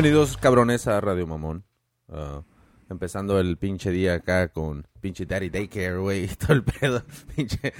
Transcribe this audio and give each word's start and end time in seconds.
Bienvenidos, 0.00 0.38
cabrones, 0.38 0.86
a 0.86 0.98
Radio 0.98 1.26
Mamón. 1.26 1.62
Ah, 2.08 2.42
empezando 2.88 3.38
el 3.38 3.58
pinche 3.58 3.90
día 3.90 4.14
acá 4.14 4.48
con 4.48 4.86
pinche 5.02 5.26
Daddy 5.26 5.50
Daycare, 5.50 5.98
güey, 5.98 6.26
todo 6.38 6.54
el 6.54 6.64
pedo. 6.64 7.02
Pinche, 7.36 7.74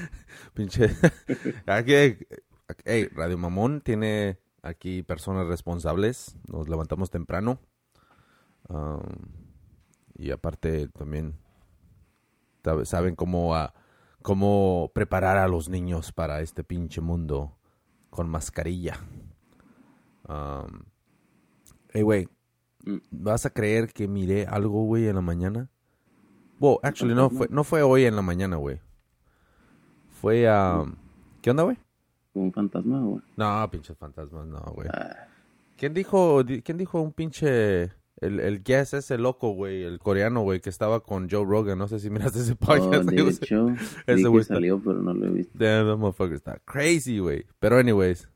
pinche. 0.52 0.90
aquí, 1.66 1.94
hey, 2.84 3.08
Radio 3.14 3.38
Mamón 3.38 3.80
tiene 3.80 4.38
aquí 4.60 5.02
personas 5.02 5.46
responsables. 5.46 6.36
Nos 6.46 6.68
levantamos 6.68 7.08
temprano. 7.08 7.58
Um, 8.68 9.00
y 10.14 10.30
aparte 10.30 10.88
también 10.88 11.38
sabe- 12.62 12.84
saben 12.84 13.16
cómo, 13.16 13.54
ah, 13.54 13.72
cómo 14.20 14.90
preparar 14.94 15.38
a 15.38 15.48
los 15.48 15.70
niños 15.70 16.12
para 16.12 16.42
este 16.42 16.64
pinche 16.64 17.00
mundo 17.00 17.56
con 18.10 18.28
mascarilla. 18.28 19.00
Um, 20.28 20.82
hey, 21.92 22.02
güey, 22.02 22.28
Mm. 22.84 22.96
¿vas 23.10 23.44
a 23.44 23.50
creer 23.50 23.92
que 23.92 24.08
miré 24.08 24.46
algo, 24.46 24.84
güey, 24.84 25.06
en 25.06 25.14
la 25.16 25.20
mañana? 25.20 25.68
Well, 26.58 26.78
actually, 26.82 27.14
no 27.14 27.28
fue, 27.28 27.46
no 27.50 27.62
fue 27.62 27.82
hoy 27.82 28.04
en 28.06 28.16
la 28.16 28.22
mañana, 28.22 28.56
güey. 28.56 28.80
Fue 30.20 30.48
a... 30.48 30.84
¿Qué 31.42 31.50
onda, 31.50 31.62
güey? 31.64 31.76
un 32.32 32.52
fantasma, 32.52 33.00
güey. 33.00 33.20
No, 33.36 33.68
pinches 33.70 33.96
fantasmas, 33.98 34.46
no, 34.46 34.60
güey. 34.74 34.88
Ah, 34.92 35.26
¿Quién 35.76 35.92
dijo, 35.94 36.42
di- 36.44 36.62
quién 36.62 36.78
dijo 36.78 37.00
un 37.00 37.12
pinche... 37.12 37.90
El, 38.16 38.38
el 38.40 38.62
guest 38.62 38.92
ese 38.94 39.16
loco, 39.18 39.52
güey, 39.54 39.82
el 39.82 39.98
coreano, 39.98 40.42
güey, 40.42 40.60
que 40.60 40.68
estaba 40.68 41.00
con 41.00 41.28
Joe 41.30 41.44
Rogan. 41.44 41.78
No 41.78 41.88
sé 41.88 41.98
si 41.98 42.10
miraste 42.10 42.40
ese 42.40 42.52
oh, 42.52 42.56
podcast. 42.56 43.04
David 43.08 43.28
ese- 43.28 43.46
Cho. 43.46 43.68
ese 44.06 44.28
güey 44.28 44.44
salió, 44.44 44.78
pero 44.78 45.00
no 45.02 45.14
lo 45.14 45.26
he 45.26 45.30
visto. 45.30 45.52
Damn, 45.58 45.86
that 45.86 45.96
motherfucker 45.98 46.34
está 46.34 46.58
crazy, 46.66 47.18
güey. 47.18 47.46
Pero 47.58 47.78
anyways, 47.78 48.28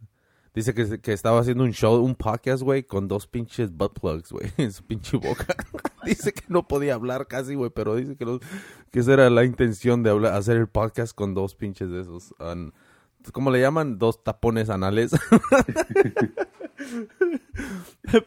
dice 0.55 0.75
que, 0.75 1.01
que 1.01 1.13
estaba 1.13 1.41
haciendo 1.41 1.65
un 1.65 1.73
show, 1.73 2.03
un 2.03 2.15
podcast, 2.15 2.63
güey, 2.63 2.85
con 2.85 3.09
dos 3.09 3.27
pinches 3.27 3.73
butt 3.73 3.99
plugs, 4.01 4.33
güey, 4.33 4.51
en 4.57 4.73
su 4.73 4.85
pinche 4.85 5.17
boca. 5.17 5.47
dice 6.05 6.33
que 6.33 6.45
no 6.49 6.67
podía 6.69 6.95
hablar 6.95 7.27
casi, 7.27 7.55
güey, 7.55 7.71
pero 7.71 7.97
dice 7.97 8.17
que, 8.17 8.39
que 8.91 9.01
esa 9.01 9.15
era 9.15 9.31
la 9.31 9.45
intención 9.45 10.03
de 10.03 10.11
hablar, 10.11 10.35
hacer 10.35 10.57
el 10.57 10.69
podcast 10.69 11.15
con 11.15 11.35
dos 11.35 11.55
pinches 11.55 11.91
de 11.91 12.01
esos. 12.01 12.35
an- 12.39 12.73
¿Cómo 13.33 13.51
le 13.51 13.61
llaman? 13.61 13.99
Dos 13.99 14.23
tapones 14.23 14.69
anales. 14.69 15.13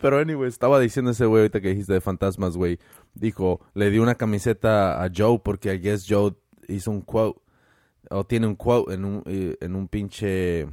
Pero 0.02 0.20
anyway, 0.20 0.50
estaba 0.50 0.80
diciendo 0.80 1.11
ese 1.11 1.25
güey 1.25 1.42
ahorita 1.42 1.61
que 1.61 1.70
dijiste 1.70 1.94
de 1.94 2.02
fantasmas, 2.02 2.58
güey. 2.58 2.80
Dijo, 3.14 3.61
le 3.75 3.89
dio 3.92 4.02
una 4.02 4.16
camiseta 4.16 5.03
a 5.03 5.09
Joe 5.16 5.39
porque 5.44 5.73
I 5.73 5.80
guess 5.80 6.05
Joe 6.08 6.33
hizo 6.67 6.92
un 6.92 7.02
quote 7.02 7.39
o 8.09 8.25
tiene 8.25 8.48
un 8.48 8.55
quote 8.55 8.94
en 8.94 9.05
un 9.05 9.23
eh, 9.25 9.58
en 9.61 9.75
un 9.75 9.88
pinche 9.88 10.67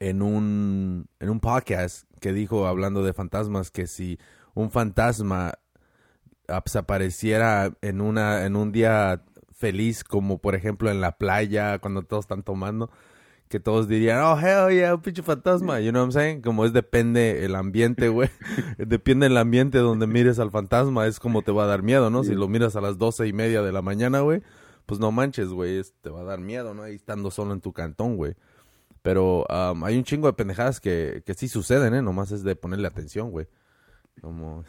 en 0.00 0.22
un 0.22 1.08
en 1.20 1.30
un 1.30 1.40
podcast 1.40 2.04
que 2.20 2.32
dijo 2.32 2.66
hablando 2.66 3.04
de 3.04 3.12
fantasmas 3.12 3.70
que 3.70 3.86
si 3.86 4.18
un 4.54 4.70
fantasma 4.70 5.54
ah, 6.48 6.62
se 6.66 6.78
apareciera 6.78 7.72
en 7.82 8.00
una 8.00 8.44
en 8.46 8.56
un 8.56 8.72
día 8.72 9.22
feliz 9.52 10.02
como 10.02 10.38
por 10.38 10.54
ejemplo 10.54 10.90
en 10.90 11.00
la 11.00 11.18
playa 11.18 11.78
cuando 11.78 12.02
todos 12.02 12.24
están 12.24 12.42
tomando 12.42 12.90
que 13.50 13.58
todos 13.58 13.88
dirían, 13.88 14.20
oh, 14.22 14.38
hell 14.38 14.72
yeah, 14.72 14.94
un 14.94 15.02
pinche 15.02 15.22
fantasma, 15.22 15.80
you 15.80 15.90
know 15.90 16.02
what 16.02 16.06
I'm 16.06 16.12
saying? 16.12 16.40
Como 16.40 16.64
es 16.64 16.72
depende 16.72 17.44
el 17.44 17.56
ambiente, 17.56 18.08
güey. 18.08 18.30
depende 18.78 19.26
el 19.26 19.36
ambiente 19.36 19.78
donde 19.78 20.06
mires 20.06 20.38
al 20.38 20.52
fantasma, 20.52 21.08
es 21.08 21.18
como 21.18 21.42
te 21.42 21.50
va 21.50 21.64
a 21.64 21.66
dar 21.66 21.82
miedo, 21.82 22.10
¿no? 22.10 22.22
Si 22.22 22.32
lo 22.32 22.46
miras 22.46 22.76
a 22.76 22.80
las 22.80 22.96
doce 22.96 23.26
y 23.26 23.32
media 23.32 23.60
de 23.62 23.72
la 23.72 23.82
mañana, 23.82 24.20
güey, 24.20 24.40
pues 24.86 25.00
no 25.00 25.10
manches, 25.10 25.48
güey, 25.48 25.82
te 26.00 26.10
va 26.10 26.20
a 26.20 26.24
dar 26.24 26.38
miedo, 26.38 26.74
¿no? 26.74 26.84
Ahí 26.84 26.94
estando 26.94 27.32
solo 27.32 27.52
en 27.52 27.60
tu 27.60 27.72
cantón, 27.72 28.16
güey. 28.16 28.36
Pero 29.02 29.46
um, 29.48 29.84
hay 29.84 29.96
un 29.96 30.04
chingo 30.04 30.26
de 30.26 30.34
pendejadas 30.34 30.80
que, 30.80 31.22
que 31.24 31.34
sí 31.34 31.48
suceden, 31.48 31.94
¿eh? 31.94 32.02
Nomás 32.02 32.32
es 32.32 32.42
de 32.42 32.56
ponerle 32.56 32.88
atención, 32.88 33.30
güey. 33.30 33.46
Como... 34.20 34.64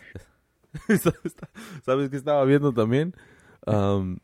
¿Sabes 1.85 2.09
qué 2.09 2.15
estaba 2.15 2.45
viendo 2.45 2.73
también? 2.73 3.13
Um, 3.65 4.17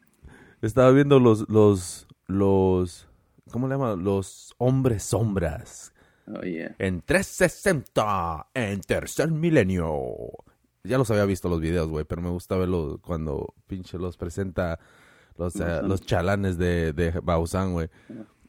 estaba 0.62 0.92
viendo 0.92 1.20
los, 1.20 1.48
los, 1.50 2.08
los, 2.26 3.08
¿cómo 3.52 3.68
le 3.68 3.76
llaman? 3.76 4.04
Los 4.04 4.56
hombres 4.58 5.04
sombras. 5.04 5.94
Oh, 6.28 6.42
yeah. 6.42 6.76
En 6.80 7.02
360, 7.02 8.48
en 8.54 8.82
tercer 8.82 9.32
milenio. 9.32 10.16
Ya 10.84 10.98
los 10.98 11.12
había 11.12 11.26
visto 11.26 11.50
los 11.50 11.60
videos, 11.60 11.90
güey, 11.90 12.06
pero 12.06 12.22
me 12.22 12.30
gusta 12.30 12.56
verlos 12.56 13.00
cuando 13.02 13.54
pinche 13.68 13.98
los 13.98 14.16
presenta 14.16 14.80
los, 15.38 15.56
eh, 15.58 15.82
los 15.84 16.02
chalanes 16.02 16.58
de, 16.58 16.94
de 16.94 17.12
Bausan, 17.22 17.74
güey. 17.74 17.90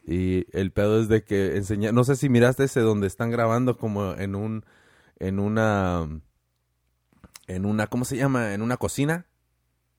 Y 0.08 0.46
el 0.56 0.72
pedo 0.72 1.02
es 1.02 1.08
de 1.08 1.22
que 1.22 1.58
enseña, 1.58 1.92
no 1.92 2.02
sé 2.02 2.16
si 2.16 2.30
miraste 2.30 2.64
ese 2.64 2.80
donde 2.80 3.06
están 3.06 3.30
grabando 3.30 3.76
como 3.76 4.14
en 4.14 4.34
un, 4.34 4.64
en 5.18 5.38
una, 5.38 6.08
en 7.46 7.66
una, 7.66 7.88
¿cómo 7.88 8.06
se 8.06 8.16
llama? 8.16 8.54
En 8.54 8.62
una 8.62 8.78
cocina. 8.78 9.26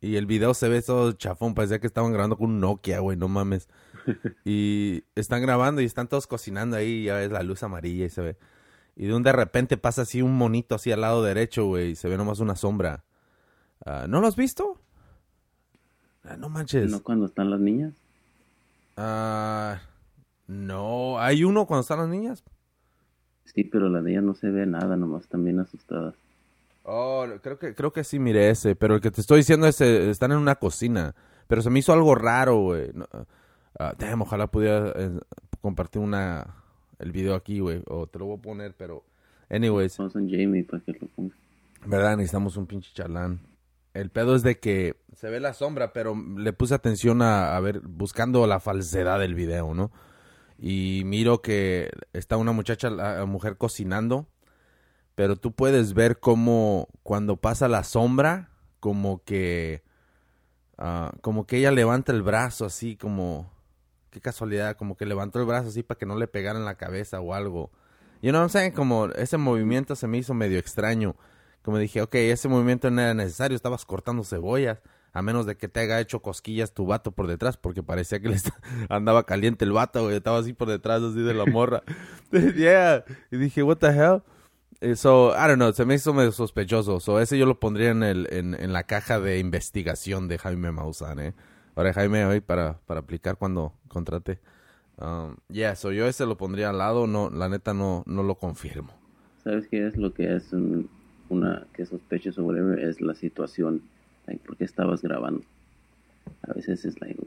Y 0.01 0.15
el 0.15 0.25
video 0.25 0.55
se 0.55 0.67
ve 0.67 0.81
todo 0.81 1.11
chafón, 1.11 1.53
parecía 1.53 1.79
que 1.79 1.85
estaban 1.85 2.11
grabando 2.11 2.37
con 2.37 2.49
un 2.49 2.59
Nokia, 2.59 3.01
güey, 3.01 3.17
no 3.17 3.27
mames. 3.27 3.69
Y 4.45 5.03
están 5.13 5.43
grabando 5.43 5.79
y 5.81 5.85
están 5.85 6.07
todos 6.07 6.25
cocinando 6.25 6.75
ahí, 6.75 7.01
y 7.01 7.03
ya 7.03 7.15
ves 7.17 7.31
la 7.31 7.43
luz 7.43 7.61
amarilla 7.61 8.05
y 8.05 8.09
se 8.09 8.21
ve. 8.21 8.37
Y 8.95 9.05
de 9.05 9.13
un 9.13 9.21
de 9.21 9.31
repente 9.31 9.77
pasa 9.77 10.01
así 10.01 10.23
un 10.23 10.35
monito 10.35 10.73
así 10.73 10.91
al 10.91 11.01
lado 11.01 11.21
derecho, 11.21 11.65
güey, 11.67 11.91
y 11.91 11.95
se 11.95 12.09
ve 12.09 12.17
nomás 12.17 12.39
una 12.39 12.55
sombra. 12.55 13.03
Ah, 13.85 14.07
¿No 14.09 14.21
lo 14.21 14.27
has 14.27 14.35
visto? 14.35 14.81
Ah, 16.23 16.35
no 16.35 16.49
manches. 16.49 16.89
¿No 16.89 17.03
cuando 17.03 17.27
están 17.27 17.51
las 17.51 17.59
niñas? 17.59 17.93
Ah, 18.97 19.79
no, 20.49 21.19
hay 21.19 21.43
uno 21.43 21.67
cuando 21.67 21.81
están 21.81 21.99
las 21.99 22.09
niñas. 22.09 22.43
Sí, 23.45 23.63
pero 23.65 23.87
las 23.87 24.03
niñas 24.03 24.23
no 24.23 24.33
se 24.33 24.49
ve 24.49 24.65
nada, 24.65 24.97
nomás 24.97 25.21
están 25.21 25.43
bien 25.43 25.59
asustadas. 25.59 26.15
Oh, 26.81 27.27
creo 27.43 27.59
que 27.59 27.75
creo 27.75 27.93
que 27.93 28.03
sí 28.03 28.17
miré 28.17 28.49
ese, 28.49 28.75
pero 28.75 28.95
el 28.95 29.01
que 29.01 29.11
te 29.11 29.21
estoy 29.21 29.37
diciendo 29.37 29.67
es 29.67 29.79
eh, 29.79 30.09
están 30.09 30.31
en 30.31 30.39
una 30.39 30.55
cocina, 30.55 31.13
pero 31.47 31.61
se 31.61 31.69
me 31.69 31.77
hizo 31.77 31.93
algo 31.93 32.15
raro, 32.15 32.61
güey. 32.61 32.89
No, 32.95 33.05
ah, 33.77 33.93
damn, 33.99 34.23
ojalá 34.23 34.47
pudiera 34.47 34.91
eh, 34.95 35.19
compartir 35.61 36.01
una 36.01 36.55
el 36.97 37.11
video 37.11 37.35
aquí, 37.35 37.59
güey, 37.59 37.83
o 37.85 38.07
te 38.07 38.17
lo 38.17 38.25
voy 38.25 38.39
a 38.39 38.41
poner, 38.41 38.73
pero 38.75 39.03
anyways, 39.51 39.99
Vamos 39.99 40.15
a 40.15 40.19
Jamie 40.19 40.63
para 40.63 40.81
que 40.83 40.93
lo 40.93 41.07
ponga. 41.09 41.35
verdad 41.85 42.17
necesitamos 42.17 42.57
un 42.57 42.65
pinche 42.65 42.89
chalán. 42.91 43.39
El 43.93 44.09
pedo 44.09 44.35
es 44.35 44.41
de 44.41 44.57
que 44.57 44.95
se 45.13 45.29
ve 45.29 45.39
la 45.39 45.53
sombra, 45.53 45.93
pero 45.93 46.15
le 46.15 46.53
puse 46.53 46.73
atención 46.73 47.21
a, 47.21 47.55
a 47.55 47.59
ver 47.59 47.81
buscando 47.81 48.47
la 48.47 48.59
falsedad 48.59 49.19
del 49.19 49.35
video, 49.35 49.75
¿no? 49.75 49.91
Y 50.61 51.03
miro 51.05 51.41
que 51.41 51.89
está 52.11 52.35
una 52.35 52.51
muchacha, 52.51 52.89
la 52.89 53.25
mujer 53.25 53.57
cocinando, 53.57 54.27
pero 55.15 55.37
tú 55.37 55.53
puedes 55.53 55.93
ver 55.93 56.19
cómo 56.19 56.87
cuando 57.03 57.37
pasa 57.37 57.67
la 57.67 57.83
sombra, 57.83 58.49
como 58.79 59.23
que, 59.23 59.83
ah, 60.77 61.13
como 61.21 61.45
que 61.47 61.57
ella 61.57 61.71
levanta 61.71 62.11
el 62.11 62.23
brazo 62.23 62.65
así, 62.65 62.97
como, 62.97 63.51
qué 64.09 64.19
casualidad, 64.19 64.75
como 64.75 64.97
que 64.97 65.05
levantó 65.05 65.39
el 65.39 65.45
brazo 65.45 65.69
así 65.69 65.83
para 65.83 65.97
que 65.97 66.05
no 66.05 66.17
le 66.17 66.27
pegara 66.27 66.59
en 66.59 66.65
la 66.65 66.75
cabeza 66.75 67.21
o 67.21 67.33
algo. 67.33 67.71
What 68.21 68.33
I'm 68.33 68.49
saying? 68.49 68.71
Como 68.73 69.07
ese 69.07 69.37
movimiento 69.37 69.95
se 69.95 70.07
me 70.07 70.17
hizo 70.17 70.33
medio 70.33 70.59
extraño. 70.59 71.15
Como 71.61 71.77
dije, 71.77 72.01
ok, 72.01 72.15
ese 72.15 72.47
movimiento 72.47 72.89
no 72.89 73.01
era 73.01 73.13
necesario, 73.13 73.55
estabas 73.55 73.85
cortando 73.85 74.23
cebollas, 74.23 74.79
a 75.13 75.21
menos 75.21 75.45
de 75.45 75.55
que 75.57 75.67
te 75.67 75.79
haya 75.79 75.99
hecho 75.99 76.21
cosquillas 76.21 76.73
tu 76.73 76.85
vato 76.85 77.11
por 77.11 77.27
detrás, 77.27 77.57
porque 77.57 77.83
parecía 77.83 78.19
que 78.19 78.29
le 78.29 78.37
andaba 78.89 79.25
caliente 79.25 79.65
el 79.65 79.71
vato, 79.71 80.03
güey, 80.03 80.15
estaba 80.17 80.37
así 80.39 80.53
por 80.53 80.69
detrás, 80.69 81.01
así 81.01 81.21
de 81.21 81.33
la 81.33 81.45
morra. 81.51 81.83
yeah, 82.55 83.03
y 83.31 83.37
dije, 83.37 83.63
what 83.63 83.77
the 83.77 83.87
hell? 83.87 84.21
Eh, 84.81 84.95
So, 84.95 85.31
I 85.35 85.47
don't 85.47 85.55
know, 85.55 85.73
se 85.73 85.85
me 85.85 85.95
hizo 85.95 86.13
medio 86.13 86.31
sospechoso. 86.31 86.99
So, 86.99 87.19
ese 87.19 87.37
yo 87.37 87.45
lo 87.45 87.59
pondría 87.59 87.89
en, 87.89 88.03
el, 88.03 88.27
en, 88.31 88.53
en 88.53 88.71
la 88.71 88.83
caja 88.83 89.19
de 89.19 89.39
investigación 89.39 90.27
de 90.27 90.37
Jaime 90.37 90.71
Maussan, 90.71 91.19
¿eh? 91.19 91.33
Ahora, 91.75 91.93
Jaime, 91.93 92.25
hoy 92.25 92.39
para, 92.41 92.79
para 92.85 92.99
aplicar 93.01 93.37
cuando 93.37 93.73
contrate. 93.87 94.39
Um, 94.97 95.37
yeah, 95.49 95.75
so 95.75 95.91
yo 95.93 96.07
ese 96.07 96.25
lo 96.25 96.35
pondría 96.37 96.69
al 96.71 96.77
lado, 96.77 97.07
no, 97.07 97.29
la 97.29 97.47
neta 97.47 97.73
no, 97.73 98.03
no 98.05 98.21
lo 98.23 98.35
confirmo. 98.35 98.91
¿Sabes 99.43 99.67
qué 99.69 99.87
es 99.87 99.95
lo 99.95 100.13
que 100.13 100.35
es 100.35 100.51
un- 100.51 100.89
una 101.29 101.67
que 101.73 101.85
sospeches 101.85 102.37
o 102.37 102.43
whatever? 102.43 102.79
Es 102.79 102.99
la 102.99 103.15
situación. 103.15 103.81
Like, 104.29 104.45
¿Por 104.45 104.57
qué 104.57 104.63
estabas 104.63 105.01
grabando? 105.01 105.41
A 106.43 106.53
veces 106.53 106.85
es 106.85 107.01
like, 107.01 107.19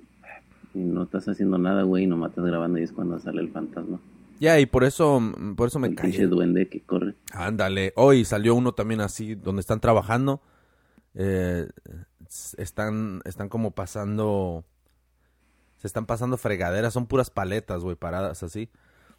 no 0.72 1.02
estás 1.02 1.26
haciendo 1.26 1.58
nada, 1.58 1.82
güey, 1.82 2.04
y 2.04 2.06
nomás 2.06 2.31
estás 2.31 2.44
grabando 2.44 2.78
y 2.78 2.84
es 2.84 2.93
cuando 2.93 3.19
sale 3.19 3.40
el 3.40 3.50
fantasma. 3.50 3.99
Ya, 4.38 4.60
y 4.60 4.66
por 4.66 4.84
eso, 4.84 5.20
por 5.56 5.66
eso 5.66 5.81
me 5.81 5.88
el 5.88 5.96
caí. 5.96 6.12
duende 6.12 6.69
que 6.69 6.81
corre. 6.81 7.14
Ándale, 7.32 7.93
hoy 7.96 8.25
salió 8.25 8.54
uno 8.54 8.72
también 8.72 9.00
así, 9.00 9.34
donde 9.34 9.60
están 9.60 9.81
trabajando, 9.81 10.40
eh, 11.14 11.69
están, 12.56 13.20
están 13.25 13.49
como 13.49 13.72
pasando, 13.72 14.64
se 15.78 15.88
están 15.88 16.06
pasando 16.06 16.37
fregaderas, 16.37 16.94
son 16.94 17.06
puras 17.06 17.31
paletas, 17.31 17.82
güey, 17.82 17.96
paradas 17.96 18.44
así, 18.44 18.69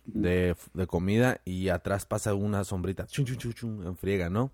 de, 0.06 0.56
de 0.74 0.88
comida, 0.88 1.42
y 1.44 1.68
atrás 1.68 2.06
pasa 2.06 2.34
una 2.34 2.64
sombrita, 2.64 3.08
chun, 3.08 3.26
chun, 3.26 3.38
chun, 3.38 3.54
chun, 3.54 3.84
en 3.86 3.98
friega, 3.98 4.30
¿no? 4.30 4.52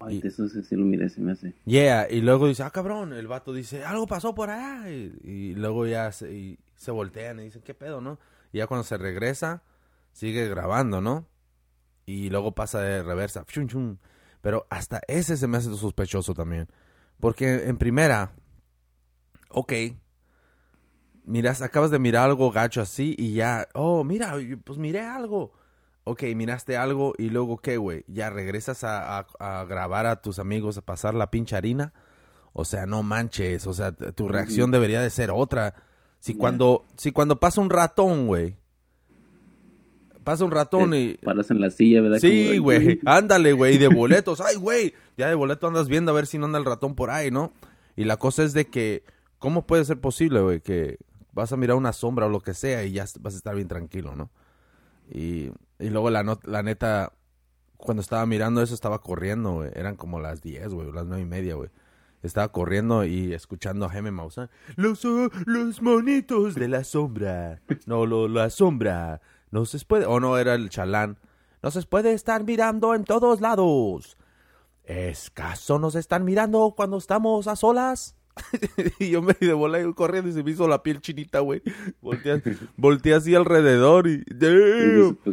Ay, 0.00 0.20
Y- 0.22 0.26
eso 0.26 0.48
sí, 0.48 0.62
lo 0.76 0.84
miré, 0.84 1.08
se 1.08 1.20
me 1.20 1.32
hace. 1.32 1.54
Yeah, 1.64 2.06
y 2.10 2.20
luego 2.20 2.48
dice, 2.48 2.62
ah, 2.62 2.70
cabrón, 2.70 3.12
el 3.12 3.26
vato 3.26 3.52
dice, 3.52 3.84
algo 3.84 4.06
pasó 4.06 4.34
por 4.34 4.50
allá, 4.50 4.90
y, 4.90 5.14
y 5.24 5.54
luego 5.54 5.86
ya 5.86 6.12
se, 6.12 6.32
y 6.32 6.58
se 6.74 6.90
voltean 6.90 7.40
y 7.40 7.44
dicen, 7.44 7.62
¿qué 7.62 7.72
pedo, 7.74 8.00
no? 8.00 8.18
Y 8.52 8.58
ya 8.58 8.66
cuando 8.66 8.84
se 8.84 8.98
regresa, 8.98 9.62
sigue 10.12 10.48
grabando, 10.48 11.00
¿no? 11.00 11.26
Y 12.04 12.30
luego 12.30 12.52
pasa 12.54 12.80
de 12.80 13.02
reversa. 13.02 13.44
Chun, 13.46 13.68
chun. 13.68 13.98
Pero 14.40 14.66
hasta 14.70 15.00
ese 15.08 15.36
se 15.36 15.48
me 15.48 15.56
hace 15.58 15.74
sospechoso 15.74 16.34
también. 16.34 16.68
Porque 17.18 17.66
en 17.66 17.78
primera, 17.78 18.32
ok, 19.48 19.72
miras, 21.24 21.62
acabas 21.62 21.90
de 21.90 21.98
mirar 21.98 22.26
algo 22.28 22.50
gacho 22.50 22.80
así 22.80 23.14
y 23.18 23.34
ya, 23.34 23.68
oh, 23.74 24.04
mira, 24.04 24.34
pues 24.64 24.78
miré 24.78 25.00
algo. 25.00 25.52
Ok, 26.08 26.22
miraste 26.36 26.76
algo 26.76 27.14
y 27.18 27.30
luego, 27.30 27.58
¿qué, 27.58 27.78
güey? 27.78 28.04
Ya 28.06 28.30
regresas 28.30 28.84
a, 28.84 29.18
a, 29.18 29.64
grabar 29.64 30.06
a 30.06 30.22
tus 30.22 30.38
amigos, 30.38 30.78
a 30.78 30.82
pasar 30.82 31.14
la 31.14 31.32
pinche 31.32 31.56
harina. 31.56 31.92
O 32.52 32.64
sea, 32.64 32.86
no 32.86 33.02
manches, 33.02 33.66
o 33.66 33.72
sea, 33.72 33.90
tu 33.90 34.28
reacción 34.28 34.70
debería 34.70 35.00
de 35.00 35.10
ser 35.10 35.32
otra. 35.32 35.74
Si 36.20 36.34
cuando, 36.34 36.86
si 36.96 37.10
cuando 37.10 37.40
pasa 37.40 37.60
un 37.60 37.70
ratón, 37.70 38.28
güey, 38.28 38.56
pasa 40.22 40.44
un 40.44 40.52
ratón 40.52 40.94
y... 40.94 41.14
Paras 41.14 41.50
en 41.50 41.60
la 41.60 41.70
silla, 41.70 42.00
¿verdad? 42.02 42.18
Sí, 42.20 42.58
güey, 42.58 43.00
ándale, 43.04 43.52
güey, 43.52 43.76
de 43.76 43.88
boletos. 43.94 44.40
Ay, 44.40 44.54
güey, 44.54 44.94
ya 45.16 45.28
de 45.28 45.34
boleto 45.34 45.66
andas 45.66 45.88
viendo 45.88 46.12
a 46.12 46.14
ver 46.14 46.28
si 46.28 46.38
no 46.38 46.46
anda 46.46 46.60
el 46.60 46.64
ratón 46.64 46.94
por 46.94 47.10
ahí, 47.10 47.32
¿no? 47.32 47.52
Y 47.96 48.04
la 48.04 48.16
cosa 48.16 48.44
es 48.44 48.52
de 48.52 48.66
que, 48.66 49.02
¿cómo 49.40 49.66
puede 49.66 49.84
ser 49.84 50.00
posible, 50.00 50.40
güey, 50.40 50.60
que 50.60 50.98
vas 51.32 51.50
a 51.50 51.56
mirar 51.56 51.76
una 51.76 51.92
sombra 51.92 52.26
o 52.26 52.28
lo 52.28 52.38
que 52.38 52.54
sea 52.54 52.84
y 52.84 52.92
ya 52.92 53.06
vas 53.18 53.34
a 53.34 53.36
estar 53.36 53.56
bien 53.56 53.66
tranquilo, 53.66 54.14
¿no? 54.14 54.30
Y, 55.10 55.50
y 55.78 55.90
luego 55.90 56.10
la, 56.10 56.38
la 56.44 56.62
neta, 56.62 57.12
cuando 57.76 58.00
estaba 58.00 58.26
mirando 58.26 58.62
eso 58.62 58.74
estaba 58.74 59.00
corriendo, 59.00 59.52
güey. 59.54 59.70
Eran 59.74 59.96
como 59.96 60.20
las 60.20 60.42
10, 60.42 60.68
güey, 60.68 60.92
las 60.92 61.06
nueve 61.06 61.22
y 61.22 61.26
media, 61.26 61.54
güey. 61.54 61.70
Estaba 62.22 62.48
corriendo 62.50 63.04
y 63.04 63.32
escuchando 63.32 63.86
a 63.86 63.88
Jaime 63.88 64.10
Maussan. 64.10 64.50
Los, 64.74 65.04
los 65.04 65.80
monitos 65.80 66.54
de 66.54 66.68
la 66.68 66.82
sombra. 66.82 67.60
No, 67.86 68.04
lo, 68.04 68.26
la 68.26 68.50
sombra. 68.50 69.20
No 69.50 69.64
se 69.64 69.78
puede. 69.84 70.06
O 70.06 70.18
no, 70.18 70.36
era 70.36 70.54
el 70.54 70.68
chalán. 70.68 71.18
No 71.62 71.70
se 71.70 71.82
puede 71.82 72.12
estar 72.12 72.42
mirando 72.42 72.94
en 72.94 73.04
todos 73.04 73.40
lados. 73.40 74.16
¿Escaso 74.84 75.78
nos 75.78 75.94
están 75.94 76.24
mirando 76.24 76.74
cuando 76.76 76.96
estamos 76.96 77.46
a 77.46 77.54
solas? 77.54 78.15
y 78.98 79.10
yo 79.10 79.22
me 79.22 79.34
de 79.34 79.52
bola 79.52 79.80
y 79.80 79.92
corriendo 79.94 80.30
y 80.30 80.32
se 80.32 80.42
me 80.42 80.50
hizo 80.50 80.68
la 80.68 80.82
piel 80.82 81.00
chinita, 81.00 81.40
güey. 81.40 81.62
Volteé, 82.76 83.14
así 83.14 83.34
alrededor 83.34 84.06
y... 84.08 84.24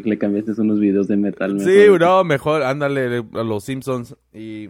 Le 0.03 0.17
cambiaste 0.17 0.59
unos 0.59 0.79
videos 0.79 1.07
de 1.07 1.17
metal. 1.17 1.55
Mejor. 1.55 1.71
Sí, 1.71 1.85
no, 1.99 2.23
mejor, 2.23 2.63
ándale 2.63 3.17
a 3.33 3.43
los 3.43 3.63
Simpsons. 3.65 4.15
Y, 4.33 4.69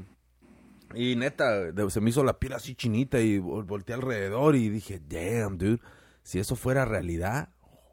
y 0.95 1.15
neta, 1.15 1.71
se 1.89 2.01
me 2.01 2.09
hizo 2.09 2.23
la 2.23 2.39
piel 2.39 2.53
así 2.53 2.75
chinita 2.75 3.19
y 3.21 3.37
volteé 3.37 3.95
alrededor 3.95 4.55
y 4.55 4.69
dije, 4.69 4.99
damn, 5.07 5.57
dude. 5.57 5.79
Si 6.23 6.39
eso 6.39 6.55
fuera 6.55 6.85
realidad, 6.85 7.49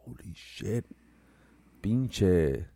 holy 0.07 0.33
shit. 0.33 0.87
Pinche, 1.81 2.67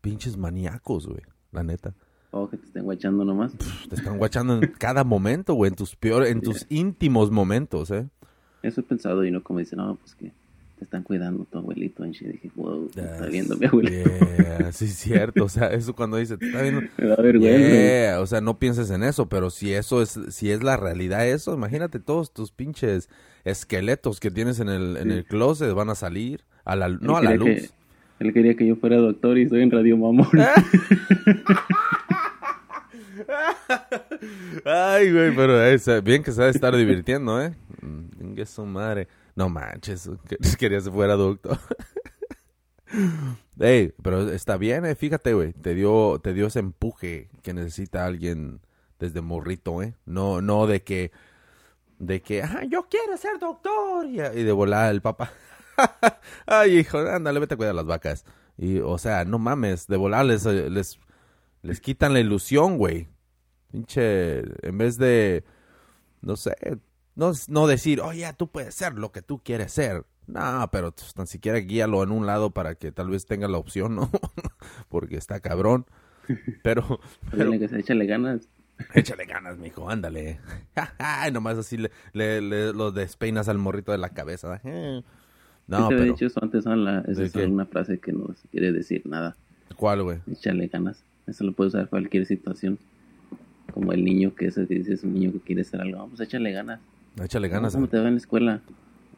pinches 0.00 0.36
maníacos, 0.36 1.06
güey, 1.06 1.22
la 1.50 1.62
neta. 1.62 1.94
Oh, 2.34 2.48
que 2.48 2.56
te 2.56 2.64
estén 2.64 2.84
guachando 2.84 3.26
nomás. 3.26 3.52
te 3.88 3.94
están 3.94 4.16
guachando 4.16 4.54
en 4.54 4.72
cada 4.78 5.04
momento, 5.04 5.52
güey, 5.52 5.68
en 5.68 5.74
tus 5.74 5.94
peores, 5.94 6.30
en 6.30 6.40
tus 6.40 6.66
íntimos 6.70 7.30
momentos, 7.30 7.90
¿eh? 7.90 8.08
Eso 8.62 8.80
he 8.80 8.84
pensado 8.84 9.22
y 9.24 9.30
no 9.30 9.42
como 9.42 9.58
dice, 9.58 9.76
no, 9.76 9.96
pues 9.96 10.14
que 10.14 10.32
te 10.78 10.84
están 10.84 11.02
cuidando 11.02 11.44
tu 11.44 11.58
abuelito. 11.58 12.06
Y 12.06 12.10
dije, 12.10 12.50
wow, 12.56 12.88
te 12.88 13.02
está 13.02 13.26
viendo 13.26 13.54
mi 13.56 13.66
abuelito. 13.66 14.10
Yeah, 14.38 14.72
sí, 14.72 14.88
cierto. 14.88 15.44
O 15.44 15.48
sea, 15.50 15.66
eso 15.74 15.94
cuando 15.94 16.16
dice, 16.16 16.38
te 16.38 16.46
está 16.46 16.62
viendo. 16.62 16.80
Me 16.96 17.06
da 17.06 17.16
vergüenza. 17.16 18.20
O 18.20 18.26
sea, 18.26 18.40
no 18.40 18.58
pienses 18.58 18.90
en 18.90 19.02
eso, 19.02 19.28
pero 19.28 19.50
si 19.50 19.74
eso 19.74 20.00
es, 20.00 20.18
si 20.30 20.50
es 20.50 20.62
la 20.62 20.78
realidad 20.78 21.28
eso, 21.28 21.52
imagínate 21.52 22.00
todos 22.00 22.32
tus 22.32 22.50
pinches 22.50 23.10
esqueletos 23.44 24.20
que 24.20 24.30
tienes 24.30 24.58
en 24.58 24.70
el, 24.70 24.96
en 24.96 25.10
el 25.10 25.26
closet 25.26 25.74
van 25.74 25.90
a 25.90 25.94
salir 25.94 26.44
a 26.64 26.76
la, 26.76 26.88
no 26.88 27.16
a 27.16 27.22
la 27.22 27.34
luz. 27.34 27.74
él 28.20 28.32
quería 28.32 28.54
que 28.54 28.66
yo 28.66 28.76
fuera 28.76 28.96
doctor 28.96 29.36
y 29.36 29.48
soy 29.48 29.62
en 29.62 29.70
Radio 29.70 29.98
Mamón. 29.98 30.28
Ay, 34.64 35.12
güey, 35.12 35.34
pero 35.34 35.62
es, 35.64 35.86
bien 36.02 36.22
que 36.22 36.32
se 36.32 36.40
va 36.40 36.46
a 36.46 36.50
estar 36.50 36.76
divirtiendo, 36.76 37.40
¿eh? 37.40 37.54
Que 38.34 38.46
su 38.46 38.64
madre. 38.64 39.08
No 39.34 39.48
manches, 39.48 40.10
quería 40.58 40.80
que 40.80 40.90
fuera 40.90 41.14
doctor. 41.14 41.58
Ey, 43.58 43.94
pero 44.02 44.30
está 44.30 44.56
bien, 44.56 44.84
eh, 44.84 44.94
fíjate, 44.94 45.34
güey, 45.34 45.52
te 45.52 45.74
dio, 45.74 46.20
te 46.22 46.34
dio 46.34 46.48
ese 46.48 46.58
empuje 46.58 47.30
que 47.42 47.54
necesita 47.54 48.04
alguien 48.04 48.60
desde 48.98 49.20
morrito, 49.20 49.82
¿eh? 49.82 49.94
No, 50.04 50.42
no 50.42 50.66
de 50.66 50.82
que, 50.82 51.12
de 51.98 52.20
que, 52.20 52.42
ah, 52.42 52.64
yo 52.68 52.88
quiero 52.88 53.16
ser 53.16 53.38
doctor, 53.38 54.06
y, 54.06 54.18
de 54.18 54.52
volar 54.52 54.90
el 54.90 55.00
papá. 55.00 55.32
Ay, 56.46 56.78
hijo, 56.78 56.98
ándale, 56.98 57.40
vete 57.40 57.54
a 57.54 57.56
cuidar 57.56 57.74
las 57.74 57.86
vacas. 57.86 58.24
Y, 58.58 58.80
o 58.80 58.98
sea, 58.98 59.24
no 59.24 59.38
mames, 59.38 59.86
de 59.86 59.96
volar 59.96 60.26
les, 60.26 60.44
les, 60.44 60.98
les 61.62 61.80
quitan 61.80 62.12
la 62.12 62.20
ilusión, 62.20 62.76
güey. 62.76 63.08
Pinche, 63.70 64.40
en 64.66 64.78
vez 64.78 64.98
de, 64.98 65.44
no 66.20 66.36
sé, 66.36 66.54
no, 67.14 67.32
no 67.48 67.66
decir, 67.66 68.00
oye, 68.00 68.30
tú 68.36 68.48
puedes 68.48 68.74
ser 68.74 68.94
lo 68.94 69.12
que 69.12 69.22
tú 69.22 69.40
quieres 69.42 69.72
ser. 69.72 70.04
No, 70.26 70.68
pero 70.70 70.92
pues, 70.92 71.14
tan 71.14 71.26
siquiera 71.26 71.58
guíalo 71.58 72.02
en 72.02 72.10
un 72.10 72.26
lado 72.26 72.50
para 72.50 72.74
que 72.74 72.92
tal 72.92 73.10
vez 73.10 73.26
tenga 73.26 73.48
la 73.48 73.58
opción, 73.58 73.96
¿no? 73.96 74.10
Porque 74.88 75.16
está 75.16 75.40
cabrón. 75.40 75.86
Pero... 76.62 77.00
pero 77.30 77.52
échale 77.52 78.06
ganas. 78.06 78.48
Échale 78.94 79.26
ganas, 79.26 79.58
mijo, 79.58 79.88
ándale. 79.88 80.40
Nomás 81.32 81.58
así 81.58 81.76
le, 81.76 81.90
le, 82.12 82.72
lo 82.72 82.92
despeinas 82.92 83.48
al 83.48 83.58
morrito 83.58 83.92
de 83.92 83.98
la 83.98 84.10
cabeza. 84.10 84.60
No, 85.66 85.88
pero... 85.88 86.02
dicho 86.04 86.26
eso 86.26 86.40
antes, 86.42 86.64
la, 86.64 87.00
esa 87.08 87.22
es 87.22 87.34
una 87.34 87.66
frase 87.66 87.98
que 87.98 88.12
no 88.12 88.34
quiere 88.50 88.72
decir 88.72 89.02
nada. 89.06 89.36
¿Cuál, 89.76 90.02
güey? 90.02 90.18
Échale 90.30 90.68
ganas. 90.68 91.04
Eso 91.26 91.44
lo 91.44 91.52
puede 91.52 91.68
usar 91.68 91.88
cualquier 91.88 92.26
situación 92.26 92.78
como 93.72 93.92
el 93.92 94.04
niño 94.04 94.34
que, 94.34 94.46
es, 94.46 94.54
que 94.54 94.66
dice 94.66 94.94
es 94.94 95.02
un 95.02 95.14
niño 95.14 95.32
que 95.32 95.40
quiere 95.40 95.62
hacer 95.62 95.80
algo, 95.80 95.98
vamos, 95.98 96.20
échale 96.20 96.52
ganas. 96.52 96.80
Échale 97.22 97.48
ganas. 97.48 97.74
¿Cómo 97.74 97.88
te 97.88 97.98
va 97.98 98.08
en 98.08 98.14
la 98.14 98.20
escuela? 98.20 98.60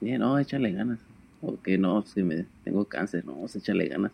Bien, 0.00 0.20
no, 0.20 0.38
échale 0.38 0.72
ganas. 0.72 0.98
O 1.42 1.60
que 1.60 1.76
no, 1.76 2.02
si 2.06 2.22
me 2.22 2.46
tengo 2.64 2.84
cáncer, 2.86 3.24
no, 3.24 3.32
vamos, 3.34 3.54
échale 3.56 3.88
ganas. 3.88 4.12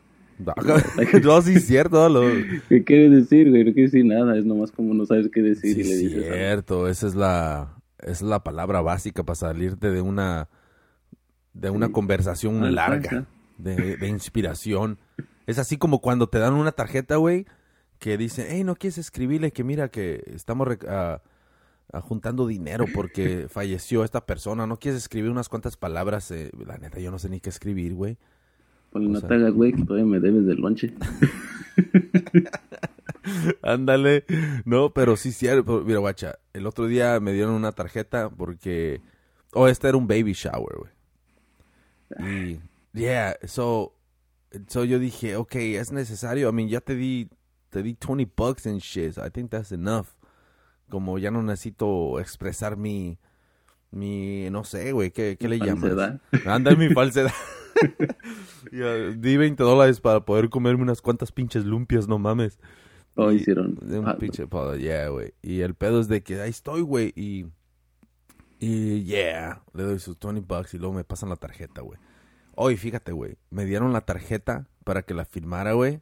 no, 1.22 1.42
sí 1.42 1.54
es 1.54 1.66
cierto. 1.66 2.08
Lo... 2.08 2.22
¿Qué 2.68 2.84
quiere 2.84 3.10
decir, 3.10 3.50
güey? 3.50 3.64
No 3.64 3.72
quiere 3.72 3.90
decir 3.90 4.04
nada, 4.04 4.36
es 4.36 4.44
nomás 4.44 4.72
como 4.72 4.94
no 4.94 5.04
sabes 5.06 5.28
qué 5.32 5.42
decir 5.42 5.74
sí, 5.74 5.80
y 5.80 5.84
le 5.84 5.96
dices. 5.96 6.24
cierto, 6.32 6.88
esa 6.88 7.06
es 7.06 7.14
la, 7.14 7.76
es 7.98 8.22
la 8.22 8.42
palabra 8.42 8.80
básica 8.80 9.22
para 9.22 9.36
salirte 9.36 9.90
de 9.90 10.00
una, 10.00 10.48
de 11.52 11.70
una 11.70 11.90
conversación 11.90 12.74
larga, 12.74 13.26
de, 13.58 13.96
de 13.96 14.08
inspiración. 14.08 14.98
Es 15.46 15.58
así 15.58 15.76
como 15.76 16.00
cuando 16.00 16.28
te 16.28 16.38
dan 16.38 16.54
una 16.54 16.72
tarjeta, 16.72 17.16
güey, 17.16 17.46
que 18.00 18.16
dice, 18.16 18.46
hey, 18.48 18.64
¿no 18.64 18.74
quieres 18.74 18.98
escribirle 18.98 19.52
que 19.52 19.62
mira 19.62 19.90
que 19.90 20.24
estamos 20.34 20.66
uh, 20.68 22.00
juntando 22.00 22.46
dinero 22.46 22.86
porque 22.92 23.46
falleció 23.48 24.02
esta 24.02 24.26
persona? 24.26 24.66
¿No 24.66 24.78
quieres 24.78 25.02
escribir 25.02 25.30
unas 25.30 25.48
cuantas 25.48 25.76
palabras? 25.76 26.30
Eh, 26.30 26.50
la 26.66 26.78
neta, 26.78 26.98
yo 26.98 27.10
no 27.10 27.18
sé 27.18 27.28
ni 27.28 27.40
qué 27.40 27.50
escribir, 27.50 27.94
güey. 27.94 28.16
Pues 28.90 29.04
no 29.04 29.20
te 29.20 29.34
hagas, 29.34 29.52
güey, 29.52 29.72
que 29.72 29.84
todavía 29.84 30.06
me 30.06 30.18
debes 30.18 30.46
del 30.46 30.56
lonche. 30.56 30.92
Ándale. 33.62 34.24
No, 34.64 34.92
pero 34.92 35.16
sí, 35.16 35.30
cierto. 35.30 35.84
Mira, 35.84 36.00
guacha, 36.00 36.38
el 36.54 36.66
otro 36.66 36.86
día 36.86 37.20
me 37.20 37.32
dieron 37.32 37.54
una 37.54 37.72
tarjeta 37.72 38.30
porque... 38.30 39.00
Oh, 39.52 39.68
este 39.68 39.88
era 39.88 39.96
un 39.96 40.08
baby 40.08 40.32
shower, 40.32 40.76
güey. 40.78 42.54
Y... 42.54 42.60
Yeah, 42.92 43.36
so... 43.44 43.94
So 44.66 44.82
yo 44.82 44.98
dije, 44.98 45.36
ok, 45.36 45.54
es 45.54 45.92
necesario. 45.92 46.48
I 46.48 46.52
mean, 46.52 46.68
ya 46.68 46.80
te 46.80 46.96
di 46.96 47.30
te 47.70 47.82
di 47.82 47.94
20 47.94 48.30
bucks 48.36 48.66
and 48.66 48.80
shit. 48.80 49.16
I 49.18 49.30
think 49.30 49.50
that's 49.50 49.72
enough. 49.72 50.08
Como 50.88 51.18
ya 51.18 51.30
no 51.30 51.42
necesito 51.42 52.18
expresar 52.18 52.76
mi, 52.76 53.18
mi, 53.92 54.50
no 54.50 54.64
sé, 54.64 54.92
güey, 54.92 55.10
¿qué, 55.12 55.36
qué 55.38 55.48
le 55.48 55.58
llamas? 55.58 56.20
Anda 56.44 56.74
mi 56.74 56.88
falsedad. 56.90 57.32
di 59.16 59.36
20 59.36 59.62
dólares 59.62 60.00
para 60.00 60.24
poder 60.24 60.50
comerme 60.50 60.82
unas 60.82 61.00
cuantas 61.00 61.32
pinches 61.32 61.64
lumpias, 61.64 62.08
no 62.08 62.18
mames. 62.18 62.58
Oh, 63.14 63.30
hicieron. 63.32 63.78
Un 63.82 64.16
pinche 64.18 64.46
yeah, 64.78 65.08
güey. 65.08 65.34
Y 65.42 65.60
el 65.60 65.74
pedo 65.74 66.00
es 66.00 66.08
de 66.08 66.22
que 66.22 66.40
ahí 66.40 66.50
estoy, 66.50 66.82
güey, 66.82 67.12
y, 67.16 67.46
y 68.58 69.04
yeah, 69.04 69.62
le 69.74 69.84
doy 69.84 69.98
sus 69.98 70.18
20 70.18 70.40
bucks 70.40 70.74
y 70.74 70.78
luego 70.78 70.94
me 70.94 71.04
pasan 71.04 71.28
la 71.28 71.36
tarjeta, 71.36 71.82
güey. 71.82 71.98
Hoy, 72.54 72.76
fíjate, 72.76 73.12
güey, 73.12 73.36
me 73.50 73.64
dieron 73.64 73.92
la 73.92 74.02
tarjeta 74.02 74.68
para 74.84 75.02
que 75.02 75.14
la 75.14 75.24
firmara, 75.24 75.72
güey. 75.72 76.00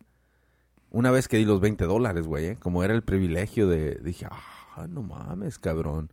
Una 0.91 1.11
vez 1.11 1.29
que 1.29 1.37
di 1.37 1.45
los 1.45 1.61
20 1.61 1.85
dólares, 1.85 2.27
güey, 2.27 2.47
¿eh? 2.47 2.57
como 2.59 2.83
era 2.83 2.95
el 2.95 3.03
privilegio 3.03 3.69
de... 3.69 3.97
Dije, 3.97 4.27
ah, 4.31 4.87
no 4.89 5.03
mames, 5.03 5.59
cabrón. 5.59 6.11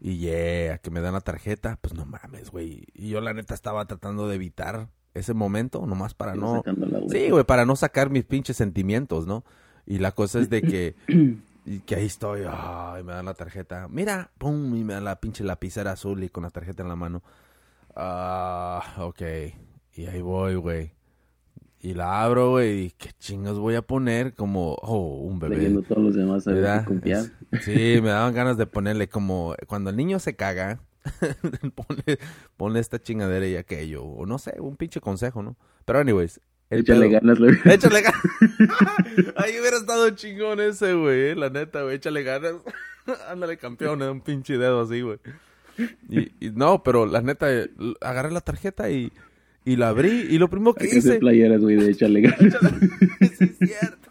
Y 0.00 0.18
yeah, 0.18 0.78
que 0.78 0.90
me 0.90 1.00
dan 1.00 1.14
la 1.14 1.20
tarjeta, 1.20 1.78
pues 1.80 1.94
no 1.94 2.06
mames, 2.06 2.50
güey. 2.50 2.84
Y 2.94 3.08
yo 3.08 3.20
la 3.20 3.32
neta 3.32 3.54
estaba 3.54 3.84
tratando 3.86 4.28
de 4.28 4.36
evitar 4.36 4.88
ese 5.14 5.34
momento, 5.34 5.86
nomás 5.86 6.14
para 6.14 6.34
no... 6.34 6.62
Sí, 7.08 7.30
güey, 7.30 7.44
para 7.44 7.64
no 7.64 7.74
sacar 7.74 8.10
mis 8.10 8.24
pinches 8.24 8.56
sentimientos, 8.56 9.26
¿no? 9.26 9.44
Y 9.86 9.98
la 9.98 10.12
cosa 10.12 10.38
es 10.38 10.50
de 10.50 10.62
que... 10.62 10.94
y 11.66 11.80
que 11.80 11.96
ahí 11.96 12.06
estoy, 12.06 12.42
ay, 12.48 13.02
me 13.02 13.12
dan 13.12 13.24
la 13.24 13.34
tarjeta. 13.34 13.88
Mira, 13.88 14.30
pum, 14.38 14.76
y 14.76 14.84
me 14.84 14.94
dan 14.94 15.04
la 15.04 15.18
pinche 15.18 15.42
lapicera 15.42 15.92
azul 15.92 16.22
y 16.22 16.28
con 16.28 16.44
la 16.44 16.50
tarjeta 16.50 16.82
en 16.82 16.88
la 16.88 16.96
mano. 16.96 17.22
Ah, 17.96 18.82
ok. 18.98 19.22
Y 19.94 20.06
ahí 20.06 20.20
voy, 20.20 20.54
güey. 20.54 20.95
Y 21.86 21.94
la 21.94 22.24
abro, 22.24 22.50
güey, 22.50 22.86
y 22.86 22.90
qué 22.90 23.10
chingos 23.20 23.60
voy 23.60 23.76
a 23.76 23.82
poner 23.82 24.34
como, 24.34 24.74
oh, 24.82 25.18
un 25.20 25.38
bebé. 25.38 25.54
Leyendo 25.58 25.82
todos 25.82 26.02
los 26.02 26.14
demás 26.16 26.44
a 26.48 26.52
ver 26.52 26.82
Sí, 27.60 28.00
me 28.02 28.08
daban 28.08 28.34
ganas 28.34 28.56
de 28.56 28.66
ponerle 28.66 29.08
como 29.08 29.54
cuando 29.68 29.90
el 29.90 29.96
niño 29.96 30.18
se 30.18 30.34
caga, 30.34 30.80
ponle, 31.76 32.18
ponle 32.56 32.80
esta 32.80 33.00
chingadera 33.00 33.46
y 33.46 33.54
aquello, 33.54 34.02
o 34.02 34.26
no 34.26 34.38
sé, 34.38 34.56
un 34.58 34.76
pinche 34.76 35.00
consejo, 35.00 35.44
¿no? 35.44 35.56
Pero 35.84 36.00
anyways, 36.00 36.40
el 36.70 36.80
Échale 36.80 37.06
pedo- 37.06 37.20
ganas, 37.20 37.38
güey. 37.38 37.54
Échale 37.64 38.02
ganas. 38.02 38.20
Ahí 39.36 39.52
hubiera 39.60 39.76
estado 39.76 40.10
chingón 40.10 40.58
ese, 40.58 40.92
güey, 40.92 41.20
eh, 41.28 41.34
la 41.36 41.50
neta, 41.50 41.84
güey, 41.84 41.94
échale 41.94 42.24
ganas. 42.24 42.54
Ándale, 43.28 43.58
campeón, 43.58 44.02
eh, 44.02 44.10
un 44.10 44.22
pinche 44.22 44.58
dedo 44.58 44.80
así, 44.80 45.02
güey. 45.02 45.18
Y, 46.08 46.46
y 46.48 46.50
no, 46.50 46.82
pero 46.82 47.06
la 47.06 47.20
neta, 47.20 47.46
agarré 48.00 48.32
la 48.32 48.40
tarjeta 48.40 48.90
y, 48.90 49.12
y 49.66 49.74
la 49.76 49.88
abrí 49.88 50.26
y 50.30 50.38
lo 50.38 50.48
primero 50.48 50.74
que 50.74 50.84
Hay 50.84 50.90
que 50.90 50.98
hice... 50.98 51.18
playeras, 51.18 51.60
güey, 51.60 51.76
de 51.76 51.90
échale 51.90 52.20
ganas. 52.22 52.56
Sí, 53.36 53.44
es 53.44 53.58
cierto. 53.58 54.10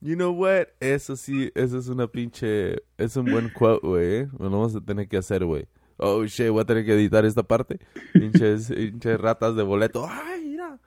You 0.00 0.14
know 0.14 0.32
what? 0.32 0.66
Eso 0.80 1.16
sí, 1.16 1.50
eso 1.54 1.78
es 1.78 1.88
una 1.88 2.06
pinche... 2.06 2.82
Es 2.98 3.16
un 3.16 3.24
buen 3.24 3.48
quote, 3.48 3.86
güey. 3.86 4.26
Lo 4.38 4.50
vamos 4.50 4.76
a 4.76 4.82
tener 4.82 5.08
que 5.08 5.16
hacer, 5.16 5.46
güey. 5.46 5.66
Oh, 5.96 6.24
shit, 6.26 6.50
voy 6.50 6.60
a 6.60 6.66
tener 6.66 6.84
que 6.84 6.92
editar 6.92 7.24
esta 7.24 7.42
parte. 7.42 7.80
Pinches, 8.12 8.68
pinches 8.74 9.18
ratas 9.18 9.56
de 9.56 9.62
boleto. 9.62 10.06
¡Ay, 10.06 10.44
mira! 10.44 10.78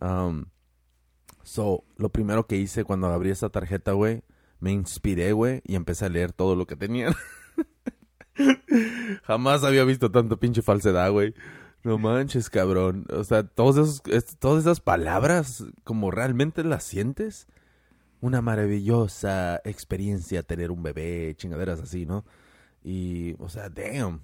Um, 0.00 0.44
so, 1.42 1.82
lo 1.96 2.10
primero 2.10 2.46
que 2.46 2.56
hice 2.56 2.84
cuando 2.84 3.08
abrí 3.08 3.30
esa 3.30 3.48
tarjeta, 3.48 3.92
güey, 3.92 4.22
me 4.60 4.70
inspiré, 4.70 5.32
güey, 5.32 5.60
y 5.64 5.74
empecé 5.74 6.04
a 6.04 6.08
leer 6.08 6.32
todo 6.32 6.54
lo 6.54 6.66
que 6.68 6.76
tenían. 6.76 7.14
Jamás 9.24 9.64
había 9.64 9.84
visto 9.84 10.10
tanto 10.10 10.38
pinche 10.38 10.62
falsedad, 10.62 11.10
güey. 11.10 11.34
No 11.84 11.98
manches, 11.98 12.48
cabrón. 12.48 13.06
O 13.10 13.24
sea, 13.24 13.42
todos 13.42 13.76
esos, 13.76 14.02
es- 14.06 14.36
todas 14.38 14.62
esas 14.62 14.80
palabras, 14.80 15.64
como 15.84 16.10
realmente 16.10 16.62
las 16.64 16.84
sientes. 16.84 17.46
Una 18.20 18.40
maravillosa 18.40 19.60
experiencia 19.64 20.44
tener 20.44 20.70
un 20.70 20.82
bebé, 20.84 21.34
chingaderas 21.36 21.80
así, 21.80 22.06
¿no? 22.06 22.24
Y, 22.84 23.34
o 23.40 23.48
sea, 23.48 23.68
damn. 23.68 24.20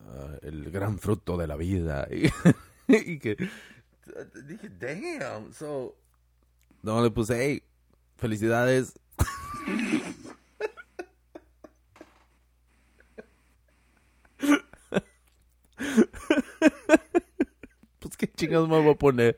ah, 0.00 0.38
el 0.42 0.70
gran 0.70 0.98
fruto 0.98 1.36
de 1.36 1.46
la 1.46 1.56
vida. 1.56 2.08
Y 2.90 3.18
que 3.18 3.36
dije, 4.46 4.70
damn. 4.80 5.52
So, 5.52 5.94
no 6.82 7.02
le 7.02 7.10
puse, 7.10 7.36
hey, 7.38 7.62
felicidades. 8.16 8.98
pues 18.00 18.16
qué 18.16 18.26
chingados 18.28 18.68
me 18.68 18.80
voy 18.80 18.92
a 18.92 18.98
poner. 18.98 19.34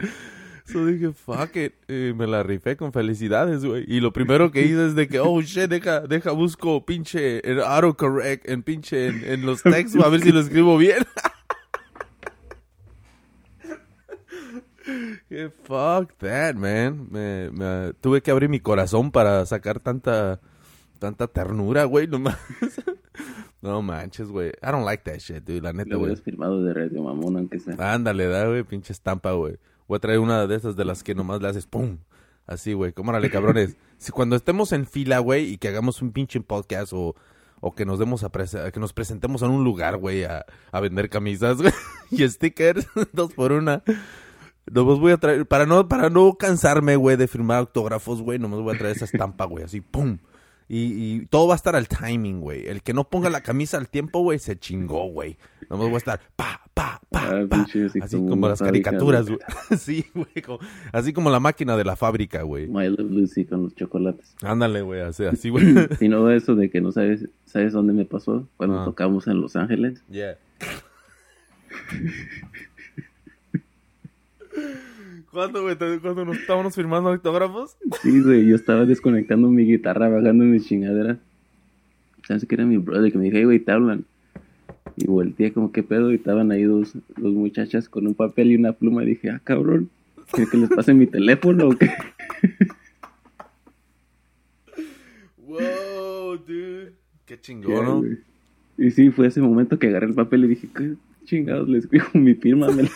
So 0.66 0.86
dije, 0.86 1.12
fuck 1.12 1.56
it. 1.56 1.72
Y 1.88 2.12
me 2.14 2.26
la 2.28 2.42
rifé 2.44 2.76
con 2.76 2.92
felicidades, 2.92 3.64
güey. 3.64 3.84
Y 3.88 3.98
lo 4.00 4.12
primero 4.12 4.52
que 4.52 4.62
hice 4.62 4.86
es 4.86 4.94
de 4.94 5.08
que, 5.08 5.18
oh 5.18 5.40
shit, 5.42 5.68
deja, 5.68 6.00
deja, 6.00 6.30
busco 6.30 6.86
pinche 6.86 7.48
en 7.50 7.58
autocorrect, 7.60 8.48
en 8.48 8.62
pinche 8.62 9.08
en, 9.08 9.24
en 9.24 9.46
los 9.46 9.62
textos, 9.62 10.04
a 10.04 10.08
ver 10.08 10.20
si 10.20 10.30
lo 10.30 10.40
escribo 10.40 10.76
bien. 10.78 10.98
Que 15.28 15.50
fuck 15.64 16.12
that, 16.18 16.54
man. 16.56 17.06
Me, 17.10 17.50
me- 17.52 17.92
tuve 18.00 18.22
que 18.22 18.30
abrir 18.30 18.48
mi 18.48 18.60
corazón 18.60 19.12
para 19.12 19.44
sacar 19.46 19.78
tanta, 19.78 20.40
tanta 20.98 21.28
ternura, 21.28 21.84
güey. 21.84 22.06
No, 22.08 22.18
ma- 22.18 22.38
no 23.62 23.82
manches, 23.82 24.28
güey. 24.28 24.50
I 24.62 24.70
don't 24.70 24.84
like 24.84 25.04
that 25.04 25.18
shit, 25.18 25.44
dude. 25.44 25.62
La 25.62 25.72
neta, 25.72 25.96
güey. 25.96 26.16
firmado 26.16 26.62
de 26.62 26.72
Radio 26.72 27.02
Mamón, 27.02 27.36
aunque 27.36 27.58
sea. 27.58 27.74
Ándale, 27.94 28.26
da, 28.26 28.46
güey, 28.46 28.62
pinche 28.64 28.92
estampa, 28.92 29.32
güey. 29.32 29.58
Voy 29.86 29.96
a 29.96 30.00
traer 30.00 30.18
una 30.18 30.46
de 30.46 30.56
esas 30.56 30.76
de 30.76 30.84
las 30.84 31.02
que 31.02 31.14
nomás 31.14 31.42
le 31.42 31.48
haces 31.48 31.66
pum. 31.66 31.98
Así, 32.46 32.72
güey. 32.72 32.92
¿Cómo 32.92 33.10
órale, 33.10 33.30
cabrones? 33.30 33.76
Si 34.00 34.12
cuando 34.12 34.34
estemos 34.34 34.72
en 34.72 34.86
fila, 34.86 35.18
güey, 35.18 35.44
y 35.52 35.58
que 35.58 35.68
hagamos 35.68 36.00
un 36.00 36.12
pinche 36.12 36.40
podcast 36.40 36.94
o, 36.94 37.14
o 37.60 37.74
que 37.74 37.84
nos 37.84 37.98
demos 37.98 38.24
a 38.24 38.30
que 38.72 38.80
nos 38.80 38.94
presentemos 38.94 39.42
en 39.42 39.50
un 39.50 39.62
lugar, 39.62 39.98
güey, 39.98 40.24
a, 40.24 40.46
a 40.72 40.80
vender 40.80 41.10
camisas, 41.10 41.58
güey, 41.60 41.72
y 42.10 42.26
stickers, 42.26 42.86
dos 43.12 43.34
por 43.34 43.52
una. 43.52 43.82
Nomás 44.72 44.98
voy 44.98 45.12
a 45.12 45.18
traer, 45.18 45.46
para 45.46 45.66
no, 45.66 45.86
para 45.86 46.08
no 46.08 46.32
cansarme, 46.38 46.96
güey, 46.96 47.18
de 47.18 47.28
firmar 47.28 47.58
autógrafos, 47.58 48.22
güey, 48.22 48.38
nomás 48.38 48.60
voy 48.60 48.74
a 48.74 48.78
traer 48.78 48.96
esa 48.96 49.04
estampa, 49.04 49.44
güey, 49.44 49.64
así, 49.64 49.82
pum. 49.82 50.16
Y, 50.72 51.14
y 51.16 51.26
todo 51.26 51.48
va 51.48 51.54
a 51.54 51.56
estar 51.56 51.74
al 51.74 51.88
timing, 51.88 52.40
güey. 52.40 52.68
El 52.68 52.82
que 52.82 52.94
no 52.94 53.02
ponga 53.02 53.28
la 53.28 53.40
camisa 53.40 53.76
al 53.76 53.88
tiempo, 53.88 54.20
güey, 54.20 54.38
se 54.38 54.56
chingó, 54.56 55.06
güey. 55.10 55.36
Nomás 55.68 55.86
voy 55.86 55.94
a 55.94 55.98
estar 55.98 56.20
pa, 56.36 56.60
pa, 56.74 57.00
pa, 57.10 57.22
Ah, 57.28 57.44
pa. 57.50 57.66
así 58.02 58.16
como 58.16 58.48
las 58.48 58.60
caricaturas, 58.60 59.26
güey. 59.26 59.40
Sí, 59.76 60.04
güey. 60.14 60.42
como- 60.46 60.60
Así 60.92 61.12
como 61.12 61.28
la 61.28 61.40
máquina 61.40 61.76
de 61.76 61.82
la 61.84 61.96
fábrica, 61.96 62.42
güey. 62.42 62.68
My 62.68 62.88
Love 62.88 63.10
Lucy 63.10 63.46
con 63.46 63.64
los 63.64 63.74
chocolates. 63.74 64.36
Ándale, 64.42 64.82
güey, 64.82 65.00
así, 65.00 65.24
así, 65.24 65.48
güey. 65.48 65.64
Y 66.00 66.08
no 66.08 66.30
eso 66.30 66.54
de 66.54 66.70
que 66.70 66.80
no 66.80 66.92
sabes, 66.92 67.26
¿sabes 67.46 67.72
dónde 67.72 67.92
me 67.92 68.04
pasó? 68.04 68.48
Cuando 68.56 68.80
Ah. 68.82 68.84
tocamos 68.84 69.26
en 69.26 69.40
Los 69.40 69.56
Ángeles. 69.56 70.04
Yeah. 70.08 70.38
¿Cuándo, 75.30 75.62
güey? 75.62 75.76
¿Te- 75.76 76.00
¿Cuándo 76.00 76.24
nos 76.24 76.38
estábamos 76.38 76.74
firmando 76.74 77.10
autógrafos? 77.10 77.76
Sí, 78.02 78.20
güey, 78.20 78.46
yo 78.46 78.56
estaba 78.56 78.84
desconectando 78.84 79.48
mi 79.48 79.64
guitarra, 79.64 80.08
bajando 80.08 80.44
mi 80.44 80.60
chingadera. 80.60 81.18
¿Sabes 82.26 82.44
que 82.46 82.54
era 82.54 82.66
mi 82.66 82.76
brother? 82.78 83.12
Que 83.12 83.18
me 83.18 83.24
dije, 83.24 83.38
"Hey, 83.38 83.44
güey, 83.44 83.60
te 83.60 83.70
hablan. 83.72 84.04
Y 84.96 85.06
volteé 85.06 85.52
como, 85.52 85.70
¿qué 85.72 85.82
pedo? 85.82 86.10
Y 86.10 86.16
estaban 86.16 86.50
ahí 86.50 86.64
dos, 86.64 86.94
dos 87.16 87.32
muchachas 87.32 87.88
con 87.88 88.06
un 88.06 88.14
papel 88.14 88.50
y 88.50 88.56
una 88.56 88.72
pluma. 88.72 89.02
Y 89.04 89.06
dije, 89.06 89.30
ah, 89.30 89.40
cabrón, 89.42 89.88
¿quieres 90.32 90.50
que 90.50 90.56
les 90.58 90.68
pase 90.70 90.94
mi 90.94 91.06
teléfono 91.06 91.68
o 91.68 91.76
qué? 91.76 91.90
Wow, 95.38 96.36
dude. 96.38 96.92
Qué 97.24 97.40
chingón, 97.40 97.84
¿no? 97.84 97.98
güey. 98.00 98.18
Y 98.78 98.90
sí, 98.90 99.10
fue 99.10 99.26
ese 99.28 99.40
momento 99.40 99.78
que 99.78 99.88
agarré 99.88 100.06
el 100.06 100.14
papel 100.14 100.44
y 100.44 100.48
dije, 100.48 100.68
¿qué 100.74 100.94
chingados 101.24 101.68
les 101.68 101.84
escribo 101.84 102.06
mi 102.14 102.34
firma? 102.34 102.68
¿Me 102.70 102.82
lo, 102.84 102.88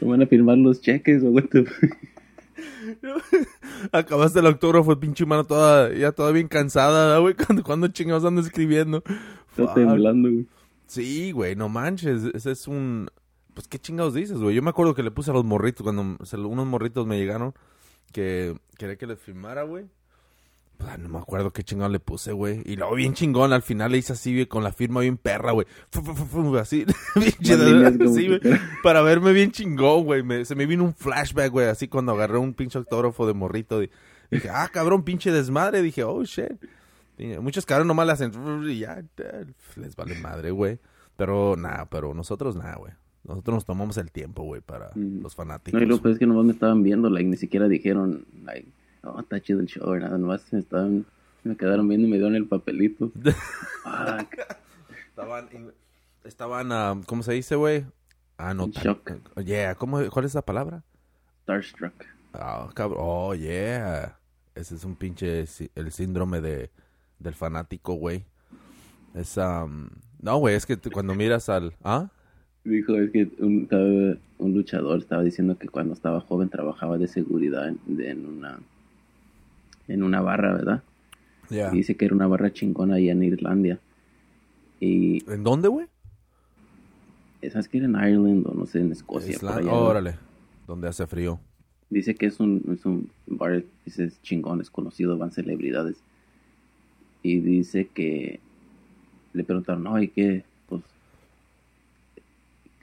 me 0.00 0.08
van 0.08 0.22
a 0.22 0.26
firmar 0.26 0.58
los 0.58 0.80
cheques 0.80 1.22
o 1.22 1.30
what 1.30 1.44
the 1.50 1.64
fuck?" 1.64 1.96
Acabaste 3.92 4.40
el 4.40 4.46
autógrafo, 4.46 4.98
pinche 4.98 5.26
mano 5.26 5.44
toda, 5.44 5.92
ya 5.94 6.12
toda 6.12 6.32
bien 6.32 6.48
cansada, 6.48 7.08
¿da, 7.08 7.18
güey. 7.18 7.34
¿Cuándo, 7.46 7.62
cuándo 7.62 7.88
chingados 7.88 8.24
ando 8.24 8.40
escribiendo? 8.40 9.02
Está 9.50 9.74
temblando, 9.74 10.30
güey. 10.30 10.46
Sí, 10.86 11.32
güey, 11.32 11.54
no 11.54 11.68
manches. 11.68 12.24
Ese 12.34 12.52
es 12.52 12.66
un. 12.66 13.08
Pues, 13.54 13.68
¿qué 13.68 13.78
chingados 13.78 14.14
dices, 14.14 14.38
güey? 14.38 14.54
Yo 14.54 14.62
me 14.62 14.70
acuerdo 14.70 14.94
que 14.94 15.02
le 15.02 15.10
puse 15.10 15.30
a 15.30 15.34
los 15.34 15.44
morritos 15.44 15.82
cuando 15.82 16.02
unos 16.02 16.66
morritos 16.66 17.06
me 17.06 17.18
llegaron 17.18 17.54
que 18.12 18.56
quería 18.78 18.96
que 18.96 19.06
les 19.06 19.18
filmara, 19.18 19.64
güey. 19.64 19.86
Pues, 20.78 20.96
no 20.98 21.08
me 21.08 21.18
acuerdo 21.18 21.52
qué 21.52 21.64
chingado 21.64 21.90
le 21.90 21.98
puse, 22.00 22.32
güey. 22.32 22.62
Y 22.64 22.76
luego 22.76 22.94
bien 22.94 23.12
chingón, 23.12 23.52
al 23.52 23.62
final 23.62 23.90
le 23.92 23.98
hice 23.98 24.12
así, 24.12 24.32
güey, 24.32 24.46
con 24.46 24.62
la 24.62 24.72
firma 24.72 25.00
bien 25.00 25.16
perra, 25.16 25.50
güey. 25.52 25.66
Así, 26.60 26.84
bien 27.16 27.98
como 27.98 28.10
así, 28.10 28.26
que 28.28 28.38
güey. 28.38 28.60
Para 28.82 29.02
verme 29.02 29.32
bien 29.32 29.50
chingón, 29.50 30.04
güey. 30.04 30.22
Me- 30.22 30.44
se 30.44 30.54
me 30.54 30.66
vino 30.66 30.84
un 30.84 30.94
flashback, 30.94 31.50
güey, 31.50 31.66
así 31.68 31.88
cuando 31.88 32.12
agarré 32.12 32.38
un 32.38 32.54
pinche 32.54 32.78
autógrafo 32.78 33.26
de 33.26 33.34
morrito. 33.34 33.82
y 33.82 33.90
dije, 34.30 34.48
ah, 34.50 34.68
cabrón, 34.72 35.02
pinche 35.02 35.32
desmadre. 35.32 35.82
Dije, 35.82 36.04
oh, 36.04 36.22
shit. 36.24 36.52
Y 37.18 37.26
muchos 37.38 37.66
cabrones 37.66 37.88
nomás 37.88 38.06
le 38.06 38.12
hacen 38.12 38.32
y 38.68 38.78
ya, 38.78 39.02
les 39.76 39.96
vale 39.96 40.14
madre, 40.20 40.52
güey. 40.52 40.78
Pero 41.16 41.56
nada, 41.56 41.86
pero 41.90 42.14
nosotros 42.14 42.54
nada, 42.54 42.76
güey. 42.76 42.92
Nosotros 43.24 43.54
nos 43.56 43.64
tomamos 43.64 43.96
el 43.98 44.12
tiempo, 44.12 44.44
güey, 44.44 44.60
para 44.60 44.90
Mm. 44.94 45.22
los 45.22 45.34
fanáticos. 45.34 45.78
No, 45.80 45.84
y 45.84 45.88
lo 45.88 45.98
peor 46.00 46.12
es 46.12 46.18
que 46.20 46.26
nomás 46.26 46.44
me 46.44 46.52
estaban 46.52 46.84
viendo, 46.84 47.10
like, 47.10 47.28
ni 47.28 47.36
siquiera 47.36 47.66
dijeron, 47.66 48.24
like, 48.44 48.68
oh, 49.02 49.20
está 49.20 49.40
chido 49.40 49.60
el 49.60 49.66
show, 49.66 49.94
nada, 49.96 50.16
nomás 50.18 50.52
me 50.52 50.58
estaban, 50.60 51.04
me 51.44 51.56
quedaron 51.56 51.88
viendo 51.88 52.06
y 52.06 52.10
me 52.10 52.16
dieron 52.16 52.34
el 52.34 52.46
papelito. 52.46 53.10
Estaban, 55.18 55.48
estaban, 56.24 56.72
ah, 56.72 57.00
¿cómo 57.06 57.22
se 57.22 57.32
dice, 57.32 57.56
güey? 57.56 57.84
Ah, 58.36 58.54
no. 58.54 58.68
Shock. 58.68 59.12
Yeah, 59.44 59.74
¿cómo, 59.74 59.98
¿cuál 60.10 60.24
es 60.26 60.34
la 60.34 60.42
palabra? 60.42 60.84
Starstruck. 61.42 61.94
Ah, 62.34 62.68
cabrón. 62.74 62.98
Oh, 63.02 63.34
yeah. 63.34 64.16
Ese 64.54 64.76
es 64.76 64.84
un 64.84 64.94
pinche, 64.94 65.44
el 65.74 65.90
síndrome 65.92 66.40
de, 66.40 66.70
del 67.18 67.34
fanático, 67.34 67.94
güey. 67.94 68.24
Es, 69.14 69.36
um, 69.38 69.88
no, 70.20 70.36
güey, 70.38 70.54
es 70.54 70.66
que 70.66 70.76
cuando 70.76 71.14
miras 71.14 71.48
al, 71.48 71.74
¿ah? 71.82 72.10
Dijo, 72.64 72.94
es 72.96 73.10
que 73.10 73.28
un, 73.38 74.20
un 74.38 74.54
luchador 74.54 74.98
estaba 74.98 75.22
diciendo 75.22 75.56
que 75.58 75.68
cuando 75.68 75.94
estaba 75.94 76.20
joven 76.20 76.48
trabajaba 76.48 76.98
de 76.98 77.08
seguridad 77.08 77.68
en, 77.68 77.80
de- 77.86 78.10
en 78.10 78.26
una 78.26 78.60
en 79.88 80.02
una 80.02 80.20
barra, 80.20 80.54
¿verdad? 80.54 80.82
Yeah. 81.50 81.72
Y 81.72 81.78
dice 81.78 81.96
que 81.96 82.04
era 82.04 82.14
una 82.14 82.26
barra 82.26 82.52
chingona 82.52 82.96
allá 82.96 83.12
en 83.12 83.22
Irlandia. 83.22 83.80
Y 84.80 85.28
¿En 85.30 85.42
dónde, 85.42 85.68
güey? 85.68 85.86
¿sabes 87.50 87.68
que 87.68 87.78
era 87.78 87.86
en 87.86 87.94
Ireland 87.94 88.46
o 88.46 88.54
no 88.54 88.66
sé, 88.66 88.80
en 88.80 88.92
Escocia? 88.92 89.38
por 89.38 89.48
Isla- 89.50 89.56
allá. 89.56 89.72
Órale, 89.72 90.14
donde 90.66 90.88
hace 90.88 91.06
frío. 91.06 91.40
Dice 91.88 92.14
que 92.14 92.26
es 92.26 92.38
un, 92.40 92.62
es 92.72 92.84
un 92.84 93.10
bar, 93.26 93.64
dice, 93.86 94.04
es 94.04 94.20
chingón, 94.22 94.60
es 94.60 94.70
conocido, 94.70 95.16
van 95.16 95.30
celebridades. 95.30 95.96
Y 97.22 97.40
dice 97.40 97.86
que 97.86 98.40
le 99.32 99.44
preguntaron, 99.44 99.84
no, 99.84 100.00
¿y 100.02 100.08
qué? 100.08 100.44
Pues, 100.68 100.82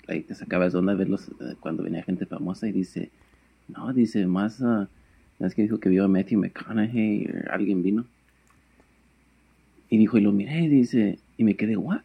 like, 0.07 0.27
te 0.27 0.35
sacabas 0.35 0.73
de 0.73 0.79
onda 0.79 0.95
verlos 0.95 1.29
cuando 1.59 1.83
venía 1.83 2.03
gente 2.03 2.25
famosa 2.25 2.67
y 2.67 2.71
dice, 2.71 3.11
no, 3.67 3.93
dice, 3.93 4.25
más, 4.25 4.59
uh, 4.61 4.87
es 5.39 5.55
que 5.55 5.63
dijo 5.63 5.79
que 5.79 5.89
vio 5.89 6.05
a 6.05 6.07
Matthew 6.07 6.39
McConaughey, 6.39 7.27
o 7.27 7.51
alguien 7.51 7.83
vino. 7.83 8.07
Y 9.89 9.97
dijo, 9.97 10.17
y 10.17 10.21
lo 10.21 10.31
miré 10.31 10.61
y 10.63 10.67
dice, 10.69 11.19
y 11.37 11.43
me 11.43 11.55
quedé, 11.55 11.77
what? 11.77 12.01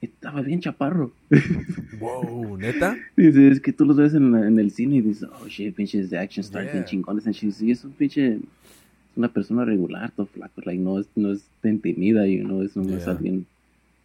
Estaba 0.00 0.42
bien 0.42 0.60
chaparro. 0.60 1.16
Wow, 1.92 2.56
¿neta? 2.58 2.96
dice, 3.16 3.48
es 3.48 3.60
que 3.60 3.72
tú 3.72 3.84
los 3.84 3.96
ves 3.96 4.14
en, 4.14 4.34
en 4.34 4.58
el 4.58 4.70
cine 4.70 4.96
y 4.96 5.00
dices, 5.02 5.28
oh 5.30 5.46
shit, 5.48 5.74
pinches 5.74 6.08
de 6.10 6.18
action 6.18 6.42
stars 6.44 6.66
Yeah. 6.66 6.72
bien 6.72 6.84
chingones. 6.84 7.26
And 7.26 7.34
she's, 7.34 7.60
y 7.60 7.70
es 7.72 7.84
un 7.84 7.92
pinche, 7.94 8.36
es 8.36 9.16
una 9.16 9.32
persona 9.32 9.64
regular, 9.64 10.12
todo 10.12 10.26
flaco, 10.26 10.62
like, 10.64 10.80
no 10.82 10.98
es, 11.00 11.10
no 11.16 11.32
es 11.32 11.50
te 11.60 11.68
intimida, 11.68 12.26
you 12.26 12.44
know, 12.44 12.62
es, 12.62 12.76
es 12.76 12.86
Yeah. 13.00 13.10
alguien, 13.12 13.46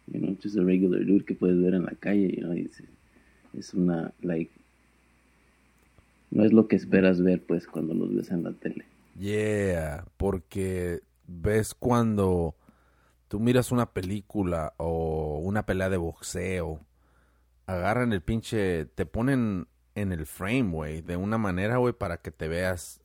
you 0.06 0.20
know, 0.20 0.36
just 0.42 0.56
a 0.58 0.62
regular 0.64 1.04
dude 1.06 1.24
que 1.24 1.34
puedes 1.34 1.60
ver 1.62 1.74
en 1.74 1.84
la 1.84 1.94
calle, 1.96 2.28
you 2.34 2.42
know, 2.42 2.54
y 2.54 2.64
dice, 2.64 2.84
es 3.54 3.72
una, 3.74 4.12
like, 4.20 4.52
no 6.30 6.44
es 6.44 6.52
lo 6.52 6.68
que 6.68 6.76
esperas 6.76 7.22
ver, 7.22 7.44
pues, 7.44 7.66
cuando 7.66 7.94
los 7.94 8.14
ves 8.14 8.30
en 8.30 8.44
la 8.44 8.52
tele. 8.52 8.84
Yeah, 9.18 10.04
porque 10.16 11.00
ves 11.26 11.74
cuando 11.74 12.54
tú 13.28 13.40
miras 13.40 13.72
una 13.72 13.92
película 13.92 14.74
o 14.76 15.38
una 15.38 15.64
pelea 15.64 15.88
de 15.88 15.96
boxeo, 15.96 16.80
agarran 17.66 18.12
el 18.12 18.22
pinche, 18.22 18.86
te 18.86 19.06
ponen 19.06 19.68
en 19.94 20.12
el 20.12 20.26
frame, 20.26 20.70
güey, 20.70 21.00
de 21.00 21.16
una 21.16 21.38
manera, 21.38 21.78
güey, 21.78 21.94
para 21.94 22.18
que 22.18 22.30
te 22.30 22.48
veas, 22.48 23.00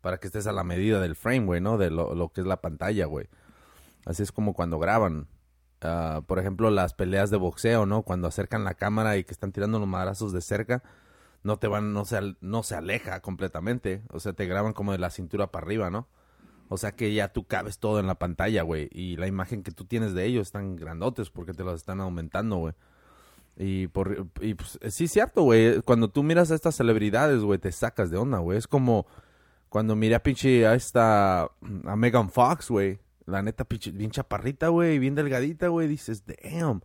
para 0.00 0.18
que 0.18 0.28
estés 0.28 0.46
a 0.46 0.52
la 0.52 0.64
medida 0.64 1.00
del 1.00 1.16
frame, 1.16 1.46
güey, 1.46 1.60
¿no? 1.60 1.78
De 1.78 1.90
lo, 1.90 2.14
lo 2.14 2.28
que 2.30 2.40
es 2.40 2.46
la 2.46 2.60
pantalla, 2.60 3.06
güey. 3.06 3.26
Así 4.06 4.22
es 4.22 4.32
como 4.32 4.54
cuando 4.54 4.78
graban. 4.78 5.28
Ah, 5.80 6.22
por 6.26 6.38
ejemplo, 6.38 6.70
las 6.70 6.94
peleas 6.94 7.30
de 7.30 7.36
boxeo, 7.36 7.84
¿no? 7.84 8.02
Cuando 8.02 8.28
acercan 8.28 8.64
la 8.64 8.74
cámara 8.74 9.16
y 9.16 9.24
que 9.24 9.32
están 9.32 9.52
tirando 9.52 9.78
los 9.78 9.88
madrazos 9.88 10.32
de 10.32 10.40
cerca, 10.40 10.82
no 11.44 11.58
te 11.58 11.68
van, 11.68 11.92
no 11.92 12.04
se, 12.04 12.36
no 12.40 12.62
se 12.62 12.74
aleja 12.74 13.20
completamente. 13.20 14.02
O 14.10 14.18
sea, 14.18 14.32
te 14.32 14.46
graban 14.46 14.72
como 14.72 14.92
de 14.92 14.98
la 14.98 15.10
cintura 15.10 15.52
para 15.52 15.64
arriba, 15.64 15.90
¿no? 15.90 16.08
O 16.70 16.78
sea 16.78 16.92
que 16.96 17.12
ya 17.12 17.28
tú 17.28 17.46
cabes 17.46 17.78
todo 17.78 18.00
en 18.00 18.06
la 18.06 18.18
pantalla, 18.18 18.62
güey. 18.62 18.88
Y 18.90 19.16
la 19.16 19.26
imagen 19.26 19.62
que 19.62 19.70
tú 19.70 19.84
tienes 19.84 20.14
de 20.14 20.24
ellos 20.24 20.48
están 20.48 20.74
grandotes 20.74 21.30
porque 21.30 21.52
te 21.52 21.62
los 21.62 21.76
están 21.76 22.00
aumentando, 22.00 22.56
güey. 22.56 22.74
Y, 23.56 23.86
por, 23.88 24.26
y 24.40 24.54
pues, 24.54 24.78
sí 24.88 25.06
cierto, 25.06 25.42
güey. 25.42 25.82
Cuando 25.82 26.08
tú 26.08 26.22
miras 26.22 26.50
a 26.50 26.54
estas 26.54 26.76
celebridades, 26.76 27.40
güey, 27.40 27.58
te 27.58 27.70
sacas 27.72 28.10
de 28.10 28.16
onda, 28.16 28.38
güey. 28.38 28.56
Es 28.56 28.66
como 28.66 29.06
cuando 29.68 29.94
miré 29.96 30.14
a 30.14 30.22
pinche 30.22 30.66
a 30.66 30.74
esta, 30.74 31.42
a 31.42 31.96
Megan 31.96 32.30
Fox, 32.30 32.70
güey. 32.70 32.98
La 33.26 33.42
neta, 33.42 33.64
pinche, 33.64 33.90
bien 33.90 34.10
chaparrita, 34.10 34.68
güey, 34.68 34.98
bien 34.98 35.14
delgadita, 35.14 35.68
güey. 35.68 35.88
Dices, 35.88 36.24
damn. 36.26 36.80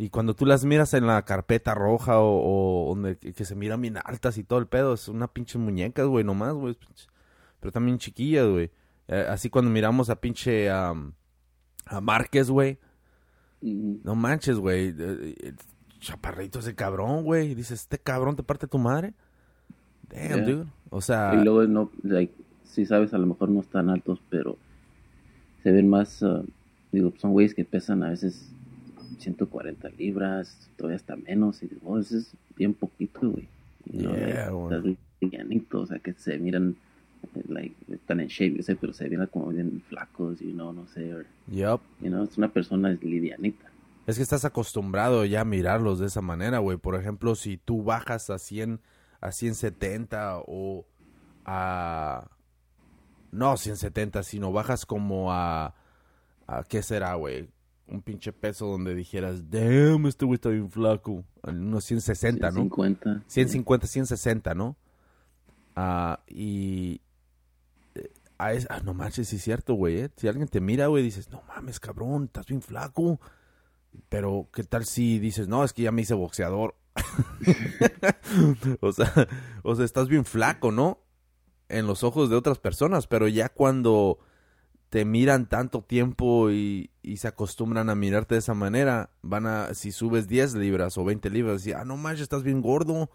Y 0.00 0.08
cuando 0.08 0.34
tú 0.34 0.46
las 0.46 0.64
miras 0.64 0.94
en 0.94 1.06
la 1.06 1.22
carpeta 1.26 1.74
roja 1.74 2.20
o, 2.20 2.88
o 2.88 2.94
donde 2.94 3.18
que, 3.18 3.44
se 3.44 3.54
miran 3.54 3.82
bien 3.82 3.98
altas 4.02 4.38
y 4.38 4.44
todo 4.44 4.58
el 4.58 4.66
pedo, 4.66 4.94
es 4.94 5.08
una 5.08 5.28
pinche 5.28 5.58
muñecas, 5.58 6.06
güey, 6.06 6.24
nomás, 6.24 6.54
güey. 6.54 6.74
Pero 7.60 7.70
también 7.70 7.98
chiquillas, 7.98 8.48
güey. 8.48 8.70
Eh, 9.08 9.26
así 9.28 9.50
cuando 9.50 9.70
miramos 9.70 10.08
a 10.08 10.16
pinche 10.18 10.70
am, 10.70 11.12
a 11.84 12.00
Márquez, 12.00 12.48
güey. 12.48 12.78
No 13.60 14.14
manches, 14.14 14.56
güey. 14.56 14.88
eh, 14.88 15.34
eh, 15.38 15.52
Chaparrito 15.98 16.60
ese 16.60 16.74
cabrón, 16.74 17.24
güey. 17.24 17.54
Dices, 17.54 17.82
este 17.82 17.98
cabrón 17.98 18.36
te 18.36 18.42
parte 18.42 18.66
tu 18.66 18.78
madre. 18.78 19.12
Damn, 20.08 20.28
Yeah. 20.28 20.46
dude. 20.46 20.66
O 20.88 21.02
sea, 21.02 21.34
Y 21.34 21.44
luego, 21.44 21.64
no, 21.64 21.90
like, 22.02 22.32
si 22.64 22.86
sabes, 22.86 23.12
a 23.12 23.18
lo 23.18 23.26
mejor 23.26 23.50
no 23.50 23.60
están 23.60 23.90
altos, 23.90 24.18
pero 24.30 24.56
se 25.62 25.70
ven 25.72 25.90
más, 25.90 26.22
uh, 26.22 26.42
digo, 26.90 27.12
son 27.18 27.32
güeyes 27.32 27.54
que 27.54 27.66
pesan 27.66 28.02
a 28.02 28.08
veces 28.08 28.50
140 29.18 29.88
libras, 29.90 30.70
todavía 30.76 30.96
hasta 30.96 31.16
menos, 31.16 31.62
y 31.62 31.68
digo, 31.68 31.82
oh, 31.84 31.98
eso 31.98 32.18
es 32.18 32.32
bien 32.56 32.74
poquito, 32.74 33.30
güey. 33.30 33.48
Yeah, 33.90 34.52
livianito, 35.20 35.80
o 35.80 35.86
sea, 35.86 35.98
que 35.98 36.12
se 36.12 36.38
miran, 36.38 36.76
eh, 37.34 37.42
like, 37.48 37.74
están 37.92 38.20
en 38.20 38.28
shape, 38.28 38.56
yo 38.56 38.62
sé, 38.62 38.76
pero 38.76 38.92
se 38.92 39.08
miran 39.08 39.26
como 39.26 39.48
bien 39.48 39.82
flacos, 39.88 40.40
you 40.40 40.52
know, 40.52 40.72
no 40.72 40.86
sé, 40.88 41.12
or, 41.14 41.26
yup. 41.48 41.80
you 42.00 42.08
know, 42.08 42.24
es 42.24 42.36
una 42.38 42.48
persona 42.48 42.90
livianita. 42.90 43.70
Es 44.06 44.16
que 44.16 44.22
estás 44.22 44.44
acostumbrado 44.44 45.24
ya 45.24 45.42
a 45.42 45.44
mirarlos 45.44 45.98
de 45.98 46.06
esa 46.06 46.20
manera, 46.20 46.58
güey. 46.58 46.78
Por 46.78 46.96
ejemplo, 46.96 47.36
si 47.36 47.58
tú 47.58 47.84
bajas 47.84 48.28
a 48.30 48.38
100, 48.38 48.80
a 49.20 49.30
170 49.30 50.42
o 50.46 50.84
a... 51.44 52.28
No 53.30 53.56
170, 53.56 54.24
sino 54.24 54.50
bajas 54.50 54.84
como 54.84 55.32
a... 55.32 55.74
a 56.48 56.64
¿Qué 56.64 56.82
será, 56.82 57.14
güey? 57.14 57.48
Un 57.90 58.02
pinche 58.02 58.32
peso 58.32 58.66
donde 58.66 58.94
dijeras, 58.94 59.50
damn, 59.50 60.06
este 60.06 60.24
güey 60.24 60.36
está 60.36 60.48
bien 60.50 60.70
flaco. 60.70 61.24
Unos 61.42 61.84
160, 61.84 62.46
¿no? 62.50 62.52
150. 62.62 63.24
150, 63.26 63.86
160, 63.86 64.54
¿no? 64.54 64.76
Ah, 65.74 66.20
y... 66.28 67.00
eh, 67.94 68.12
a 68.38 68.52
es- 68.52 68.66
ah, 68.70 68.80
no 68.84 68.94
manches, 68.94 69.28
sí 69.28 69.36
es 69.36 69.42
cierto, 69.42 69.74
güey. 69.74 69.98
¿eh? 70.02 70.10
Si 70.16 70.28
alguien 70.28 70.46
te 70.48 70.60
mira, 70.60 70.86
güey, 70.86 71.02
dices, 71.02 71.30
no 71.30 71.42
mames, 71.48 71.80
cabrón, 71.80 72.24
estás 72.24 72.46
bien 72.46 72.62
flaco. 72.62 73.20
Pero, 74.08 74.48
¿qué 74.52 74.62
tal 74.62 74.84
si 74.84 75.18
dices, 75.18 75.48
no, 75.48 75.64
es 75.64 75.72
que 75.72 75.82
ya 75.82 75.90
me 75.92 76.02
hice 76.02 76.14
boxeador? 76.14 76.76
o 78.80 78.92
sea, 78.92 79.12
o 79.62 79.74
sea, 79.74 79.84
estás 79.84 80.08
bien 80.08 80.24
flaco, 80.24 80.70
¿no? 80.70 81.00
En 81.68 81.86
los 81.86 82.02
ojos 82.04 82.30
de 82.30 82.36
otras 82.36 82.58
personas, 82.58 83.06
pero 83.06 83.26
ya 83.28 83.48
cuando 83.48 84.18
te 84.90 85.04
miran 85.04 85.48
tanto 85.48 85.82
tiempo 85.82 86.50
y, 86.50 86.90
y 87.00 87.18
se 87.18 87.28
acostumbran 87.28 87.88
a 87.88 87.94
mirarte 87.94 88.34
de 88.34 88.40
esa 88.40 88.54
manera, 88.54 89.10
van 89.22 89.46
a, 89.46 89.72
si 89.74 89.92
subes 89.92 90.26
10 90.26 90.54
libras 90.56 90.98
o 90.98 91.04
20 91.04 91.30
libras, 91.30 91.64
y, 91.66 91.72
ah, 91.72 91.84
no 91.84 91.96
manches, 91.96 92.22
estás 92.22 92.42
bien 92.42 92.60
gordo. 92.60 93.08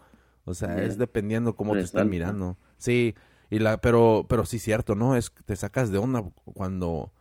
O 0.46 0.54
sea, 0.54 0.82
es 0.82 0.96
dependiendo 0.96 1.56
cómo 1.56 1.74
te 1.74 1.80
están 1.80 2.08
mirando. 2.08 2.56
Sí, 2.78 3.16
y 3.50 3.58
la, 3.58 3.78
pero, 3.78 4.26
pero 4.28 4.46
sí 4.46 4.60
cierto, 4.60 4.94
¿no? 4.94 5.16
Es 5.16 5.28
que 5.28 5.42
te 5.42 5.56
sacas 5.56 5.90
de 5.90 5.98
onda 5.98 6.22
cuando, 6.44 7.12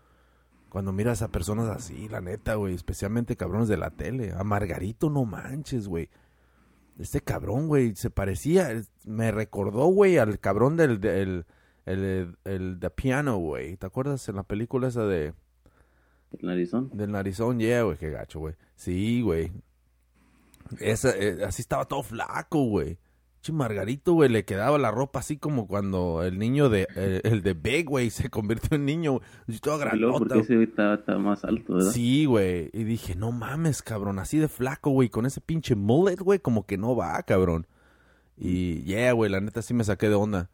cuando 0.69 0.93
miras 0.93 1.23
a 1.23 1.29
personas 1.29 1.67
así, 1.69 2.07
la 2.07 2.21
neta, 2.21 2.53
güey, 2.53 2.75
especialmente 2.75 3.35
cabrones 3.35 3.67
de 3.67 3.77
la 3.77 3.89
tele. 3.89 4.31
A 4.37 4.43
Margarito, 4.43 5.09
no 5.09 5.25
manches, 5.25 5.87
güey. 5.87 6.09
Este 6.99 7.19
cabrón, 7.19 7.67
güey, 7.67 7.95
se 7.95 8.11
parecía, 8.11 8.69
me 9.05 9.31
recordó, 9.31 9.87
güey, 9.87 10.19
al 10.19 10.39
cabrón 10.39 10.77
del, 10.77 11.01
del 11.01 11.45
el, 11.85 12.35
el, 12.45 12.77
The 12.79 12.89
Piano, 12.89 13.37
güey. 13.37 13.77
¿Te 13.77 13.85
acuerdas 13.85 14.27
en 14.29 14.35
la 14.35 14.43
película 14.43 14.87
esa 14.87 15.05
de, 15.05 15.33
El 16.39 16.47
narizón. 16.47 16.89
del 16.93 17.11
narizón? 17.11 17.59
Yeah, 17.59 17.83
güey, 17.83 17.97
qué 17.97 18.11
gacho, 18.11 18.39
güey. 18.39 18.55
Sí, 18.75 19.21
güey. 19.21 19.51
Esa, 20.79 21.15
eh, 21.15 21.43
así 21.45 21.61
estaba 21.61 21.85
todo 21.85 22.03
flaco, 22.03 22.63
güey. 22.65 22.97
Margarito, 23.53 24.13
güey, 24.13 24.29
le 24.29 24.45
quedaba 24.45 24.77
la 24.77 24.91
ropa 24.91 25.19
así 25.19 25.37
como 25.37 25.67
cuando 25.67 26.23
el 26.23 26.39
niño 26.39 26.69
de, 26.69 26.87
el 27.23 27.41
de 27.41 27.53
Big, 27.53 27.85
güey, 27.85 28.09
se 28.09 28.29
convirtió 28.29 28.75
en 28.75 28.85
niño, 28.85 29.13
güey. 29.13 29.59
Todo 29.59 29.79
porque 30.19 30.39
ese 30.39 30.55
güey 30.55 30.67
estaba, 30.67 30.95
estaba 30.95 31.19
más 31.19 31.43
alto, 31.43 31.75
¿verdad? 31.75 31.91
Sí, 31.91 32.25
güey. 32.25 32.69
Y 32.73 32.83
dije, 32.83 33.15
no 33.15 33.31
mames, 33.31 33.81
cabrón, 33.81 34.19
así 34.19 34.37
de 34.37 34.47
flaco, 34.47 34.91
güey, 34.91 35.09
con 35.09 35.25
ese 35.25 35.41
pinche 35.41 35.75
mullet, 35.75 36.17
güey, 36.17 36.39
como 36.39 36.65
que 36.65 36.77
no 36.77 36.95
va, 36.95 37.21
cabrón. 37.23 37.67
Y, 38.37 38.81
yeah, 38.83 39.11
güey, 39.13 39.31
la 39.31 39.39
neta 39.39 39.61
sí 39.61 39.73
me 39.73 39.83
saqué 39.83 40.09
de 40.09 40.15
onda. 40.15 40.49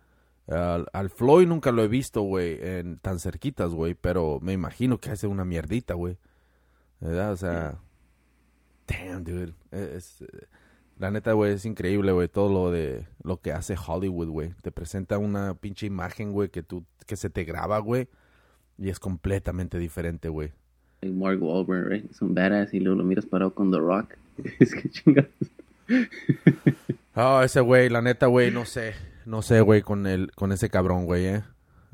Al, 0.48 0.88
al 0.92 1.10
Floyd 1.10 1.48
nunca 1.48 1.72
lo 1.72 1.84
he 1.84 1.88
visto, 1.88 2.22
güey, 2.22 2.58
en 2.62 2.98
tan 2.98 3.20
cerquitas, 3.20 3.72
güey, 3.72 3.94
pero 3.94 4.40
me 4.42 4.54
imagino 4.54 5.00
que 5.00 5.12
hace 5.12 5.28
una 5.28 5.46
mierdita, 5.46 5.94
güey. 5.94 6.18
¿Verdad? 7.00 7.32
O 7.32 7.38
sea, 7.38 7.80
damn, 8.88 9.24
dude. 9.24 9.54
Es, 9.72 10.22
eh, 10.22 10.48
la 11.00 11.10
neta, 11.10 11.34
güey, 11.34 11.54
es 11.54 11.66
increíble, 11.66 12.12
güey, 12.12 12.28
todo 12.28 12.52
lo 12.52 12.72
de 12.72 13.08
lo 13.24 13.38
que 13.38 13.52
hace 13.52 13.76
Hollywood, 13.76 14.28
güey. 14.28 14.54
Te 14.62 14.72
presenta 14.72 15.18
una 15.18 15.56
pinche 15.56 15.88
imagen, 15.88 16.32
güey, 16.32 16.50
que 16.50 16.64
tú 16.64 16.86
que 17.08 17.16
se 17.16 17.30
te 17.30 17.44
graba, 17.44 17.80
güey, 17.80 18.08
y 18.78 18.90
es 18.90 19.00
completamente 19.00 19.80
diferente, 19.80 20.30
güey. 20.30 20.52
Mark 21.02 21.42
Wahlberg, 21.42 21.88
right? 21.88 22.12
Es 22.12 22.22
un 22.22 22.36
badass 22.36 22.74
y 22.74 22.80
luego 22.80 23.00
lo 23.00 23.04
miras 23.04 23.26
parado 23.26 23.54
con 23.54 23.72
The 23.72 23.80
Rock. 23.80 24.16
es 24.60 24.76
que 24.76 24.90
chingados. 24.90 25.32
Ah, 27.16 27.42
ese 27.44 27.60
güey, 27.62 27.90
la 27.90 28.02
neta, 28.02 28.28
güey, 28.28 28.52
no 28.52 28.66
sé. 28.66 28.94
No 29.26 29.42
sé, 29.42 29.62
güey, 29.62 29.82
con 29.82 30.08
el, 30.08 30.32
con 30.34 30.52
ese 30.52 30.70
cabrón, 30.70 31.06
güey, 31.06 31.26
eh. 31.26 31.44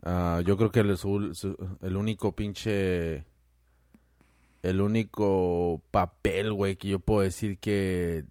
Ah, 0.04 0.42
yo 0.46 0.58
creo 0.58 0.72
que 0.72 0.82
el, 0.82 0.98
el 1.82 1.98
único 1.98 2.36
pinche... 2.36 3.26
El 4.64 4.82
único 4.82 5.82
papel, 5.92 6.52
güey, 6.52 6.76
que 6.76 6.90
yo 6.90 7.00
puedo 7.00 7.22
decir 7.22 7.60
que 7.60 8.26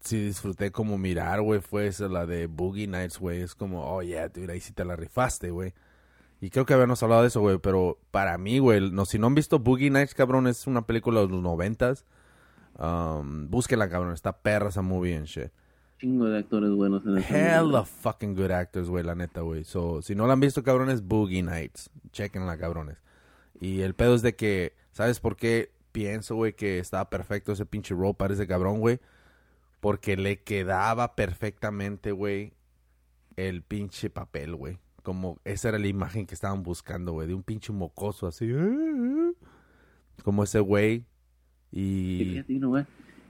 sí 0.00 0.18
disfruté 0.24 0.70
como 0.72 0.98
mirar, 0.98 1.42
güey, 1.42 1.60
fue 1.60 1.86
esa, 1.86 2.08
la 2.08 2.26
de 2.26 2.46
Boogie 2.46 2.86
Nights, 2.86 3.18
güey. 3.18 3.40
Es 3.40 3.54
como, 3.54 3.84
oh, 3.84 4.02
yeah, 4.02 4.28
dude, 4.28 4.52
ahí 4.52 4.60
sí 4.60 4.72
te 4.72 4.84
la 4.84 4.96
rifaste, 4.96 5.50
güey. 5.50 5.74
Y 6.40 6.50
creo 6.50 6.66
que 6.66 6.74
habíamos 6.74 7.02
hablado 7.02 7.22
de 7.22 7.28
eso, 7.28 7.40
güey, 7.40 7.58
pero 7.58 7.98
para 8.10 8.36
mí, 8.38 8.58
güey, 8.58 8.90
no, 8.90 9.06
si 9.06 9.18
no 9.18 9.28
han 9.28 9.34
visto 9.34 9.58
Boogie 9.58 9.90
Nights, 9.90 10.14
cabrón, 10.14 10.46
es 10.46 10.66
una 10.66 10.86
película 10.86 11.20
de 11.20 11.28
los 11.28 11.42
noventas. 11.42 12.04
Um, 12.78 13.48
búsquela, 13.48 13.88
cabrón, 13.88 14.12
está 14.12 14.38
perra 14.38 14.68
esa 14.68 14.82
movie 14.82 15.16
and 15.16 15.26
shit. 15.26 15.52
Chingo 16.04 16.26
de 16.26 16.38
actores 16.38 16.70
buenos 16.70 17.04
en 17.06 17.18
esa 17.18 17.60
Hella 17.60 17.84
fucking 17.84 18.34
good 18.34 18.50
actors, 18.50 18.88
güey, 18.88 19.04
la 19.04 19.14
neta, 19.14 19.40
güey. 19.40 19.64
So, 19.64 20.02
si 20.02 20.14
no 20.14 20.26
la 20.26 20.34
han 20.34 20.40
visto, 20.40 20.62
cabrones, 20.62 21.02
Boogie 21.02 21.42
Nights. 21.42 21.90
Chequenla, 22.12 22.58
cabrones. 22.58 22.98
Y 23.60 23.80
el 23.80 23.94
pedo 23.94 24.14
es 24.14 24.22
de 24.22 24.36
que, 24.36 24.74
¿sabes 24.92 25.20
por 25.20 25.36
qué 25.36 25.72
pienso, 25.92 26.34
güey, 26.34 26.54
que 26.54 26.78
estaba 26.78 27.08
perfecto 27.10 27.52
ese 27.52 27.66
pinche 27.66 27.94
role 27.94 28.14
para 28.14 28.34
ese 28.34 28.46
cabrón, 28.46 28.80
güey? 28.80 29.00
porque 29.84 30.16
le 30.16 30.40
quedaba 30.40 31.14
perfectamente, 31.14 32.10
güey, 32.10 32.54
el 33.36 33.60
pinche 33.60 34.08
papel, 34.08 34.56
güey. 34.56 34.78
Como 35.02 35.38
esa 35.44 35.68
era 35.68 35.78
la 35.78 35.88
imagen 35.88 36.24
que 36.24 36.34
estaban 36.34 36.62
buscando, 36.62 37.12
güey, 37.12 37.28
de 37.28 37.34
un 37.34 37.42
pinche 37.42 37.70
mocoso 37.70 38.26
así. 38.26 38.50
Como 40.22 40.42
ese 40.42 40.60
güey. 40.60 41.04
Y... 41.70 42.42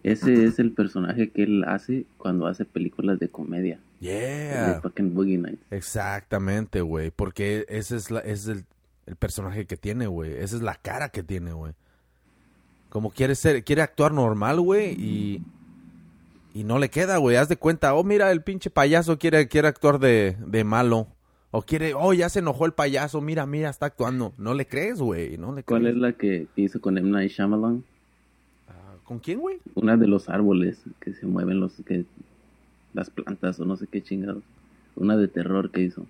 Ese 0.05 0.45
es 0.45 0.59
el 0.59 0.73
personaje 0.73 1.31
que 1.31 1.43
él 1.45 1.65
hace 1.65 2.05
cuando 2.19 2.47
hace 2.47 2.65
películas 2.65 3.19
de 3.19 3.29
comedia. 3.29 3.81
De 4.01 4.07
Yeah. 4.07 4.81
fucking 4.83 5.15
Boogie 5.15 5.39
Nights. 5.39 5.65
Exactamente, 5.71 6.83
güey. 6.83 7.11
Porque 7.11 7.65
ese 7.69 7.97
es, 7.97 8.11
la, 8.11 8.21
ese 8.21 8.33
es 8.33 8.47
el, 8.59 8.65
el 9.07 9.17
personaje 9.17 9.65
que 9.67 9.79
tiene, 9.79 10.07
güey. 10.07 10.33
Esa 10.35 10.57
es 10.57 10.63
la 10.63 10.75
cara 10.75 11.09
que 11.09 11.23
tiene, 11.23 11.53
güey. 11.55 11.73
Como 12.91 13.11
quiere 13.11 13.35
ser, 13.35 13.65
quiere 13.65 13.81
actuar 13.83 14.13
normal, 14.13 14.61
güey, 14.61 14.93
y, 14.93 15.43
y 16.53 16.65
no 16.65 16.79
le 16.79 16.91
queda, 16.91 17.17
güey. 17.17 17.37
Haz 17.37 17.49
de 17.49 17.57
cuenta, 17.57 17.95
oh, 17.95 18.05
mira, 18.05 18.31
el 18.31 18.43
pinche 18.43 18.69
payaso 18.71 19.19
quiere, 19.19 19.49
quiere 19.49 19.69
actuar 19.69 19.99
de, 19.99 20.37
de 20.47 20.65
malo. 20.65 21.09
O 21.51 21.63
quiere, 21.63 21.95
oh, 21.95 22.13
ya 22.13 22.29
se 22.29 22.41
enojó 22.41 22.67
el 22.67 22.73
payaso, 22.73 23.21
mira, 23.21 23.47
mira, 23.47 23.71
está 23.71 23.87
actuando. 23.87 24.35
No 24.39 24.55
le 24.55 24.67
crees, 24.67 25.01
güey, 25.01 25.39
no 25.39 25.49
le 25.55 25.63
crees. 25.63 25.67
¿Cuál 25.67 25.87
es 25.87 25.97
la 25.97 26.13
que 26.13 26.47
hizo 26.57 26.81
con 26.81 26.99
M. 26.99 27.09
Night 27.11 27.31
Shyamalan? 27.33 27.85
¿Con 29.05 29.19
quién, 29.19 29.41
güey? 29.41 29.59
Una 29.75 29.97
de 29.97 30.07
los 30.07 30.29
árboles 30.29 30.83
que 31.01 31.13
se 31.13 31.27
mueven 31.27 31.61
los 31.61 31.73
que 31.87 32.05
las 32.95 33.11
plantas 33.11 33.61
o 33.61 33.65
no 33.65 33.77
sé 33.77 33.87
qué 33.87 34.03
chingados. 34.03 34.43
Una 34.97 35.17
de 35.17 35.29
terror 35.29 35.71
que 35.71 35.83
hizo. 35.83 36.07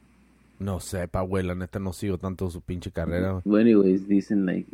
No 0.58 0.80
sepa, 0.80 1.22
güey, 1.22 1.44
la 1.44 1.54
neta 1.54 1.78
no 1.78 1.92
sigo 1.92 2.18
tanto 2.18 2.50
su 2.50 2.60
pinche 2.60 2.90
carrera. 2.90 3.40
Bueno, 3.44 3.70
anyways, 3.70 4.06
dicen 4.06 4.46
like 4.46 4.68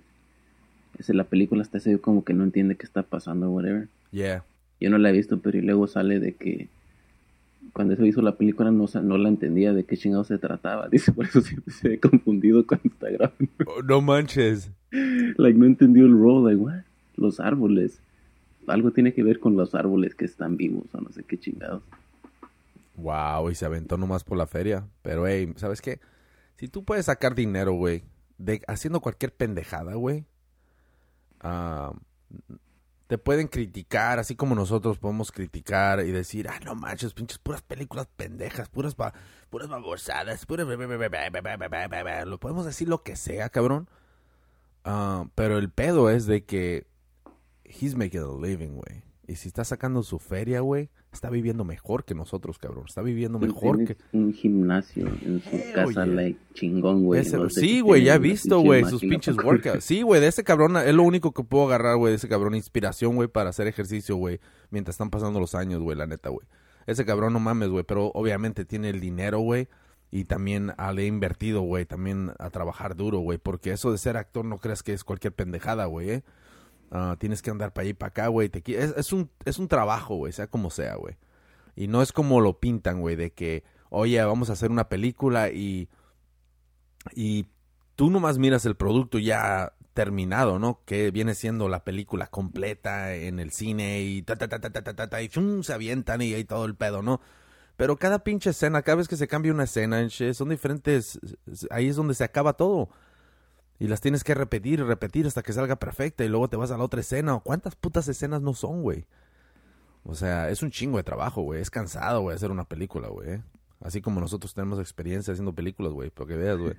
la 1.09 1.25
película 1.25 1.63
hasta 1.63 1.81
se 1.81 1.95
ve 1.95 1.99
como 1.99 2.25
que 2.25 2.35
no 2.35 2.45
entiende 2.45 2.77
qué 2.77 2.85
está 2.85 3.03
pasando, 3.03 3.51
whatever. 3.51 3.89
Yeah. 4.13 4.45
Yo 4.81 4.91
no 4.91 4.99
la 4.99 5.11
he 5.11 5.13
visto, 5.13 5.39
pero 5.41 5.59
y 5.59 5.63
luego 5.63 5.87
sale 5.87 6.21
de 6.21 6.35
que 6.35 6.69
cuando 7.73 7.95
se 7.97 8.07
hizo 8.07 8.23
la 8.23 8.37
película 8.37 8.71
no, 8.71 8.87
no 9.03 9.19
la 9.19 9.29
entendía 9.29 9.73
de 9.73 9.85
qué 9.85 9.97
chingados 9.97 10.29
se 10.29 10.39
trataba. 10.39 10.89
Dice, 10.93 11.13
por 11.13 11.27
eso 11.27 11.41
siempre 11.41 11.73
se 11.73 11.89
ve 11.89 12.01
confundido 12.01 12.67
cuando 12.67 12.89
está 12.89 13.11
grabando. 13.11 13.49
Oh, 13.67 13.83
no 13.83 14.01
manches. 14.01 14.71
like, 14.91 15.59
no 15.59 15.67
entendió 15.67 16.05
el 16.05 16.13
rol, 16.13 16.45
like, 16.45 16.57
what? 16.57 16.83
Los 17.17 17.41
árboles. 17.41 18.01
Algo 18.67 18.91
tiene 18.93 19.13
que 19.15 19.23
ver 19.23 19.41
con 19.41 19.57
los 19.57 19.75
árboles 19.75 20.15
que 20.15 20.25
están 20.25 20.57
vivos 20.57 20.85
o 20.95 21.01
no 21.01 21.11
sé 21.11 21.25
qué 21.25 21.39
chingados. 21.39 21.83
Wow, 22.97 23.51
y 23.51 23.55
se 23.55 23.65
aventó 23.65 23.97
nomás 23.97 24.25
por 24.25 24.37
la 24.37 24.47
feria. 24.47 24.87
Pero, 25.03 25.27
hey, 25.27 25.53
¿sabes 25.57 25.81
qué? 25.81 26.01
Si 26.57 26.69
tú 26.69 26.85
puedes 26.85 27.07
sacar 27.07 27.35
dinero, 27.35 27.73
güey, 27.73 28.05
haciendo 28.67 29.01
cualquier 29.01 29.35
pendejada, 29.35 29.95
güey, 29.95 30.27
ah, 31.41 31.93
te 33.07 33.19
pueden 33.19 33.49
criticar, 33.49 34.19
así 34.19 34.37
como 34.37 34.55
nosotros 34.55 34.99
podemos 34.99 35.33
criticar 35.33 36.01
y 36.07 36.13
decir, 36.13 36.49
ah, 36.49 36.61
no 36.65 36.75
manches, 36.75 37.15
pinches, 37.15 37.39
puras 37.39 37.63
películas 37.63 38.07
pendejas, 38.17 38.69
puras, 38.69 38.95
ba- 38.97 39.15
puras 39.49 39.69
babosadas, 39.69 40.47
puras... 40.47 40.67
Lo 42.27 42.39
podemos 42.39 42.67
decir 42.67 42.89
lo 42.89 43.03
que 43.03 43.17
sea, 43.17 43.49
cabrón. 43.49 43.89
Ah, 44.85 45.27
pero 45.35 45.59
el 45.59 45.71
pedo 45.71 46.11
es 46.11 46.27
de 46.27 46.45
que 46.45 46.87
he's 47.81 47.95
making 47.95 48.21
a 48.21 48.27
living, 48.27 48.75
güey. 48.75 49.03
Y 49.27 49.37
si 49.37 49.47
está 49.47 49.63
sacando 49.63 50.03
su 50.03 50.19
feria, 50.19 50.61
güey, 50.61 50.91
está 51.13 51.31
viviendo 51.31 51.65
mejor 51.65 52.05
que 52.05 52.17
nosotros, 52.17 52.59
cabrón. 52.59 52.87
Está 52.89 53.01
viviendo 53.01 53.39
mejor 53.39 53.85
que... 53.85 53.97
un 54.13 54.33
gimnasio 54.33 55.07
en 55.07 55.41
su 55.41 55.55
Hell 55.55 55.73
casa, 55.73 56.05
like, 56.05 56.41
chingón, 56.55 57.05
güey. 57.05 57.21
Ese- 57.21 57.37
no 57.37 57.49
sé 57.49 57.61
sí, 57.61 57.81
güey, 57.81 58.03
ya 58.03 58.17
he 58.17 58.19
visto, 58.19 58.59
güey, 58.59 58.85
sus 58.87 59.01
pinches 59.01 59.37
workouts. 59.37 59.85
Sí, 59.85 60.03
güey, 60.03 60.21
de 60.21 60.27
ese 60.27 60.43
cabrón 60.43 60.77
es 60.77 60.93
lo 60.93 61.05
único 61.05 61.33
que 61.33 61.45
puedo 61.45 61.67
agarrar, 61.67 61.97
güey, 61.97 62.11
de 62.11 62.17
ese 62.17 62.29
cabrón, 62.29 62.57
inspiración, 62.57 63.15
güey, 63.15 63.29
para 63.29 63.51
hacer 63.51 63.69
ejercicio, 63.69 64.17
güey, 64.17 64.41
mientras 64.71 64.95
están 64.95 65.11
pasando 65.11 65.39
los 65.39 65.55
años, 65.55 65.81
güey, 65.81 65.97
la 65.97 66.09
neta, 66.09 66.29
güey. 66.31 66.45
Ese 66.89 67.05
cabrón 67.05 67.33
no 67.33 67.39
mames, 67.39 67.69
güey, 67.69 67.85
pero 67.85 68.11
obviamente 68.15 68.65
tiene 68.65 68.91
el 68.91 68.99
dinero, 68.99 69.39
güey, 69.39 69.69
y 70.11 70.25
también 70.25 70.73
ah, 70.77 70.93
le 70.93 71.05
he 71.05 71.07
invertido, 71.07 71.61
güey, 71.63 71.85
también 71.87 72.33
a 72.41 72.51
trabajar 72.51 72.97
duro, 72.97 73.21
güey, 73.21 73.39
porque 73.39 73.71
eso 73.71 73.93
de 73.93 73.99
ser 73.99 74.17
actor 74.17 74.45
no 74.45 74.59
creas 74.59 74.83
que 74.83 74.93
es 74.93 75.05
cualquier 75.05 75.35
pendejada, 75.35 75.85
güey, 75.85 76.11
eh. 76.11 76.23
Ah, 76.91 77.17
tienes 77.19 77.41
que 77.43 77.51
andar 77.51 77.73
para 77.73 77.83
allá 77.83 77.91
y 77.91 77.95
para 77.95 78.09
acá, 78.09 78.27
güey. 78.29 78.51
Es, 78.53 78.95
es, 78.97 79.13
un, 79.13 79.31
es 79.45 79.59
un 79.59 79.69
trabajo, 79.69 80.17
güey, 80.17 80.33
sea 80.33 80.49
como 80.49 80.71
sea, 80.71 80.97
güey. 80.97 81.17
Y 81.77 81.87
no 81.87 82.03
es 82.03 82.13
como 82.13 82.41
lo 82.41 82.59
pintan, 82.59 83.01
güey, 83.01 83.17
de 83.17 83.33
que, 83.33 83.65
oye, 83.91 84.23
vamos 84.25 84.51
a 84.51 84.55
hacer 84.55 84.71
una 84.71 84.89
película 84.89 85.51
y, 85.51 85.89
y 87.15 87.47
tú 87.95 88.11
nomás 88.11 88.39
miras 88.39 88.67
el 88.67 88.77
producto 88.77 89.19
ya 89.19 89.73
terminado, 89.95 90.59
¿no? 90.59 90.83
Que 90.85 91.11
viene 91.11 91.35
siendo 91.35 91.69
la 91.69 91.85
película 91.85 92.27
completa 92.27 93.15
en 93.15 93.39
el 93.41 93.53
cine 93.53 94.03
y 94.03 94.23
ta 94.23 94.37
ta 94.37 94.49
ta 94.49 94.61
ta 94.61 94.71
ta 94.71 94.83
ta, 94.83 95.09
ta 95.09 95.23
y 95.23 95.31
se 95.63 95.73
avientan 95.73 96.23
y, 96.23 96.35
y, 96.35 96.45
todo 96.45 96.65
el 96.65 96.75
pedo, 96.75 97.03
¿no? 97.03 97.21
Pero 97.77 97.97
cada 97.99 98.25
pinche 98.25 98.51
escena, 98.51 98.83
cada 98.83 98.97
vez 98.97 99.09
que 99.09 99.17
se 99.17 99.29
cambia 99.29 99.53
una 99.53 99.65
escena, 99.65 100.09
son 100.11 100.49
diferentes, 100.51 101.19
ahí 101.71 101.89
es 101.89 101.97
donde 101.97 102.15
se 102.15 102.25
acaba 102.25 102.55
todo. 102.55 102.91
Y 103.81 103.89
las 103.89 104.03
tienes 104.03 104.23
que 104.23 104.35
repetir 104.35 104.79
y 104.79 104.83
repetir 104.83 105.27
hasta 105.27 105.43
que 105.43 105.55
salga 105.55 105.77
perfecta 105.77 106.23
y 106.23 106.29
luego 106.29 106.49
te 106.49 106.57
vas 106.57 106.71
a 106.71 106.77
la 106.77 106.85
otra 106.85 107.01
escena. 107.01 107.41
¿Cuántas 107.43 107.75
putas 107.75 108.07
escenas 108.09 108.43
no 108.43 108.53
son, 108.53 108.83
güey? 108.83 109.07
O 110.05 110.15
sea, 110.15 110.51
es 110.51 110.63
un 110.63 110.71
chingo 110.71 110.99
de 110.99 111.03
trabajo, 111.03 111.41
güey. 111.41 111.63
Es 111.63 111.71
cansado, 111.71 112.21
güey, 112.21 112.37
hacer 112.37 112.51
una 112.51 112.65
película, 112.65 113.09
güey. 113.09 113.31
¿eh? 113.31 113.43
Así 113.81 114.03
como 114.03 114.21
nosotros 114.21 114.53
tenemos 114.53 114.79
experiencia 114.79 115.33
haciendo 115.33 115.55
películas, 115.55 115.95
güey, 115.95 116.11
para 116.11 116.29
que 116.29 116.37
veas, 116.37 116.59
güey. 116.59 116.75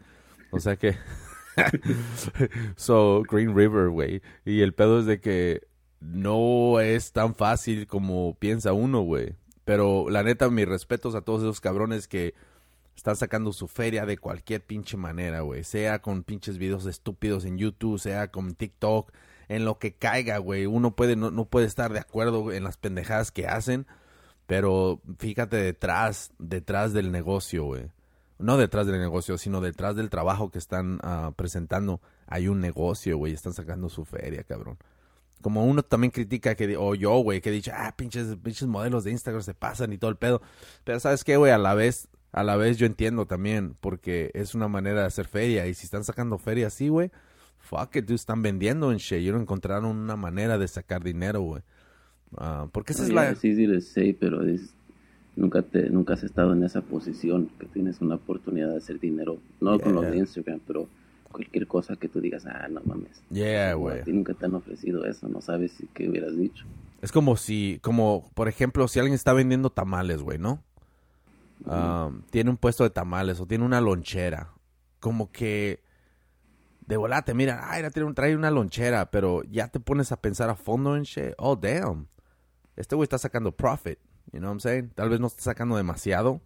O 0.51 0.59
sea 0.59 0.75
que... 0.75 0.95
so, 2.75 3.23
Green 3.23 3.55
River, 3.55 3.89
güey. 3.89 4.21
Y 4.45 4.61
el 4.61 4.75
pedo 4.75 4.99
es 4.99 5.07
de 5.07 5.19
que 5.19 5.67
no 6.01 6.79
es 6.79 7.13
tan 7.13 7.33
fácil 7.33 7.87
como 7.87 8.35
piensa 8.37 8.73
uno, 8.73 9.01
güey. 9.01 9.35
Pero 9.65 10.07
la 10.11 10.21
neta, 10.21 10.51
mis 10.51 10.67
respetos 10.67 11.15
a 11.15 11.21
todos 11.21 11.41
esos 11.41 11.61
cabrones 11.61 12.07
que 12.07 12.35
están 12.95 13.15
sacando 13.15 13.54
su 13.54 13.67
feria 13.67 14.06
de 14.06 14.17
cualquier 14.17 14.65
pinche 14.65 14.97
manera, 14.97 15.41
güey. 15.41 15.63
Sea 15.63 16.01
con 16.01 16.23
pinches 16.23 16.58
videos 16.58 16.86
estúpidos 16.86 17.45
en 17.45 17.58
YouTube, 17.58 17.99
sea 17.99 18.30
con 18.30 18.54
TikTok, 18.54 19.12
en 19.47 19.65
lo 19.65 19.80
que 19.80 19.93
caiga, 19.93 20.38
güey. 20.38 20.65
Uno 20.65 20.95
puede, 20.95 21.15
no, 21.15 21.32
no 21.32 21.45
puede 21.45 21.65
estar 21.65 21.91
de 21.93 21.99
acuerdo 21.99 22.51
en 22.51 22.63
las 22.63 22.77
pendejadas 22.77 23.32
que 23.32 23.47
hacen, 23.47 23.88
pero 24.47 25.01
fíjate 25.17 25.58
detrás, 25.58 26.32
detrás 26.38 26.93
del 26.93 27.12
negocio, 27.12 27.65
güey. 27.65 27.89
No 28.38 28.58
detrás 28.58 28.88
del 28.88 28.99
negocio, 28.99 29.38
sino 29.38 29.62
detrás 29.62 29.95
del 29.95 30.10
trabajo 30.10 30.49
que 30.49 30.58
están 30.58 30.99
ah, 31.04 31.32
presentando. 31.36 32.01
Hay 32.25 32.47
un 32.47 32.60
negocio, 32.60 33.17
güey. 33.17 33.34
Están 33.34 33.54
sacando 33.54 33.88
su 33.88 34.04
feria, 34.04 34.43
cabrón. 34.43 34.77
Como 35.41 35.65
uno 35.65 35.84
también 35.84 36.12
critica 36.12 36.56
que, 36.56 36.75
o 36.75 36.95
yo, 36.95 37.17
güey, 37.19 37.39
que 37.41 37.49
he 37.49 37.54
dicho, 37.54 37.71
ah, 37.73 37.93
pinches, 37.95 38.36
pinches 38.38 38.67
modelos 38.67 39.04
de 39.04 39.12
Instagram 39.12 39.43
se 39.43 39.54
pasan 39.54 39.93
y 39.93 39.97
todo 39.97 40.10
el 40.10 40.17
pedo. 40.17 40.41
Pero 40.84 40.99
sabes 40.99 41.23
qué, 41.23 41.38
güey, 41.38 41.51
a 41.51 41.58
la 41.58 41.75
vez, 41.75 42.08
a 42.32 42.44
la 42.44 42.56
vez 42.56 42.78
yo 42.78 42.86
entiendo 42.86 43.26
también, 43.26 43.76
porque 43.80 44.32
es 44.34 44.56
una 44.56 44.67
manera 44.67 45.02
de 45.02 45.08
hacer 45.08 45.28
feria. 45.28 45.67
Y 45.67 45.74
si 45.74 45.86
están 45.86 46.04
sacando 46.04 46.38
feria 46.38 46.67
así, 46.67 46.88
güey, 46.89 47.12
fuck 47.60 47.96
it, 47.96 48.06
dude, 48.06 48.15
están 48.15 48.41
vendiendo 48.41 48.91
en 48.91 48.98
shit. 48.98 49.20
Y 49.22 49.32
no 49.32 49.39
encontraron 49.39 49.86
una 49.98 50.15
manera 50.15 50.58
de 50.58 50.67
sacar 50.67 51.04
dinero, 51.04 51.41
güey. 51.41 51.62
Ah, 52.38 52.67
porque 52.72 52.94
esa 52.94 53.04
es 53.04 53.10
la... 53.10 53.30
Es 53.30 53.44
easy 53.44 53.67
to 53.67 53.82
say, 53.82 54.13
pero 54.13 54.44
es- 54.46 54.74
nunca, 55.36 55.62
te, 55.62 55.89
nunca 55.89 56.13
has 56.13 56.24
estado 56.24 56.54
en 56.54 56.63
esa 56.63 56.82
posición 56.82 57.50
que 57.60 57.65
tienes 57.67 58.00
una 58.02 58.15
oportunidad 58.15 58.70
de 58.70 58.78
hacer 58.78 59.00
dinero. 59.00 59.38
No 59.60 59.80
con 59.80 59.94
los 59.94 60.04
Yeah. 60.04 60.12
de 60.12 60.17
Instagram, 60.20 60.60
pero 60.65 60.88
cualquier 61.32 61.67
cosa 61.67 61.96
que 61.96 62.08
tú 62.10 62.20
digas, 62.22 62.46
ah, 62.46 62.67
no 62.70 62.82
mames. 62.86 63.22
Yeah, 63.30 63.74
güey. 63.74 64.02
Nunca 64.06 64.34
te 64.34 64.46
han 64.46 64.56
ofrecido 64.56 65.06
eso, 65.06 65.28
no 65.28 65.41
sabes 65.41 65.74
qué 65.94 66.10
hubieras 66.10 66.36
dicho. 66.38 66.65
Es 67.02 67.12
como 67.12 67.36
si, 67.36 67.80
como, 67.82 68.30
por 68.36 68.48
ejemplo, 68.48 68.88
si 68.88 69.00
alguien 69.00 69.15
está 69.15 69.34
vendiendo 69.34 69.70
tamales, 69.70 70.22
güey, 70.22 70.38
¿no? 70.38 70.63
Ah, 71.65 72.10
tiene 72.32 72.50
un 72.50 72.58
puesto 72.58 72.84
de 72.84 72.89
tamales 72.89 73.39
o 73.39 73.45
tiene 73.47 73.63
una 73.65 73.82
lonchera. 73.82 74.54
Como 75.00 75.32
que 75.32 75.84
de 76.88 76.97
volate, 76.97 77.34
mira, 77.34 77.62
ay, 77.71 77.84
tiene- 77.93 78.13
trae 78.13 78.36
una 78.36 78.52
lonchera, 78.52 79.12
pero 79.12 79.43
ya 79.43 79.67
te 79.69 79.80
pones 79.80 80.12
a 80.12 80.21
pensar 80.21 80.50
a 80.50 80.56
fondo 80.56 80.95
en 80.95 81.04
shit. 81.04 81.34
Oh, 81.38 81.56
damn. 81.56 82.08
Este 82.76 82.95
güey 82.95 83.04
está 83.06 83.17
sacando 83.17 83.52
profit. 83.56 84.00
You 84.32 84.39
know 84.39 84.50
what 84.50 84.54
I'm 84.56 84.60
saying? 84.60 84.89
Tal 84.95 85.10
vez 85.10 85.19
no 85.19 85.28
está 85.28 85.41
sacando 85.43 85.76
demasiado. 85.78 86.41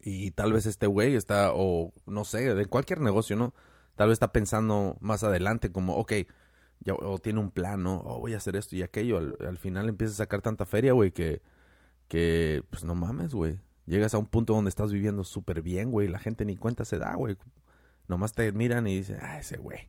Y 0.00 0.30
tal 0.32 0.52
vez 0.52 0.66
este 0.66 0.86
güey 0.86 1.14
está, 1.16 1.50
o 1.54 1.92
no 2.06 2.24
sé, 2.24 2.54
de 2.54 2.66
cualquier 2.66 3.00
negocio, 3.00 3.34
¿no? 3.36 3.54
Tal 3.96 4.08
vez 4.08 4.14
está 4.16 4.30
pensando 4.32 4.96
más 5.00 5.24
adelante 5.24 5.72
como, 5.72 5.96
ok, 5.96 6.12
ya, 6.80 6.94
o 6.94 7.18
tiene 7.18 7.40
un 7.40 7.50
plan, 7.50 7.82
¿no? 7.82 8.02
Oh, 8.04 8.20
voy 8.20 8.34
a 8.34 8.36
hacer 8.36 8.54
esto 8.56 8.76
y 8.76 8.82
aquello. 8.82 9.18
Al, 9.18 9.36
al 9.40 9.58
final 9.58 9.88
empieza 9.88 10.12
a 10.12 10.16
sacar 10.18 10.42
tanta 10.42 10.66
feria, 10.66 10.92
güey, 10.92 11.10
que, 11.10 11.42
que, 12.08 12.62
pues 12.70 12.84
no 12.84 12.94
mames, 12.94 13.34
güey. 13.34 13.58
Llegas 13.86 14.14
a 14.14 14.18
un 14.18 14.26
punto 14.26 14.54
donde 14.54 14.68
estás 14.68 14.92
viviendo 14.92 15.24
súper 15.24 15.62
bien, 15.62 15.90
güey. 15.90 16.08
La 16.08 16.18
gente 16.18 16.44
ni 16.44 16.56
cuenta 16.56 16.84
se 16.84 16.98
da, 16.98 17.14
güey. 17.14 17.36
Nomás 18.08 18.32
te 18.32 18.50
miran 18.52 18.86
y 18.86 18.96
dicen, 18.96 19.18
ah, 19.22 19.38
ese 19.38 19.56
güey. 19.56 19.88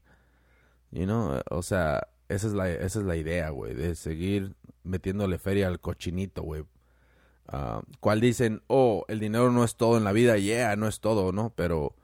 You 0.91 1.05
know, 1.05 1.41
o 1.49 1.63
sea, 1.63 2.07
esa 2.29 2.47
es 2.47 2.53
la, 2.53 2.69
esa 2.69 2.99
es 2.99 3.05
la 3.05 3.15
idea, 3.15 3.49
güey, 3.49 3.73
de 3.73 3.95
seguir 3.95 4.55
metiéndole 4.83 5.37
feria 5.37 5.67
al 5.67 5.79
cochinito, 5.79 6.43
güey. 6.43 6.63
Ah, 7.47 7.81
¿Cuál 7.99 8.21
dicen, 8.21 8.61
oh, 8.67 9.05
el 9.07 9.19
dinero 9.19 9.51
no 9.51 9.63
es 9.63 9.75
todo 9.75 9.97
en 9.97 10.03
la 10.03 10.11
vida? 10.11 10.37
Yeah, 10.37 10.75
no 10.75 10.87
es 10.87 10.99
todo, 10.99 11.31
¿no? 11.31 11.53
Pero, 11.55 11.95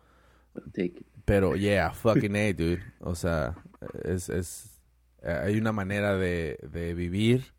pero, 1.25 1.55
yeah, 1.55 1.91
fucking 1.91 2.35
A, 2.35 2.53
dude. 2.53 2.83
O 3.01 3.15
sea, 3.15 3.55
es, 4.03 4.29
es, 4.29 4.81
eh, 5.21 5.39
hay 5.43 5.57
una 5.57 5.71
manera 5.71 6.15
de, 6.17 6.59
de 6.71 6.93
vivir 6.93 7.53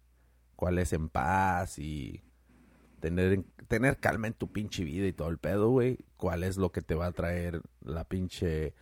cuál 0.56 0.78
es 0.78 0.92
en 0.92 1.08
paz 1.08 1.78
y 1.78 2.23
tener, 3.04 3.44
tener 3.68 3.98
calma 3.98 4.28
en 4.28 4.32
tu 4.32 4.50
pinche 4.50 4.82
vida 4.82 5.06
y 5.06 5.12
todo 5.12 5.28
el 5.28 5.36
pedo, 5.36 5.68
güey. 5.68 5.98
Cuál 6.16 6.42
es 6.42 6.56
lo 6.56 6.72
que 6.72 6.80
te 6.80 6.94
va 6.94 7.06
a 7.06 7.12
traer 7.12 7.60
la 7.84 8.04
pinche, 8.04 8.72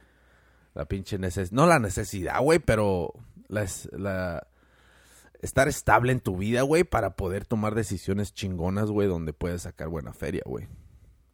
la 0.75 0.85
pinche 0.85 1.19
necesidad, 1.19 1.57
no 1.57 1.67
la 1.67 1.81
necesidad, 1.81 2.41
güey, 2.41 2.61
pero 2.61 3.15
la, 3.49 3.67
la, 3.91 4.47
estar 5.41 5.67
estable 5.67 6.13
en 6.13 6.21
tu 6.21 6.37
vida, 6.37 6.63
güey, 6.63 6.85
para 6.85 7.17
poder 7.17 7.47
tomar 7.47 7.75
decisiones 7.75 8.33
chingonas, 8.33 8.91
güey, 8.91 9.09
donde 9.09 9.33
puedes 9.33 9.63
sacar 9.63 9.89
buena 9.89 10.13
feria, 10.13 10.43
güey. 10.47 10.69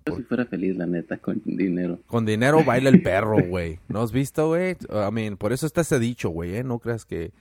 Yo 0.07 0.17
si 0.17 0.23
fuera 0.23 0.47
feliz, 0.47 0.75
la 0.75 0.87
neta, 0.87 1.19
con 1.19 1.43
dinero. 1.45 1.99
Con 2.07 2.25
dinero 2.25 2.65
baila 2.65 2.89
el 2.89 3.03
perro, 3.03 3.37
güey. 3.47 3.81
¿No 3.89 4.01
has 4.01 4.13
visto, 4.13 4.49
güey? 4.49 4.79
I 4.89 5.13
mean, 5.13 5.37
por 5.37 5.53
eso 5.53 5.67
está 5.67 5.83
ese 5.83 5.99
dicho, 5.99 6.31
güey, 6.31 6.57
¿eh? 6.57 6.65
No 6.65 6.79
creas 6.79 7.05
que... 7.05 7.35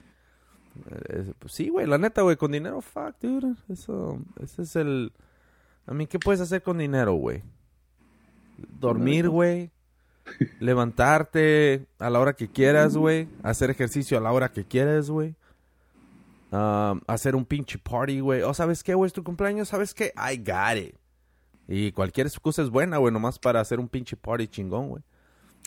Eh, 0.90 1.32
pues 1.38 1.54
sí, 1.54 1.70
güey, 1.70 1.86
la 1.86 1.96
neta, 1.96 2.20
güey, 2.20 2.36
con 2.36 2.52
dinero, 2.52 2.82
fuck, 2.82 3.18
dude. 3.18 3.54
Eso, 3.70 4.22
ese 4.42 4.60
es 4.60 4.76
el... 4.76 5.10
A 5.88 5.94
mí, 5.94 6.06
¿qué 6.06 6.18
puedes 6.18 6.42
hacer 6.42 6.62
con 6.62 6.76
dinero, 6.76 7.14
güey? 7.14 7.42
Dormir, 8.78 9.30
güey. 9.30 9.70
Levantarte 10.60 11.86
a 11.98 12.10
la 12.10 12.20
hora 12.20 12.34
que 12.34 12.46
quieras, 12.46 12.94
güey. 12.94 13.26
Hacer 13.42 13.70
ejercicio 13.70 14.18
a 14.18 14.20
la 14.20 14.30
hora 14.30 14.50
que 14.50 14.64
quieras, 14.64 15.08
güey. 15.08 15.34
Um, 16.50 17.00
hacer 17.06 17.34
un 17.34 17.46
pinche 17.46 17.78
party, 17.78 18.20
güey. 18.20 18.42
O, 18.42 18.52
¿sabes 18.52 18.84
qué, 18.84 18.94
güey? 18.94 19.06
Es 19.06 19.14
tu 19.14 19.24
cumpleaños, 19.24 19.68
¿sabes 19.68 19.94
qué? 19.94 20.12
I 20.14 20.36
got 20.36 20.76
it. 20.76 20.94
Y 21.66 21.92
cualquier 21.92 22.26
excusa 22.26 22.60
es 22.60 22.68
buena, 22.68 22.98
güey, 22.98 23.12
nomás 23.12 23.38
para 23.38 23.60
hacer 23.60 23.80
un 23.80 23.88
pinche 23.88 24.14
party 24.14 24.46
chingón, 24.46 24.90
güey. 24.90 25.02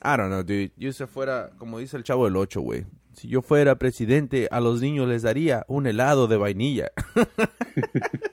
I 0.04 0.18
don't 0.18 0.28
know, 0.28 0.44
dude. 0.44 0.72
Yo 0.78 0.94
si 0.94 1.04
fuera, 1.08 1.50
como 1.58 1.80
dice 1.80 1.98
el 1.98 2.04
chavo 2.04 2.26
del 2.26 2.36
8, 2.36 2.62
güey. 2.62 2.86
Si 3.14 3.28
yo 3.28 3.42
fuera 3.42 3.76
presidente, 3.76 4.48
a 4.52 4.60
los 4.60 4.82
niños 4.82 5.08
les 5.08 5.24
daría 5.24 5.66
un 5.68 5.88
helado 5.88 6.28
de 6.28 6.38
vainilla. 6.38 6.92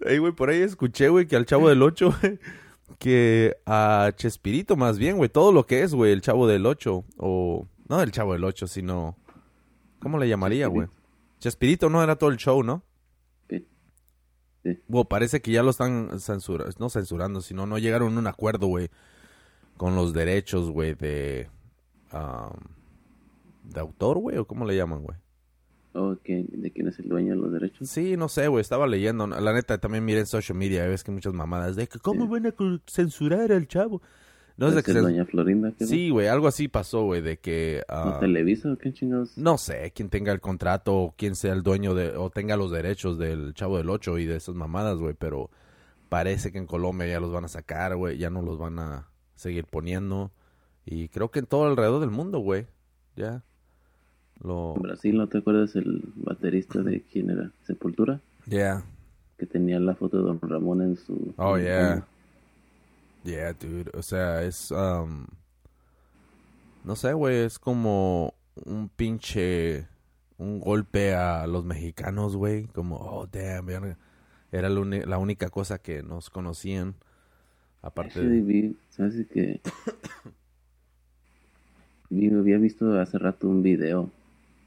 Ey, 0.00 0.18
güey, 0.18 0.32
por 0.32 0.50
ahí 0.50 0.62
escuché, 0.62 1.08
güey, 1.08 1.26
que 1.26 1.36
al 1.36 1.46
chavo 1.46 1.68
del 1.68 1.82
8, 1.82 2.14
güey, 2.20 2.38
que 2.98 3.56
a 3.66 4.12
Chespirito 4.16 4.76
más 4.76 4.98
bien, 4.98 5.16
güey, 5.16 5.28
todo 5.28 5.52
lo 5.52 5.66
que 5.66 5.82
es, 5.82 5.94
güey, 5.94 6.12
el 6.12 6.20
chavo 6.20 6.46
del 6.46 6.66
8, 6.66 7.04
o 7.18 7.66
no 7.88 8.02
el 8.02 8.10
chavo 8.10 8.32
del 8.32 8.44
8, 8.44 8.66
sino, 8.66 9.16
¿cómo 10.00 10.18
le 10.18 10.28
llamaría, 10.28 10.66
güey? 10.66 10.88
Chespirito 11.38 11.88
no 11.88 12.02
era 12.02 12.16
todo 12.16 12.30
el 12.30 12.36
show, 12.36 12.62
¿no? 12.62 12.82
Bueno, 14.86 15.08
parece 15.08 15.42
que 15.42 15.50
ya 15.50 15.62
lo 15.62 15.70
están 15.70 16.20
censurando, 16.20 16.72
no 16.78 16.88
censurando, 16.88 17.40
sino 17.40 17.66
no 17.66 17.78
llegaron 17.78 18.16
a 18.16 18.18
un 18.20 18.26
acuerdo, 18.28 18.68
güey, 18.68 18.90
con 19.76 19.96
los 19.96 20.12
derechos, 20.12 20.70
güey, 20.70 20.94
de, 20.94 21.48
de 23.64 23.80
autor, 23.80 24.18
güey, 24.18 24.38
o 24.38 24.46
cómo 24.46 24.64
le 24.64 24.76
llaman, 24.76 25.02
güey. 25.02 25.18
Oh, 25.94 26.14
¿De 26.14 26.72
quién 26.74 26.88
es 26.88 26.98
el 26.98 27.08
dueño 27.08 27.34
de 27.34 27.40
los 27.40 27.52
derechos? 27.52 27.88
Sí, 27.88 28.16
no 28.16 28.28
sé, 28.28 28.48
güey, 28.48 28.62
estaba 28.62 28.86
leyendo. 28.86 29.26
La 29.26 29.52
neta, 29.52 29.78
también 29.78 30.04
miré 30.04 30.20
en 30.20 30.26
social 30.26 30.56
media, 30.56 30.86
ves 30.86 31.04
que 31.04 31.10
muchas 31.10 31.34
mamadas 31.34 31.76
de 31.76 31.86
que 31.86 31.98
cómo 31.98 32.26
van 32.28 32.46
a 32.46 32.54
censurar 32.86 33.52
al 33.52 33.68
chavo. 33.68 34.00
No 34.56 34.70
sé 34.70 34.82
que 34.82 34.92
Doña 34.92 35.24
Florinda? 35.24 35.72
Sí, 35.78 36.10
güey, 36.10 36.28
algo 36.28 36.46
así 36.46 36.68
pasó, 36.68 37.04
güey, 37.04 37.20
de 37.20 37.38
que... 37.38 37.82
Uh, 37.88 38.20
Televisa 38.20 38.70
o 38.70 38.76
qué 38.76 38.92
chingados? 38.92 39.36
No 39.36 39.58
sé, 39.58 39.92
quién 39.94 40.08
tenga 40.08 40.32
el 40.32 40.40
contrato 40.40 40.94
o 40.94 41.14
quién 41.16 41.34
sea 41.34 41.52
el 41.52 41.62
dueño 41.62 41.94
de... 41.94 42.16
o 42.16 42.30
tenga 42.30 42.56
los 42.56 42.70
derechos 42.70 43.18
del 43.18 43.54
Chavo 43.54 43.78
del 43.78 43.88
Ocho 43.90 44.18
y 44.18 44.26
de 44.26 44.36
esas 44.36 44.54
mamadas, 44.54 44.98
güey, 44.98 45.14
pero 45.18 45.50
parece 46.08 46.52
que 46.52 46.58
en 46.58 46.66
Colombia 46.66 47.06
ya 47.06 47.20
los 47.20 47.32
van 47.32 47.44
a 47.44 47.48
sacar, 47.48 47.96
güey, 47.96 48.18
ya 48.18 48.30
no 48.30 48.42
los 48.42 48.58
van 48.58 48.78
a 48.78 49.08
seguir 49.34 49.64
poniendo. 49.64 50.30
Y 50.84 51.08
creo 51.08 51.30
que 51.30 51.38
en 51.38 51.46
todo 51.46 51.64
alrededor 51.64 52.00
del 52.00 52.10
mundo, 52.10 52.38
güey, 52.38 52.66
ya. 53.16 53.42
Lo... 54.42 54.74
En 54.76 54.82
Brasil, 54.82 55.16
¿no 55.16 55.28
te 55.28 55.38
acuerdas 55.38 55.76
el 55.76 56.02
baterista 56.16 56.82
de 56.82 57.02
quién 57.02 57.30
era? 57.30 57.50
Sepultura. 57.66 58.20
Yeah. 58.46 58.82
Que 59.38 59.46
tenía 59.46 59.78
la 59.78 59.94
foto 59.94 60.18
de 60.18 60.24
Don 60.24 60.40
Ramón 60.40 60.82
en 60.82 60.96
su... 60.96 61.32
Oh, 61.36 61.58
yeah. 61.58 62.04
Yeah, 63.24 63.52
dude. 63.52 63.90
O 63.94 64.02
sea, 64.02 64.42
es... 64.42 64.70
Um, 64.70 65.26
no 66.84 66.96
sé, 66.96 67.12
güey, 67.12 67.44
es 67.44 67.58
como 67.58 68.34
un 68.64 68.88
pinche... 68.88 69.86
Un 70.38 70.58
golpe 70.58 71.14
a 71.14 71.46
los 71.46 71.64
mexicanos, 71.64 72.36
güey. 72.36 72.66
Como, 72.66 72.96
oh, 72.96 73.28
damn, 73.30 73.96
era 74.50 74.68
la, 74.68 75.18
única 75.18 75.48
cosa 75.48 75.78
que 75.78 76.02
nos 76.02 76.30
conocían. 76.30 76.94
Aparte 77.80 78.20
de... 78.20 78.74
¿Sabes 78.90 79.26
que 79.28 79.60
había 82.38 82.58
visto 82.58 83.00
hace 83.00 83.18
rato 83.18 83.48
un 83.48 83.62
video. 83.62 84.10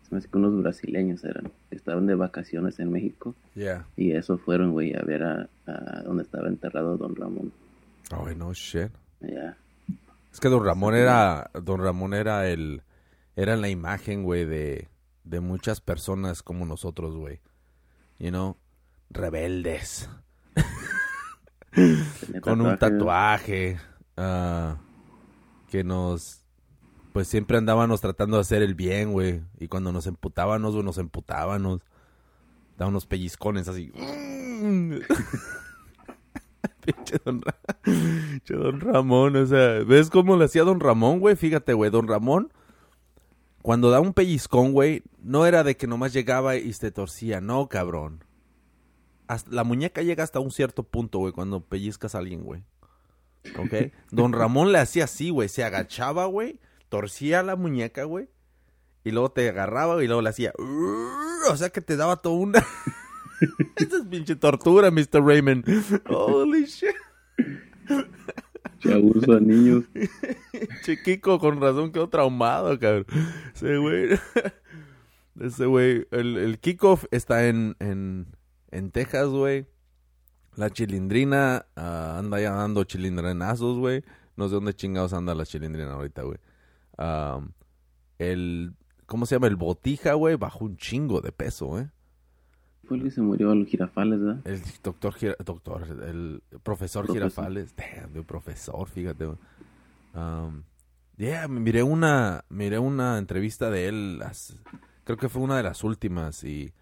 Se 0.05 0.13
me 0.13 0.19
hace 0.19 0.27
que 0.27 0.37
unos 0.37 0.61
brasileños 0.61 1.23
eran. 1.23 1.51
estaban 1.71 2.05
de 2.05 2.13
vacaciones 2.13 2.79
en 2.79 2.91
México. 2.91 3.33
Yeah. 3.55 3.87
Y 3.95 4.11
eso 4.11 4.37
fueron, 4.37 4.71
güey, 4.71 4.95
a 4.95 5.01
ver 5.01 5.23
a, 5.23 5.49
donde 6.03 6.21
estaba 6.21 6.47
enterrado 6.47 6.95
Don 6.95 7.15
Ramón. 7.15 7.51
Oh, 8.15 8.29
no 8.29 8.53
shit. 8.53 8.91
Yeah. 9.21 9.57
Es 10.31 10.39
que 10.39 10.49
Don 10.49 10.63
Ramón 10.63 10.93
era. 10.93 11.49
Don 11.63 11.79
Ramón 11.79 12.13
era 12.13 12.47
el. 12.47 12.83
Era 13.35 13.55
la 13.55 13.67
imagen, 13.67 14.23
güey, 14.23 14.45
de, 14.45 14.89
de 15.23 15.39
muchas 15.39 15.81
personas 15.81 16.43
como 16.43 16.65
nosotros, 16.65 17.15
güey. 17.17 17.41
You 18.19 18.29
know? 18.29 18.57
Rebeldes. 19.09 20.07
Con 22.41 22.61
un 22.61 22.77
tatuaje. 22.77 23.77
Uh, 24.15 24.75
que 25.67 25.83
nos 25.83 26.44
pues 27.15 27.29
siempre 27.29 27.57
andábamos 27.57 28.01
tratando 28.01 28.35
de 28.35 28.41
hacer 28.41 28.61
el 28.61 28.75
bien, 28.75 29.13
güey. 29.13 29.41
Y 29.57 29.69
cuando 29.69 29.93
nos 29.93 30.05
emputábamos, 30.05 30.73
güey, 30.73 30.83
nos 30.83 30.97
emputábamos. 30.97 31.79
Da 32.77 32.87
unos 32.87 33.05
pellizcones 33.05 33.69
así. 33.69 33.89
Pinche 36.81 37.15
don, 37.23 37.41
don 38.49 38.81
Ramón, 38.81 39.37
o 39.37 39.45
sea, 39.45 39.81
¿ves 39.85 40.09
cómo 40.09 40.35
le 40.35 40.43
hacía 40.43 40.63
Don 40.63 40.81
Ramón, 40.81 41.21
güey? 41.21 41.37
Fíjate, 41.37 41.71
güey, 41.71 41.89
Don 41.89 42.09
Ramón, 42.09 42.51
cuando 43.61 43.91
da 43.91 44.01
un 44.01 44.11
pellizcón, 44.11 44.73
güey, 44.73 45.01
no 45.23 45.45
era 45.45 45.63
de 45.63 45.77
que 45.77 45.87
nomás 45.87 46.11
llegaba 46.11 46.57
y 46.57 46.73
se 46.73 46.91
torcía, 46.91 47.39
no, 47.39 47.69
cabrón. 47.69 48.25
la 49.49 49.63
muñeca 49.63 50.01
llega 50.01 50.25
hasta 50.25 50.41
un 50.41 50.51
cierto 50.51 50.83
punto, 50.83 51.19
güey, 51.19 51.31
cuando 51.31 51.61
pellizcas 51.61 52.13
a 52.13 52.17
alguien, 52.17 52.43
güey. 52.43 52.65
¿Ok? 53.57 53.93
Don 54.11 54.33
Ramón 54.33 54.73
le 54.73 54.79
hacía 54.79 55.05
así, 55.05 55.29
güey, 55.29 55.47
se 55.47 55.63
agachaba, 55.63 56.25
güey, 56.25 56.59
torcía 56.95 57.43
la 57.43 57.57
muñeca, 57.57 58.05
güey. 58.05 58.29
Y 59.03 59.11
luego 59.11 59.29
te 59.29 59.49
agarraba 59.49 60.01
y 60.01 60.07
luego 60.07 60.21
le 60.21 60.29
hacía. 60.29 60.53
O 61.49 61.57
sea 61.57 61.69
que 61.69 61.81
te 61.81 61.97
daba 61.97 62.15
toda 62.15 62.35
una. 62.35 62.59
Esa 63.75 63.97
es 63.97 64.05
pinche 64.09 64.37
tortura, 64.37 64.91
Mr. 64.91 65.21
Raymond. 65.21 65.65
Holy 66.07 66.63
shit. 66.63 66.95
abuso 68.85 69.33
a 69.33 69.41
niños. 69.41 69.83
Chiquico, 70.83 71.37
con 71.37 71.59
razón 71.59 71.91
quedó 71.91 72.07
traumado, 72.07 72.79
cabrón. 72.79 73.05
Ese 73.53 73.75
güey. 73.77 74.17
Ese 75.41 75.65
güey. 75.65 76.07
El, 76.11 76.37
el 76.37 76.59
Kiko 76.59 76.97
está 77.11 77.45
en, 77.47 77.75
en, 77.79 78.37
en 78.71 78.91
Texas, 78.91 79.27
güey. 79.27 79.67
La 80.55 80.69
chilindrina 80.69 81.65
ah, 81.75 82.15
anda 82.19 82.39
ya 82.39 82.51
dando 82.51 82.85
chilindrenazos, 82.85 83.77
güey. 83.79 84.05
No 84.37 84.47
sé 84.47 84.55
dónde 84.55 84.73
chingados 84.73 85.11
anda 85.11 85.35
la 85.35 85.45
chilindrina 85.45 85.91
ahorita, 85.91 86.21
güey 86.21 86.37
el, 88.17 88.73
¿cómo 89.05 89.25
se 89.25 89.35
llama? 89.35 89.47
El 89.47 89.55
botija, 89.55 90.13
güey, 90.13 90.35
bajó 90.35 90.65
un 90.65 90.77
chingo 90.77 91.21
de 91.21 91.31
peso, 91.31 91.79
¿eh? 91.79 91.89
Fue 92.83 92.97
el 92.97 93.03
que 93.03 93.11
se 93.11 93.21
murió 93.21 93.51
a 93.51 93.55
los 93.55 93.67
girafales, 93.67 94.19
¿verdad? 94.19 94.41
El 94.45 94.61
doctor, 94.83 95.15
doctor 95.43 96.03
el 96.07 96.43
profesor, 96.61 97.11
girafales. 97.11 97.75
Damn, 97.75 98.15
el 98.15 98.23
profesor, 98.23 98.87
fíjate. 98.87 99.25
Um, 100.13 100.63
yeah, 101.17 101.47
miré 101.47 101.81
una, 101.81 102.45
miré 102.49 102.77
una 102.77 103.17
entrevista 103.17 103.71
de 103.71 103.87
él, 103.87 104.21
creo 105.03 105.17
que 105.17 105.29
fue 105.29 105.41
una 105.41 105.57
de 105.57 105.63
las 105.63 105.83
últimas 105.83 106.43
y... 106.43 106.73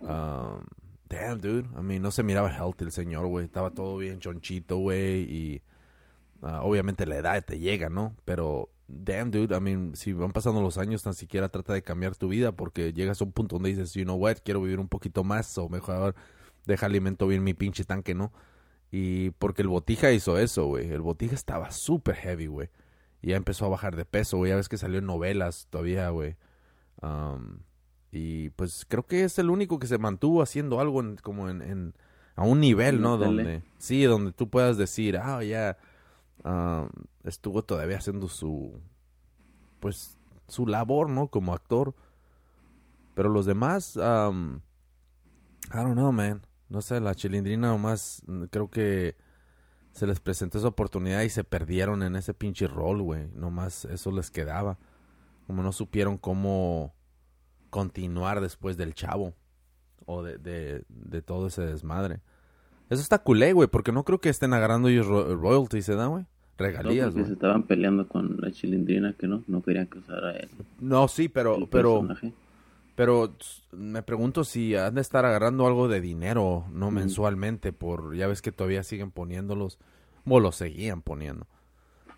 Um, 0.00 0.64
damn, 1.08 1.40
dude. 1.40 1.68
I 1.78 1.82
mean, 1.82 2.02
no 2.02 2.10
se 2.10 2.22
miraba 2.22 2.50
healthy 2.50 2.84
el 2.84 2.92
señor, 2.92 3.26
güey. 3.26 3.44
Estaba 3.44 3.70
todo 3.70 3.96
bien 3.96 4.20
chonchito, 4.20 4.78
güey. 4.78 5.22
Y 5.22 5.62
uh, 6.42 6.60
obviamente 6.62 7.06
la 7.06 7.16
edad 7.16 7.44
te 7.44 7.58
llega, 7.58 7.88
¿no? 7.88 8.14
Pero 8.24 8.70
damn, 8.88 9.30
dude, 9.30 9.54
I 9.56 9.60
mean, 9.60 9.96
si 9.96 10.12
van 10.12 10.32
pasando 10.32 10.60
los 10.60 10.78
años, 10.78 11.02
tan 11.02 11.14
siquiera 11.14 11.48
trata 11.48 11.72
de 11.72 11.82
cambiar 11.82 12.16
tu 12.16 12.28
vida 12.28 12.52
porque 12.52 12.92
llegas 12.92 13.20
a 13.20 13.24
un 13.24 13.32
punto 13.32 13.56
donde 13.56 13.70
dices, 13.70 13.94
you 13.94 14.04
know 14.04 14.16
what, 14.16 14.38
quiero 14.44 14.60
vivir 14.60 14.80
un 14.80 14.88
poquito 14.88 15.24
más 15.24 15.56
o 15.58 15.68
mejor 15.68 16.14
deja 16.66 16.86
alimento 16.86 17.26
bien 17.26 17.44
mi 17.44 17.54
pinche 17.54 17.84
tanque, 17.84 18.14
¿no? 18.14 18.32
Y 18.90 19.30
porque 19.30 19.62
el 19.62 19.68
Botija 19.68 20.12
hizo 20.12 20.38
eso, 20.38 20.66
güey. 20.66 20.90
El 20.90 21.00
Botija 21.00 21.34
estaba 21.34 21.70
súper 21.70 22.16
heavy, 22.16 22.46
güey. 22.46 22.68
Y 23.22 23.28
ya 23.28 23.36
empezó 23.36 23.66
a 23.66 23.68
bajar 23.68 23.96
de 23.96 24.04
peso, 24.04 24.36
güey. 24.36 24.50
Ya 24.50 24.56
ves 24.56 24.68
que 24.68 24.76
salió 24.76 24.98
en 24.98 25.06
novelas 25.06 25.66
todavía, 25.70 26.08
güey. 26.10 26.36
Um, 27.02 27.60
y 28.10 28.50
pues 28.50 28.84
creo 28.88 29.04
que 29.04 29.24
es 29.24 29.38
el 29.38 29.50
único 29.50 29.78
que 29.78 29.86
se 29.86 29.98
mantuvo 29.98 30.42
haciendo 30.42 30.80
algo 30.80 31.02
como 31.22 31.48
en, 31.50 31.94
a 32.34 32.44
un 32.44 32.60
nivel, 32.60 33.00
¿no? 33.00 33.16
Donde, 33.16 33.62
sí, 33.78 34.04
donde 34.04 34.32
tú 34.32 34.48
puedas 34.48 34.76
decir, 34.76 35.18
ah, 35.18 35.42
ya 35.42 35.76
estuvo 37.24 37.62
todavía 37.62 37.98
haciendo 37.98 38.28
su, 38.28 38.80
pues, 39.80 40.18
su 40.48 40.66
labor, 40.66 41.10
¿no? 41.10 41.28
Como 41.28 41.54
actor. 41.54 41.94
Pero 43.14 43.28
los 43.28 43.46
demás, 43.46 43.96
um, 43.96 44.60
I 45.72 45.76
don't 45.76 45.94
know, 45.94 46.12
man. 46.12 46.42
No 46.68 46.82
sé, 46.82 47.00
la 47.00 47.14
chilindrina 47.14 47.68
nomás, 47.68 48.22
mm, 48.26 48.44
creo 48.44 48.70
que 48.70 49.16
se 49.92 50.06
les 50.06 50.20
presentó 50.20 50.58
esa 50.58 50.68
oportunidad 50.68 51.22
y 51.22 51.30
se 51.30 51.44
perdieron 51.44 52.02
en 52.02 52.16
ese 52.16 52.34
pinche 52.34 52.66
rol, 52.66 53.02
güey. 53.02 53.28
Nomás 53.34 53.86
eso 53.86 54.10
les 54.10 54.30
quedaba. 54.30 54.78
Como 55.46 55.62
no 55.62 55.72
supieron 55.72 56.18
cómo 56.18 56.94
continuar 57.70 58.40
después 58.40 58.76
del 58.76 58.94
chavo. 58.94 59.34
O 60.04 60.22
de, 60.22 60.84
de 60.88 61.22
todo 61.22 61.48
ese 61.48 61.62
desmadre. 61.62 62.20
Eso 62.88 63.02
está 63.02 63.18
culé, 63.18 63.52
güey, 63.52 63.68
porque 63.68 63.92
no 63.92 64.04
creo 64.04 64.20
que 64.20 64.28
estén 64.28 64.52
agarrando 64.52 64.88
ellos 64.88 65.06
ro 65.06 65.34
royalties, 65.36 65.84
¿se 65.84 65.94
da, 65.94 66.06
güey? 66.06 66.24
Regalías, 66.58 67.14
No, 67.14 67.26
se 67.26 67.32
estaban 67.32 67.64
peleando 67.64 68.08
con 68.08 68.36
la 68.40 68.50
chilindrina 68.50 69.12
que 69.12 69.26
no, 69.26 69.42
no 69.46 69.62
querían 69.62 69.86
que 69.88 69.98
usara 69.98 70.32
el, 70.32 70.48
No, 70.80 71.06
sí, 71.08 71.28
pero, 71.28 71.56
el 71.56 71.66
pero, 71.66 72.00
personaje. 72.00 72.32
pero 72.94 73.32
me 73.72 74.02
pregunto 74.02 74.44
si 74.44 74.74
han 74.74 74.94
de 74.94 75.00
estar 75.02 75.24
agarrando 75.26 75.66
algo 75.66 75.88
de 75.88 76.00
dinero, 76.00 76.64
no 76.72 76.86
Ujú. 76.86 76.94
mensualmente, 76.94 77.72
por, 77.72 78.14
ya 78.16 78.26
ves 78.26 78.40
que 78.40 78.52
todavía 78.52 78.82
siguen 78.84 79.10
poniéndolos, 79.10 79.78
o 80.26 80.40
lo 80.40 80.52
seguían 80.52 81.02
poniendo. 81.02 81.46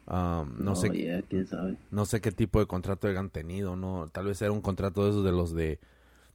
Um, 0.07 0.55
no, 0.65 0.75
sé, 0.75 1.05
ya, 1.05 1.21
quién 1.23 1.47
sabe. 1.47 1.77
no 1.91 2.07
sé 2.07 2.21
qué 2.21 2.33
tipo 2.33 2.61
de 2.61 2.67
contrato 2.67 3.09
hayan 3.09 3.29
tenido, 3.31 3.77
no, 3.77 4.09
tal 4.11 4.27
vez 4.27 4.41
era 4.41 4.53
un 4.53 4.63
contrato 4.63 5.05
de 5.05 5.11
esos 5.11 5.25
de 5.25 5.33
los 5.33 5.53
de, 5.55 5.81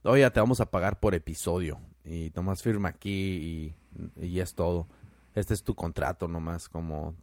oye, 0.04 0.30
te 0.30 0.40
vamos 0.40 0.60
a 0.60 0.66
pagar 0.70 1.00
por 1.00 1.14
episodio 1.14 1.80
y 2.04 2.30
nomás 2.36 2.62
firma 2.62 2.90
aquí 2.90 3.10
y, 3.10 3.74
y 4.20 4.40
es 4.40 4.54
todo. 4.54 4.88
Este 5.34 5.54
es 5.54 5.62
tu 5.62 5.74
contrato 5.74 6.28
nomás, 6.28 6.68
como 6.68 7.14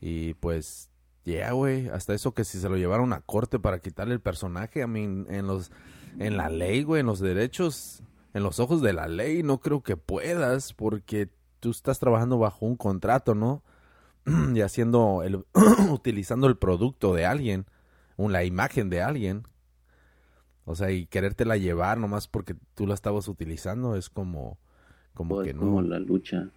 y 0.00 0.34
pues 0.34 0.90
ya, 1.24 1.52
güey, 1.52 1.88
hasta 1.88 2.14
eso 2.14 2.34
que 2.34 2.44
si 2.44 2.58
se 2.58 2.68
lo 2.68 2.76
llevaron 2.76 3.12
a 3.12 3.20
corte 3.20 3.60
para 3.60 3.78
quitarle 3.78 4.14
el 4.14 4.20
personaje, 4.20 4.82
a 4.82 4.86
mí 4.88 5.04
en 5.04 5.46
los 5.46 5.70
en 6.18 6.36
la 6.36 6.50
ley, 6.50 6.82
güey, 6.82 7.00
en 7.00 7.06
los 7.06 7.20
derechos, 7.20 8.02
en 8.34 8.42
los 8.42 8.58
ojos 8.58 8.82
de 8.82 8.92
la 8.92 9.06
ley 9.06 9.42
no 9.42 9.60
creo 9.60 9.82
que 9.82 9.96
puedas 9.96 10.74
porque 10.74 11.28
tú 11.60 11.70
estás 11.70 11.98
trabajando 12.00 12.38
bajo 12.38 12.66
un 12.66 12.76
contrato, 12.76 13.34
¿no? 13.34 13.62
y 14.54 14.60
haciendo 14.60 15.22
el 15.22 15.44
utilizando 15.90 16.48
el 16.48 16.58
producto 16.58 17.14
de 17.14 17.26
alguien, 17.26 17.66
la 18.30 18.44
imagen 18.44 18.90
de 18.90 19.02
alguien. 19.02 19.46
O 20.64 20.76
sea, 20.76 20.90
y 20.90 21.06
querértela 21.06 21.56
llevar 21.56 21.98
nomás 21.98 22.28
porque 22.28 22.54
tú 22.74 22.86
la 22.86 22.94
estabas 22.94 23.26
utilizando 23.26 23.96
es 23.96 24.10
como 24.10 24.58
como 25.14 25.36
Pues 25.36 25.48
que 25.48 25.54
como 25.54 25.82
no. 25.82 25.88
la 25.88 25.98
lucha, 25.98 26.48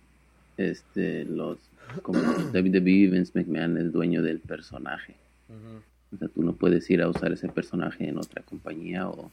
este, 0.57 1.25
los, 1.25 1.57
como 2.01 2.19
WWE, 2.19 3.07
Vince 3.09 3.31
McMahon 3.35 3.77
es 3.77 3.91
dueño 3.91 4.21
del 4.21 4.39
personaje. 4.39 5.15
O 6.13 6.17
sea, 6.17 6.27
tú 6.29 6.43
no 6.43 6.53
puedes 6.53 6.89
ir 6.89 7.01
a 7.01 7.09
usar 7.09 7.31
ese 7.33 7.49
personaje 7.49 8.07
en 8.07 8.17
otra 8.17 8.41
compañía 8.43 9.07
o 9.09 9.29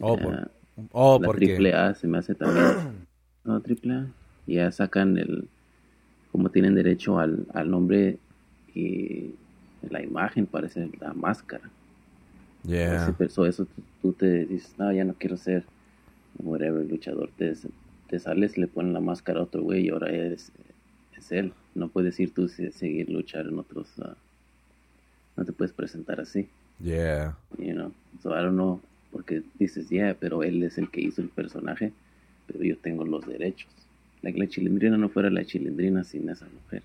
Oh, 0.00 0.16
eh, 0.18 0.22
por- 0.22 0.48
oh, 0.92 1.18
la 1.20 1.26
porque 1.26 1.46
triple 1.46 1.74
A 1.74 1.94
se 1.94 2.06
me 2.08 2.18
hace 2.18 2.34
también. 2.34 2.64
No, 3.44 3.60
triple 3.60 3.92
A. 3.94 4.06
Ya 4.46 4.70
sacan 4.72 5.18
el, 5.18 5.48
como 6.30 6.48
tienen 6.50 6.74
derecho 6.74 7.18
al, 7.18 7.46
al 7.54 7.70
nombre 7.70 8.18
y 8.74 9.34
la 9.90 10.00
imagen, 10.02 10.46
parece 10.46 10.88
la 11.00 11.12
máscara. 11.12 11.68
yeah. 12.64 13.12
Perso- 13.18 13.46
eso 13.46 13.64
tú, 13.66 13.82
tú 14.00 14.12
te 14.12 14.46
dices, 14.46 14.74
no, 14.78 14.92
ya 14.92 15.04
no 15.04 15.14
quiero 15.14 15.36
ser 15.36 15.64
whatever 16.38 16.86
luchador. 16.88 17.30
Te, 17.36 17.52
te 18.12 18.18
sales, 18.18 18.58
le 18.58 18.66
ponen 18.68 18.92
la 18.92 19.00
máscara 19.00 19.40
a 19.40 19.44
otro 19.44 19.62
güey 19.62 19.86
y 19.86 19.88
ahora 19.88 20.10
es, 20.10 20.52
es 21.16 21.32
él. 21.32 21.54
No 21.74 21.88
puedes 21.88 22.20
ir 22.20 22.34
tú 22.34 22.46
seguir 22.46 23.08
luchar 23.08 23.46
en 23.46 23.58
otros. 23.58 23.88
ah, 24.02 24.14
no 25.34 25.46
te 25.46 25.52
puedes 25.52 25.72
presentar 25.72 26.20
así, 26.20 26.46
Yeah. 26.78 27.38
you 27.56 27.72
know. 27.72 27.90
So 28.22 28.28
I 28.38 28.42
don't 28.42 28.52
know, 28.56 28.82
porque 29.10 29.42
dices, 29.58 29.88
yeah, 29.88 30.14
pero 30.20 30.42
él 30.42 30.62
es 30.62 30.76
el 30.76 30.90
que 30.90 31.00
hizo 31.00 31.22
el 31.22 31.30
personaje, 31.30 31.90
pero 32.46 32.62
yo 32.62 32.76
tengo 32.76 33.06
los 33.06 33.26
derechos. 33.26 33.70
Like, 34.20 34.38
la 34.38 34.46
chilindrina 34.46 34.98
no 34.98 35.08
fuera 35.08 35.30
la 35.30 35.44
chilindrina 35.46 36.04
sin 36.04 36.28
esa 36.28 36.46
mujer, 36.52 36.82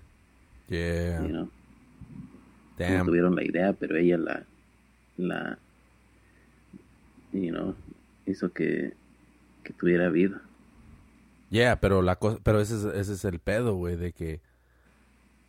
Yeah. 0.70 1.20
you 1.22 1.28
know. 1.28 1.44
No 2.78 2.84
Damn. 2.86 3.06
tuvieron 3.06 3.36
la 3.36 3.44
idea, 3.44 3.74
pero 3.74 3.96
ella 3.98 4.16
la, 4.16 4.44
la, 5.18 5.58
you 7.34 7.50
know, 7.50 7.74
hizo 8.24 8.50
que, 8.52 8.94
que 9.62 9.74
tuviera 9.74 10.08
vida. 10.08 10.40
Yeah, 11.50 11.80
pero 11.80 12.02
la 12.02 12.16
cosa, 12.16 12.38
pero 12.42 12.60
ese 12.60 12.76
es, 12.76 12.84
ese 12.84 13.14
es 13.14 13.24
el 13.24 13.38
pedo, 13.40 13.74
güey, 13.74 13.96
de 13.96 14.12
que, 14.12 14.42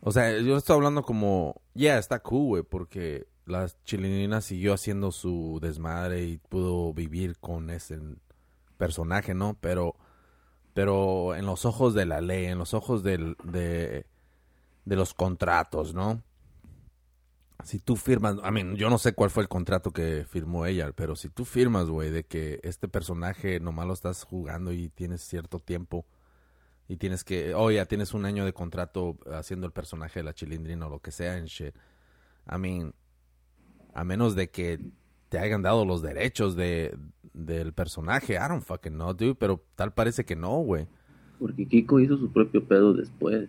o 0.00 0.12
sea, 0.12 0.38
yo 0.38 0.56
estoy 0.56 0.76
hablando 0.76 1.02
como, 1.02 1.60
yeah, 1.74 1.98
está 1.98 2.20
cool, 2.20 2.46
güey, 2.46 2.62
porque 2.62 3.28
la 3.44 3.68
chilinina 3.84 4.40
siguió 4.40 4.72
haciendo 4.72 5.12
su 5.12 5.58
desmadre 5.60 6.24
y 6.24 6.38
pudo 6.38 6.94
vivir 6.94 7.38
con 7.38 7.68
ese 7.70 7.98
personaje, 8.78 9.34
¿no? 9.34 9.58
Pero, 9.60 9.96
pero 10.72 11.34
en 11.34 11.44
los 11.44 11.66
ojos 11.66 11.92
de 11.94 12.06
la 12.06 12.20
ley, 12.20 12.46
en 12.46 12.58
los 12.58 12.72
ojos 12.72 13.02
del, 13.02 13.36
de, 13.44 14.06
de 14.86 14.96
los 14.96 15.12
contratos, 15.12 15.92
¿no? 15.92 16.22
Si 17.64 17.78
tú 17.78 17.96
firmas, 17.96 18.36
I 18.36 18.50
mean, 18.50 18.76
yo 18.76 18.90
no 18.90 18.98
sé 18.98 19.12
cuál 19.12 19.30
fue 19.30 19.42
el 19.42 19.48
contrato 19.48 19.92
que 19.92 20.24
firmó 20.28 20.66
ella, 20.66 20.92
pero 20.94 21.16
si 21.16 21.28
tú 21.28 21.44
firmas, 21.44 21.86
güey, 21.86 22.10
de 22.10 22.24
que 22.24 22.60
este 22.62 22.88
personaje 22.88 23.60
nomás 23.60 23.86
lo 23.86 23.92
estás 23.92 24.24
jugando 24.24 24.72
y 24.72 24.88
tienes 24.88 25.22
cierto 25.22 25.58
tiempo 25.58 26.06
y 26.88 26.96
tienes 26.96 27.24
que, 27.24 27.54
oh, 27.54 27.70
ya 27.70 27.86
tienes 27.86 28.14
un 28.14 28.24
año 28.24 28.44
de 28.44 28.52
contrato 28.52 29.18
haciendo 29.32 29.66
el 29.66 29.72
personaje 29.72 30.20
de 30.20 30.24
la 30.24 30.34
chilindrina 30.34 30.86
o 30.86 30.90
lo 30.90 31.00
que 31.00 31.12
sea 31.12 31.38
en 31.38 31.46
shit. 31.46 31.74
I 32.50 32.58
mean, 32.58 32.94
a 33.94 34.04
menos 34.04 34.34
de 34.34 34.50
que 34.50 34.80
te 35.28 35.38
hayan 35.38 35.62
dado 35.62 35.84
los 35.84 36.02
derechos 36.02 36.56
de 36.56 36.96
del 37.32 37.72
personaje, 37.72 38.34
I 38.34 38.48
don't 38.48 38.64
fucking 38.64 38.94
know, 38.94 39.14
dude, 39.14 39.36
pero 39.36 39.64
tal 39.76 39.92
parece 39.92 40.24
que 40.24 40.36
no, 40.36 40.58
güey. 40.58 40.86
Porque 41.38 41.66
Kiko 41.66 42.00
hizo 42.00 42.18
su 42.18 42.30
propio 42.32 42.64
pedo 42.64 42.92
después. 42.92 43.48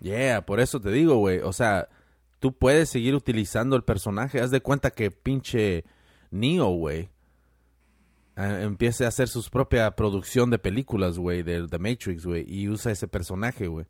Yeah, 0.00 0.46
por 0.46 0.60
eso 0.60 0.80
te 0.80 0.90
digo, 0.90 1.16
güey. 1.16 1.40
O 1.40 1.52
sea, 1.52 1.88
tú 2.38 2.52
puedes 2.52 2.88
seguir 2.88 3.14
utilizando 3.14 3.76
el 3.76 3.84
personaje. 3.84 4.40
Haz 4.40 4.50
de 4.50 4.60
cuenta 4.60 4.90
que 4.90 5.10
pinche 5.10 5.84
Neo, 6.30 6.68
güey, 6.70 7.10
empiece 8.36 9.04
a 9.04 9.08
hacer 9.08 9.28
su 9.28 9.42
propia 9.50 9.90
producción 9.92 10.50
de 10.50 10.58
películas, 10.58 11.18
güey, 11.18 11.42
de 11.42 11.66
The 11.68 11.78
Matrix, 11.78 12.26
güey, 12.26 12.44
y 12.46 12.68
usa 12.68 12.92
ese 12.92 13.08
personaje, 13.08 13.66
güey. 13.66 13.86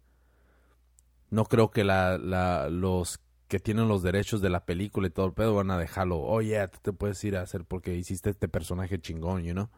No 1.30 1.44
creo 1.44 1.70
que 1.70 1.82
la, 1.82 2.18
la, 2.18 2.68
los 2.70 3.20
que 3.48 3.58
tienen 3.58 3.88
los 3.88 4.02
derechos 4.02 4.40
de 4.40 4.50
la 4.50 4.64
película 4.64 5.06
y 5.08 5.10
todo 5.10 5.26
el 5.26 5.32
pedo 5.32 5.54
van 5.54 5.70
a 5.70 5.78
dejarlo. 5.78 6.18
Oh, 6.18 6.40
yeah, 6.40 6.68
tú 6.68 6.78
te 6.82 6.92
puedes 6.92 7.22
ir 7.24 7.36
a 7.36 7.42
hacer 7.42 7.64
porque 7.64 7.94
hiciste 7.94 8.30
este 8.30 8.48
personaje 8.48 9.00
chingón, 9.00 9.42
you 9.42 9.52
know? 9.52 9.68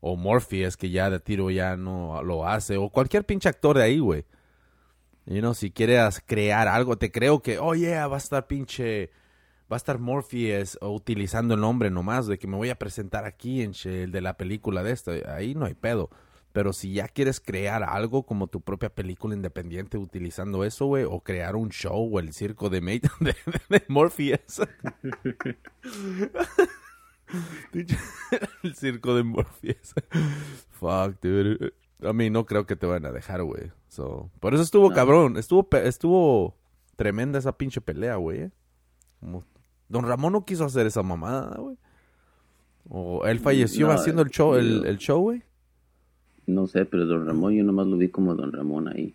O 0.00 0.16
Morpheus, 0.16 0.76
que 0.78 0.90
ya 0.90 1.10
de 1.10 1.20
tiro 1.20 1.50
ya 1.50 1.76
no 1.76 2.22
lo 2.22 2.46
hace. 2.46 2.78
O 2.78 2.88
cualquier 2.88 3.24
pinche 3.24 3.48
actor 3.48 3.76
de 3.76 3.84
ahí, 3.84 3.98
güey. 3.98 4.24
You 5.30 5.38
know, 5.40 5.54
si 5.54 5.70
quieres 5.70 6.20
crear 6.26 6.66
algo, 6.66 6.98
te 6.98 7.12
creo 7.12 7.40
que, 7.40 7.60
oh 7.60 7.76
yeah, 7.76 8.08
va 8.08 8.16
a 8.16 8.18
estar 8.18 8.48
pinche, 8.48 9.10
va 9.70 9.76
a 9.76 9.78
estar 9.78 10.00
Morpheus 10.00 10.76
utilizando 10.82 11.54
el 11.54 11.60
nombre 11.60 11.88
nomás 11.88 12.26
de 12.26 12.36
que 12.36 12.48
me 12.48 12.56
voy 12.56 12.70
a 12.70 12.74
presentar 12.78 13.24
aquí 13.26 13.62
en 13.62 13.72
el 13.84 14.10
de 14.10 14.20
la 14.22 14.36
película 14.36 14.82
de 14.82 14.90
esto, 14.90 15.12
ahí 15.28 15.54
no 15.54 15.66
hay 15.66 15.74
pedo. 15.74 16.10
Pero 16.52 16.72
si 16.72 16.94
ya 16.94 17.06
quieres 17.06 17.38
crear 17.38 17.84
algo 17.84 18.26
como 18.26 18.48
tu 18.48 18.60
propia 18.60 18.92
película 18.92 19.36
independiente 19.36 19.98
utilizando 19.98 20.64
eso, 20.64 20.86
güey, 20.86 21.04
o 21.04 21.20
crear 21.20 21.54
un 21.54 21.68
show 21.70 22.10
o 22.12 22.18
el 22.18 22.32
circo 22.32 22.68
de, 22.68 22.80
Ma- 22.80 22.90
de, 23.20 23.36
de 23.68 23.84
Morpheus. 23.86 24.60
el 28.64 28.74
circo 28.74 29.14
de 29.14 29.22
Morpheus. 29.22 29.94
Fuck, 30.72 31.20
dude. 31.22 31.72
A 32.02 32.12
mí 32.12 32.30
no 32.30 32.46
creo 32.46 32.66
que 32.66 32.76
te 32.76 32.86
van 32.86 33.04
a 33.04 33.12
dejar, 33.12 33.42
güey. 33.42 33.70
So, 33.88 34.30
por 34.40 34.54
eso 34.54 34.62
estuvo 34.62 34.88
No. 34.90 34.94
cabrón. 34.94 35.36
Estuvo, 35.36 35.68
estuvo 35.78 36.56
tremenda 36.96 37.38
esa 37.38 37.52
pinche 37.56 37.80
pelea, 37.80 38.16
güey. 38.16 38.50
Don 39.88 40.04
Ramón 40.06 40.32
no 40.32 40.44
quiso 40.44 40.64
hacer 40.64 40.86
esa 40.86 41.02
mamada, 41.02 41.56
güey. 41.58 41.76
O 42.88 43.26
él 43.26 43.38
falleció 43.40 43.88
No, 43.88 43.92
haciendo 43.92 44.22
el 44.22 44.30
show, 44.30 44.54
el, 44.54 44.96
show, 44.98 45.20
güey. 45.20 45.42
No 46.46 46.66
sé, 46.66 46.84
pero 46.86 47.06
Don 47.06 47.26
Ramón 47.26 47.54
yo 47.54 47.62
nomás 47.64 47.86
lo 47.86 47.96
vi 47.96 48.08
como 48.08 48.34
Don 48.34 48.52
Ramón 48.52 48.88
ahí. 48.88 49.14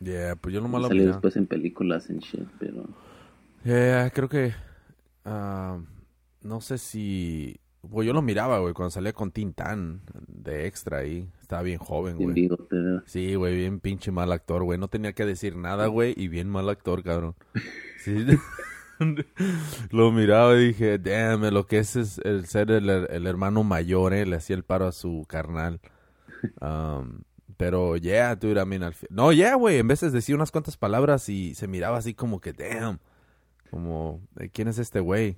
Yeah, 0.00 0.36
pues 0.36 0.54
yo 0.54 0.60
nomás 0.60 0.82
lo 0.82 0.88
Salió 0.88 1.02
miré. 1.04 1.12
después 1.12 1.36
en 1.36 1.46
películas 1.46 2.10
en 2.10 2.18
shit, 2.18 2.46
pero 2.58 2.84
Yeah, 3.64 4.10
creo 4.10 4.28
que... 4.28 4.52
ah, 5.24 5.78
no 6.42 6.60
sé 6.60 6.76
si... 6.76 7.56
Pues 7.90 8.06
yo 8.06 8.12
lo 8.12 8.22
miraba, 8.22 8.58
güey, 8.60 8.74
cuando 8.74 8.90
salía 8.90 9.12
con 9.12 9.30
Tintán 9.30 10.00
de 10.28 10.66
extra 10.66 10.98
ahí. 10.98 11.28
Estaba 11.40 11.62
bien 11.62 11.78
joven, 11.78 12.16
güey. 12.16 12.34
Sí, 13.06 13.34
güey, 13.34 13.56
bien 13.56 13.80
pinche 13.80 14.10
mal 14.10 14.32
actor, 14.32 14.62
güey. 14.64 14.78
No 14.78 14.88
tenía 14.88 15.12
que 15.12 15.24
decir 15.24 15.56
nada, 15.56 15.86
güey, 15.86 16.14
y 16.16 16.28
bien 16.28 16.48
mal 16.48 16.68
actor, 16.68 17.02
cabrón. 17.02 17.34
Sí. 18.02 18.26
lo 19.90 20.12
miraba 20.12 20.54
y 20.56 20.68
dije, 20.68 20.98
damn, 20.98 21.42
lo 21.52 21.66
que 21.66 21.78
es, 21.78 21.96
es 21.96 22.18
el 22.24 22.46
ser 22.46 22.70
el, 22.70 22.88
el 22.88 23.26
hermano 23.26 23.62
mayor, 23.64 24.14
eh. 24.14 24.26
Le 24.26 24.36
hacía 24.36 24.56
el 24.56 24.64
paro 24.64 24.86
a 24.86 24.92
su 24.92 25.24
carnal. 25.28 25.80
Um, 26.60 27.20
pero, 27.56 27.96
yeah, 27.96 28.34
dude, 28.34 28.60
I 28.60 28.66
mean, 28.66 28.82
al 28.82 28.94
No, 29.10 29.32
yeah, 29.32 29.54
güey, 29.54 29.78
en 29.78 29.88
veces 29.88 30.12
decía 30.12 30.34
unas 30.34 30.50
cuantas 30.50 30.76
palabras 30.76 31.28
y 31.28 31.54
se 31.54 31.68
miraba 31.68 31.98
así 31.98 32.14
como 32.14 32.40
que, 32.40 32.52
damn. 32.52 32.98
Como, 33.70 34.20
"Eh, 34.38 34.50
¿quién 34.52 34.68
es 34.68 34.78
este 34.78 35.00
güey? 35.00 35.36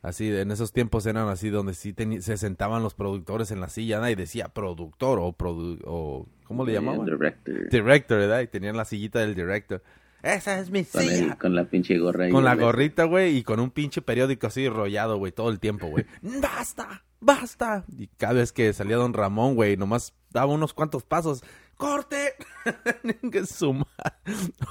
Así, 0.00 0.32
en 0.34 0.50
esos 0.52 0.72
tiempos 0.72 1.06
eran 1.06 1.28
así 1.28 1.50
donde 1.50 1.74
sí 1.74 1.94
se 2.20 2.36
sentaban 2.36 2.82
los 2.84 2.94
productores 2.94 3.50
en 3.50 3.60
la 3.60 3.68
silla 3.68 4.08
y 4.10 4.14
decía 4.14 4.48
productor 4.48 5.18
o, 5.20 5.32
produ 5.32 5.78
o 5.84 6.26
¿cómo 6.44 6.64
le 6.64 6.72
llamaban? 6.74 7.04
Director. 7.04 7.68
Director, 7.68 8.18
¿verdad? 8.18 8.40
Y 8.42 8.46
tenían 8.46 8.76
la 8.76 8.84
sillita 8.84 9.18
del 9.18 9.34
director. 9.34 9.82
Esa 10.22 10.58
es 10.60 10.70
mi 10.70 10.84
Con, 10.84 11.02
el- 11.02 11.08
silla. 11.10 11.36
con 11.36 11.54
la 11.54 11.64
pinche 11.64 11.98
gorra. 11.98 12.28
Con 12.30 12.44
la 12.44 12.54
gorrita, 12.54 13.04
güey, 13.04 13.36
y 13.38 13.42
con 13.42 13.58
un 13.60 13.70
pinche 13.70 14.00
periódico 14.02 14.46
así 14.48 14.66
enrollado, 14.66 15.16
güey, 15.16 15.32
todo 15.32 15.50
el 15.50 15.58
tiempo, 15.60 15.86
güey. 15.88 16.06
¡Basta! 16.22 17.04
¡Basta! 17.20 17.84
Y 17.96 18.06
cada 18.18 18.34
vez 18.34 18.52
que 18.52 18.72
salía 18.72 18.96
Don 18.96 19.14
Ramón, 19.14 19.54
güey, 19.56 19.76
nomás 19.76 20.14
daba 20.30 20.52
unos 20.52 20.74
cuantos 20.74 21.04
pasos. 21.04 21.42
¡Corte! 21.76 22.34
No 23.22 23.84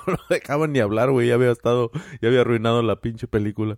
lo 0.07 0.19
dejaban 0.30 0.71
ni 0.71 0.80
hablar, 0.80 1.11
güey. 1.11 1.28
Ya 1.28 1.36
había 1.36 1.51
estado, 1.51 1.91
ya 2.21 2.28
había 2.30 2.41
arruinado 2.41 2.82
la 2.84 2.97
pinche 3.01 3.28
película. 3.28 3.78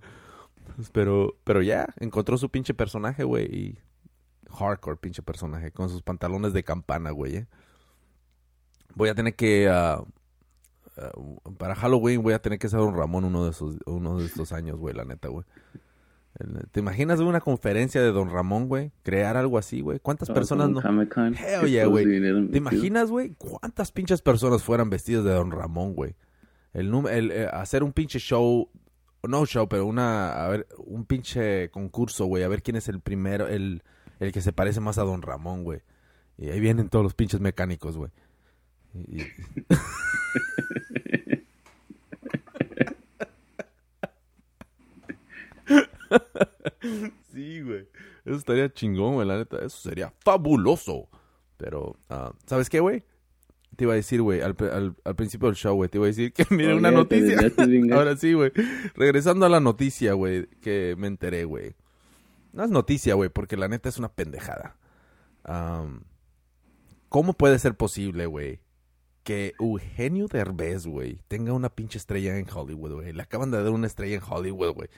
Pero, 0.94 1.38
pero 1.44 1.62
ya, 1.62 1.88
encontró 2.00 2.38
su 2.38 2.50
pinche 2.50 2.74
personaje, 2.74 3.24
güey. 3.24 3.46
Y 3.46 3.80
hardcore 4.50 4.98
pinche 4.98 5.22
personaje, 5.22 5.72
con 5.72 5.90
sus 5.90 6.02
pantalones 6.02 6.54
de 6.54 6.64
campana, 6.64 7.12
güey. 7.12 7.36
¿eh? 7.38 7.48
Voy 8.96 9.10
a 9.10 9.16
tener 9.16 9.36
que... 9.36 9.70
ah, 9.70 10.04
ah, 10.98 11.12
para 11.58 11.76
Halloween 11.76 12.24
voy 12.24 12.34
a 12.34 12.42
tener 12.42 12.60
que 12.60 12.70
ser 12.70 12.80
un 12.80 12.96
Ramón 12.96 13.26
uno 13.26 13.44
de 13.44 13.52
esos, 13.52 13.78
uno 13.86 14.18
de 14.18 14.26
estos 14.26 14.52
años, 14.52 14.78
güey, 14.78 14.96
la 14.96 15.06
neta, 15.06 15.28
güey. 15.28 15.46
¿Te 16.72 16.80
imaginas 16.80 17.20
una 17.20 17.42
conferencia 17.42 18.02
de 18.02 18.12
Don 18.12 18.30
Ramón, 18.30 18.68
güey? 18.68 18.92
Crear 19.04 19.36
algo 19.36 19.58
así, 19.58 19.82
güey. 19.82 20.00
¿Cuántas 20.00 20.28
todo 20.28 20.36
personas 20.36 20.70
no? 20.70 20.80
Hell 21.36 21.62
que 21.62 21.72
yeah, 21.72 21.86
güey. 21.86 22.06
¿Te 22.06 22.58
imaginas, 22.58 23.10
güey? 23.10 23.34
¿Cuántas 23.38 23.92
pinches 23.92 24.22
personas 24.22 24.64
fueran 24.64 24.90
vestidas 24.90 25.26
de 25.26 25.32
Don 25.32 25.52
Ramón, 25.52 25.96
güey? 25.96 26.16
El, 26.72 26.94
el 27.08 27.32
eh, 27.32 27.50
hacer 27.52 27.84
un 27.84 27.92
pinche 27.92 28.20
show, 28.20 28.70
no 29.28 29.46
show, 29.46 29.68
pero 29.68 29.86
una, 29.86 30.46
a 30.46 30.50
ver, 30.50 30.68
un 30.78 31.06
pinche 31.06 31.70
concurso, 31.72 32.26
güey, 32.26 32.44
a 32.44 32.48
ver 32.48 32.62
quién 32.64 32.76
es 32.78 32.88
el 32.88 33.00
primero, 33.02 33.48
el, 33.48 33.84
el 34.20 34.32
que 34.32 34.42
se 34.42 34.54
parece 34.54 34.80
más 34.80 34.98
a 34.98 35.04
Don 35.04 35.22
Ramón, 35.22 35.64
güey. 35.64 35.82
Y 36.38 36.50
ahí 36.50 36.60
vienen 36.60 36.90
todos 36.90 37.04
los 37.04 37.14
pinches 37.14 37.40
mecánicos, 37.42 37.98
güey. 37.98 38.12
Y- 38.94 39.24
sí, 47.34 47.62
güey. 47.62 47.88
Eso 48.26 48.36
estaría 48.38 48.72
chingón, 48.72 49.16
güey, 49.16 49.28
la 49.28 49.38
neta. 49.38 49.58
Eso 49.58 49.78
sería 49.90 50.14
fabuloso. 50.20 51.10
Pero, 51.58 51.96
ah, 52.10 52.32
¿sabes 52.46 52.70
qué, 52.70 52.80
güey? 52.80 53.04
Te 53.80 53.86
iba 53.86 53.94
a 53.94 53.96
decir, 53.96 54.22
güey, 54.22 54.42
al, 54.42 54.58
al- 54.74 54.94
al 55.06 55.16
principio 55.16 55.48
del 55.48 55.56
show, 55.56 55.74
güey, 55.74 55.90
te 55.90 56.00
iba 56.00 56.06
a 56.06 56.08
decir 56.10 56.34
que 56.34 56.46
mire 56.54 56.74
Oh, 56.74 56.78
una 56.80 56.92
noticia. 56.92 57.38
Ahora 57.96 58.18
sí, 58.18 58.34
güey. 58.34 58.52
Regresando 58.94 59.46
a 59.46 59.50
la 59.50 59.62
noticia, 59.62 60.12
güey, 60.12 60.48
que 60.60 60.96
me 60.98 61.08
enteré, 61.08 61.46
güey. 61.46 61.76
No 62.52 62.66
es 62.66 62.70
noticia, 62.72 63.14
güey, 63.14 63.30
porque 63.30 63.56
la 63.56 63.70
neta 63.70 63.88
es 63.88 63.98
una 63.98 64.10
pendejada. 64.10 64.76
Am, 65.46 66.02
¿Cómo 67.08 67.32
puede 67.32 67.58
ser 67.58 67.76
posible, 67.76 68.26
güey, 68.26 68.60
que 69.24 69.54
Eugenio 69.62 70.28
Derbez, 70.28 70.86
güey, 70.86 71.20
tenga 71.30 71.54
una 71.54 71.70
pinche 71.70 71.98
estrella 72.00 72.38
en 72.38 72.48
Hollywood, 72.54 72.96
güey? 72.96 73.14
Le 73.14 73.22
acaban 73.22 73.50
de 73.50 73.64
dar 73.64 73.72
una 73.72 73.88
estrella 73.88 74.16
en 74.18 74.22
Hollywood, 74.30 74.74
güey. 74.74 74.90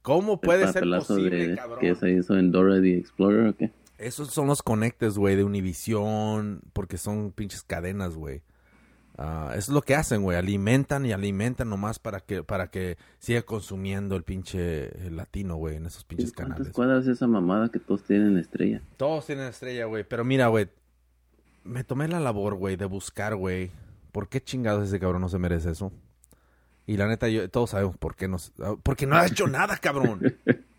¿Cómo 0.00 0.40
puede 0.40 0.66
ser 0.72 0.84
posible, 0.88 1.48
de, 1.48 1.56
cabrón? 1.56 1.78
que 1.78 1.94
se 1.94 2.10
hizo 2.10 2.38
en 2.38 2.50
Dora 2.52 2.80
the 2.80 2.96
Explorer 2.96 3.48
o 3.48 3.54
qué? 3.54 3.70
Esos 4.00 4.30
son 4.30 4.46
los 4.46 4.62
conectes, 4.62 5.18
güey, 5.18 5.36
de 5.36 5.44
Univision, 5.44 6.62
porque 6.72 6.96
son 6.96 7.32
pinches 7.32 7.62
cadenas, 7.62 8.14
güey. 8.14 8.42
Ah, 9.18 9.50
eso 9.50 9.70
es 9.70 9.74
lo 9.74 9.82
que 9.82 9.94
hacen, 9.94 10.22
güey. 10.22 10.38
Alimentan 10.38 11.04
y 11.04 11.12
alimentan 11.12 11.68
nomás 11.68 11.98
para 11.98 12.20
que 12.20 12.42
para 12.42 12.70
que 12.70 12.96
siga 13.18 13.42
consumiendo 13.42 14.16
el 14.16 14.22
pinche 14.22 15.06
el 15.06 15.16
latino, 15.16 15.56
güey, 15.56 15.76
en 15.76 15.84
esos 15.84 16.04
pinches 16.04 16.32
¿Cuántas 16.32 16.54
canales. 16.56 16.72
cuadras 16.72 17.02
es 17.04 17.16
esa 17.16 17.26
mamada 17.26 17.68
que 17.68 17.78
todos 17.78 18.02
tienen 18.04 18.38
estrella? 18.38 18.80
Todos 18.96 19.26
tienen 19.26 19.44
estrella, 19.44 19.84
güey. 19.84 20.04
Pero 20.04 20.24
mira, 20.24 20.48
güey. 20.48 20.68
Me 21.62 21.84
tomé 21.84 22.08
la 22.08 22.20
labor, 22.20 22.54
güey, 22.54 22.76
de 22.76 22.86
buscar, 22.86 23.36
güey. 23.36 23.70
¿Por 24.12 24.30
qué 24.30 24.42
chingados 24.42 24.88
ese 24.88 24.98
cabrón 24.98 25.20
no 25.20 25.28
se 25.28 25.38
merece 25.38 25.72
eso? 25.72 25.92
Y 26.86 26.96
la 26.96 27.06
neta, 27.06 27.28
yo, 27.28 27.50
todos 27.50 27.70
sabemos 27.70 27.98
por 27.98 28.16
qué 28.16 28.26
no... 28.26 28.38
Porque 28.82 29.06
no 29.06 29.16
has 29.16 29.30
hecho 29.30 29.46
nada, 29.46 29.76
cabrón. 29.76 30.36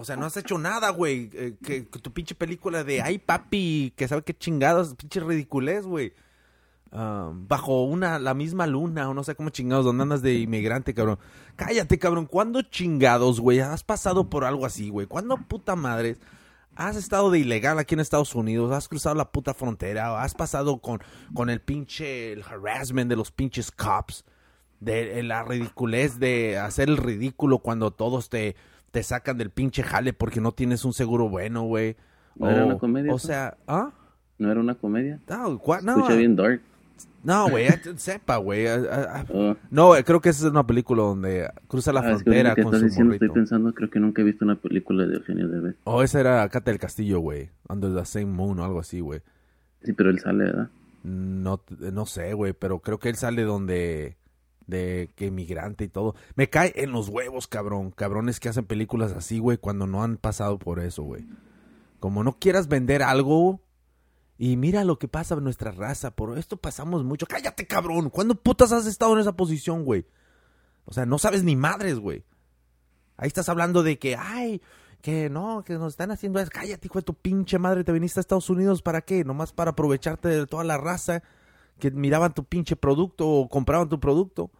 O 0.00 0.04
sea, 0.04 0.16
no 0.16 0.24
has 0.24 0.36
hecho 0.36 0.56
nada, 0.56 0.88
güey. 0.90 1.30
Eh, 1.34 1.56
que, 1.62 1.82
tu 1.82 2.10
pinche 2.12 2.34
película 2.34 2.84
de 2.84 3.02
ay, 3.02 3.18
papi, 3.18 3.92
que 3.96 4.08
sabe 4.08 4.22
qué 4.22 4.36
chingados, 4.36 4.94
pinche 4.94 5.20
ridiculez, 5.20 5.84
güey. 5.84 6.14
Ah, 6.90 7.30
bajo 7.32 7.84
una, 7.84 8.18
la 8.18 8.32
misma 8.32 8.66
luna, 8.66 9.10
o 9.10 9.14
no 9.14 9.22
sé 9.22 9.34
cómo 9.34 9.50
chingados, 9.50 9.84
donde 9.84 10.02
andas 10.02 10.22
de 10.22 10.34
inmigrante, 10.34 10.94
cabrón. 10.94 11.18
Cállate, 11.54 11.98
cabrón. 11.98 12.24
¿Cuándo 12.24 12.62
chingados, 12.62 13.40
güey? 13.40 13.60
Has 13.60 13.84
pasado 13.84 14.30
por 14.30 14.44
algo 14.44 14.64
así, 14.64 14.88
güey. 14.88 15.06
¿Cuándo 15.06 15.36
puta 15.36 15.76
madre? 15.76 16.16
Has 16.74 16.96
estado 16.96 17.30
de 17.30 17.40
ilegal 17.40 17.78
aquí 17.78 17.94
en 17.94 18.00
Estados 18.00 18.34
Unidos, 18.34 18.72
has 18.72 18.88
cruzado 18.88 19.14
la 19.14 19.30
puta 19.30 19.52
frontera, 19.52 20.22
has 20.22 20.34
pasado 20.34 20.78
con, 20.78 21.00
con 21.34 21.50
el 21.50 21.60
pinche 21.60 22.32
el 22.32 22.42
harassment 22.42 23.10
de 23.10 23.16
los 23.16 23.32
pinches 23.32 23.70
cops, 23.70 24.24
de, 24.78 25.06
de 25.06 25.22
la 25.22 25.42
ridiculez 25.42 26.18
de 26.18 26.58
hacer 26.58 26.88
el 26.88 26.96
ridículo 26.96 27.58
cuando 27.58 27.90
todos 27.90 28.30
te, 28.30 28.56
te 28.90 29.02
sacan 29.02 29.38
del 29.38 29.50
pinche 29.50 29.82
jale 29.82 30.12
porque 30.12 30.40
no 30.40 30.52
tienes 30.52 30.84
un 30.84 30.92
seguro 30.92 31.28
bueno, 31.28 31.62
güey. 31.62 31.96
¿No 32.36 32.48
era 32.50 32.64
una 32.66 32.78
comedia, 32.78 33.12
O 33.12 33.16
eso? 33.16 33.26
sea, 33.28 33.56
¿ah? 33.66 33.92
¿No 34.38 34.50
era 34.50 34.60
una 34.60 34.74
comedia? 34.74 35.20
No, 35.28 35.48
no, 35.48 35.96
Escucha 35.96 36.14
bien 36.14 36.34
dark. 36.36 36.60
no, 37.22 37.50
güey, 37.50 37.66
sepa, 37.96 38.36
güey. 38.38 38.66
Oh. 39.32 39.56
No, 39.70 39.92
creo 40.04 40.20
que 40.20 40.30
esa 40.30 40.46
es 40.46 40.50
una 40.50 40.66
película 40.66 41.02
donde 41.02 41.50
cruza 41.68 41.92
la 41.92 42.00
Ah, 42.00 42.04
frontera 42.04 42.54
que 42.54 42.62
con 42.62 42.74
estás 42.74 42.80
su 42.80 42.86
diciendo, 42.86 43.08
morrito. 43.10 43.24
estoy 43.26 43.34
pensando, 43.40 43.74
creo 43.74 43.90
que 43.90 44.00
nunca 44.00 44.22
he 44.22 44.24
visto 44.24 44.44
una 44.44 44.56
película 44.56 45.06
de 45.06 45.16
Eugenio 45.16 45.48
Derbez. 45.48 45.76
Oh, 45.84 46.02
esa 46.02 46.20
era 46.20 46.48
Cata 46.48 46.70
del 46.70 46.80
Castillo, 46.80 47.20
güey. 47.20 47.50
Under 47.68 47.94
the 47.94 48.04
Same 48.06 48.26
Moon 48.26 48.58
o 48.60 48.64
algo 48.64 48.80
así, 48.80 49.00
güey. 49.00 49.20
Sí, 49.82 49.92
pero 49.92 50.10
él 50.10 50.18
sale, 50.20 50.44
¿verdad? 50.44 50.68
No, 51.02 51.62
no 51.92 52.06
sé, 52.06 52.32
güey, 52.34 52.52
pero 52.52 52.80
creo 52.80 52.98
que 52.98 53.08
él 53.10 53.16
sale 53.16 53.42
donde... 53.44 54.16
De 54.70 55.10
que 55.16 55.26
inmigrante 55.26 55.84
y 55.84 55.88
todo. 55.88 56.14
Me 56.36 56.48
cae 56.48 56.72
en 56.76 56.92
los 56.92 57.08
huevos, 57.08 57.48
cabrón. 57.48 57.90
Cabrones 57.90 58.38
que 58.38 58.48
hacen 58.48 58.64
películas 58.64 59.12
así, 59.12 59.40
güey, 59.40 59.58
cuando 59.58 59.88
no 59.88 60.04
han 60.04 60.16
pasado 60.16 60.58
por 60.58 60.78
eso, 60.78 61.02
güey. 61.02 61.26
Como 61.98 62.22
no 62.22 62.38
quieras 62.38 62.68
vender 62.68 63.02
algo... 63.02 63.60
Y 64.38 64.56
mira 64.56 64.84
lo 64.84 64.98
que 64.98 65.06
pasa 65.06 65.34
en 65.34 65.44
nuestra 65.44 65.70
raza. 65.70 66.12
Por 66.12 66.38
esto 66.38 66.56
pasamos 66.56 67.04
mucho. 67.04 67.26
¡Cállate, 67.26 67.66
cabrón! 67.66 68.08
¿Cuándo 68.08 68.36
putas 68.36 68.72
has 68.72 68.86
estado 68.86 69.12
en 69.12 69.18
esa 69.18 69.36
posición, 69.36 69.84
güey? 69.84 70.06
O 70.86 70.94
sea, 70.94 71.04
no 71.04 71.18
sabes 71.18 71.44
ni 71.44 71.56
madres, 71.56 71.98
güey. 71.98 72.24
Ahí 73.18 73.26
estás 73.26 73.50
hablando 73.50 73.82
de 73.82 73.98
que, 73.98 74.16
ay, 74.16 74.62
que 75.02 75.28
no, 75.28 75.62
que 75.62 75.74
nos 75.74 75.92
están 75.92 76.10
haciendo 76.10 76.40
eso. 76.40 76.50
Cállate, 76.50 76.86
hijo 76.86 77.00
de 77.00 77.04
tu 77.04 77.12
pinche 77.12 77.58
madre. 77.58 77.84
Te 77.84 77.92
viniste 77.92 78.18
a 78.18 78.22
Estados 78.22 78.48
Unidos 78.48 78.80
para 78.80 79.02
qué? 79.02 79.24
Nomás 79.24 79.52
para 79.52 79.72
aprovecharte 79.72 80.28
de 80.28 80.46
toda 80.46 80.64
la 80.64 80.78
raza 80.78 81.22
que 81.78 81.90
miraban 81.90 82.32
tu 82.32 82.44
pinche 82.44 82.76
producto 82.76 83.28
o 83.28 83.48
compraban 83.48 83.90
tu 83.90 84.00
producto. 84.00 84.50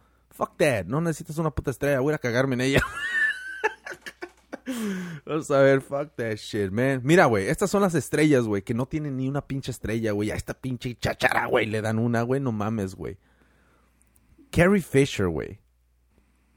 Fuck 0.41 0.57
that. 0.57 0.85
No 0.87 1.01
necesitas 1.01 1.37
una 1.37 1.51
puta 1.51 1.69
estrella. 1.69 1.99
Voy 1.99 2.15
a 2.15 2.17
cagarme 2.17 2.55
en 2.55 2.61
ella. 2.61 2.81
Vamos 5.23 5.51
a 5.51 5.59
ver, 5.59 5.81
fuck 5.81 6.15
that 6.15 6.37
shit, 6.37 6.71
man. 6.71 7.01
Mira, 7.03 7.25
güey, 7.25 7.47
estas 7.47 7.69
son 7.69 7.83
las 7.83 7.93
estrellas, 7.93 8.45
güey, 8.45 8.63
que 8.63 8.73
no 8.73 8.87
tienen 8.87 9.17
ni 9.17 9.27
una 9.27 9.45
pinche 9.45 9.69
estrella, 9.69 10.13
güey. 10.13 10.31
A 10.31 10.35
esta 10.35 10.55
pinche 10.55 10.95
chachara, 10.95 11.45
güey, 11.45 11.67
le 11.67 11.83
dan 11.83 11.99
una, 11.99 12.23
güey, 12.23 12.41
no 12.41 12.51
mames, 12.51 12.95
güey. 12.95 13.17
Carrie 14.49 14.81
Fisher, 14.81 15.27
güey. 15.27 15.59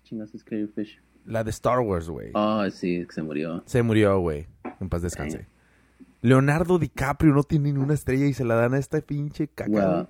Chingas 0.05 0.35
es 0.35 0.43
Carrie 0.45 0.66
Fisher. 0.66 1.03
La 1.26 1.45
de 1.45 1.51
Star 1.51 1.80
Wars, 1.80 2.09
güey. 2.09 2.30
Ah, 2.32 2.66
sí, 2.72 3.05
que 3.07 3.12
se 3.12 3.22
murió. 3.22 3.62
Se 3.66 3.82
murió, 3.82 4.18
güey. 4.18 4.47
En 4.80 4.89
paz 4.89 5.03
descanse. 5.03 5.47
Leonardo 6.22 6.78
DiCaprio 6.78 7.35
no 7.35 7.43
tiene 7.43 7.70
ni 7.70 7.80
una 7.80 7.93
estrella 7.93 8.24
y 8.24 8.32
se 8.32 8.47
la 8.47 8.55
dan 8.55 8.72
a 8.72 8.78
esta 8.78 9.03
pinche 9.03 9.47
caca. 9.47 9.70
Wow. 9.70 9.93
güey. 9.93 10.07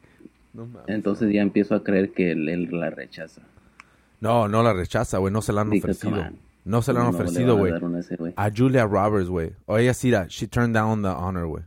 No 0.53 0.66
mames. 0.66 0.89
Entonces 0.89 1.33
ya 1.33 1.43
empiezo 1.43 1.75
a 1.75 1.83
creer 1.83 2.12
que 2.12 2.31
él, 2.31 2.49
él 2.49 2.68
la 2.70 2.91
rechaza. 2.91 3.43
No, 4.21 4.49
no 4.49 4.62
la 4.62 4.73
rechaza, 4.73 5.19
güey. 5.19 5.33
No 5.33 5.43
se 5.43 5.53
la 5.53 5.62
han 5.62 5.71
Because, 5.71 6.07
ofrecido. 6.07 6.31
No 6.65 6.81
se 6.83 6.93
la 6.93 7.01
han 7.01 7.11
No 7.12 7.19
ofrecido, 7.19 7.57
güey. 7.59 7.73
a 8.37 8.51
Julia 8.55 8.87
Roberts, 8.87 9.29
güey. 9.29 9.55
O 9.67 9.77
ella 9.77 9.93
sí, 9.95 10.12
she 10.29 10.47
turned 10.49 10.75
down 10.75 11.03
the 11.03 11.09
honor, 11.09 11.47
güey. 11.47 11.65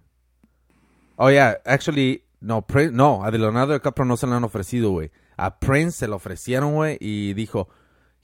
Oh, 1.18 1.30
yeah, 1.30 1.58
actually, 1.66 2.24
no, 2.42 2.62
Prin- 2.66 2.94
no, 2.94 3.24
a 3.24 3.32
Leonardo 3.32 3.74
DiCaprio 3.74 4.06
no 4.06 4.18
se 4.18 4.28
la 4.28 4.38
han 4.38 4.44
ofrecido, 4.44 4.92
güey. 4.92 5.12
A 5.36 5.60
Prince 5.60 5.98
se 5.98 6.08
la 6.08 6.16
ofrecieron, 6.16 6.74
güey, 6.74 6.98
y 7.00 7.34
dijo, 7.34 7.68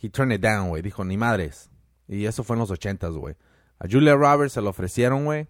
he 0.02 0.10
turned 0.10 0.34
it 0.36 0.42
down, 0.42 0.70
güey. 0.70 0.82
Dijo, 0.82 1.04
ni 1.04 1.18
madres. 1.18 1.70
Y 2.08 2.26
eso 2.26 2.44
fue 2.44 2.56
en 2.56 2.60
los 2.62 2.72
ochentas, 2.72 3.14
güey. 3.14 3.36
A 3.80 3.88
Julia 3.90 4.16
Roberts 4.16 4.54
se 4.54 4.62
la 4.62 4.70
ofrecieron, 4.70 5.26
güey. 5.26 5.48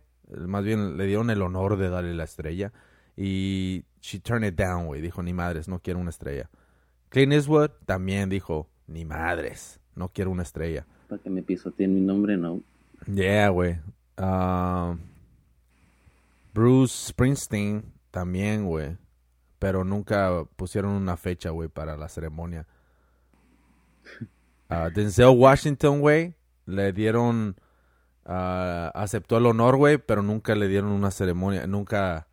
Más 0.48 0.64
bien 0.64 0.98
le 0.98 1.06
dieron 1.06 1.30
el 1.30 1.42
honor 1.42 1.78
de 1.78 1.90
darle 1.90 2.14
la 2.16 2.24
estrella. 2.24 2.72
Y 3.16 3.84
she 4.02 4.20
turned 4.20 4.48
it 4.48 4.56
down, 4.56 4.86
güey. 4.88 5.02
Dijo, 5.02 5.22
ni 5.22 5.34
madres, 5.34 5.68
no 5.68 5.80
quiero 5.80 6.00
una 6.00 6.10
estrella. 6.10 6.50
Clint 7.14 7.32
Eastwood 7.32 7.70
también 7.86 8.28
dijo, 8.28 8.68
ni 8.88 9.06
madres, 9.06 9.80
no 9.94 10.10
quiero 10.10 10.32
una 10.32 10.42
estrella. 10.42 10.88
Para 11.08 11.22
que 11.22 11.30
me 11.30 11.44
pisoteen 11.44 11.94
mi 11.94 12.02
nombre, 12.02 12.38
no. 12.38 12.64
Yeah, 13.06 13.50
güey. 13.50 13.78
Ah, 14.18 14.96
Bruce 16.56 17.10
Springsteen 17.10 17.84
también, 18.10 18.66
güey. 18.66 18.98
Pero 19.60 19.84
nunca 19.84 20.44
pusieron 20.56 20.94
una 20.94 21.16
fecha, 21.16 21.52
güey, 21.52 21.70
para 21.70 21.96
la 21.96 22.10
ceremonia. 22.10 22.66
Ah, 24.70 24.90
Denzel 24.90 25.38
Washington, 25.38 26.00
güey, 26.00 26.34
le 26.66 26.94
dieron 26.94 27.56
ah, 28.26 28.92
aceptó 28.96 29.38
el 29.38 29.46
honor, 29.46 29.76
güey, 29.76 30.00
pero 30.00 30.24
nunca 30.24 30.56
le 30.56 30.68
dieron 30.68 30.90
una 30.90 31.12
ceremonia, 31.12 31.68
nunca, 31.68 32.26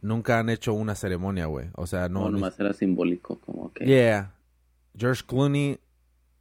nunca 0.00 0.38
han 0.38 0.48
hecho 0.48 0.72
una 0.72 0.94
ceremonia, 0.94 1.46
güey. 1.46 1.68
O 1.74 1.86
sea, 1.86 2.08
no. 2.08 2.22
No, 2.22 2.30
nomás 2.30 2.58
era 2.60 2.72
simbólico, 2.72 3.38
como 3.40 3.72
que... 3.72 3.84
Yeah. 3.84 4.34
George 4.96 5.22
Clooney 5.26 5.80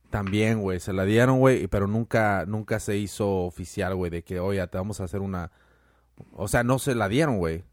también, 0.09 0.61
güey, 0.61 0.79
se 0.79 0.93
la 0.93 1.05
dieron, 1.05 1.39
güey, 1.39 1.67
pero 1.67 1.87
nunca, 1.87 2.45
nunca 2.47 2.79
se 2.79 2.97
hizo 2.97 3.45
oficial, 3.45 3.95
güey, 3.95 4.09
de 4.09 4.23
que, 4.23 4.39
oye, 4.39 4.65
te 4.67 4.77
vamos 4.77 5.01
a 5.01 5.03
hacer 5.03 5.21
una... 5.21 5.51
O 6.31 6.47
sea, 6.47 6.63
no 6.63 6.79
se 6.79 6.95
la 6.95 7.09
dieron, 7.09 7.37
güey. 7.37 7.63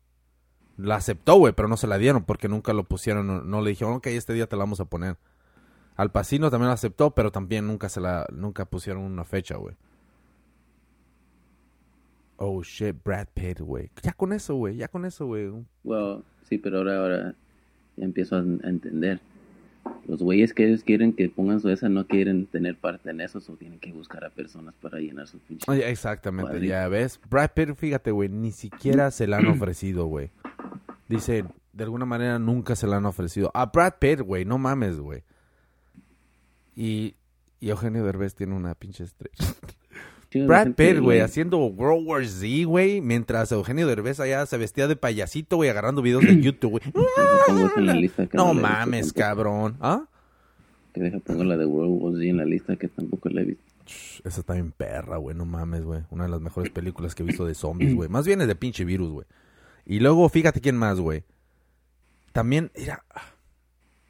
La 0.77 0.97
aceptó, 0.97 1.37
güey, 1.37 1.53
pero 1.53 1.69
no 1.69 1.77
se 1.77 1.87
la 1.87 1.99
dieron 1.99 2.25
porque 2.25 2.49
nunca 2.49 2.73
lo 2.73 2.85
pusieron, 2.85 3.27
no, 3.27 3.43
no 3.43 3.63
le 3.63 3.71
dijeron, 3.71 3.95
ok, 3.95 4.09
este 4.09 4.35
día 4.35 4.49
te 4.49 4.57
la 4.57 4.65
vamos 4.65 4.81
a 4.81 4.87
poner. 4.87 5.17
Al 5.97 6.11
Pacino 6.11 6.51
también 6.51 6.69
la 6.69 6.75
aceptó, 6.75 7.15
pero 7.15 7.31
también 7.31 7.67
nunca 7.67 7.89
se 7.89 8.01
la, 8.01 8.27
nunca 8.33 8.65
pusieron 8.65 9.03
una 9.03 9.25
fecha, 9.25 9.57
güey. 9.57 9.77
Oh, 12.37 12.63
shit, 12.63 12.97
Brad 13.05 13.29
Pitt, 13.33 13.61
güey. 13.61 13.91
Ya 14.03 14.13
con 14.13 14.33
eso, 14.33 14.55
güey, 14.57 14.77
ya 14.77 14.89
con 14.89 15.05
eso, 15.05 15.27
güey. 15.27 15.51
Well, 15.85 16.25
sí, 16.49 16.59
pero 16.59 16.79
ahora, 16.79 16.97
ahora 17.01 17.35
ya 17.97 18.05
empiezo 18.05 18.37
a, 18.37 18.41
a 18.41 18.69
entender. 18.69 19.21
Los 20.07 20.23
güeyes 20.23 20.53
que 20.53 20.67
ellos 20.67 20.83
quieren 20.83 21.13
que 21.13 21.29
pongan 21.29 21.61
su 21.61 21.69
esa 21.69 21.89
no 21.89 22.07
quieren 22.07 22.47
tener 22.47 22.77
parte 22.77 23.11
en 23.11 23.21
eso, 23.21 23.39
o 23.39 23.57
tienen 23.57 23.79
que 23.79 23.93
buscar 23.93 24.25
a 24.25 24.31
personas 24.31 24.75
para 24.81 24.99
llenar 24.99 25.27
sus 25.29 25.41
pinches. 25.43 25.69
Oye, 25.69 25.89
Exactamente, 25.89 26.67
ya 26.67 26.89
ves. 26.89 27.21
Brad 27.31 27.51
Pitt, 27.55 27.75
fíjate, 27.75 28.11
güey, 28.11 28.29
ni 28.29 28.51
siquiera 28.51 29.11
se 29.11 29.27
la 29.27 29.39
han 29.39 29.47
ofrecido, 29.49 30.07
güey. 30.07 30.31
Dice, 31.09 31.45
de 31.73 31.85
alguna 31.85 32.07
manera 32.07 32.39
nunca 32.39 32.77
se 32.77 32.87
la 32.87 32.97
han 32.97 33.07
ofrecido. 33.07 33.51
A 33.55 33.67
Brad 33.67 33.95
Pitt, 33.99 34.21
güey, 34.21 34.45
no 34.45 34.59
mames, 34.59 34.99
güey. 34.99 35.23
Y, 36.77 37.15
y 37.61 37.71
Eugenio 37.71 38.05
Derbez 38.05 38.35
tiene 38.35 38.55
una 38.55 38.75
pinche 38.75 39.05
estrella. 39.05 39.37
Brad 40.47 40.73
Pitt, 40.73 40.99
güey, 40.99 41.21
haciendo 41.21 41.59
World 41.59 42.07
War 42.07 42.27
Z, 42.27 42.47
güey, 42.67 43.01
mientras 43.01 43.53
Eugenio 43.53 43.87
Derbez 43.87 44.21
allá 44.21 44.45
se 44.47 44.57
vestía 44.57 44.89
de 44.89 44.97
payasito, 44.97 45.57
güey, 45.57 45.71
agarrando 45.71 46.03
videos 46.03 46.25
de 46.25 46.41
YouTube, 46.41 46.71
güey. 46.73 46.83
No 48.33 48.55
mames, 48.55 49.13
cabrón. 49.13 49.77
¿Ah? 49.81 50.05
Que 50.93 51.01
deja 51.01 51.19
pongo 51.19 51.45
la 51.45 51.57
de 51.57 51.67
World 51.67 52.03
War 52.03 52.13
Z 52.15 52.25
en 52.25 52.37
la 52.37 52.45
lista 52.45 52.77
que 52.77 52.89
tampoco 52.89 53.29
la 53.29 53.43
he 53.43 53.45
visto. 53.45 53.65
Esa 54.25 54.41
está 54.41 54.55
bien 54.55 54.73
perra, 54.73 55.19
güey, 55.19 55.37
no 55.37 55.45
mames, 55.45 55.85
güey. 55.85 56.03
Una 56.11 56.25
de 56.25 56.31
las 56.31 56.41
mejores 56.41 56.71
películas 56.71 57.15
que 57.15 57.23
he 57.23 57.27
visto 57.27 57.45
de 57.45 57.55
zombies, 57.55 57.95
güey. 57.95 58.09
Más 58.09 58.27
bien 58.27 58.41
es 58.41 58.49
de 58.49 58.55
pinche 58.55 58.85
virus, 58.85 59.11
güey. 59.11 59.27
Y 59.87 60.01
luego, 60.01 60.29
fíjate 60.29 60.61
quién 60.61 60.77
más, 60.77 60.99
güey. 60.99 61.25
También, 62.33 62.71
era... 62.75 63.05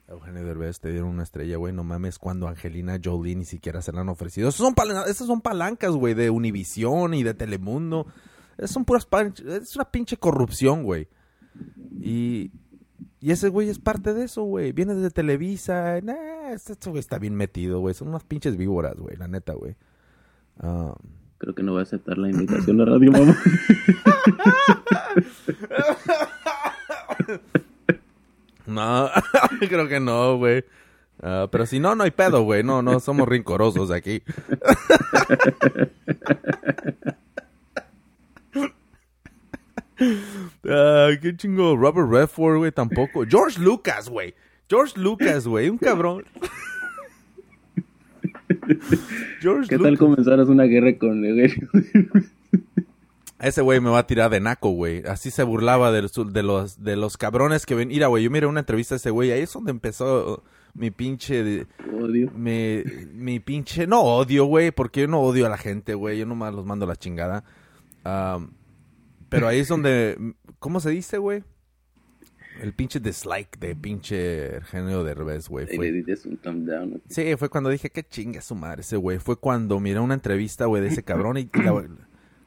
Eugenio 0.08 0.44
Derbez 0.44 0.80
te 0.80 0.90
dieron 0.90 1.08
una 1.08 1.22
estrella, 1.22 1.56
güey. 1.56 1.72
No 1.72 1.84
mames, 1.84 2.18
cuando 2.18 2.48
Angelina 2.48 2.98
Jolie 3.02 3.36
ni 3.36 3.44
siquiera 3.44 3.82
se 3.82 3.92
la 3.92 4.02
han 4.02 4.08
ofrecido. 4.08 4.48
Esas 4.48 4.58
son, 4.58 4.74
esas 5.06 5.26
son 5.26 5.40
palancas, 5.40 5.92
güey, 5.92 6.14
de 6.14 6.30
Univisión 6.30 7.14
y 7.14 7.22
de 7.22 7.34
Telemundo. 7.34 8.06
Esas 8.58 8.72
son 8.72 8.84
puras... 8.84 9.08
Es 9.46 9.76
una 9.76 9.90
pinche 9.90 10.16
corrupción, 10.16 10.84
güey. 10.84 11.08
Y... 12.00 12.50
Y 13.20 13.30
ese 13.30 13.48
güey 13.48 13.70
es 13.70 13.78
parte 13.78 14.12
de 14.12 14.24
eso, 14.24 14.42
güey. 14.42 14.72
Viene 14.72 14.94
desde 14.94 15.10
Televisa. 15.10 15.98
Nah, 16.02 16.52
este 16.52 16.74
este 16.74 16.90
güey 16.90 17.00
está 17.00 17.18
bien 17.18 17.34
metido, 17.34 17.80
güey. 17.80 17.94
Son 17.94 18.08
unas 18.08 18.22
pinches 18.22 18.58
víboras, 18.58 18.96
güey. 18.96 19.16
La 19.16 19.28
neta, 19.28 19.54
güey. 19.54 19.76
Ah... 20.58 20.94
Creo 21.38 21.54
que 21.54 21.62
no 21.62 21.72
voy 21.72 21.80
a 21.80 21.84
aceptar 21.84 22.18
la 22.18 22.28
invitación 22.28 22.82
a 22.82 22.84
Radio 22.84 23.12
Mamá. 23.12 23.34
No, 28.66 29.10
creo 29.60 29.88
que 29.88 30.00
no, 30.00 30.36
güey. 30.38 30.64
Ah, 31.22 31.48
pero 31.50 31.66
si 31.66 31.78
no, 31.80 31.94
no 31.94 32.04
hay 32.04 32.10
pedo, 32.10 32.42
güey. 32.42 32.62
No, 32.62 32.82
no 32.82 33.00
somos 33.00 33.28
rincorosos 33.28 33.90
aquí. 33.90 34.22
Qué 40.62 41.36
chingo. 41.36 41.76
Robert 41.76 42.10
Redford, 42.10 42.58
güey, 42.58 42.72
tampoco. 42.72 43.24
George 43.26 43.60
Lucas, 43.60 44.08
güey. 44.08 44.34
George 44.68 44.98
Lucas, 44.98 45.46
güey. 45.46 45.68
Un 45.68 45.78
cabrón. 45.78 46.24
George 49.40 49.68
¿Qué 49.68 49.78
tal 49.78 49.98
comenzaras 49.98 50.48
una 50.48 50.64
guerra 50.64 50.96
con? 50.98 51.22
Ese 53.44 53.62
güey 53.62 53.80
me 53.80 53.90
va 53.90 54.00
a 54.00 54.06
tirar 54.06 54.30
de 54.30 54.40
naco, 54.40 54.70
güey. 54.70 55.02
Así 55.06 55.30
se 55.30 55.42
burlaba 55.42 55.92
de, 55.92 56.02
los- 56.02 56.32
de 56.32 56.42
los 56.42 56.82
de 56.82 56.96
los 56.96 57.16
cabrones 57.16 57.66
que 57.66 57.74
ven. 57.74 57.88
Mira, 57.88 58.06
güey, 58.08 58.24
yo 58.24 58.30
miré 58.30 58.46
una 58.46 58.60
entrevista 58.60 58.94
a 58.94 58.96
ese 58.96 59.10
güey. 59.10 59.30
Ahí 59.32 59.42
es 59.42 59.52
donde 59.52 59.70
empezó 59.70 60.42
mi 60.74 60.90
pinche... 60.90 61.44
de- 61.44 61.66
Odio. 62.00 62.30
mi, 62.32 62.82
mi 63.12 63.40
pinche... 63.40 63.86
No 63.86 64.00
odio, 64.02 64.44
güey, 64.46 64.70
porque 64.70 65.02
yo 65.02 65.08
no 65.08 65.20
odio 65.20 65.46
a 65.46 65.48
la 65.48 65.58
gente, 65.58 65.94
güey. 65.94 66.18
Yo 66.18 66.26
nomás 66.26 66.52
los 66.54 66.64
mando 66.66 66.84
a 66.84 66.88
la 66.88 66.96
chingada. 66.96 67.44
Pero 69.28 69.48
ahí 69.48 69.60
es 69.60 69.68
donde... 69.68 70.34
¿Cómo 70.58 70.80
se 70.80 70.90
dice, 70.90 71.18
güey? 71.18 71.42
El 72.62 72.72
pinche 72.72 73.00
dislike 73.00 73.58
de 73.58 73.74
pinche 73.74 74.56
Eugenio 74.56 75.02
Derbez, 75.02 75.48
güey. 75.48 75.66
Y 75.70 75.76
Fue. 75.76 75.86
Sí, 77.08 77.34
fue 77.36 77.48
cuando 77.48 77.68
dije, 77.68 77.90
qué 77.90 78.04
chinga 78.04 78.40
su 78.40 78.54
madre 78.54 78.82
ese 78.82 78.96
güey. 78.96 79.18
Fue 79.18 79.36
cuando 79.36 79.80
miré 79.80 79.98
una 80.00 80.14
entrevista, 80.14 80.66
güey, 80.66 80.80
de 80.82 80.88
ese 80.88 81.02
cabrón 81.02 81.36
y... 81.36 81.50
y 81.52 81.62
la- 81.62 81.84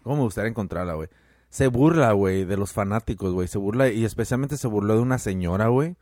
¿Cómo 0.08 0.20
me 0.20 0.24
gustaría 0.24 0.49
encontrarla, 0.49 0.93
güey? 0.93 1.10
Se 1.49 1.68
burla, 1.68 2.14
güey, 2.14 2.45
de 2.45 2.55
los 2.55 2.72
fanáticos, 2.72 3.34
güey. 3.34 3.49
Se 3.49 3.58
burla 3.58 3.89
y 3.89 4.05
especialmente 4.05 4.55
se 4.55 4.68
burló 4.68 4.95
de 4.95 5.01
una 5.01 5.18
señora, 5.18 5.68
güey, 5.68 5.97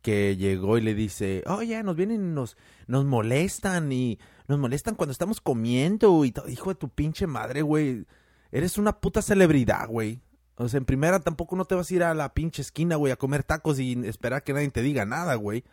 que 0.00 0.36
llegó 0.36 0.78
y 0.78 0.80
le 0.80 0.94
dice, 0.94 1.42
oye, 1.48 1.82
nos 1.82 1.96
vienen 1.96 2.22
y 2.22 2.34
nos, 2.34 2.56
nos 2.86 3.04
molestan 3.04 3.90
y 3.90 4.20
nos 4.46 4.60
molestan 4.60 4.94
cuando 4.94 5.10
estamos 5.10 5.40
comiendo 5.40 6.24
y 6.24 6.30
todo. 6.30 6.48
Hijo 6.48 6.70
de 6.70 6.76
tu 6.76 6.88
pinche 6.88 7.26
madre, 7.26 7.62
güey. 7.62 8.06
Eres 8.52 8.78
una 8.78 9.00
puta 9.00 9.22
celebridad, 9.22 9.88
güey. 9.88 10.20
O 10.54 10.68
sea, 10.68 10.78
en 10.78 10.84
primera 10.84 11.18
tampoco 11.18 11.56
no 11.56 11.64
te 11.64 11.74
vas 11.74 11.90
a 11.90 11.94
ir 11.94 12.04
a 12.04 12.14
la 12.14 12.32
pinche 12.32 12.62
esquina, 12.62 12.94
güey, 12.94 13.12
a 13.12 13.16
comer 13.16 13.42
tacos 13.42 13.80
y 13.80 13.94
esperar 14.06 14.44
que 14.44 14.52
nadie 14.52 14.70
te 14.70 14.82
diga 14.82 15.04
nada, 15.04 15.34
güey. 15.34 15.64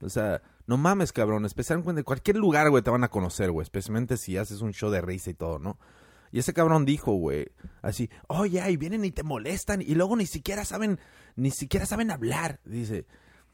O 0.00 0.08
sea, 0.08 0.42
no 0.66 0.76
mames, 0.76 1.12
cabrón. 1.12 1.44
Especialmente 1.44 2.00
en 2.00 2.04
cualquier 2.04 2.36
lugar, 2.36 2.68
güey, 2.68 2.82
te 2.82 2.90
van 2.90 3.04
a 3.04 3.10
conocer, 3.10 3.52
güey. 3.52 3.62
Especialmente 3.62 4.16
si 4.16 4.36
haces 4.36 4.60
un 4.60 4.72
show 4.72 4.90
de 4.90 5.00
risa 5.00 5.30
y 5.30 5.34
todo, 5.34 5.60
¿no? 5.60 5.78
Y 6.32 6.38
ese 6.38 6.52
cabrón 6.54 6.84
dijo, 6.86 7.12
güey, 7.12 7.46
así, 7.82 8.08
oye, 8.26 8.68
y 8.70 8.76
vienen 8.78 9.04
y 9.04 9.12
te 9.12 9.22
molestan 9.22 9.82
y 9.82 9.94
luego 9.94 10.16
ni 10.16 10.26
siquiera 10.26 10.64
saben, 10.64 10.98
ni 11.36 11.50
siquiera 11.50 11.86
saben 11.86 12.10
hablar, 12.10 12.60
dice. 12.64 13.06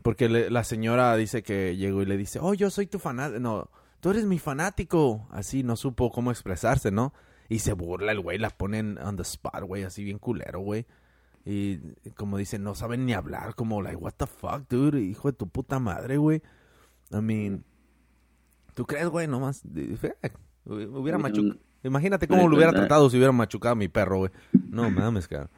Porque 0.03 0.29
le- 0.29 0.49
la 0.49 0.62
señora 0.62 1.14
dice 1.16 1.43
que 1.43 1.76
llegó 1.76 2.03
y 2.03 2.07
le 2.07 2.16
dice, 2.16 2.39
oh, 2.41 2.55
yo 2.55 2.70
soy 2.70 2.87
tu 2.87 3.01
fanático, 3.01 3.41
no, 3.41 3.68
tú 3.99 4.11
eres 4.11 4.24
mi 4.26 4.39
fanático. 4.39 5.26
Así, 5.31 5.64
no 5.64 5.74
supo 5.74 6.11
cómo 6.12 6.31
expresarse, 6.31 6.93
¿no? 6.93 7.12
Y 7.49 7.59
se 7.59 7.72
burla 7.72 8.12
el 8.12 8.20
güey, 8.20 8.39
la 8.39 8.51
ponen 8.51 8.97
on 8.99 9.16
the 9.16 9.22
spot, 9.22 9.64
güey, 9.64 9.83
así 9.83 10.05
bien 10.05 10.18
culero, 10.20 10.61
güey. 10.61 10.87
Y 11.45 11.79
como 12.14 12.37
dice, 12.39 12.59
no 12.61 12.74
saben 12.76 13.07
ni 13.07 13.12
hablar, 13.14 13.55
como, 13.57 13.83
like, 13.83 13.97
what 13.97 14.12
the 14.18 14.26
fuck, 14.26 14.68
dude, 14.68 15.01
hijo 15.01 15.33
de 15.33 15.37
tu 15.37 15.49
puta 15.49 15.81
madre, 15.81 16.16
güey. 16.18 16.43
I 17.11 17.20
mean, 17.22 17.64
¿tú 18.74 18.85
crees, 18.87 19.09
güey? 19.09 19.26
Nomás, 19.26 19.62
Hubiera- 20.64 21.18
machucado. 21.18 21.59
Imagínate 21.89 22.28
cómo 22.28 22.49
lo 22.49 22.57
hubiera 22.57 22.72
tratado 22.72 23.09
si 23.11 23.16
hubiera 23.16 23.32
machucado 23.32 23.72
a 23.72 23.76
mi 23.76 23.89
perro, 23.89 24.18
güey. 24.18 24.30
No 24.70 24.91
mames, 24.91 25.26
cabrón. 25.26 25.49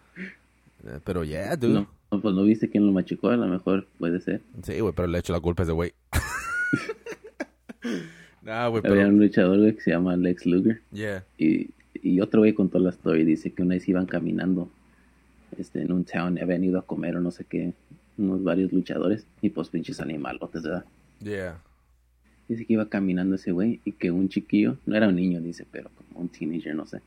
Eh, 0.87 0.99
Pero 1.05 1.24
yeah, 1.24 1.57
dude. 1.57 1.87
No, 2.11 2.20
pues 2.20 2.35
no 2.35 2.43
viste 2.43 2.70
quién 2.70 2.87
lo 2.87 2.93
machucó, 2.93 3.28
a 3.28 3.37
lo 3.37 3.47
mejor 3.47 3.87
puede 3.99 4.20
ser. 4.20 4.41
Sí, 4.62 4.81
güey, 4.81 4.95
pero 4.95 5.09
le 5.09 5.18
echo 5.18 5.33
la 5.33 5.41
culpa 5.41 5.62
a 5.62 5.64
ese 5.64 5.72
güey. 5.72 5.93
nah, 8.43 8.68
güey, 8.68 8.83
Había 8.85 8.97
pero... 9.03 9.09
un 9.09 9.18
luchador 9.18 9.59
güey, 9.59 9.74
que 9.74 9.81
se 9.83 9.91
llama 9.91 10.16
Lex 10.16 10.47
Luger 10.47 10.81
Yeah. 10.93 11.24
y, 11.39 11.70
y 11.95 12.20
otro 12.20 12.41
güey 12.41 12.53
contó 12.55 12.78
la 12.78 12.91
historia 12.91 13.22
y 13.22 13.26
dice 13.26 13.53
que 13.53 13.62
una 13.62 13.74
vez 13.74 13.89
iban 13.89 14.07
caminando 14.07 14.70
este, 15.59 15.83
en 15.83 15.93
un 15.93 16.05
town, 16.05 16.39
habían 16.41 16.64
ido 16.64 16.78
a 16.78 16.83
comer 16.83 17.16
o 17.16 17.20
no 17.20 17.31
sé 17.31 17.45
qué, 17.45 17.72
unos 18.18 18.43
varios 18.43 18.72
luchadores 18.72 19.26
y 19.43 19.51
pues 19.51 19.68
pinches 19.68 20.01
animalotes, 20.01 20.62
¿verdad? 20.62 20.85
Yeah. 21.20 21.59
Dice 22.51 22.66
que 22.66 22.72
iba 22.72 22.88
caminando 22.88 23.36
ese 23.36 23.53
güey 23.53 23.78
y 23.84 23.92
que 23.92 24.11
un 24.11 24.28
chiquillo, 24.28 24.76
no 24.84 24.96
era 24.96 25.07
un 25.07 25.14
niño, 25.14 25.40
dice, 25.40 25.64
pero 25.70 25.88
como 25.90 26.22
un 26.22 26.28
teenager, 26.28 26.74
no 26.74 26.84
sé, 26.84 27.01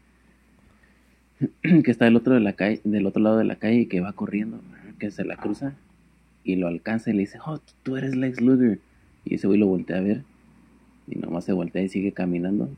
que 1.83 1.91
está 1.91 2.05
del 2.05 2.15
otro, 2.15 2.33
de 2.33 2.39
la 2.39 2.53
calle, 2.53 2.79
del 2.85 3.05
otro 3.05 3.21
lado 3.21 3.37
de 3.37 3.43
la 3.43 3.57
calle 3.57 3.81
y 3.81 3.85
que 3.87 3.99
va 3.99 4.13
corriendo, 4.13 4.61
que 4.99 5.11
se 5.11 5.25
la 5.25 5.35
cruza 5.35 5.75
y 6.45 6.55
lo 6.55 6.67
alcanza 6.67 7.09
y 7.09 7.13
le 7.13 7.19
dice, 7.19 7.39
oh, 7.45 7.59
tú 7.83 7.97
eres 7.97 8.15
Lex 8.15 8.39
Luger. 8.39 8.79
Y 9.25 9.35
ese 9.35 9.47
güey 9.47 9.59
lo 9.59 9.67
voltea 9.67 9.97
a 9.97 10.01
ver 10.01 10.23
y 11.07 11.17
nomás 11.17 11.43
se 11.43 11.51
voltea 11.51 11.83
y 11.83 11.89
sigue 11.89 12.13
caminando. 12.13 12.69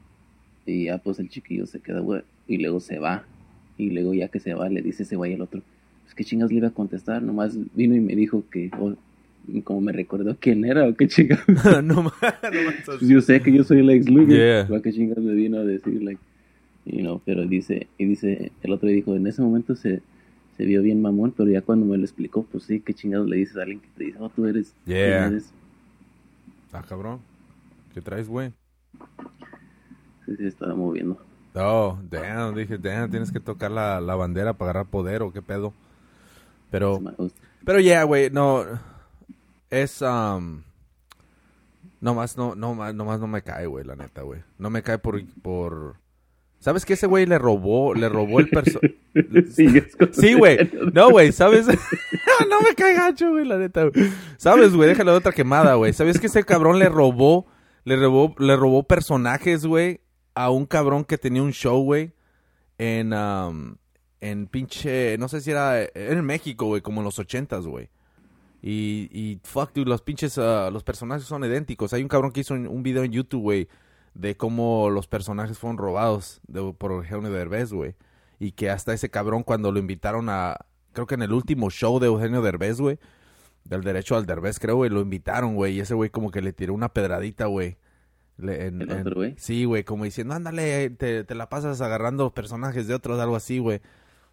Y 0.65 0.85
ya 0.85 0.97
pues 0.97 1.19
el 1.19 1.29
chiquillo 1.29 1.67
se 1.67 1.81
queda, 1.81 1.99
güey, 1.99 2.23
y 2.47 2.57
luego 2.57 2.79
se 2.79 2.97
va. 2.97 3.25
Y 3.77 3.91
luego 3.91 4.15
ya 4.15 4.29
que 4.29 4.39
se 4.39 4.55
va, 4.55 4.69
le 4.69 4.81
dice 4.81 5.03
ese 5.03 5.15
güey 5.15 5.35
al 5.35 5.41
otro, 5.41 5.61
pues 6.03 6.15
qué 6.15 6.23
chingas 6.23 6.49
le 6.49 6.57
iba 6.57 6.69
a 6.69 6.71
contestar, 6.71 7.21
nomás 7.21 7.57
vino 7.75 7.93
y 7.95 7.99
me 7.99 8.15
dijo 8.15 8.43
que, 8.49 8.71
como 9.63 9.81
me 9.81 9.91
recordó 9.91 10.35
quién 10.39 10.65
era 10.65 10.87
o 10.87 10.95
qué 10.95 11.07
chingas. 11.07 11.39
no, 11.47 11.81
no. 11.81 12.13
Pues 12.85 13.01
yo 13.01 13.21
sé 13.21 13.41
que 13.41 13.51
yo 13.51 13.63
soy 13.63 13.83
Lex 13.83 14.09
Luger. 14.09 14.37
Yeah. 14.37 14.67
¿Para 14.67 14.81
qué 14.81 14.91
chingas 14.93 15.17
me 15.17 15.33
vino 15.33 15.57
a 15.59 15.63
decir, 15.63 16.01
like, 16.03 16.21
you 16.85 16.99
know, 17.01 17.21
pero 17.25 17.45
dice, 17.45 17.87
y 17.97 18.05
dice, 18.05 18.51
el 18.61 18.71
otro 18.71 18.89
dijo, 18.89 19.15
en 19.15 19.27
ese 19.27 19.41
momento 19.41 19.75
se, 19.75 20.01
se 20.57 20.65
vio 20.65 20.81
bien 20.81 21.01
mamón, 21.01 21.33
pero 21.35 21.49
ya 21.49 21.61
cuando 21.61 21.85
me 21.85 21.97
lo 21.97 22.03
explicó, 22.03 22.43
pues 22.51 22.63
sí, 22.65 22.79
qué 22.79 22.93
chingados 22.93 23.27
le 23.29 23.37
dices 23.37 23.57
a 23.57 23.61
alguien 23.63 23.79
que 23.79 23.87
te 23.97 24.03
dice, 24.05 24.17
oh, 24.19 24.29
tú 24.29 24.45
eres, 24.45 24.73
¿quién 24.85 24.97
Yeah. 24.97 25.27
eres? 25.27 25.51
Ah, 26.71 26.83
cabrón. 26.87 27.19
¿Qué 27.93 28.01
traes, 28.01 28.27
güey? 28.27 28.51
Sí, 30.25 30.35
sí, 30.37 30.45
estaba 30.45 30.75
moviendo. 30.75 31.17
Oh, 31.53 31.97
damn, 32.09 32.53
dije, 32.55 32.77
damn, 32.77 33.09
tienes 33.09 33.31
que 33.31 33.39
tocar 33.39 33.71
la, 33.71 34.01
la 34.01 34.15
bandera 34.15 34.53
para 34.53 34.71
agarrar 34.71 34.91
poder 34.91 35.21
o 35.21 35.31
qué 35.31 35.41
pedo. 35.41 35.73
Pero, 36.69 37.01
pero 37.63 37.79
ya, 37.79 37.85
yeah, 37.85 38.03
güey, 38.03 38.29
no, 38.29 38.65
es, 39.69 40.01
um, 40.01 40.63
nomás 42.01 42.37
no, 42.37 42.55
no, 42.55 42.75
nomás 42.93 43.19
no 43.19 43.27
me 43.27 43.41
cae, 43.41 43.65
güey, 43.65 43.85
la 43.85 43.95
neta, 43.95 44.21
güey. 44.21 44.41
No 44.57 44.69
me 44.69 44.83
cae 44.83 44.97
por, 44.97 45.21
por, 45.41 45.97
¿sabes 46.59 46.85
que 46.85 46.93
ese 46.93 47.07
güey 47.07 47.25
le 47.25 47.37
robó, 47.37 47.93
le 47.93 48.09
robó 48.09 48.39
el 48.39 48.49
perso... 48.49 48.79
sí, 50.11 50.33
güey, 50.33 50.71
no, 50.93 51.09
güey, 51.09 51.31
¿sabes? 51.31 51.67
no 52.49 52.61
me 52.61 52.75
cae 52.75 52.95
gacho, 52.95 53.31
güey, 53.31 53.45
la 53.45 53.57
neta, 53.57 53.85
güey. 53.85 54.11
¿Sabes, 54.37 54.73
güey? 54.73 54.89
Déjale 54.89 55.11
otra 55.11 55.31
quemada, 55.31 55.75
güey. 55.75 55.93
¿Sabes 55.93 56.19
que 56.19 56.27
ese 56.27 56.43
cabrón 56.43 56.79
le 56.79 56.89
robó, 56.89 57.47
le 57.83 57.95
robó, 57.95 58.35
le 58.39 58.55
robó 58.55 58.83
personajes, 58.83 59.65
güey? 59.65 60.01
a 60.35 60.49
un 60.51 60.65
cabrón 60.65 61.05
que 61.05 61.17
tenía 61.17 61.41
un 61.41 61.53
show, 61.53 61.81
güey, 61.81 62.11
en, 62.77 63.13
um, 63.13 63.77
en 64.19 64.47
pinche, 64.47 65.17
no 65.17 65.29
sé 65.29 65.41
si 65.41 65.51
era 65.51 65.81
en 65.81 66.23
México, 66.25 66.65
güey, 66.65 66.81
como 66.81 66.99
en 66.99 67.05
los 67.05 67.17
ochentas, 67.17 67.65
güey. 67.65 67.89
Y, 68.67 69.09
y, 69.11 69.39
fuck, 69.43 69.73
dude, 69.73 69.87
los 69.87 70.01
pinches, 70.01 70.39
uh, 70.39 70.71
los 70.71 70.83
personajes 70.83 71.25
son 71.25 71.43
idénticos. 71.43 71.93
Hay 71.93 72.01
un 72.01 72.07
cabrón 72.07 72.31
que 72.31 72.39
hizo 72.39 72.55
un, 72.55 72.81
video 72.81 73.03
en 73.03 73.11
YouTube, 73.11 73.41
güey, 73.41 73.67
de 74.15 74.35
cómo 74.35 74.89
los 74.89 75.07
personajes 75.07 75.59
fueron 75.59 75.77
robados 75.77 76.41
de, 76.47 76.73
por 76.73 76.91
Eugenio 76.91 77.29
Derbez, 77.29 77.71
güey. 77.71 77.93
Y 78.39 78.53
que 78.53 78.71
hasta 78.71 78.91
ese 78.93 79.09
cabrón 79.09 79.43
cuando 79.43 79.71
lo 79.71 79.77
invitaron 79.77 80.29
a, 80.29 80.57
creo 80.93 81.05
que 81.05 81.13
en 81.13 81.21
el 81.21 81.31
último 81.31 81.69
show 81.69 81.99
de 81.99 82.07
Eugenio 82.07 82.41
Derbez, 82.41 82.81
güey, 82.81 82.97
del 83.65 83.83
derecho 83.83 84.15
al 84.15 84.25
Derbez, 84.25 84.57
creo, 84.57 84.77
güey, 84.77 84.89
lo 84.89 85.01
invitaron, 85.01 85.53
güey. 85.53 85.75
Y 85.75 85.81
ese 85.81 85.93
güey 85.93 86.09
como 86.09 86.31
que 86.31 86.41
le 86.41 86.51
tiró 86.51 86.73
una 86.73 86.89
pedradita, 86.89 87.45
güey 87.45 87.77
sí, 89.37 89.65
güey, 89.65 89.83
como 89.83 90.03
diciendo, 90.03 90.33
ándale, 90.33 90.89
te, 90.89 91.23
te, 91.23 91.35
la 91.35 91.49
pasas 91.49 91.81
agarrando 91.81 92.33
personajes 92.33 92.87
de 92.87 92.93
otros, 92.93 93.19
algo 93.19 93.35
así, 93.35 93.59
güey. 93.59 93.81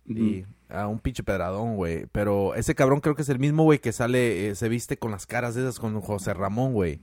Y 0.06 0.44
a 0.72 0.88
un 0.88 0.98
pinche 0.98 1.22
pedradón, 1.22 1.76
güey. 1.76 2.06
Pero 2.12 2.54
ese 2.54 2.74
cabrón 2.74 3.00
creo 3.00 3.14
que 3.14 3.22
es 3.22 3.28
el 3.28 3.38
mismo, 3.38 3.64
güey, 3.64 3.78
que 3.78 3.92
sale, 3.92 4.48
eh, 4.48 4.54
se 4.54 4.68
viste 4.68 4.96
con 4.96 5.10
las 5.10 5.26
caras 5.26 5.54
de 5.54 5.62
esas 5.62 5.78
con 5.78 6.00
José 6.00 6.34
Ramón, 6.34 6.72
güey. 6.72 7.00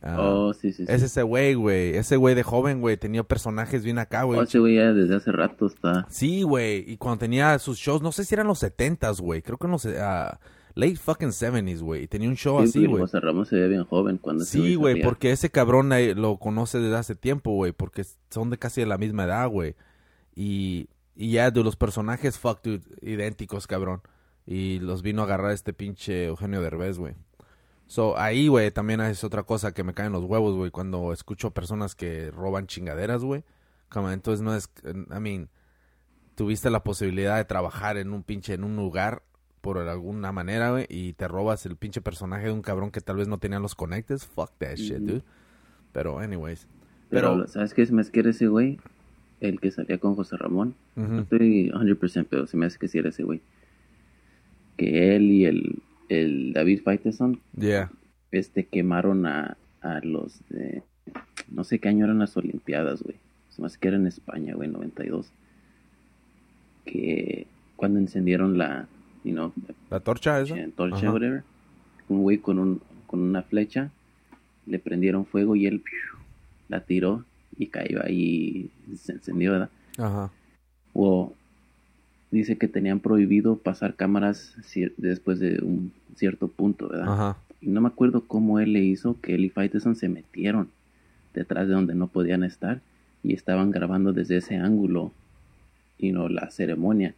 Ah, 0.00 0.16
oh, 0.20 0.54
sí, 0.54 0.72
sí, 0.72 0.84
Es 0.86 1.02
ese 1.02 1.22
güey, 1.22 1.54
güey. 1.54 1.96
Ese 1.96 2.16
güey 2.16 2.34
de 2.34 2.42
joven, 2.42 2.80
güey. 2.80 2.96
Tenía 2.96 3.24
personajes 3.24 3.84
bien 3.84 3.98
acá, 3.98 4.22
güey. 4.22 4.38
Oh, 4.38 4.42
ese 4.42 4.58
güey 4.58 4.76
ya 4.76 4.92
desde 4.92 5.16
hace 5.16 5.32
rato 5.32 5.66
está. 5.66 6.06
Sí, 6.08 6.42
güey. 6.42 6.84
Y 6.90 6.96
cuando 6.96 7.18
tenía 7.18 7.58
sus 7.58 7.78
shows, 7.78 8.00
no 8.00 8.12
sé 8.12 8.24
si 8.24 8.34
eran 8.34 8.46
los 8.46 8.60
setentas, 8.60 9.20
güey. 9.20 9.42
Creo 9.42 9.58
que 9.58 9.66
no 9.66 9.78
sé. 9.78 9.96
Uh, 10.00 10.36
late 10.74 10.96
fucking 10.96 11.30
70s, 11.30 11.80
güey. 11.80 12.06
Tenía 12.06 12.28
un 12.28 12.36
show 12.36 12.60
así, 12.60 12.86
güey. 12.86 13.02
José 13.02 13.18
Ramón 13.18 13.46
se 13.46 13.56
ve 13.56 13.68
bien 13.68 13.84
joven 13.84 14.18
cuando 14.18 14.44
Sí, 14.44 14.76
güey, 14.76 15.02
porque 15.02 15.32
ese 15.32 15.50
cabrón 15.50 15.90
lo 16.14 16.36
conoce 16.36 16.78
desde 16.78 16.96
hace 16.96 17.14
tiempo, 17.16 17.50
güey, 17.52 17.72
porque 17.72 18.04
son 18.30 18.50
de 18.50 18.58
casi 18.58 18.82
de 18.82 18.86
la 18.86 18.98
misma 18.98 19.24
edad, 19.24 19.48
güey. 19.48 19.74
Y, 20.36 20.88
y 21.20 21.32
ya 21.32 21.50
de 21.50 21.64
los 21.64 21.74
personajes, 21.74 22.38
fuck, 22.38 22.62
dude, 22.62 22.84
idénticos, 23.02 23.66
cabrón. 23.66 24.02
Y 24.46 24.78
los 24.78 25.02
vino 25.02 25.22
a 25.22 25.24
agarrar 25.24 25.50
este 25.50 25.72
pinche 25.72 26.26
Eugenio 26.26 26.62
Derbez, 26.62 26.96
güey. 26.96 27.16
So, 27.88 28.16
ahí, 28.16 28.46
güey, 28.46 28.70
también 28.70 29.00
es 29.00 29.24
otra 29.24 29.42
cosa 29.42 29.74
que 29.74 29.82
me 29.82 29.94
caen 29.94 30.12
los 30.12 30.22
huevos, 30.22 30.54
güey, 30.54 30.70
cuando 30.70 31.12
escucho 31.12 31.50
personas 31.50 31.96
que 31.96 32.30
roban 32.30 32.68
chingaderas, 32.68 33.24
güey. 33.24 33.42
Como 33.88 34.12
entonces 34.12 34.42
no 34.42 34.54
es, 34.54 34.70
I 34.84 35.18
mean, 35.18 35.48
tuviste 36.36 36.70
la 36.70 36.84
posibilidad 36.84 37.36
de 37.36 37.44
trabajar 37.44 37.96
en 37.96 38.12
un 38.12 38.22
pinche, 38.22 38.54
en 38.54 38.62
un 38.62 38.76
lugar 38.76 39.24
por 39.60 39.78
alguna 39.78 40.30
manera, 40.30 40.70
güey, 40.70 40.86
y 40.88 41.14
te 41.14 41.26
robas 41.26 41.66
el 41.66 41.74
pinche 41.74 42.00
personaje 42.00 42.46
de 42.46 42.52
un 42.52 42.62
cabrón 42.62 42.92
que 42.92 43.00
tal 43.00 43.16
vez 43.16 43.26
no 43.26 43.38
tenía 43.38 43.58
los 43.58 43.74
conectes, 43.74 44.24
fuck 44.24 44.52
that 44.58 44.76
shit, 44.76 44.98
dude. 44.98 45.24
Pero, 45.90 46.20
anyways. 46.20 46.68
Pero, 47.10 47.48
¿sabes 47.48 47.74
qué? 47.74 47.84
Me 47.86 48.02
hace 48.02 48.12
que 48.12 48.20
ese 48.20 48.46
güey, 48.46 48.78
el 49.40 49.60
que 49.60 49.70
salía 49.70 49.98
con 49.98 50.14
José 50.14 50.36
Ramón. 50.36 50.74
No 50.96 51.20
estoy 51.20 51.70
100%, 51.70 52.26
pero 52.28 52.46
se 52.46 52.56
me 52.56 52.66
hace 52.66 52.78
que 52.78 52.88
sí 52.88 52.98
era 52.98 53.10
ese 53.10 53.22
güey. 53.22 53.40
Que 54.76 55.16
él 55.16 55.30
y 55.30 55.44
el, 55.44 55.82
el 56.08 56.52
David 56.52 56.82
Faiteson, 56.82 57.40
yeah. 57.58 57.90
este, 58.30 58.64
quemaron 58.66 59.26
a, 59.26 59.56
a 59.80 60.00
los 60.00 60.40
de... 60.48 60.82
No 61.50 61.64
sé 61.64 61.78
qué 61.78 61.88
año 61.88 62.04
eran 62.04 62.18
las 62.18 62.36
Olimpiadas, 62.36 63.02
güey. 63.02 63.16
Se 63.50 63.60
me 63.60 63.66
hace 63.66 63.78
que 63.78 63.88
era 63.88 63.96
en 63.96 64.06
España, 64.06 64.54
güey, 64.54 64.68
92. 64.68 65.32
Que 66.84 67.46
cuando 67.76 67.98
encendieron 67.98 68.58
la, 68.58 68.88
¿La 69.90 70.00
torcha 70.00 70.40
esa? 70.40 70.54
torcha, 70.76 71.12
whatever. 71.12 71.42
Un 72.08 72.22
güey 72.22 72.38
con, 72.38 72.58
un, 72.58 72.80
con 73.06 73.20
una 73.20 73.42
flecha, 73.42 73.90
le 74.66 74.78
prendieron 74.78 75.26
fuego 75.26 75.56
y 75.56 75.66
él 75.66 75.82
la 76.68 76.80
tiró 76.80 77.24
y 77.58 77.66
cayó 77.66 78.04
ahí 78.04 78.70
y 78.90 78.96
se 78.96 79.12
encendió, 79.12 79.52
¿verdad? 79.52 79.70
Ajá. 79.98 80.30
O 80.94 81.34
dice 82.30 82.56
que 82.56 82.68
tenían 82.68 83.00
prohibido 83.00 83.56
pasar 83.56 83.94
cámaras 83.94 84.54
después 84.96 85.40
de 85.40 85.58
un 85.62 85.92
cierto 86.16 86.48
punto, 86.48 86.88
¿verdad? 86.88 87.12
Ajá. 87.12 87.36
Y 87.60 87.68
no 87.68 87.80
me 87.80 87.88
acuerdo 87.88 88.24
cómo 88.26 88.60
él 88.60 88.72
le 88.72 88.80
hizo 88.84 89.20
que 89.20 89.34
él 89.34 89.44
y 89.44 89.50
Faiteson 89.50 89.96
se 89.96 90.08
metieron 90.08 90.70
detrás 91.34 91.66
de 91.66 91.74
donde 91.74 91.94
no 91.94 92.06
podían 92.06 92.44
estar 92.44 92.80
y 93.22 93.34
estaban 93.34 93.70
grabando 93.70 94.12
desde 94.12 94.36
ese 94.36 94.56
ángulo, 94.56 95.12
y 95.98 96.12
no 96.12 96.28
la 96.28 96.50
ceremonia. 96.50 97.14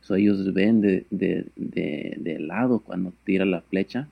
So, 0.00 0.14
ellos 0.14 0.54
ven 0.54 0.80
de, 0.80 1.06
de, 1.10 1.46
de, 1.56 2.38
lado 2.38 2.80
cuando 2.80 3.12
tira 3.24 3.44
la 3.44 3.60
flecha. 3.60 4.08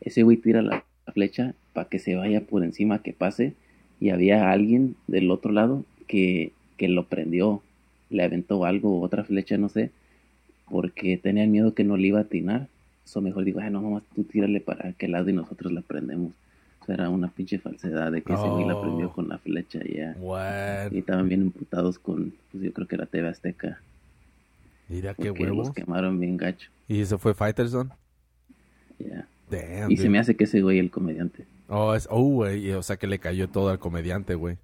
Ese 0.00 0.22
güey 0.22 0.36
tira 0.36 0.62
la 0.62 0.84
flecha 1.12 1.54
para 1.72 1.88
que 1.88 1.98
se 1.98 2.14
vaya 2.14 2.42
por 2.42 2.62
encima, 2.62 3.02
que 3.02 3.12
pase. 3.12 3.54
Y 4.02 4.10
había 4.10 4.50
alguien 4.50 4.96
del 5.06 5.30
otro 5.30 5.52
lado 5.52 5.84
que, 6.08 6.50
que 6.76 6.88
lo 6.88 7.04
prendió. 7.04 7.62
Le 8.10 8.24
aventó 8.24 8.64
algo, 8.64 9.00
otra 9.00 9.22
flecha, 9.22 9.56
no 9.58 9.68
sé. 9.68 9.92
Porque 10.68 11.16
tenían 11.18 11.52
miedo 11.52 11.72
que 11.72 11.84
no 11.84 11.96
le 11.96 12.08
iba 12.08 12.18
a 12.18 12.22
atinar. 12.22 12.66
Eso 13.04 13.20
mejor 13.20 13.44
digo, 13.44 13.60
ay, 13.60 13.70
no, 13.70 13.80
nomás 13.80 14.02
tú 14.12 14.24
tírale 14.24 14.60
para 14.60 14.88
aquel 14.88 15.12
lado 15.12 15.30
y 15.30 15.32
nosotros 15.32 15.72
la 15.72 15.82
prendemos. 15.82 16.32
Eso 16.82 16.92
era 16.94 17.08
una 17.10 17.28
pinche 17.28 17.60
falsedad 17.60 18.10
de 18.10 18.22
que 18.22 18.32
ese 18.32 18.42
güey 18.42 18.66
la 18.66 18.80
prendió 18.80 19.06
oh. 19.06 19.12
con 19.12 19.28
la 19.28 19.38
flecha 19.38 19.78
ya. 19.84 20.16
Y 20.90 20.98
estaban 20.98 21.28
bien 21.28 21.42
imputados 21.42 22.00
con, 22.00 22.34
pues 22.50 22.64
yo 22.64 22.72
creo 22.72 22.88
que 22.88 22.96
era 22.96 23.06
TV 23.06 23.28
Azteca. 23.28 23.80
Mira 24.88 25.14
qué 25.14 25.30
huevos. 25.30 25.68
Los 25.68 25.74
quemaron 25.76 26.18
bien 26.18 26.36
gacho. 26.36 26.70
¿Y 26.88 27.02
eso 27.02 27.18
fue 27.18 27.34
Fighterson? 27.34 27.92
Ya. 28.98 29.28
Yeah. 29.48 29.86
y 29.88 29.96
se 29.96 30.08
me 30.08 30.18
hace 30.18 30.34
que 30.34 30.42
ese 30.42 30.60
güey 30.60 30.80
el 30.80 30.90
comediante. 30.90 31.44
Oh, 31.68 31.94
es, 31.94 32.06
oh, 32.10 32.22
güey. 32.22 32.72
O 32.72 32.82
sea 32.82 32.96
que 32.96 33.06
le 33.06 33.18
cayó 33.18 33.48
todo 33.48 33.70
al 33.70 33.78
comediante, 33.78 34.34
güey. 34.34 34.58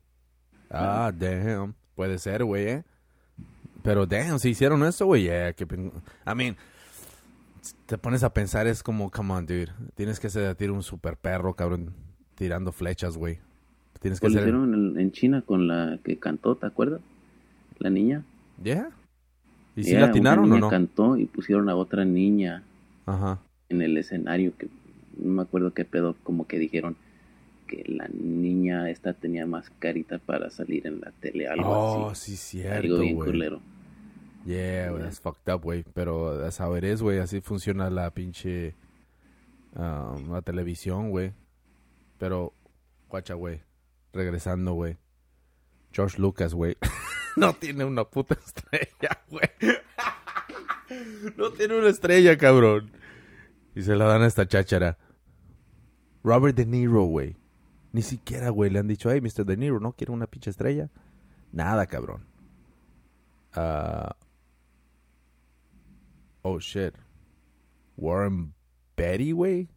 Ah, 0.71 1.13
damn. 1.17 1.75
Puede 1.95 2.19
ser, 2.19 2.45
güey, 2.45 2.69
eh. 2.69 2.85
Pero 3.83 4.07
damn, 4.07 4.39
si 4.39 4.51
hicieron 4.51 4.85
eso, 4.85 5.07
güey, 5.07 5.25
yeah. 5.25 5.53
Que, 5.53 5.65
I 5.65 6.35
mean, 6.35 6.57
te 7.87 7.99
pones 7.99 8.23
a 8.23 8.33
pensar, 8.33 8.67
es 8.67 8.83
como, 8.83 9.11
come 9.11 9.33
on, 9.33 9.47
dude. 9.47 9.69
Tienes 9.95 10.21
que 10.21 10.29
ser 10.29 10.71
un 10.71 10.83
super 10.83 11.17
perro, 11.17 11.55
cabrón, 11.55 11.95
tirando 12.35 12.73
flechas, 12.73 13.17
güey. 13.17 13.39
Tienes 14.01 14.21
que 14.21 14.29
ser... 14.29 14.43
Lo 14.43 14.43
hicieron 14.43 14.99
en, 14.99 15.13
China 15.13 15.43
con 15.43 15.67
la 15.67 15.99
que 16.05 16.19
cantó, 16.19 16.55
¿te 16.57 16.67
acuerdas? 16.67 17.01
La 17.79 17.91
niña. 17.91 18.25
Yeah. 18.63 18.91
¿Y 19.75 19.85
si 19.85 19.95
la 19.95 20.07
atinaron 20.07 20.51
o 20.53 20.59
no? 20.59 20.69
cantó 20.69 21.17
y 21.17 21.27
pusieron 21.27 21.69
a 21.69 21.77
otra 21.77 22.05
niña 22.05 22.65
Ajá. 23.07 23.39
en 23.69 23.83
el 23.83 23.97
escenario 23.97 24.53
que 24.59 24.69
no 25.19 25.35
me 25.35 25.43
acuerdo 25.43 25.73
qué 25.75 25.85
pedo, 25.85 26.16
como 26.23 26.47
que 26.47 26.59
dijeron 26.59 26.97
que 27.66 27.85
la 27.87 28.09
niña 28.09 28.91
esta 28.91 29.12
tenía 29.12 29.47
más 29.47 29.71
carita 29.79 30.19
para 30.19 30.51
salir 30.51 30.87
en 30.87 31.01
la 31.01 31.12
tele, 31.21 31.47
algo 31.49 31.69
oh, 31.69 32.11
así. 32.11 32.33
sí, 32.37 32.59
cierto, 32.59 32.79
Algo 32.79 32.99
bien 33.01 33.16
culero. 33.16 33.61
Yeah, 34.45 34.91
yeah. 34.91 34.99
that's 34.99 35.21
fucked 35.21 35.53
up, 35.53 35.62
güey. 35.62 35.85
Pero 35.95 36.45
a 36.45 36.51
saber 36.51 36.85
es, 36.85 37.03
güey, 37.03 37.19
así 37.19 37.41
funciona 37.41 37.91
la 37.91 38.11
pinche 38.11 38.75
um, 39.77 40.33
la 40.33 40.43
televisión, 40.43 41.11
güey. 41.11 41.33
Pero, 42.19 42.55
guacha, 43.09 43.35
güey. 43.35 43.61
Regresando, 44.12 44.73
güey. 44.73 44.97
George 45.93 46.19
Lucas, 46.19 46.55
güey. 46.55 46.77
no 47.37 47.53
tiene 47.53 47.85
una 47.85 48.05
puta 48.05 48.35
estrella, 48.35 49.23
güey. 49.29 49.51
no 51.37 51.51
tiene 51.53 51.79
una 51.79 51.89
estrella, 51.89 52.37
cabrón. 52.39 52.91
Y 53.75 53.83
se 53.83 53.97
la 53.97 54.07
dan 54.07 54.23
a 54.23 54.27
esta 54.27 54.49
cháchara. 54.49 54.99
Robert 56.29 56.57
De 56.57 56.66
Niro, 56.66 57.05
güey. 57.05 57.37
Ni 57.93 58.03
siquiera, 58.03 58.51
güey, 58.51 58.70
le 58.70 58.79
han 58.79 58.89
dicho, 58.89 59.11
hey, 59.11 59.20
Mr. 59.20 59.45
De 59.45 59.57
Niro, 59.57 59.81
¿no 59.81 59.93
quiere 59.93 60.12
una 60.12 60.26
pinche 60.26 60.51
estrella? 60.51 60.91
Nada, 61.53 61.87
cabrón. 61.87 62.26
Uh... 63.57 64.12
Oh, 66.43 66.61
shit. 66.61 66.95
Warren 67.97 68.55
Betty, 68.97 69.33
güey. 69.33 69.68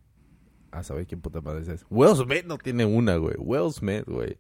A 0.72 0.84
saber 0.84 1.08
quién 1.08 1.22
puta 1.22 1.42
madre 1.42 1.62
es. 1.74 1.86
Will 1.90 2.16
Smith 2.16 2.46
no 2.46 2.58
tiene 2.58 2.86
una, 2.86 3.16
güey. 3.16 3.36
Will 3.38 3.72
Smith, 3.72 4.06
güey 4.06 4.38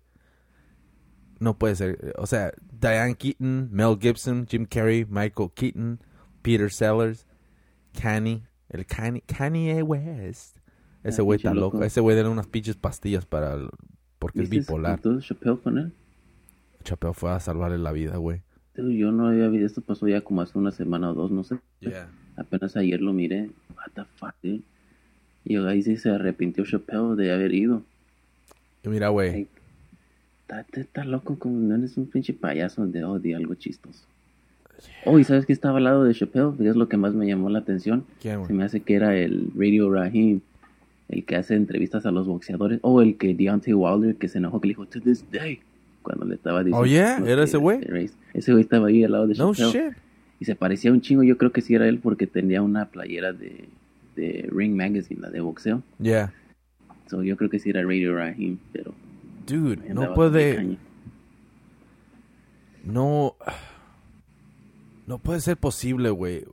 no 1.41 1.57
puede 1.57 1.75
ser. 1.75 2.13
O 2.17 2.27
sea, 2.27 2.53
Diane 2.71 3.15
Keaton, 3.15 3.69
Mel 3.71 3.97
Gibson, 3.99 4.45
Jim 4.47 4.65
Carrey, 4.65 5.05
Michael 5.05 5.51
Keaton, 5.53 5.99
Peter 6.43 6.71
Sellers, 6.71 7.25
Kanye, 7.93 8.43
el 8.69 8.85
Kanye, 8.85 9.23
Kanye 9.25 9.81
West. 9.81 10.60
Ese 11.03 11.21
ah, 11.21 11.23
güey 11.23 11.37
está 11.37 11.53
loco. 11.53 11.83
Ese 11.83 11.99
güey 11.99 12.15
da 12.15 12.29
unas 12.29 12.47
pinches 12.47 12.75
pastillas 12.75 13.25
para 13.25 13.57
porque 14.19 14.43
es 14.43 14.49
bipolar. 14.49 15.01
Chappelle 15.19 15.57
con 15.57 15.77
él? 15.77 15.93
Chappelle 16.83 17.13
fue 17.13 17.31
a 17.31 17.39
salvarle 17.39 17.77
la 17.77 17.91
vida, 17.91 18.17
güey. 18.17 18.41
Yo 18.75 19.11
no 19.11 19.27
había 19.27 19.47
visto, 19.47 19.65
esto 19.65 19.81
pasó 19.81 20.07
ya 20.07 20.21
como 20.21 20.41
hace 20.41 20.57
una 20.57 20.71
semana 20.71 21.11
o 21.11 21.13
dos, 21.13 21.31
no 21.31 21.43
sé. 21.43 21.57
Yeah. 21.79 22.09
Apenas 22.37 22.77
ayer 22.77 23.01
lo 23.01 23.13
miré. 23.13 23.49
What 23.75 23.93
the 23.95 24.03
fuck, 24.15 24.35
dude. 24.41 24.61
Y 25.43 25.57
ahí 25.57 25.81
sí 25.81 25.97
se 25.97 26.09
arrepintió 26.11 26.63
Chappelle 26.65 27.15
de 27.15 27.31
haber 27.31 27.53
ido. 27.53 27.83
Y 28.83 28.89
mira, 28.89 29.09
güey. 29.09 29.47
Está, 30.73 31.05
loco, 31.05 31.39
como 31.39 31.55
no 31.55 31.75
eres 31.75 31.97
un 31.97 32.07
pinche 32.07 32.33
payaso 32.33 32.85
de 32.85 33.03
di 33.21 33.33
algo 33.33 33.55
chistoso. 33.55 34.05
Oh, 35.05 35.17
y 35.17 35.23
sabes 35.23 35.45
que 35.45 35.53
estaba 35.53 35.77
al 35.77 35.85
lado 35.85 36.03
de 36.03 36.13
Chappelle, 36.13 36.57
que 36.57 36.67
es 36.67 36.75
lo 36.75 36.89
que 36.89 36.97
más 36.97 37.13
me 37.13 37.25
llamó 37.25 37.49
la 37.49 37.59
atención. 37.59 38.05
¿Quién, 38.21 38.45
Se 38.45 38.53
me 38.53 38.63
hace 38.63 38.81
que 38.81 38.95
era 38.95 39.15
el 39.15 39.51
Radio 39.55 39.91
Raheem, 39.91 40.41
el 41.11 41.25
que 41.25 41.35
hace 41.35 41.55
entrevistas 41.55 42.05
a 42.05 42.11
los 42.11 42.27
boxeadores. 42.27 42.79
O 42.81 43.01
el 43.01 43.17
que 43.17 43.35
Deontay 43.35 43.73
Wilder, 43.73 44.15
que 44.15 44.29
se 44.29 44.37
enojó, 44.39 44.61
que 44.61 44.69
le 44.69 44.71
dijo, 44.71 44.87
to 44.87 45.01
this 45.01 45.29
day, 45.29 45.59
cuando 46.01 46.25
le 46.25 46.35
estaba 46.35 46.63
diciendo. 46.63 46.79
Oh, 46.79 46.85
yeah, 46.85 47.21
¿era 47.25 47.43
ese 47.43 47.57
güey? 47.57 47.81
Ese 48.33 48.51
güey 48.53 48.63
estaba 48.63 48.87
ahí 48.87 49.03
al 49.03 49.11
lado 49.11 49.27
de 49.27 49.35
No 49.35 49.53
shit. 49.53 49.93
Y 50.39 50.45
se 50.45 50.55
parecía 50.55 50.91
un 50.91 51.01
chingo, 51.01 51.21
yo 51.21 51.37
creo 51.37 51.51
que 51.51 51.61
sí 51.61 51.75
era 51.75 51.87
él 51.87 51.99
porque 51.99 52.25
tenía 52.25 52.63
una 52.63 52.89
playera 52.89 53.31
de, 53.31 53.69
de 54.15 54.49
Ring 54.51 54.75
Magazine, 54.75 55.21
la 55.21 55.29
de 55.29 55.41
boxeo. 55.41 55.83
Yeah. 55.99 56.33
So, 57.07 57.21
yo 57.23 57.37
creo 57.37 57.49
que 57.49 57.59
sí 57.59 57.69
era 57.69 57.83
Radio 57.83 58.15
Raheem, 58.15 58.57
pero... 58.71 58.95
Dude, 59.45 59.93
no 59.93 60.01
de 60.01 60.07
puede. 60.07 60.77
No. 62.83 63.35
No 65.07 65.17
puede 65.17 65.41
ser 65.41 65.57
posible, 65.57 66.09
güey. 66.09 66.45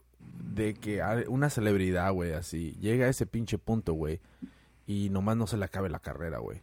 De 0.59 0.75
que 0.75 1.03
una 1.29 1.49
celebridad, 1.51 2.13
güey, 2.13 2.33
así, 2.33 2.77
llegue 2.81 3.05
a 3.05 3.09
ese 3.09 3.27
pinche 3.27 3.59
punto, 3.59 3.95
güey. 3.95 4.21
Y 4.87 5.09
nomás 5.11 5.37
no 5.37 5.47
se 5.47 5.57
le 5.57 5.65
acabe 5.65 5.89
la 5.89 6.01
carrera, 6.01 6.39
güey. 6.39 6.61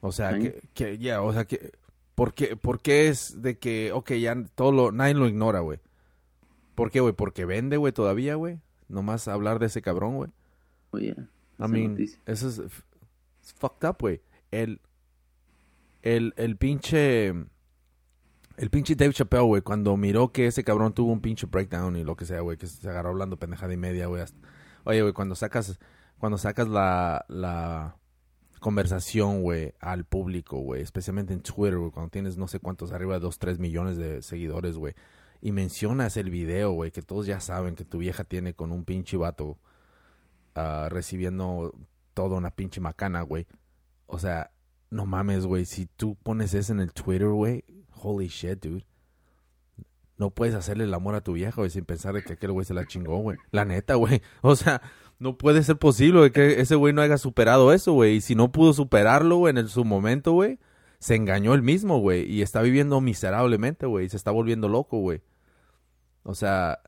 O 0.00 0.12
sea, 0.12 0.38
que, 0.38 0.62
que, 0.74 0.98
ya, 0.98 1.22
o 1.22 1.32
sea, 1.32 1.44
que. 1.44 1.72
¿por 2.14 2.34
qué, 2.34 2.56
por 2.56 2.80
qué 2.80 3.08
es 3.08 3.42
de 3.42 3.58
que, 3.58 3.92
ok, 3.92 4.12
ya 4.14 4.36
todo 4.56 4.72
lo, 4.72 4.90
nadie 4.92 5.14
lo 5.14 5.28
ignora, 5.28 5.60
güey? 5.60 5.78
¿Por 6.74 6.90
qué, 6.90 7.00
güey? 7.00 7.12
¿Porque 7.14 7.44
vende, 7.44 7.76
güey, 7.76 7.92
todavía, 7.92 8.34
güey? 8.34 8.58
Nomás 8.88 9.28
hablar 9.28 9.58
de 9.60 9.66
ese 9.66 9.82
cabrón, 9.82 10.16
güey. 10.16 10.30
Oye, 10.90 11.14
I 11.16 11.22
esa 11.58 11.68
mean, 11.68 11.90
noticia. 11.92 12.20
eso 12.26 12.48
es 12.48 12.62
fucked 13.58 13.88
up, 13.88 13.96
güey. 14.00 14.20
El, 14.50 14.80
el, 16.02 16.34
el 16.36 16.56
pinche, 16.56 17.34
el 18.58 18.70
pinche 18.70 18.94
Dave 18.94 19.12
Chappelle, 19.14 19.44
güey, 19.44 19.62
cuando 19.62 19.96
miró 19.96 20.32
que 20.32 20.46
ese 20.46 20.62
cabrón 20.64 20.92
tuvo 20.92 21.12
un 21.12 21.20
pinche 21.20 21.46
breakdown 21.46 21.96
y 21.96 22.04
lo 22.04 22.16
que 22.16 22.26
sea, 22.26 22.40
güey, 22.40 22.58
que 22.58 22.66
se 22.66 22.88
agarró 22.90 23.10
hablando 23.10 23.38
pendejada 23.38 23.72
y 23.72 23.76
media, 23.76 24.06
güey. 24.06 24.20
hasta- 24.22 24.38
Oye, 24.84 25.00
güey, 25.02 25.12
cuando 25.14 25.34
sacas, 25.34 25.78
cuando 26.18 26.38
sacas 26.38 26.68
la, 26.68 27.24
la 27.28 27.96
conversación, 28.60 29.42
güey, 29.42 29.74
al 29.80 30.04
público, 30.04 30.58
güey, 30.58 30.82
especialmente 30.82 31.32
en 31.32 31.40
Twitter, 31.40 31.78
güey, 31.78 31.90
cuando 31.92 32.10
tienes 32.10 32.36
no 32.36 32.48
sé 32.48 32.58
cuántos, 32.58 32.92
arriba 32.92 33.14
de 33.14 33.20
2, 33.20 33.38
3 33.38 33.58
millones 33.58 33.96
de 33.96 34.22
seguidores, 34.22 34.76
güey, 34.76 34.94
y 35.40 35.52
mencionas 35.52 36.16
el 36.16 36.30
video, 36.30 36.72
güey, 36.72 36.90
que 36.90 37.00
todos 37.02 37.26
ya 37.26 37.38
saben 37.40 37.76
que 37.76 37.84
tu 37.84 37.98
vieja 37.98 38.24
tiene 38.24 38.54
con 38.54 38.72
un 38.72 38.84
pinche 38.84 39.16
vato 39.16 39.56
ah, 40.56 40.88
recibiendo 40.90 41.72
toda 42.14 42.36
una 42.36 42.50
pinche 42.50 42.80
macana, 42.80 43.22
güey. 43.22 43.46
O 44.06 44.18
sea, 44.18 44.50
no 44.90 45.06
mames, 45.06 45.46
güey. 45.46 45.64
Si 45.64 45.86
tú 45.86 46.16
pones 46.16 46.54
eso 46.54 46.72
en 46.72 46.80
el 46.80 46.92
Twitter, 46.92 47.28
güey, 47.28 47.62
holy 48.00 48.28
shit, 48.28 48.60
dude. 48.64 48.84
No 50.16 50.30
puedes 50.30 50.54
hacerle 50.54 50.84
el 50.84 50.94
amor 50.94 51.14
a 51.14 51.20
tu 51.20 51.34
vieja, 51.34 51.54
güey, 51.56 51.70
sin 51.70 51.84
pensar 51.84 52.12
de 52.14 52.22
que 52.24 52.32
aquel 52.32 52.50
güey 52.52 52.64
se 52.64 52.74
la 52.74 52.86
chingó, 52.86 53.18
güey. 53.18 53.38
La 53.52 53.64
neta, 53.64 53.94
güey. 53.94 54.20
O 54.42 54.56
sea, 54.56 54.82
no 55.20 55.38
puede 55.38 55.62
ser 55.62 55.76
posible 55.78 56.32
que 56.32 56.60
ese 56.60 56.74
güey 56.74 56.92
no 56.92 57.02
haya 57.02 57.18
superado 57.18 57.72
eso, 57.72 57.92
güey. 57.92 58.16
Y 58.16 58.20
si 58.20 58.34
no 58.34 58.50
pudo 58.50 58.72
superarlo, 58.72 59.36
güey, 59.36 59.50
en 59.52 59.58
el- 59.58 59.68
su 59.68 59.84
momento, 59.84 60.32
güey, 60.32 60.58
se 60.98 61.14
engañó 61.14 61.54
él 61.54 61.62
mismo, 61.62 62.00
güey. 62.00 62.24
Y 62.30 62.42
está 62.42 62.62
viviendo 62.62 63.00
miserablemente, 63.00 63.86
güey. 63.86 64.06
Y 64.06 64.08
se 64.08 64.16
está 64.16 64.32
volviendo 64.32 64.68
loco, 64.68 64.98
güey. 64.98 65.22
O 66.24 66.34
sea, 66.34 66.80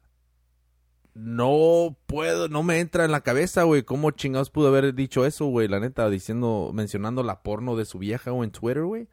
no 1.14 1.96
puedo, 2.06 2.48
no 2.48 2.62
me 2.62 2.80
entra 2.80 3.04
en 3.04 3.12
la 3.12 3.20
cabeza, 3.22 3.64
güey, 3.64 3.82
cómo 3.82 4.10
chingados 4.12 4.50
pudo 4.50 4.68
haber 4.68 4.94
dicho 4.94 5.26
eso, 5.26 5.46
güey, 5.46 5.66
la 5.68 5.80
neta, 5.80 6.08
diciendo, 6.08 6.70
mencionando 6.74 7.22
la 7.22 7.42
porno 7.42 7.76
de 7.76 7.84
su 7.84 7.98
vieja 7.98 8.32
o 8.32 8.44
en 8.44 8.50
Twitter, 8.50 8.84
güey. 8.84 9.08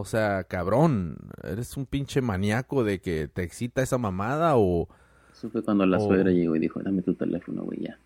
O 0.00 0.04
sea, 0.04 0.44
cabrón, 0.44 1.16
eres 1.42 1.76
un 1.76 1.86
pinche 1.86 2.22
maníaco 2.22 2.84
de 2.84 3.00
que 3.00 3.28
te 3.28 3.42
excita 3.42 3.82
esa 3.82 3.98
mamada 3.98 4.56
o... 4.56 4.88
Eso 5.32 5.50
fue 5.50 5.62
cuando 5.62 5.86
la 5.86 6.00
suegra 6.00 6.30
llegó 6.30 6.56
y 6.56 6.58
dijo, 6.58 6.80
dame 6.82 7.02
tu 7.02 7.14
teléfono, 7.14 7.62
güey, 7.62 7.80
ya. 7.82 7.98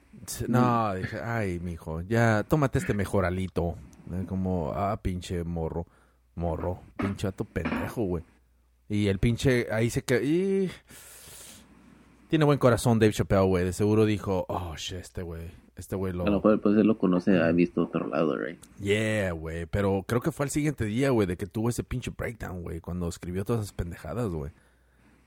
No, 0.49 0.95
dije, 0.95 1.21
ay, 1.23 1.61
mijo, 1.61 2.01
ya, 2.03 2.45
tómate 2.45 2.79
este 2.79 2.95
mejoralito. 2.95 3.77
Eh, 4.13 4.25
Como, 4.29 4.73
ah, 4.75 4.99
pinche 5.01 5.45
morro, 5.45 5.87
morro, 6.35 6.81
pinche 6.97 7.27
vato 7.27 7.45
pendejo, 7.45 8.03
güey. 8.03 8.25
Y 8.89 9.07
el 9.09 9.19
pinche, 9.19 9.69
ahí 9.73 9.91
se 9.91 10.03
quedó, 10.03 10.23
y... 10.23 10.71
Tiene 12.29 12.45
buen 12.45 12.59
corazón 12.59 12.99
Dave 12.99 13.13
Chappelle, 13.13 13.47
güey. 13.47 13.65
De 13.65 13.73
seguro 13.73 14.05
dijo, 14.05 14.45
oh, 14.49 14.75
shit, 14.77 14.99
este 14.99 15.23
güey, 15.23 15.51
este 15.77 15.97
güey 15.97 16.12
A 16.12 16.16
lo 16.16 16.25
lo... 16.27 16.33
mejor 16.33 16.61
pues 16.61 16.77
él 16.77 16.87
lo 16.87 16.99
conoce, 16.99 17.39
ha 17.41 17.51
visto 17.53 17.83
otro 17.85 18.07
lado, 18.09 18.37
right? 18.37 18.59
Yeah, 18.81 19.33
güey, 19.33 19.66
pero 19.66 20.05
creo 20.07 20.20
que 20.20 20.31
fue 20.33 20.45
al 20.47 20.51
siguiente 20.51 20.85
día, 20.85 21.11
güey, 21.11 21.27
de 21.27 21.37
que 21.37 21.47
tuvo 21.47 21.68
ese 21.68 21.83
pinche 21.85 22.11
breakdown, 22.16 22.62
güey, 22.62 22.81
cuando 22.81 23.09
escribió 23.09 23.45
todas 23.45 23.62
esas 23.62 23.72
pendejadas, 23.72 24.29
güey. 24.31 24.53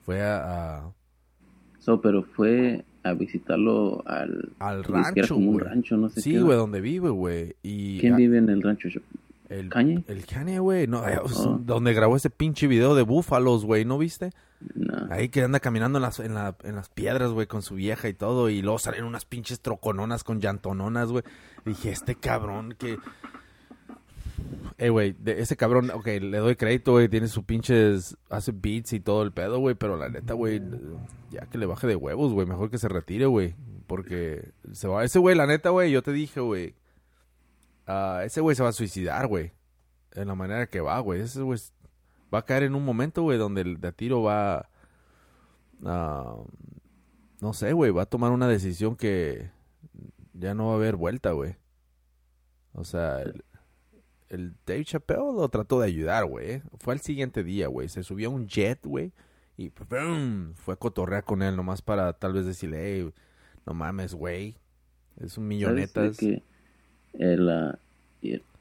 Fue 0.06 0.22
a... 0.22 0.78
a- 0.78 0.92
So, 1.80 2.02
pero 2.02 2.24
fue 2.24 2.84
a 3.04 3.14
visitarlo 3.14 4.04
al... 4.06 4.50
al 4.60 4.80
era 4.80 5.04
rancho, 5.04 5.36
como 5.36 5.52
un 5.52 5.60
rancho, 5.60 5.96
no 5.96 6.10
sé 6.10 6.20
Sí, 6.22 6.38
güey, 6.38 6.58
donde 6.58 6.82
vive, 6.82 7.10
güey. 7.10 7.56
Y 7.64 8.00
¿Quién 8.00 8.14
a- 8.14 8.18
vive 8.18 8.38
en 8.38 8.50
el 8.50 8.62
rancho? 8.62 8.90
El, 9.48 9.70
¿Kanye? 9.70 10.04
El 10.08 10.26
Kanye, 10.26 10.60
güey. 10.60 10.88
No, 10.88 11.02
Oh. 11.24 11.60
Donde 11.64 11.94
grabó 11.94 12.18
ese 12.18 12.30
pinche 12.30 12.68
video 12.68 12.94
de 12.96 13.04
búfalos, 13.04 13.64
güey. 13.64 13.86
¿No 13.86 13.98
viste? 13.98 14.32
Ahí 15.10 15.30
que 15.30 15.44
anda 15.44 15.60
caminando 15.60 15.98
en 15.98 16.34
las, 16.34 16.90
piedras, 16.90 17.32
güey, 17.32 17.48
con 17.48 17.62
su 17.62 17.76
vieja 17.76 18.10
y 18.10 18.14
todo. 18.14 18.50
Y 18.50 18.62
luego 18.62 18.80
salen 18.80 19.04
unas 19.04 19.26
pinches 19.26 19.62
trocononas 19.62 20.24
con 20.24 20.42
llantononas, 20.42 21.10
güey. 21.10 21.24
Dije, 21.66 21.92
este 21.92 22.16
cabrón 22.16 22.76
que... 22.78 22.98
Eh, 24.78 24.90
güey, 24.90 25.16
ese 25.26 25.58
cabrón, 25.58 25.90
ok, 25.90 26.06
le 26.06 26.38
doy 26.38 26.56
crédito, 26.56 26.92
güey, 26.92 27.10
tiene 27.10 27.28
sus 27.28 27.44
pinches, 27.44 28.16
hace 28.30 28.52
beats 28.52 28.94
y 28.94 29.00
todo 29.00 29.24
el 29.24 29.32
pedo, 29.32 29.58
güey, 29.58 29.74
pero 29.74 29.98
la 29.98 30.08
neta, 30.10 30.36
güey, 30.36 30.62
ya 31.32 31.48
que 31.48 31.58
le 31.58 31.66
baje 31.66 31.88
de 31.88 31.96
huevos, 31.96 32.32
güey, 32.32 32.46
mejor 32.46 32.70
que 32.70 32.78
se 32.78 32.88
retire, 32.88 33.26
güey, 33.26 33.56
porque 33.88 34.52
se 34.74 34.88
va, 34.88 35.04
ese 35.04 35.18
güey, 35.18 35.36
la 35.36 35.48
neta, 35.48 35.72
güey, 35.72 35.92
yo 35.92 36.04
te 36.04 36.12
dije, 36.14 36.42
güey, 36.42 36.76
ah, 37.88 38.22
ese 38.24 38.40
güey 38.40 38.56
se 38.56 38.62
va 38.62 38.70
a 38.70 38.74
suicidar, 38.74 39.26
güey, 39.26 39.52
en 40.14 40.28
la 40.28 40.36
manera 40.36 40.68
que 40.68 40.80
va, 40.80 41.00
güey, 41.00 41.22
ese 41.22 41.42
güey 41.42 41.60
va 42.34 42.40
a 42.40 42.46
caer 42.46 42.64
en 42.64 42.76
un 42.76 42.84
momento, 42.86 43.24
güey, 43.24 43.38
donde 43.38 43.62
el 43.62 43.80
de 43.80 43.88
a 43.88 43.92
tiro 43.92 44.24
va, 44.24 44.70
no 45.82 47.54
sé, 47.54 47.74
güey, 47.74 47.92
va 47.92 48.04
a 48.04 48.08
tomar 48.08 48.32
una 48.32 48.48
decisión 48.48 48.96
que 48.96 49.50
ya 50.34 50.54
no 50.54 50.68
va 50.68 50.74
a 50.74 50.76
haber 50.76 50.96
vuelta, 50.96 51.32
güey. 51.32 51.56
O 52.74 52.84
sea, 52.84 53.22
el, 53.22 53.44
el 54.30 54.54
Dave 54.66 54.86
Chappelle 54.86 55.20
lo 55.20 55.50
trató 55.50 55.80
de 55.80 55.88
ayudar, 55.88 56.26
güey. 56.26 56.62
Fue 56.80 56.94
al 56.94 57.00
siguiente 57.00 57.44
día, 57.44 57.68
güey. 57.68 57.90
Se 57.90 58.04
subió 58.04 58.30
a 58.30 58.32
un 58.32 58.48
jet, 58.48 58.86
güey. 58.86 59.14
Y 59.58 59.70
¡pum! 59.70 60.54
fue 60.54 60.76
a 60.76 60.78
cotorrear 60.78 61.24
con 61.24 61.42
él 61.42 61.56
nomás 61.56 61.82
para 61.82 62.14
tal 62.14 62.34
vez 62.34 62.46
decirle, 62.46 62.78
hey, 62.84 63.14
no 63.66 63.74
mames, 63.74 64.14
güey. 64.14 64.56
Es 65.20 65.38
un 65.38 65.46
¿Sabes 65.62 65.96
de 65.96 66.14
millonetas. 66.14 66.18
que 66.18 66.44
el, 67.14 67.50
ah, 67.50 67.80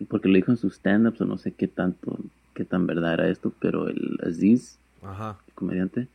porque 0.09 0.29
lo 0.29 0.37
dijo 0.37 0.51
en 0.51 0.57
sus 0.57 0.77
stand-ups 0.77 1.21
o 1.21 1.27
no 1.27 1.37
sé 1.37 1.53
qué 1.53 1.69
tanto, 1.69 2.19
qué 2.57 2.65
tan 2.65 2.87
verdad 2.87 3.13
era 3.15 3.29
esto, 3.29 3.53
pero 3.61 3.89
el 3.89 4.19
Aziz, 4.27 4.79
Ajá. 5.03 5.39
el 5.47 5.53
comediante, 5.55 6.09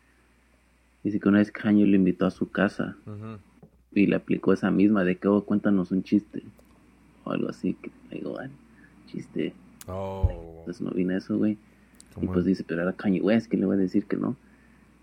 dice 1.03 1.19
que 1.19 1.29
una 1.29 1.37
vez 1.37 1.51
Kanye 1.51 1.85
lo 1.85 1.95
invitó 1.95 2.25
a 2.25 2.31
su 2.31 2.49
casa 2.49 2.97
y 3.93 4.07
le 4.07 4.15
aplicó 4.15 4.51
esa 4.51 4.71
misma 4.71 5.03
de 5.03 5.17
que, 5.17 5.27
oh, 5.27 5.43
cuéntanos 5.45 5.91
un 5.91 6.01
chiste 6.03 6.43
o 7.23 7.31
algo 7.31 7.49
así, 7.49 7.75
que 7.75 7.91
digo, 8.11 8.37
"Ah, 8.39 8.47
chiste, 9.07 9.53
Oh. 9.87 10.61
pues 10.65 10.81
no 10.81 10.89
vine 10.91 11.13
a 11.13 11.17
eso, 11.17 11.37
güey. 11.37 11.57
Y 12.21 12.27
pues 12.27 12.43
dice, 12.45 12.63
pero 12.67 12.81
era 12.81 12.93
Kanye 12.93 13.21
West, 13.21 13.49
que 13.49 13.57
le 13.57 13.65
voy 13.65 13.75
a 13.75 13.79
decir 13.79 14.05
que 14.05 14.17
no? 14.17 14.35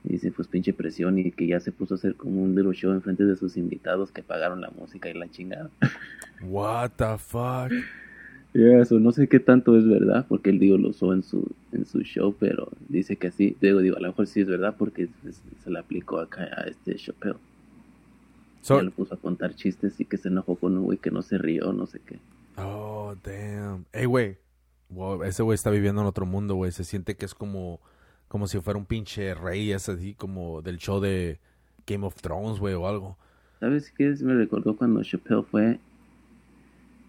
Y 0.04 0.10
dice, 0.14 0.30
pues 0.30 0.46
pinche 0.48 0.72
presión 0.72 1.18
y 1.18 1.30
que 1.32 1.46
ya 1.46 1.58
se 1.60 1.72
puso 1.72 1.94
a 1.94 1.96
hacer 1.96 2.14
como 2.16 2.42
un 2.42 2.54
little 2.54 2.72
show 2.74 2.92
enfrente 2.92 3.24
de 3.24 3.34
sus 3.36 3.56
invitados 3.56 4.10
que 4.12 4.22
pagaron 4.22 4.60
la 4.60 4.70
música 4.70 5.08
y 5.08 5.14
la 5.14 5.28
chingada. 5.30 5.70
What 6.42 6.90
the 6.96 7.16
fuck? 7.18 7.72
Yeah, 8.54 8.80
eso 8.80 8.98
no 8.98 9.12
sé 9.12 9.28
qué 9.28 9.40
tanto 9.40 9.76
es 9.76 9.86
verdad, 9.86 10.26
porque 10.28 10.50
él 10.50 10.58
digo 10.58 10.78
lo 10.78 10.88
usó 10.88 11.12
en 11.12 11.22
su 11.22 11.46
en 11.72 11.84
su 11.84 12.00
show, 12.00 12.34
pero 12.38 12.68
dice 12.88 13.16
que 13.16 13.30
sí. 13.30 13.56
Digo, 13.60 13.80
digo, 13.80 13.96
a 13.96 14.00
lo 14.00 14.08
mejor 14.08 14.26
sí 14.26 14.40
es 14.40 14.48
verdad 14.48 14.74
porque 14.78 15.08
se, 15.22 15.32
se 15.32 15.70
le 15.70 15.78
aplicó 15.78 16.18
acá 16.18 16.48
a 16.56 16.62
este 16.62 16.94
Chappelle. 16.96 17.36
So- 18.62 18.78
ya 18.78 18.82
lo 18.84 18.90
puso 18.90 19.14
a 19.14 19.18
contar 19.18 19.54
chistes 19.54 20.00
y 20.00 20.04
que 20.04 20.16
se 20.16 20.28
enojó 20.28 20.56
con 20.56 20.76
un 20.76 20.84
güey 20.84 20.98
que 20.98 21.10
no 21.10 21.22
se 21.22 21.38
rió, 21.38 21.72
no 21.72 21.86
sé 21.86 22.00
qué. 22.04 22.18
Oh, 22.56 23.14
damn. 23.22 23.84
Ey, 23.92 24.06
güey. 24.06 24.36
Wow, 24.90 25.22
ese 25.22 25.42
güey 25.42 25.54
está 25.54 25.70
viviendo 25.70 26.00
en 26.00 26.06
otro 26.08 26.26
mundo, 26.26 26.54
güey. 26.54 26.72
Se 26.72 26.82
siente 26.84 27.14
que 27.16 27.26
es 27.26 27.34
como, 27.34 27.80
como 28.26 28.46
si 28.48 28.58
fuera 28.60 28.78
un 28.78 28.86
pinche 28.86 29.34
rey, 29.34 29.70
es 29.72 29.88
así 29.88 30.14
como 30.14 30.62
del 30.62 30.78
show 30.78 30.98
de 31.00 31.38
Game 31.86 32.04
of 32.06 32.16
Thrones, 32.20 32.58
güey, 32.58 32.74
o 32.74 32.88
algo. 32.88 33.16
¿Sabes 33.60 33.92
qué? 33.96 34.14
Me 34.22 34.34
recordó 34.34 34.76
cuando 34.76 35.02
Chappelle 35.02 35.42
fue, 35.42 35.78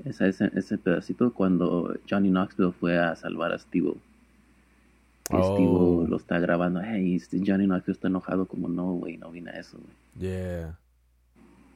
esa, 0.06 0.28
ese, 0.28 0.52
ese 0.56 0.78
pedacito, 0.78 1.34
cuando 1.34 1.96
Johnny 2.10 2.30
Knoxville 2.30 2.72
fue 2.72 2.98
a 2.98 3.16
salvar 3.16 3.52
a 3.52 3.60
Steve. 3.60 3.94
Oh. 5.32 5.56
Steve 5.56 6.10
lo 6.10 6.18
está 6.18 6.40
grabando. 6.40 6.82
Hey, 6.82 7.16
este 7.16 7.42
Johnny 7.46 7.66
Knoxville 7.66 7.94
está 7.94 8.08
enojado. 8.08 8.48
Como 8.48 8.68
no, 8.68 8.94
güey, 8.94 9.18
no 9.18 9.32
vine 9.32 9.52
a 9.52 9.60
eso, 9.60 9.78
güey. 9.78 10.32
Yeah. 10.32 10.80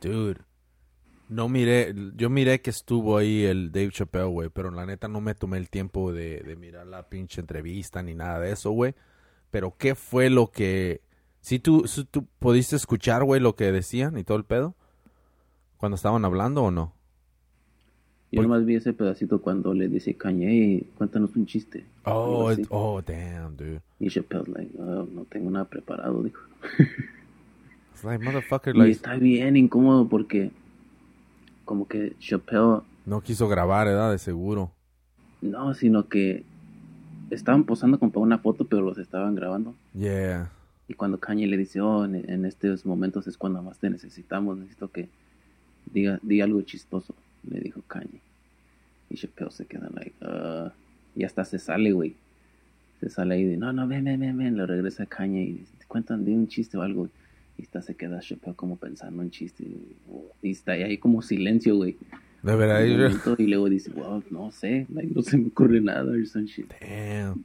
Dude. 0.01 0.41
No 1.29 1.49
miré, 1.49 1.95
yo 2.15 2.29
miré 2.29 2.61
que 2.61 2.69
estuvo 2.69 3.17
ahí 3.17 3.45
el 3.45 3.71
Dave 3.71 3.91
Chappelle, 3.91 4.25
güey, 4.25 4.49
pero 4.49 4.69
la 4.71 4.85
neta 4.85 5.07
no 5.07 5.21
me 5.21 5.33
tomé 5.33 5.57
el 5.57 5.69
tiempo 5.69 6.11
de, 6.11 6.41
de 6.41 6.55
mirar 6.55 6.85
la 6.85 7.09
pinche 7.09 7.41
entrevista 7.41 8.03
ni 8.03 8.13
nada 8.13 8.39
de 8.39 8.51
eso, 8.51 8.71
güey. 8.71 8.93
Pero 9.49 9.75
¿qué 9.77 9.95
fue 9.95 10.29
lo 10.29 10.51
que... 10.51 11.01
Si 11.39 11.59
tú, 11.59 11.87
si 11.87 12.05
tú 12.05 12.25
pudiste 12.39 12.75
escuchar, 12.75 13.23
güey, 13.23 13.41
lo 13.41 13.55
que 13.55 13.71
decían 13.71 14.17
y 14.17 14.23
todo 14.23 14.37
el 14.37 14.45
pedo? 14.45 14.75
Cuando 15.77 15.95
estaban 15.95 16.23
hablando 16.25 16.63
o 16.63 16.71
no? 16.71 16.93
Yo 18.33 18.37
Por- 18.41 18.47
nomás 18.47 18.65
vi 18.65 18.73
ese 18.75 18.93
pedacito 18.93 19.39
cuando 19.41 19.75
le 19.75 19.87
dice 19.87 20.15
Kanye, 20.15 20.47
hey, 20.49 20.87
cuéntanos 20.97 21.35
un 21.35 21.45
chiste. 21.45 21.85
Oh, 22.03 22.51
it- 22.51 22.65
oh, 22.71 22.99
damn, 23.05 23.55
dude. 23.55 23.79
Y 23.99 24.09
Chappelle's 24.09 24.47
like, 24.49 24.71
"Oh, 24.79 25.07
no 25.13 25.23
tengo 25.25 25.51
nada 25.51 25.65
preparado, 25.65 26.23
dijo. 26.23 26.41
It's 27.93 28.03
like, 28.03 28.23
motherfucker, 28.25 28.75
Y 28.87 28.91
está 28.91 29.15
bien 29.15 29.55
incómodo 29.55 30.07
porque 30.09 30.51
como 31.65 31.87
que 31.87 32.15
Chappelle, 32.19 32.81
no 33.05 33.21
quiso 33.21 33.47
grabar, 33.47 33.85
¿verdad? 33.87 34.11
De 34.11 34.17
seguro. 34.17 34.71
no, 35.41 35.73
sino 35.75 36.07
que 36.07 36.43
estaban 37.29 37.65
posando 37.65 37.99
como 37.99 38.11
para 38.11 38.23
una 38.23 38.37
foto, 38.39 38.65
pero 38.65 38.81
los 38.81 38.97
estaban 38.97 39.35
grabando. 39.35 39.75
Yeah. 39.93 40.51
Y 40.87 40.95
cuando 40.95 41.19
Kanye 41.19 41.47
le 41.47 41.57
dice, 41.57 41.81
oh, 41.81 42.03
en, 42.05 42.15
en 42.29 42.45
estos 42.45 42.85
momentos 42.85 43.27
es 43.27 43.37
cuando 43.37 43.61
más 43.61 43.77
te 43.77 43.89
necesitamos, 43.89 44.57
necesito 44.57 44.89
que 44.91 45.09
diga, 45.93 46.19
diga 46.23 46.45
algo 46.45 46.61
chistoso, 46.63 47.13
le 47.49 47.59
dijo 47.59 47.81
Kanye. 47.87 48.21
Y 49.09 49.15
Chappelle 49.15 49.51
se 49.51 49.65
queda 49.65 49.89
like, 49.93 50.13
"Ah", 50.21 50.71
y 51.15 51.23
hasta 51.23 51.45
se 51.45 51.59
sale, 51.59 51.91
güey. 51.91 52.15
Se 52.99 53.09
sale 53.09 53.35
ahí 53.35 53.41
y 53.41 53.45
dice, 53.45 53.57
no, 53.57 53.73
no, 53.73 53.87
ven, 53.87 54.05
ven, 54.05 54.19
ven, 54.19 54.37
ven. 54.37 54.57
Le 54.57 54.65
regresa 54.65 55.03
a 55.03 55.05
Kanye 55.05 55.41
y 55.43 55.65
cuentan 55.87 56.23
de 56.25 56.31
un 56.31 56.47
chiste 56.47 56.77
o 56.77 56.81
algo. 56.81 57.09
Y 57.57 57.63
hasta 57.63 57.81
se 57.81 57.95
queda 57.95 58.19
Chappelle 58.21 58.55
como 58.55 58.77
pensando 58.77 59.21
en 59.21 59.29
chiste. 59.29 59.65
Y 60.41 60.51
está 60.51 60.71
ahí 60.73 60.97
como 60.97 61.21
silencio, 61.21 61.75
güey. 61.75 61.97
De 62.41 62.55
verdad, 62.55 62.83
yo- 62.85 63.35
y 63.37 63.47
luego 63.47 63.69
dice, 63.69 63.89
wow, 63.91 64.23
no 64.31 64.51
sé, 64.51 64.85
like, 64.93 65.13
no 65.13 65.21
se 65.21 65.37
me 65.37 65.47
ocurre 65.47 65.79
nada 65.81 66.11
or 66.11 66.25
some 66.27 66.45
shit. 66.45 66.71
Damn. 66.81 67.43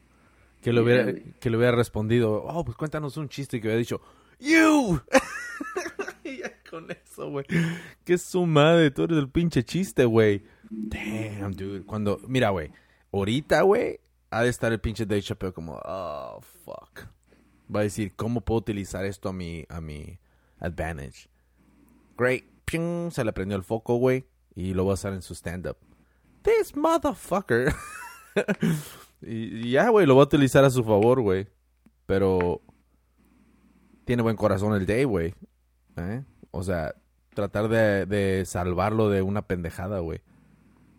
Que 0.63 0.73
le 0.73 0.81
hubiera, 0.81 1.13
que 1.39 1.51
le 1.51 1.57
hubiera 1.57 1.77
respondido, 1.77 2.43
oh, 2.45 2.65
pues 2.65 2.77
cuéntanos 2.77 3.17
un 3.17 3.29
chiste 3.29 3.59
y 3.59 3.61
que 3.61 3.69
hubiera 3.69 3.79
dicho, 3.79 4.01
you. 4.41 5.01
con 6.71 6.91
eso, 6.91 7.31
güey. 7.31 7.45
Que 8.05 8.19
su 8.19 8.47
madre, 8.47 8.91
tú 8.91 9.05
eres 9.05 9.19
el 9.19 9.29
pinche 9.29 9.65
chiste, 9.65 10.05
güey. 10.05 10.45
Damn, 10.71 11.53
dude. 11.53 11.85
Cuando, 11.85 12.21
mira, 12.27 12.51
güey, 12.51 12.71
ahorita, 13.13 13.63
güey, 13.63 14.01
ha 14.31 14.43
de 14.43 14.49
estar 14.49 14.73
el 14.73 14.81
pinche 14.81 15.07
Dave 15.07 15.23
Chappelle 15.23 15.53
como, 15.53 15.81
oh, 15.85 16.41
fuck. 16.65 17.07
Va 17.75 17.81
a 17.81 17.83
decir, 17.83 18.15
¿cómo 18.17 18.41
puedo 18.41 18.61
utilizar 18.61 19.05
esto 19.05 19.29
a 19.29 19.33
mi, 19.33 19.65
a 19.69 19.81
mi 19.81 20.19
advantage? 20.59 21.29
Great. 22.17 22.45
Ping, 22.65 23.11
se 23.11 23.25
le 23.25 23.33
prendió 23.33 23.57
el 23.57 23.65
foco, 23.65 23.97
güey. 23.97 24.27
Y 24.55 24.75
lo 24.75 24.85
va 24.85 24.93
a 24.93 24.95
usar 24.95 25.13
en 25.15 25.23
su 25.23 25.35
stand-up. 25.35 25.77
This 26.43 26.77
motherfucker. 26.77 27.73
y 29.23 29.71
ya, 29.71 29.89
güey, 29.89 30.07
lo 30.07 30.17
va 30.17 30.23
a 30.23 30.27
utilizar 30.27 30.65
a 30.65 30.71
su 30.71 30.85
favor, 30.85 31.21
güey. 31.21 31.49
Pero 32.07 32.61
tiene 34.05 34.23
buen 34.23 34.37
corazón 34.37 34.75
el 34.75 34.87
Dave, 34.87 35.05
güey. 35.05 35.35
¿Eh? 35.97 36.25
O 36.59 36.63
sea, 36.65 36.97
tratar 37.35 37.69
de, 37.69 38.43
salvarlo 38.45 39.11
de 39.11 39.23
una 39.23 39.43
pendejada, 39.43 40.01
güey. 40.01 40.23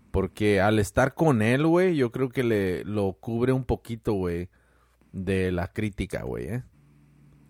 Porque 0.09 0.61
al 0.61 0.79
estar 0.79 1.13
con 1.13 1.41
él, 1.41 1.67
güey, 1.67 1.97
yo 1.97 2.13
creo 2.13 2.29
que 2.29 2.43
le 2.43 2.85
lo 2.85 3.17
cubre 3.19 3.51
un 3.51 3.65
poquito, 3.65 4.13
güey, 4.13 4.49
de 5.11 5.51
la 5.51 5.67
crítica, 5.73 6.23
güey, 6.23 6.47
¿eh? 6.47 6.63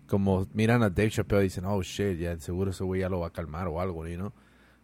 Como 0.08 0.48
miran 0.52 0.82
a 0.82 0.90
Dave 0.90 1.10
Chappelle 1.10 1.42
y 1.42 1.44
dicen, 1.44 1.66
oh, 1.66 1.80
shit, 1.82 2.18
ya 2.18 2.36
seguro 2.40 2.72
ese 2.72 2.82
güey 2.82 3.02
ya 3.02 3.08
lo 3.08 3.20
va 3.20 3.28
a 3.28 3.32
calmar 3.32 3.68
o 3.68 3.80
algo, 3.80 4.04
¿no? 4.04 4.34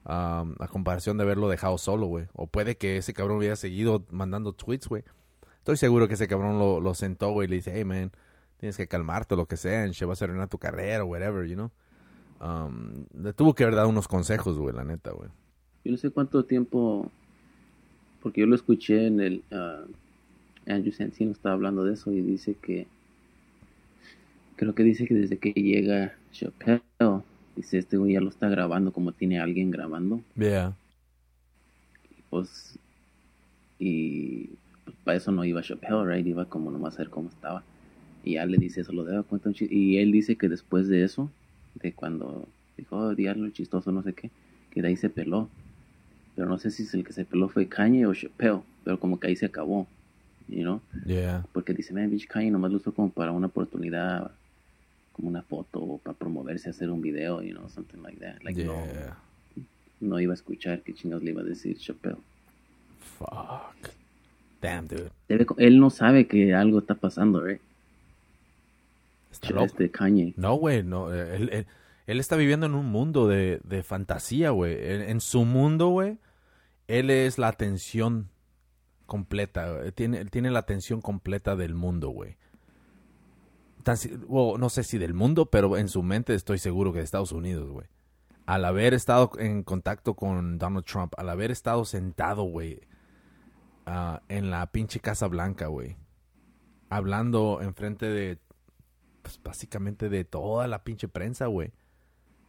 Um, 0.05 0.55
a 0.61 0.69
comparación 0.71 1.17
de 1.17 1.25
haberlo 1.25 1.49
dejado 1.49 1.77
solo, 1.77 2.07
güey. 2.07 2.29
O 2.33 2.47
puede 2.47 2.77
que 2.77 2.99
ese 2.99 3.13
cabrón 3.13 3.39
hubiera 3.39 3.57
seguido 3.57 4.07
mandando 4.11 4.53
tweets, 4.53 4.87
güey. 4.87 5.03
Estoy 5.59 5.77
seguro 5.79 6.07
que 6.07 6.15
ese 6.15 6.29
cabrón 6.29 6.61
lo, 6.61 6.95
sentó, 6.95 7.33
güey, 7.33 7.49
y 7.49 7.51
le 7.51 7.57
dice, 7.57 7.73
hey, 7.75 7.85
man, 7.85 8.13
tienes 8.59 8.77
que 8.77 8.87
calmarte, 8.87 9.35
lo 9.35 9.47
que 9.47 9.57
sea, 9.57 9.93
se 9.93 10.05
va 10.07 10.15
a 10.15 10.25
arruinar 10.25 10.47
tu 10.47 10.59
carrera 10.61 11.03
o 11.03 11.09
whatever, 11.09 11.45
you 11.45 11.57
know. 11.57 11.73
Um, 12.41 13.07
le 13.23 13.33
tuvo 13.33 13.55
que 13.55 13.65
haber 13.65 13.77
dado 13.77 13.89
unos 13.89 14.09
consejos, 14.09 14.59
güey, 14.59 14.75
la 14.75 14.85
neta, 14.85 15.11
güey. 15.13 15.31
Yo 15.85 15.93
no 15.93 15.99
sé 15.99 16.11
cuánto 16.11 16.45
tiempo, 16.45 17.11
porque 18.23 18.43
yo 18.43 18.47
lo 18.47 18.55
escuché 18.55 19.07
en 19.07 19.21
el, 19.21 19.43
ah, 19.53 19.85
Andrew 20.67 20.93
Santino 20.93 21.31
estaba 21.33 21.55
hablando 21.55 21.85
de 21.85 21.95
eso 21.95 22.13
y 22.13 22.21
dice 22.21 22.57
que, 22.61 22.87
creo 24.57 24.75
que 24.75 24.83
dice 24.83 25.07
que 25.07 25.15
desde 25.15 25.39
que 25.39 25.53
llega 25.53 26.15
Chappelle, 26.33 26.83
dice 27.55 27.79
este 27.79 27.97
güey 27.97 28.15
ya 28.15 28.21
lo 28.21 28.29
está 28.29 28.49
grabando 28.49 28.93
como 28.93 29.13
tiene 29.13 29.41
alguien 29.41 29.71
grabando, 29.71 30.21
Yeah. 30.37 30.75
pues, 32.31 32.79
y 33.79 34.51
pues, 34.85 34.97
para 35.05 35.17
eso 35.17 35.33
no 35.33 35.45
iba 35.45 35.63
Chappelle, 35.63 36.05
right, 36.05 36.27
iba 36.27 36.45
como 36.47 36.71
nomás 36.71 36.97
a 36.97 36.99
ver 36.99 37.11
cómo 37.11 37.29
estaba. 37.29 37.63
Y 38.25 38.35
ya 38.35 38.45
le 38.45 38.59
dice 38.59 38.81
eso, 38.81 38.93
lo 38.93 39.05
debo 39.05 39.23
cuenta 39.23 39.49
un 39.49 39.55
chiste. 39.55 39.73
Y 39.73 39.99
él 39.99 40.11
dice 40.11 40.37
que 40.37 40.49
después 40.49 40.89
de 40.89 41.05
eso, 41.05 41.31
de 41.81 41.93
cuando 41.93 42.49
dijo, 42.77 42.97
oh, 42.97 43.15
di 43.15 43.27
algo 43.27 43.49
chistoso, 43.51 43.93
no 43.93 44.03
sé 44.03 44.13
qué, 44.13 44.31
que 44.71 44.83
de 44.83 44.89
ahí 44.89 44.97
se 44.97 45.09
peló. 45.11 45.49
Pero 46.35 46.49
no 46.49 46.59
sé 46.59 46.71
si 46.71 46.87
el 46.97 47.05
que 47.05 47.13
se 47.13 47.25
peló 47.25 47.49
fue 47.49 47.67
Kanye 47.67 48.07
o 48.07 48.15
Chappelle, 48.15 48.61
pero 48.85 49.01
como 49.01 49.19
que 49.19 49.29
ahí 49.29 49.37
se 49.37 49.47
acabó, 49.47 49.87
you 50.49 50.63
know? 50.63 50.81
Yeah. 51.07 51.47
Porque 51.53 51.73
dice, 51.73 51.95
man, 51.95 52.11
bitch, 52.11 52.27
Kanye 52.27 52.51
nomás 52.51 52.71
lo 52.71 52.77
usó 52.77 52.93
como 52.93 53.11
para 53.11 53.33
una 53.33 53.47
oportunidad, 53.47 54.31
como 55.13 55.29
una 55.29 55.43
foto, 55.43 55.81
o 55.81 55.99
para 55.99 56.17
promoverse, 56.17 56.69
hacer 56.69 56.91
un 56.91 57.01
video, 57.01 57.43
you 57.43 57.55
know, 57.55 57.69
something 57.71 58.03
like 58.03 58.19
that. 58.21 58.43
Like, 58.43 58.63
no, 58.63 58.85
no 60.01 60.21
iba 60.21 60.33
a 60.33 60.35
escuchar 60.35 60.83
qué 60.83 60.93
chingados 60.93 61.25
le 61.25 61.31
iba 61.31 61.41
a 61.41 61.45
decir 61.45 61.79
Chappelle. 61.79 62.19
Fuck. 63.19 63.91
Damn, 64.61 64.89
dude. 64.89 65.11
Debe- 65.29 65.47
él 65.59 65.79
no 65.81 65.89
sabe 65.89 66.27
que 66.27 66.53
algo 66.55 66.81
está 66.81 66.95
pasando, 66.95 67.43
right? 67.43 67.61
Está 69.43 69.55
loco. 69.55 69.67
Este 69.67 69.91
Kanye. 69.91 70.35
No, 70.37 70.55
güey, 70.55 70.83
no. 70.83 71.13
eh, 71.13 71.37
Él, 71.37 71.51
él- 71.53 71.67
él 72.07 72.21
está 72.21 72.37
viviendo 72.37 72.67
en 72.67 72.75
un 72.75 72.87
mundo 72.87 73.27
de, 73.27 73.61
de 73.65 73.83
fantasía, 73.83 74.51
güey. 74.51 74.75
En, 74.93 75.03
en 75.03 75.21
su 75.21 75.45
mundo, 75.45 75.89
güey, 75.89 76.19
él 76.87 77.11
es 77.11 77.37
la 77.39 77.49
atención 77.49 78.29
completa. 79.07 79.73
güey. 79.73 79.93
Tiene, 79.93 80.19
él 80.19 80.31
tiene 80.31 80.51
la 80.51 80.61
atención 80.61 81.01
completa 81.01 81.57
del 81.57 81.75
mundo, 81.75 82.11
güey. 82.11 82.37
No 84.59 84.69
sé 84.69 84.83
si 84.83 84.99
del 84.99 85.15
mundo, 85.15 85.47
pero 85.47 85.77
en 85.77 85.89
su 85.89 86.03
mente 86.03 86.35
estoy 86.35 86.59
seguro 86.59 86.93
que 86.93 86.99
de 86.99 87.05
Estados 87.05 87.31
Unidos, 87.33 87.71
güey. 87.71 87.87
Al 88.45 88.65
haber 88.65 88.95
estado 88.95 89.31
en 89.39 89.63
contacto 89.63 90.15
con 90.15 90.59
Donald 90.59 90.85
Trump, 90.85 91.13
al 91.17 91.29
haber 91.29 91.51
estado 91.53 91.85
sentado, 91.85 92.43
güey, 92.45 92.81
ah, 93.87 94.23
en 94.29 94.51
la 94.51 94.67
pinche 94.73 94.99
Casa 95.01 95.27
Blanca, 95.29 95.67
güey. 95.67 95.97
Hablando 96.89 97.61
enfrente 97.63 98.07
de 98.07 98.39
pues 99.27 99.41
básicamente 99.43 100.09
de 100.09 100.25
toda 100.25 100.69
la 100.69 100.85
pinche 100.85 101.09
prensa, 101.09 101.47
güey. 101.47 101.73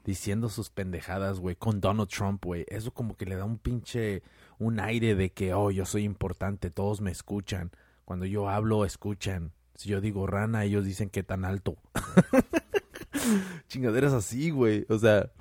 Diciendo 0.06 0.48
sus 0.48 0.70
pendejadas, 0.70 1.40
güey, 1.40 1.56
con 1.56 1.82
Donald 1.82 2.08
Trump, 2.08 2.46
güey. 2.46 2.66
Eso 2.68 2.94
como 2.94 3.18
que 3.18 3.26
le 3.26 3.36
da 3.36 3.46
un 3.46 3.58
pinche, 3.58 4.22
un 4.60 4.80
aire 4.80 5.16
de 5.16 5.32
que, 5.32 5.56
oh, 5.56 5.72
yo 5.72 5.88
soy 5.88 6.04
importante, 6.04 6.70
todos 6.70 7.02
me 7.02 7.10
escuchan. 7.10 7.72
Cuando 8.06 8.28
yo 8.28 8.48
hablo, 8.48 8.86
escuchan. 8.86 9.54
Si 9.74 9.90
yo 9.90 10.02
digo 10.02 10.28
rana, 10.28 10.66
ellos 10.66 10.86
dicen 10.86 11.10
que 11.10 11.24
tan 11.24 11.46
alto. 11.46 11.78
Chingaderas 13.68 14.14
así, 14.14 14.52
güey. 14.52 14.86
O 14.90 15.00
sea, 15.00 15.32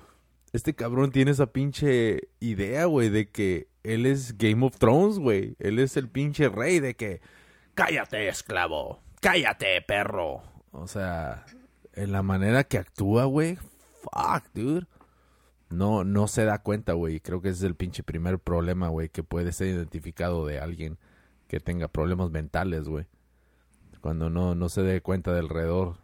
este 0.53 0.73
cabrón 0.73 1.11
tiene 1.11 1.29
esa 1.29 1.53
pinche 1.53 2.29
idea, 2.39 2.85
güey, 2.85 3.09
de 3.09 3.29
que 3.29 3.67
él 3.83 4.07
es 4.07 4.39
Game 4.39 4.65
of 4.65 4.79
Thrones, 4.79 5.19
güey. 5.19 5.55
Él 5.59 5.77
es 5.77 5.97
el 5.97 6.09
pinche 6.09 6.49
rey 6.49 6.79
de 6.79 6.95
que, 6.95 7.21
cállate, 7.75 8.27
esclavo. 8.27 9.03
Cállate, 9.21 9.83
perro. 9.83 10.56
O 10.79 10.87
sea, 10.87 11.43
en 11.93 12.11
la 12.11 12.21
manera 12.21 12.63
que 12.63 12.77
actúa, 12.77 13.25
güey. 13.25 13.57
Fuck, 14.01 14.53
dude. 14.53 14.85
No, 15.69 16.03
no 16.03 16.27
se 16.27 16.45
da 16.45 16.59
cuenta, 16.59 16.93
güey. 16.93 17.19
Creo 17.19 17.41
que 17.41 17.49
ese 17.49 17.59
es 17.59 17.63
el 17.63 17.75
pinche 17.75 18.03
primer 18.03 18.37
problema, 18.37 18.87
güey, 18.87 19.09
que 19.09 19.23
puede 19.23 19.51
ser 19.51 19.67
identificado 19.67 20.45
de 20.45 20.59
alguien 20.59 20.97
que 21.47 21.59
tenga 21.59 21.87
problemas 21.87 22.29
mentales, 22.29 22.87
güey. 22.87 23.05
Cuando 24.01 24.29
no, 24.29 24.53
no 24.53 24.69
se 24.69 24.83
dé 24.83 25.01
cuenta 25.01 25.33
del 25.33 25.45
alrededor 25.45 25.95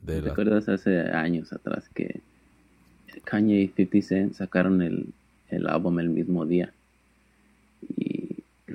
de 0.00 0.20
¿Te 0.20 0.26
la... 0.26 0.32
acuerdas 0.32 0.68
hace 0.68 1.00
años 1.00 1.52
atrás 1.52 1.88
que 1.88 2.20
Kanye 3.24 3.60
y 3.60 3.68
50 3.68 4.06
Cent 4.06 4.34
sacaron 4.34 4.82
el, 4.82 5.12
el 5.48 5.66
álbum 5.66 5.98
el 5.98 6.10
mismo 6.10 6.46
día? 6.46 6.72
Y 7.96 8.11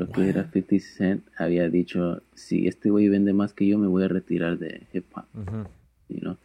creo 0.05 0.09
que 0.11 0.29
era 0.29 0.49
50 0.51 0.79
Cent 0.79 1.23
había 1.37 1.69
dicho, 1.69 2.21
si 2.35 2.67
este 2.67 2.89
güey 2.89 3.09
vende 3.09 3.33
más 3.33 3.53
que 3.53 3.67
yo, 3.67 3.77
me 3.77 3.87
voy 3.87 4.03
a 4.03 4.07
retirar 4.07 4.57
de 4.59 4.83
hip 4.93 5.05
hop, 5.15 5.25
Ujú. 5.33 5.67
you 6.09 6.19
know? 6.19 6.37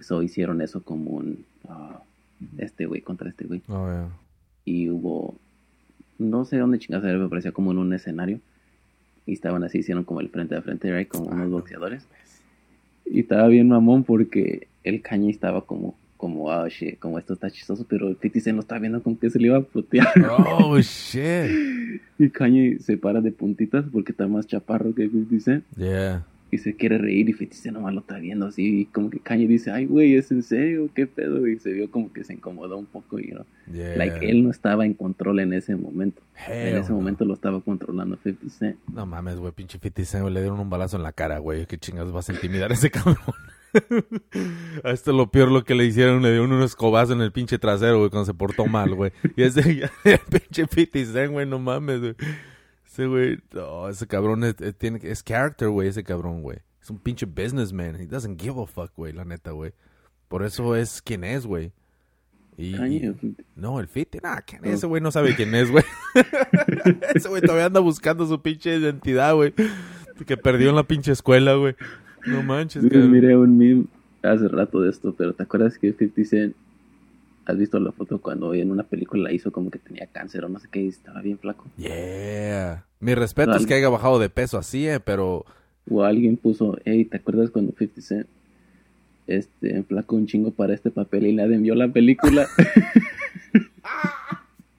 So 0.00 0.22
hicieron 0.22 0.60
eso 0.62 0.82
como 0.82 1.10
un, 1.10 1.44
ah, 1.68 2.00
este 2.58 2.86
güey 2.86 3.00
contra 3.00 3.28
este 3.28 3.46
güey. 3.46 3.62
Oh, 3.68 3.86
yeah. 3.88 4.08
y 4.64 4.88
hubo 4.90 5.34
no 6.18 6.44
sé 6.44 6.58
dónde 6.58 6.78
chingados 6.78 7.06
era, 7.06 7.18
me 7.18 7.28
parecía 7.28 7.52
como 7.52 7.72
en 7.72 7.78
un 7.78 7.92
escenario 7.92 8.40
y 9.26 9.32
estaban 9.32 9.64
así, 9.64 9.78
hicieron 9.78 10.04
como 10.04 10.20
el 10.20 10.28
frente 10.28 10.54
a 10.54 10.62
frente, 10.62 10.96
right, 10.96 11.08
como 11.08 11.26
unos 11.26 11.50
boxeadores 11.50 12.06
Y 13.04 13.20
estaba 13.20 13.48
bien 13.48 13.68
mamón 13.68 14.04
porque 14.04 14.68
el 14.84 15.02
Kanye 15.02 15.30
estaba 15.30 15.62
como, 15.62 15.96
como, 16.16 16.44
oh 16.46 16.68
shit, 16.68 16.98
como 16.98 17.18
esto 17.18 17.34
está 17.34 17.50
chistoso, 17.50 17.84
pero 17.88 18.08
el 18.08 18.16
50 18.16 18.40
Cent 18.40 18.54
lo 18.56 18.60
estaba 18.62 18.80
viendo 18.80 19.02
como 19.02 19.18
que 19.18 19.30
se 19.30 19.38
le 19.38 19.46
iba 19.48 19.58
a 19.58 19.62
putear. 19.62 20.08
Oh, 20.38 20.78
shit. 20.80 22.00
Y 22.18 22.30
Kanye 22.30 22.78
se 22.80 22.96
para 22.96 23.20
de 23.20 23.32
puntitas 23.32 23.84
porque 23.92 24.12
está 24.12 24.26
más 24.26 24.46
chaparro 24.46 24.94
que 24.94 25.08
50 25.08 25.40
Cent. 25.44 25.64
Yeah. 25.76 26.24
Y 26.48 26.58
se 26.58 26.76
quiere 26.76 26.96
reír 26.98 27.28
y 27.28 27.32
50 27.32 27.56
Cent 27.56 27.74
nomás 27.76 27.92
lo 27.92 28.00
está 28.00 28.18
viendo 28.18 28.46
así. 28.46 28.82
Y 28.82 28.84
como 28.86 29.10
que 29.10 29.18
Kanye 29.18 29.48
dice, 29.48 29.72
ay, 29.72 29.86
güey, 29.86 30.14
¿es 30.14 30.30
en 30.30 30.42
serio? 30.44 30.88
¿Qué 30.94 31.06
pedo? 31.08 31.46
Y 31.48 31.58
se 31.58 31.72
vio 31.72 31.90
como 31.90 32.12
que 32.12 32.22
se 32.22 32.34
incomodó 32.34 32.78
un 32.78 32.86
poco. 32.86 33.18
Y, 33.18 33.28
you 33.28 33.34
know, 33.34 33.44
Yeah. 33.72 33.96
like, 33.96 34.30
él 34.30 34.44
no 34.44 34.50
estaba 34.52 34.86
en 34.86 34.94
control 34.94 35.40
en 35.40 35.52
ese 35.52 35.74
momento. 35.74 36.22
en 36.46 36.52
Hell 36.68 36.76
ese 36.76 36.90
no. 36.90 36.96
momento 36.98 37.24
lo 37.24 37.34
estaba 37.34 37.60
controlando 37.60 38.16
50 38.22 38.48
Cent. 38.50 38.76
No 38.92 39.04
mames, 39.06 39.36
güey, 39.40 39.52
pinche 39.52 39.78
50 39.80 40.04
Cent, 40.04 40.22
güey, 40.22 40.32
le 40.34 40.40
dieron 40.40 40.60
un 40.60 40.70
balazo 40.70 40.96
en 40.96 41.02
la 41.02 41.10
cara, 41.12 41.38
güey. 41.38 41.66
¿Qué 41.66 41.76
chingados 41.78 42.12
vas 42.12 42.30
a 42.30 42.32
intimidar 42.34 42.70
a 42.70 42.74
ese 42.74 42.90
cabrón? 42.92 43.16
a 44.84 44.90
este 44.90 45.12
lo 45.12 45.30
peor 45.30 45.50
lo 45.50 45.64
que 45.64 45.74
le 45.74 45.84
hicieron, 45.84 46.22
le 46.22 46.30
dieron 46.30 46.52
un 46.52 46.62
escobazo 46.62 47.12
en 47.12 47.20
el 47.20 47.32
pinche 47.32 47.58
trasero, 47.58 47.98
güey, 47.98 48.10
cuando 48.10 48.26
se 48.26 48.34
portó 48.34 48.66
mal, 48.66 48.94
güey. 48.94 49.12
Y 49.36 49.42
ese 49.42 49.60
el 50.04 50.18
pinche 50.30 50.66
50 50.66 51.12
Cent, 51.12 51.32
güey, 51.32 51.46
no 51.46 51.58
mames, 51.58 52.00
güey. 52.00 52.14
Ese 52.86 53.06
güey, 53.06 53.38
no, 53.52 53.88
ese 53.88 54.06
cabrón 54.06 54.44
es, 54.44 54.54
es- 54.60 54.76
tiene, 54.76 54.98
es 55.02 55.22
character, 55.22 55.68
güey, 55.68 55.88
ese 55.88 56.02
cabrón, 56.04 56.42
güey. 56.42 56.58
Es 56.80 56.90
un 56.90 56.98
pinche 56.98 57.26
businessman. 57.26 57.96
He 58.00 58.06
doesn't 58.06 58.40
give 58.40 58.60
a 58.62 58.66
fuck, 58.66 58.92
güey, 58.96 59.12
la 59.12 59.24
neta, 59.24 59.50
güey. 59.50 59.72
Por 60.28 60.44
eso 60.44 60.74
es 60.76 61.02
quien 61.02 61.24
es, 61.24 61.46
güey. 61.46 61.72
Y, 62.58 62.74
Kanye, 62.74 63.10
o 63.10 63.14
50. 63.14 63.42
no, 63.54 63.80
el 63.80 63.88
50, 63.88 64.18
nah, 64.26 64.40
¿quién 64.40 64.64
es? 64.64 64.74
ese 64.74 64.86
güey 64.86 65.02
no 65.02 65.10
sabe 65.10 65.34
quién 65.36 65.54
es, 65.54 65.70
güey. 65.70 65.84
ese 67.14 67.28
güey 67.28 67.42
todavía 67.42 67.66
anda 67.66 67.80
buscando 67.80 68.26
su 68.26 68.40
pinche 68.40 68.76
identidad, 68.76 69.34
güey. 69.34 69.52
Que 70.26 70.38
perdió 70.38 70.70
en 70.70 70.76
la 70.76 70.84
pinche 70.84 71.12
escuela, 71.12 71.54
güey. 71.54 71.76
No 72.26 72.42
manches, 72.42 72.82
Yo 72.82 72.88
cabrón. 72.88 73.12
miré 73.12 73.36
un 73.36 73.56
meme 73.56 73.84
hace 74.22 74.48
rato 74.48 74.80
de 74.80 74.90
esto, 74.90 75.14
pero 75.16 75.34
¿te 75.34 75.42
acuerdas 75.42 75.78
que 75.78 75.92
50 75.92 76.24
Cent, 76.24 76.56
has 77.44 77.56
visto 77.56 77.78
la 77.78 77.92
foto 77.92 78.20
cuando 78.20 78.52
en 78.54 78.70
una 78.70 78.82
película 78.82 79.32
hizo 79.32 79.52
como 79.52 79.70
que 79.70 79.78
tenía 79.78 80.06
cáncer 80.08 80.44
o 80.44 80.48
no 80.48 80.58
sé 80.58 80.68
qué 80.70 80.82
y 80.82 80.88
estaba 80.88 81.20
bien 81.22 81.38
flaco? 81.38 81.64
Yeah. 81.76 82.84
Mi 82.98 83.14
respeto 83.14 83.54
es 83.54 83.66
que 83.66 83.74
haya 83.74 83.88
bajado 83.88 84.18
de 84.18 84.28
peso 84.28 84.58
así, 84.58 84.88
eh, 84.88 85.00
pero... 85.00 85.44
O 85.88 86.02
alguien 86.02 86.36
puso, 86.36 86.76
hey, 86.84 87.04
¿te 87.04 87.18
acuerdas 87.18 87.50
cuando 87.50 87.72
50 87.72 88.00
Cent 88.00 88.26
este, 89.28 89.76
enflacó 89.76 90.16
un 90.16 90.26
chingo 90.26 90.50
para 90.50 90.74
este 90.74 90.90
papel 90.90 91.26
y 91.26 91.32
nadie 91.34 91.58
vio 91.58 91.74
la 91.74 91.88
película? 91.88 92.46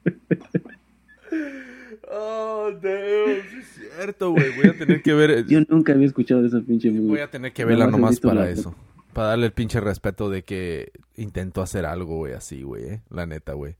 Oh, 2.10 2.72
sí 2.82 2.88
es 2.88 3.94
cierto, 3.96 4.32
güey. 4.32 4.56
Voy 4.56 4.68
a 4.68 4.78
tener 4.78 5.02
que 5.02 5.14
ver... 5.14 5.46
Yo 5.46 5.60
nunca 5.68 5.94
había 5.94 6.08
escuchado 6.08 6.42
de 6.42 6.48
esa 6.48 6.62
pinche 6.62 6.90
movie. 6.90 7.08
Voy 7.08 7.20
a 7.20 7.30
tener 7.30 7.54
que 7.54 7.66
verla 7.66 7.88
nomás 7.88 8.20
para 8.20 8.50
eso. 8.50 8.76
Para 9.14 9.30
darle 9.30 9.48
el 9.48 9.52
pinche 9.52 9.80
respeto 9.80 10.30
de 10.30 10.44
que 10.44 10.92
intentó 11.16 11.62
hacer 11.62 11.86
algo, 11.86 12.18
güey, 12.18 12.34
así, 12.34 12.62
güey, 12.64 12.84
eh. 12.86 13.02
La 13.10 13.26
neta, 13.26 13.54
güey. 13.54 13.76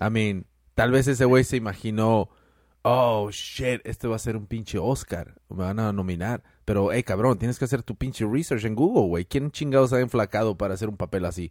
I 0.00 0.10
mean, 0.10 0.46
tal 0.74 0.90
vez 0.90 1.08
ese 1.08 1.24
güey 1.24 1.42
se 1.42 1.56
imaginó, 1.56 2.28
oh, 2.82 3.30
shit, 3.30 3.80
este 3.84 4.06
va 4.06 4.16
a 4.16 4.20
ser 4.20 4.36
un 4.36 4.46
pinche 4.46 4.78
Oscar. 4.78 5.34
Me 5.48 5.64
van 5.64 5.80
a 5.80 5.92
nominar. 5.92 6.42
Pero, 6.64 6.92
hey, 6.92 7.02
cabrón, 7.02 7.38
tienes 7.38 7.58
que 7.58 7.64
hacer 7.64 7.82
tu 7.82 7.96
pinche 7.96 8.26
research 8.26 8.64
en 8.66 8.74
Google, 8.74 9.08
güey. 9.08 9.24
¿Quién 9.24 9.50
chingados 9.50 9.92
ha 9.92 10.00
enflacado 10.00 10.56
para 10.56 10.74
hacer 10.74 10.88
un 10.88 10.96
papel 10.96 11.24
así? 11.24 11.50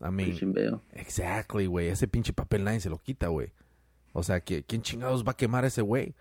I 0.00 0.10
mean, 0.10 0.80
exactly, 0.92 1.66
güey. 1.66 1.88
Ese 1.88 2.08
pinche 2.08 2.32
papel 2.32 2.64
nadie 2.64 2.80
se 2.80 2.90
lo 2.90 2.98
quita, 2.98 3.28
güey. 3.28 3.52
O 4.12 4.22
sea, 4.22 4.40
¿quién 4.40 4.82
chingados 4.82 5.24
va 5.24 5.32
a 5.32 5.36
quemar 5.36 5.64
a 5.64 5.68
ese 5.68 5.82
güey? 5.82 6.14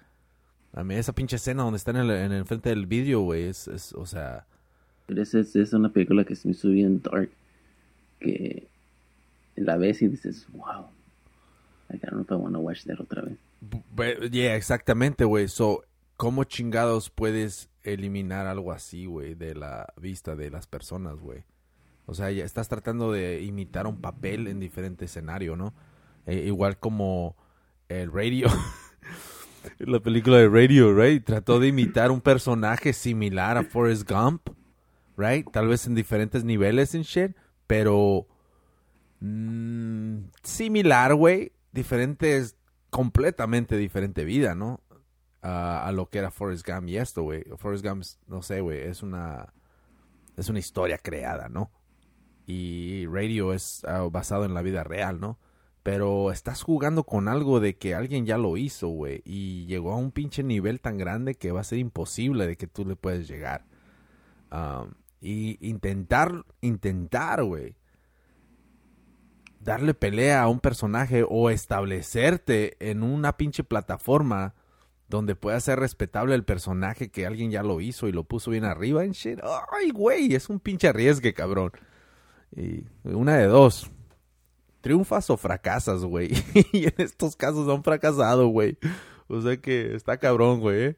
A 0.73 0.83
mí 0.83 0.95
esa 0.95 1.13
pinche 1.13 1.37
escena 1.37 1.63
donde 1.63 1.77
está 1.77 1.91
en 1.91 1.97
el, 1.97 2.11
en 2.11 2.31
el 2.31 2.45
frente 2.45 2.69
del 2.69 2.85
vídeo, 2.85 3.21
güey, 3.21 3.43
es, 3.43 3.67
es, 3.67 3.93
o 3.93 4.05
sea... 4.05 4.45
Pero 5.07 5.23
esa 5.23 5.39
es, 5.39 5.55
es 5.55 5.73
una 5.73 5.89
película 5.89 6.23
que 6.23 6.35
se 6.35 6.47
me 6.47 6.51
hizo 6.51 6.69
bien 6.69 7.01
dark. 7.01 7.31
Que 8.19 8.67
la 9.55 9.77
ves 9.77 10.01
y 10.01 10.07
dices, 10.07 10.45
wow. 10.51 10.85
I 11.91 11.97
don't 11.97 12.11
know 12.11 12.21
if 12.21 12.31
I 12.31 12.35
want 12.35 12.53
to 12.53 12.59
watch 12.59 12.83
that 12.85 12.99
otra 12.99 13.23
vez. 13.23 13.37
Yeah, 14.31 14.55
exactamente, 14.55 15.25
güey. 15.25 15.47
So, 15.47 15.83
¿cómo 16.17 16.43
chingados 16.43 17.09
puedes 17.09 17.69
eliminar 17.83 18.45
algo 18.45 18.71
así, 18.71 19.05
güey, 19.07 19.33
de 19.33 19.55
la 19.55 19.91
vista 19.99 20.35
de 20.35 20.51
las 20.51 20.67
personas, 20.67 21.19
güey? 21.19 21.43
O 22.05 22.13
sea, 22.13 22.31
ya 22.31 22.45
estás 22.45 22.69
tratando 22.69 23.11
de 23.11 23.41
imitar 23.41 23.87
un 23.87 23.99
papel 24.01 24.47
en 24.47 24.59
diferente 24.59 25.05
escenario, 25.05 25.55
¿no? 25.55 25.73
Eh, 26.25 26.45
igual 26.45 26.77
como 26.77 27.35
el 27.89 28.11
radio. 28.11 28.47
la 29.79 29.99
película 29.99 30.37
de 30.37 30.47
Radio, 30.47 30.93
right? 30.93 31.23
Trató 31.23 31.59
de 31.59 31.67
imitar 31.67 32.11
un 32.11 32.21
personaje 32.21 32.93
similar 32.93 33.57
a 33.57 33.63
Forrest 33.63 34.09
Gump, 34.09 34.49
right? 35.17 35.49
Tal 35.51 35.67
vez 35.67 35.85
en 35.87 35.95
diferentes 35.95 36.43
niveles 36.43 36.95
en 36.95 37.01
shit, 37.01 37.35
pero 37.67 38.27
mm, 39.19 40.19
similar, 40.43 41.15
güey. 41.15 41.51
Diferentes, 41.71 42.55
completamente 42.89 43.77
diferente 43.77 44.23
vida, 44.23 44.55
¿no? 44.55 44.81
A- 45.41 45.91
lo 45.93 46.09
que 46.09 46.19
era 46.19 46.31
Forrest 46.31 46.67
Gump 46.67 46.87
y 46.89 46.97
esto, 46.97 47.23
güey. 47.23 47.43
Forrest 47.57 47.85
Gump, 47.85 48.03
no 48.27 48.41
sé, 48.41 48.61
güey, 48.61 48.79
es 48.81 49.03
una 49.03 49.53
es 50.37 50.47
una 50.47 50.59
historia 50.59 50.97
creada, 50.97 51.49
¿no? 51.49 51.69
Y 52.47 53.05
Radio 53.07 53.53
es 53.53 53.83
ah, 53.85 54.07
basado 54.09 54.45
en 54.45 54.53
la 54.53 54.61
vida 54.61 54.83
real, 54.85 55.19
¿no? 55.19 55.37
Pero 55.89 56.31
estás 56.31 56.61
jugando 56.61 57.03
con 57.03 57.27
algo 57.27 57.59
de 57.59 57.75
que 57.75 57.95
alguien 57.95 58.23
ya 58.23 58.37
lo 58.37 58.57
hizo, 58.57 58.89
güey. 58.89 59.23
Y 59.25 59.65
llegó 59.65 59.91
a 59.91 59.95
un 59.95 60.11
pinche 60.11 60.43
nivel 60.43 60.81
tan 60.81 60.99
grande 60.99 61.33
que 61.33 61.51
va 61.51 61.61
a 61.61 61.63
ser 61.63 61.79
imposible 61.79 62.45
de 62.45 62.57
que 62.57 62.67
tú 62.67 62.85
le 62.85 62.95
puedes 62.95 63.27
llegar. 63.27 63.65
Um, 64.51 64.91
y 65.19 65.57
intentar, 65.67 66.45
intentar, 66.61 67.43
güey. 67.43 67.75
Darle 69.59 69.95
pelea 69.95 70.43
a 70.43 70.47
un 70.47 70.59
personaje 70.59 71.25
o 71.27 71.49
establecerte 71.49 72.77
en 72.87 73.01
una 73.01 73.35
pinche 73.35 73.63
plataforma 73.63 74.53
donde 75.07 75.35
pueda 75.35 75.59
ser 75.59 75.79
respetable 75.79 76.35
el 76.35 76.43
personaje 76.43 77.09
que 77.09 77.25
alguien 77.25 77.49
ya 77.49 77.63
lo 77.63 77.81
hizo 77.81 78.07
y 78.07 78.11
lo 78.11 78.25
puso 78.25 78.51
bien 78.51 78.63
arriba 78.63 79.03
en 79.05 79.13
shit. 79.13 79.39
Ay, 79.71 79.89
güey, 79.89 80.35
es 80.35 80.49
un 80.49 80.59
pinche 80.59 80.87
arriesgue, 80.87 81.33
cabrón. 81.33 81.71
Y 82.55 82.83
una 83.03 83.37
de 83.37 83.47
dos. 83.47 83.89
Triunfas 84.81 85.29
o 85.29 85.37
fracasas, 85.37 86.03
güey. 86.03 86.31
y 86.73 86.85
en 86.85 86.93
estos 86.97 87.35
casos 87.35 87.67
han 87.69 87.83
fracasado, 87.83 88.47
güey. 88.47 88.77
O 89.27 89.41
sea 89.41 89.57
que 89.57 89.95
está 89.95 90.17
cabrón, 90.17 90.59
güey. 90.59 90.95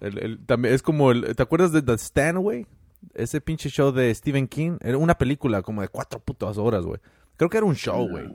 El- 0.00 0.18
el- 0.18 0.46
también 0.46 0.74
es 0.74 0.82
como 0.82 1.10
el, 1.12 1.34
¿te 1.36 1.42
acuerdas 1.42 1.72
de 1.72 1.82
The 1.82 1.94
Stand, 1.94 2.38
güey? 2.38 2.66
Ese 3.14 3.40
pinche 3.40 3.68
show 3.70 3.92
de 3.92 4.12
Stephen 4.14 4.48
King. 4.48 4.78
Era 4.80 4.98
una 4.98 5.16
película 5.16 5.62
como 5.62 5.82
de 5.82 5.88
cuatro 5.88 6.18
putas 6.20 6.58
horas, 6.58 6.84
güey. 6.84 7.00
Creo 7.36 7.48
que 7.50 7.56
era 7.58 7.66
un 7.66 7.74
show, 7.76 8.08
güey. 8.08 8.26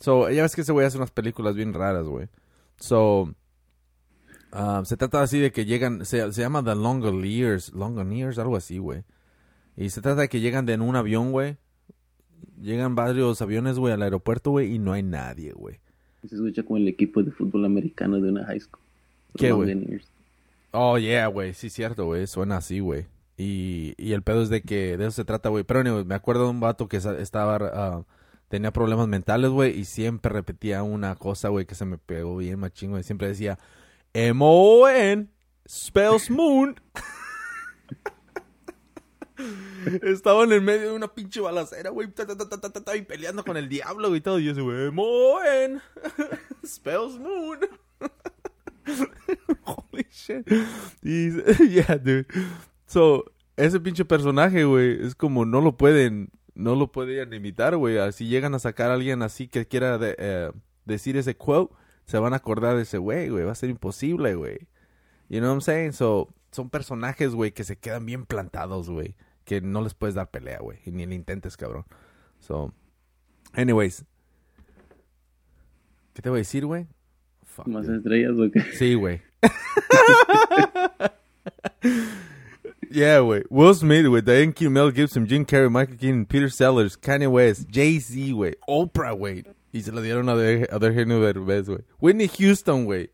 So, 0.00 0.28
ya 0.30 0.42
ves 0.42 0.54
que 0.54 0.60
ese 0.60 0.72
güey 0.72 0.86
hace 0.86 0.98
unas 0.98 1.10
películas 1.10 1.54
bien 1.54 1.72
raras, 1.74 2.06
güey. 2.06 2.28
So, 2.78 3.34
ah, 4.52 4.82
se 4.84 4.96
trata 4.96 5.22
así 5.22 5.38
de 5.38 5.50
que 5.52 5.64
llegan, 5.64 6.04
se, 6.04 6.32
se 6.32 6.40
llama 6.42 6.62
The 6.62 6.74
Longoliers, 6.74 7.72
Longoniers, 7.72 8.38
algo 8.38 8.56
así, 8.56 8.78
güey. 8.78 9.04
Y 9.76 9.90
se 9.90 10.00
trata 10.00 10.22
de 10.22 10.28
que 10.28 10.40
llegan 10.40 10.66
de 10.66 10.74
en 10.74 10.82
un 10.82 10.96
avión, 10.96 11.32
güey. 11.32 11.56
Llegan 12.60 12.94
varios 12.94 13.42
aviones, 13.42 13.78
güey, 13.78 13.92
al 13.92 14.02
aeropuerto, 14.02 14.50
güey, 14.50 14.74
y 14.74 14.78
no 14.78 14.92
hay 14.92 15.02
nadie, 15.02 15.52
güey. 15.52 15.78
Se 16.28 16.34
escucha 16.34 16.62
como 16.62 16.78
el 16.78 16.88
equipo 16.88 17.22
de 17.22 17.30
fútbol 17.30 17.64
americano 17.64 18.20
de 18.20 18.30
una 18.30 18.44
high 18.46 18.60
school. 18.60 18.82
¿Qué, 19.36 19.52
güey? 19.52 20.00
Oh, 20.72 20.98
yeah, 20.98 21.26
güey, 21.28 21.54
sí, 21.54 21.70
cierto, 21.70 22.06
güey, 22.06 22.26
suena 22.26 22.56
así, 22.56 22.80
güey. 22.80 23.06
Y, 23.36 23.94
y 23.98 24.12
el 24.12 24.22
pedo 24.22 24.42
es 24.42 24.48
de 24.48 24.62
que 24.62 24.96
de 24.96 25.04
eso 25.04 25.12
se 25.12 25.24
trata, 25.24 25.50
güey. 25.50 25.64
Pero, 25.64 25.80
anyway, 25.80 26.04
me 26.04 26.14
acuerdo 26.14 26.44
de 26.44 26.50
un 26.50 26.60
vato 26.60 26.88
que 26.88 26.96
estaba, 26.96 27.56
ah, 27.60 28.04
tenía 28.48 28.72
problemas 28.72 29.08
mentales, 29.08 29.50
güey, 29.50 29.78
y 29.78 29.84
siempre 29.84 30.32
repetía 30.32 30.82
una 30.82 31.14
cosa, 31.14 31.48
güey, 31.50 31.66
que 31.66 31.74
se 31.74 31.84
me 31.84 31.98
pegó 31.98 32.36
bien 32.36 32.58
machín, 32.58 32.90
güey. 32.90 33.02
Siempre 33.02 33.28
decía, 33.28 33.58
M-O-N, 34.14 35.28
spells 35.68 36.30
moon. 36.30 36.80
Estaban 40.02 40.52
en 40.52 40.64
medio 40.64 40.90
de 40.90 40.96
una 40.96 41.08
pinche 41.14 41.40
balacera, 41.40 41.90
güey, 41.90 42.08
y 42.08 43.02
peleando 43.02 43.44
con 43.44 43.56
el 43.56 43.68
diablo 43.68 44.14
y 44.16 44.20
todo. 44.20 44.38
Y 44.38 44.48
ese, 44.48 44.60
güey, 44.60 44.88
M-O-N, 44.88 45.80
spells 46.66 47.18
moon. 47.18 47.60
Holy 49.64 50.06
shit. 50.10 50.46
Y, 51.02 51.30
yeah, 51.68 51.96
dude. 51.96 52.26
So, 52.86 53.24
ese 53.56 53.80
pinche 53.80 54.04
personaje, 54.04 54.64
güey, 54.64 55.04
es 55.04 55.14
como 55.14 55.44
no 55.44 55.60
lo 55.60 55.76
pueden, 55.76 56.30
no 56.54 56.74
lo 56.74 56.92
pueden 56.92 57.32
imitar, 57.32 57.76
güey. 57.76 57.98
Así 57.98 58.26
llegan 58.28 58.54
a 58.54 58.58
sacar 58.58 58.90
a 58.90 58.94
alguien 58.94 59.22
así 59.22 59.48
que 59.48 59.66
quiera 59.66 59.98
de- 59.98 60.16
eh, 60.18 60.52
decir 60.84 61.16
ese 61.16 61.36
quote, 61.36 61.74
se 62.04 62.18
van 62.18 62.32
a 62.32 62.36
acordar 62.36 62.76
de 62.76 62.82
ese 62.82 62.98
güey, 62.98 63.28
güey. 63.28 63.44
Va 63.44 63.52
a 63.52 63.56
ser 63.56 63.70
imposible, 63.70 64.34
güey. 64.34 64.68
You 65.28 65.40
know 65.40 65.48
what 65.50 65.56
I'm 65.56 65.60
saying? 65.62 65.92
So, 65.92 66.32
son 66.52 66.70
personajes, 66.70 67.34
güey, 67.34 67.52
que 67.52 67.64
se 67.64 67.76
quedan 67.76 68.06
bien 68.06 68.24
plantados, 68.26 68.88
güey. 68.88 69.16
Que 69.46 69.62
no 69.62 69.80
les 69.80 69.94
puedes 69.94 70.14
dar 70.14 70.30
pelea, 70.30 70.58
güey. 70.58 70.80
Y 70.84 70.90
ni 70.90 71.06
le 71.06 71.14
intentes, 71.14 71.56
cabrón. 71.56 71.86
So, 72.40 72.74
anyways. 73.54 74.04
¿Qué 76.12 76.20
te 76.20 76.28
voy 76.28 76.38
a 76.38 76.40
decir, 76.40 76.66
güey? 76.66 76.86
¿Más 77.64 77.86
dude. 77.86 77.96
estrellas 77.96 78.32
o 78.38 78.50
qué? 78.50 78.60
Sí, 78.74 78.94
güey. 78.94 79.22
Yeah, 82.88 83.18
güey. 83.20 83.42
Will 83.50 83.74
Smith, 83.74 84.06
güey. 84.06 84.22
Diane 84.22 84.52
Keaton, 84.52 84.72
Mel 84.72 84.90
Gibson, 84.90 85.26
Jim 85.26 85.44
Carrey, 85.44 85.68
Michael 85.68 85.98
Keaton, 85.98 86.24
Peter 86.24 86.50
Sellers, 86.50 86.96
Kanye 86.96 87.26
West, 87.26 87.68
Jay-Z, 87.70 88.32
güey. 88.32 88.54
Oprah, 88.66 89.12
güey. 89.12 89.44
Y 89.72 89.82
se 89.82 89.92
lo 89.92 90.00
dieron 90.00 90.28
a 90.30 90.36
de, 90.36 90.66
a 90.70 90.78
de 90.78 90.86
Eugenio 90.86 91.20
Derbez, 91.20 91.68
güey. 91.68 91.80
Whitney 92.00 92.28
Houston, 92.28 92.86
güey. 92.86 93.10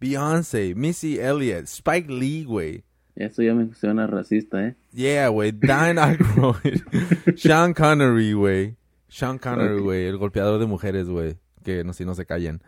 Beyoncé, 0.00 0.74
Missy 0.74 1.18
Elliott, 1.18 1.66
Spike 1.66 2.10
Lee, 2.10 2.44
güey. 2.44 2.84
Eso 3.20 3.42
ya 3.42 3.52
me 3.52 3.72
suena 3.74 4.06
racista, 4.06 4.66
¿eh? 4.66 4.76
Yeah, 4.92 5.28
güey. 5.28 5.52
Dan 5.52 5.98
Aykroyd. 5.98 6.80
Sean 7.36 7.74
Connery, 7.74 8.32
güey. 8.32 8.76
Sean 9.08 9.36
Connery, 9.38 9.78
güey. 9.80 10.06
El 10.06 10.16
golpeador 10.16 10.58
de 10.58 10.64
mujeres, 10.64 11.06
güey. 11.06 11.36
Que 11.62 11.84
no, 11.84 11.92
si 11.92 12.06
no 12.06 12.14
se 12.14 12.24
callen. 12.24 12.62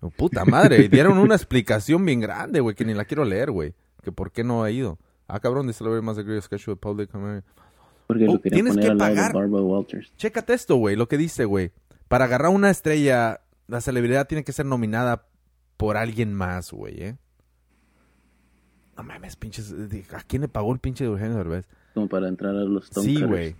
Oh, 0.00 0.08
puta 0.08 0.46
madre. 0.46 0.88
Dieron 0.90 1.18
una 1.18 1.34
explicación 1.34 2.02
bien 2.06 2.20
grande, 2.20 2.60
güey. 2.60 2.74
Que 2.74 2.86
ni 2.86 2.94
la 2.94 3.04
quiero 3.04 3.26
leer, 3.26 3.50
güey. 3.50 3.74
Que 4.02 4.10
por 4.10 4.32
qué 4.32 4.42
no 4.42 4.62
ha 4.64 4.70
ido. 4.70 4.98
Ah, 5.28 5.38
cabrón. 5.38 5.66
Dice 5.66 5.84
la 5.84 6.00
más 6.00 6.16
de 6.16 6.22
Great 6.22 6.44
Sketch 6.44 6.68
of 6.68 6.78
Public 6.78 7.10
Comedy. 7.10 7.42
Porque 8.06 8.24
Oh, 8.26 8.32
lo 8.32 8.40
quería 8.40 8.56
tienes 8.56 8.72
poner 8.74 8.88
que 8.88 8.92
de 8.94 8.98
pagar. 8.98 9.34
Barbara 9.34 9.62
Walters. 9.62 10.16
Chécate 10.16 10.54
esto, 10.54 10.76
güey. 10.76 10.96
Lo 10.96 11.08
que 11.08 11.18
dice, 11.18 11.44
güey. 11.44 11.72
Para 12.08 12.24
agarrar 12.24 12.52
una 12.52 12.70
estrella, 12.70 13.42
la 13.66 13.82
celebridad 13.82 14.26
tiene 14.26 14.44
que 14.44 14.52
ser 14.52 14.64
nominada 14.64 15.26
por 15.76 15.98
alguien 15.98 16.32
más, 16.32 16.72
güey, 16.72 17.02
¿eh? 17.02 17.16
No 18.96 19.02
mames, 19.02 19.36
pinches. 19.36 19.74
¿A 20.12 20.22
quién 20.22 20.42
le 20.42 20.48
pagó 20.48 20.72
el 20.72 20.78
pinche 20.78 21.04
de 21.04 21.10
Eugenio 21.10 21.36
Derbez? 21.36 21.66
Como 21.94 22.08
para 22.08 22.28
entrar 22.28 22.54
a 22.54 22.64
los 22.64 22.84
Stone 22.84 23.06
Sí, 23.06 23.22
güey. 23.22 23.56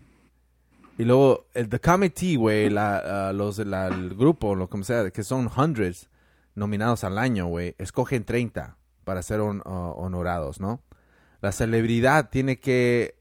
Y 0.96 1.04
luego, 1.04 1.46
el 1.54 1.68
The 1.68 1.80
Committee, 1.80 2.36
güey, 2.36 2.70
la, 2.70 3.32
los, 3.32 3.58
la- 3.58 3.88
el 3.88 4.14
grupo, 4.14 4.54
lo 4.54 4.68
como 4.68 4.84
sea, 4.84 5.10
que 5.10 5.24
son 5.24 5.50
hundreds 5.54 6.08
nominados 6.54 7.02
al 7.02 7.18
año, 7.18 7.46
güey, 7.46 7.74
escogen 7.78 8.24
30 8.24 8.76
para 9.02 9.22
ser 9.22 9.40
ah, 9.40 9.70
honorados, 9.96 10.60
¿no? 10.60 10.82
La 11.40 11.50
celebridad 11.50 12.30
tiene 12.30 12.60
que 12.60 13.16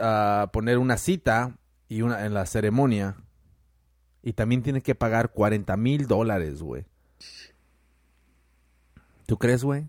ah, 0.00 0.50
poner 0.52 0.76
una 0.76 0.98
cita 0.98 1.56
y 1.88 2.02
una 2.02 2.26
en 2.26 2.34
la 2.34 2.44
ceremonia 2.44 3.16
y 4.22 4.34
también 4.34 4.62
tiene 4.62 4.82
que 4.82 4.94
pagar 4.94 5.30
40 5.32 5.76
mil 5.78 6.06
dólares, 6.06 6.60
güey. 6.62 6.84
¿Tú 9.26 9.38
crees, 9.38 9.64
güey? 9.64 9.86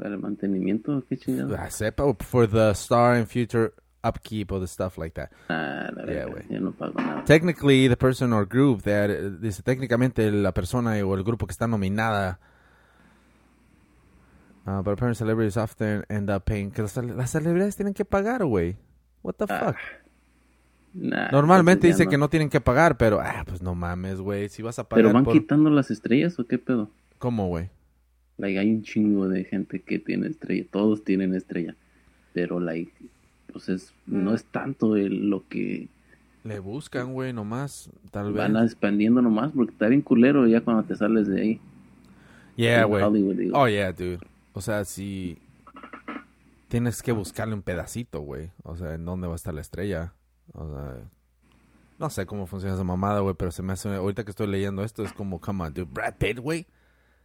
Para 0.00 0.14
el 0.14 0.18
mantenimiento, 0.20 1.04
qué 1.08 1.18
chingado. 1.18 1.54
Ah, 1.58 1.68
sepa, 1.70 2.04
for 2.20 2.48
the 2.48 2.70
star 2.70 3.16
and 3.16 3.26
future 3.26 3.74
upkeep 4.02 4.50
of 4.50 4.62
the 4.62 4.66
stuff 4.66 4.96
like 4.96 5.12
that. 5.14 5.30
Ah, 5.50 5.90
la 5.94 6.04
Yeah, 6.10 6.24
verdad, 6.24 6.28
güey. 6.30 6.46
yo 6.48 6.60
no 6.60 6.72
pago 6.72 6.94
nada. 6.98 7.22
Technically, 7.24 7.86
the 7.86 7.96
person 7.98 8.32
or 8.32 8.46
group 8.46 8.80
that, 8.84 9.10
eh, 9.10 9.30
dice, 9.40 9.62
técnicamente 9.62 10.30
la 10.32 10.52
persona 10.52 10.92
o 11.04 11.14
el 11.14 11.22
grupo 11.22 11.46
que 11.46 11.52
está 11.52 11.66
nominada, 11.66 12.40
uh, 14.66 14.82
but 14.82 14.92
apparently 14.92 15.16
celebrities 15.16 15.58
often 15.58 16.04
end 16.08 16.30
up 16.30 16.44
paying, 16.44 16.70
que 16.70 16.80
las, 16.82 16.96
las 16.96 17.30
celebridades 17.30 17.76
tienen 17.76 17.92
que 17.92 18.06
pagar, 18.06 18.44
güey. 18.46 18.76
What 19.22 19.34
the 19.34 19.44
Ah, 19.50 19.66
fuck? 19.66 19.76
Nah, 20.94 21.30
Normalmente 21.30 21.86
dice 21.86 22.06
que 22.08 22.16
no 22.18 22.28
tienen 22.30 22.48
que 22.48 22.60
pagar, 22.62 22.96
pero, 22.96 23.20
ah, 23.20 23.44
pues 23.46 23.60
no 23.62 23.74
mames, 23.74 24.18
güey. 24.20 24.48
Si 24.48 24.62
vas 24.62 24.78
a 24.78 24.88
pagar 24.88 25.04
Pero 25.04 25.12
van 25.14 25.24
por... 25.24 25.34
quitando 25.34 25.68
las 25.70 25.90
estrellas 25.90 26.38
o 26.40 26.46
qué 26.46 26.58
pedo? 26.58 26.88
¿Cómo, 27.18 27.46
güey? 27.48 27.68
Like, 28.40 28.58
hay 28.58 28.70
un 28.70 28.82
chingo 28.82 29.28
de 29.28 29.44
gente 29.44 29.80
que 29.80 29.98
tiene 29.98 30.28
estrella, 30.28 30.64
todos 30.70 31.04
tienen 31.04 31.34
estrella, 31.34 31.74
pero 32.32 32.58
like, 32.60 32.90
pues 33.52 33.68
es, 33.68 33.92
no 34.06 34.34
es 34.34 34.44
tanto 34.44 34.96
el- 34.96 35.28
lo 35.28 35.46
que 35.48 35.88
Le 36.44 36.58
buscan, 36.58 37.12
güey, 37.12 37.32
nomás, 37.32 37.90
tal 38.10 38.32
vez. 38.32 38.36
van 38.36 38.56
expandiendo 38.64 39.20
nomás, 39.20 39.52
porque 39.54 39.72
está 39.72 39.88
bien 39.88 40.00
culero 40.02 40.46
ya 40.46 40.62
cuando 40.62 40.84
te 40.84 40.96
sales 40.96 41.28
de 41.28 41.40
ahí. 41.40 41.60
Yeah, 42.56 42.84
güey. 42.84 43.02
Oh, 43.52 43.68
yeah, 43.68 43.92
dude. 43.92 44.18
O 44.52 44.60
sea, 44.60 44.84
si 44.84 45.38
tienes 46.68 47.02
que 47.02 47.12
buscarle 47.12 47.54
un 47.54 47.62
pedacito, 47.62 48.20
güey. 48.20 48.50
O 48.62 48.76
sea, 48.76 48.94
¿en 48.94 49.04
dónde 49.04 49.26
va 49.26 49.34
a 49.34 49.36
estar 49.36 49.52
la 49.54 49.60
estrella? 49.60 50.14
O 50.52 50.68
sea, 50.68 50.96
no 51.98 52.10
sé 52.10 52.26
cómo 52.26 52.46
funciona 52.46 52.74
esa 52.74 52.84
mamada, 52.84 53.20
güey, 53.20 53.34
pero 53.38 53.50
se 53.50 53.62
me 53.62 53.72
hace, 53.72 53.88
ahorita 53.94 54.24
que 54.24 54.30
estoy 54.30 54.46
leyendo 54.46 54.82
esto, 54.84 55.04
es 55.04 55.12
como, 55.12 55.40
come 55.40 55.64
on, 55.64 55.74
dude, 55.74 55.88
Brad 55.92 56.14
Pitt, 56.18 56.38
güey. 56.38 56.66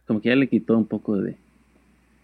Como 0.06 0.20
que 0.20 0.28
ya 0.28 0.36
le 0.36 0.48
quitó 0.48 0.76
un 0.76 0.86
poco 0.86 1.16
de... 1.16 1.36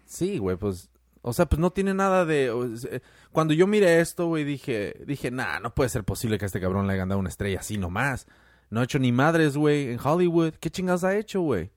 Sí, 0.05 0.37
güey, 0.37 0.57
pues, 0.57 0.89
o 1.21 1.33
sea, 1.33 1.47
pues 1.47 1.59
no 1.59 1.71
tiene 1.71 1.93
nada 1.93 2.25
de... 2.25 2.49
o 2.51 2.77
sea, 2.77 3.01
cuando 3.31 3.53
yo 3.53 3.67
miré 3.67 3.99
esto, 3.99 4.27
güey, 4.27 4.43
dije, 4.43 4.95
dije, 5.05 5.31
nah, 5.31 5.59
no 5.59 5.73
puede 5.73 5.89
ser 5.89 6.03
posible 6.03 6.37
que 6.37 6.45
a 6.45 6.47
este 6.47 6.61
cabrón 6.61 6.87
le 6.87 6.93
hayan 6.93 7.09
dado 7.09 7.19
una 7.19 7.29
estrella 7.29 7.59
así 7.59 7.77
nomás. 7.77 8.27
No 8.69 8.79
ha 8.79 8.83
hecho 8.85 8.99
ni 8.99 9.11
madres, 9.11 9.57
güey, 9.57 9.89
en 9.91 9.99
Hollywood. 10.03 10.53
¿Qué 10.59 10.69
chingados 10.69 11.03
ha 11.03 11.15
hecho, 11.17 11.41
güey? 11.41 11.71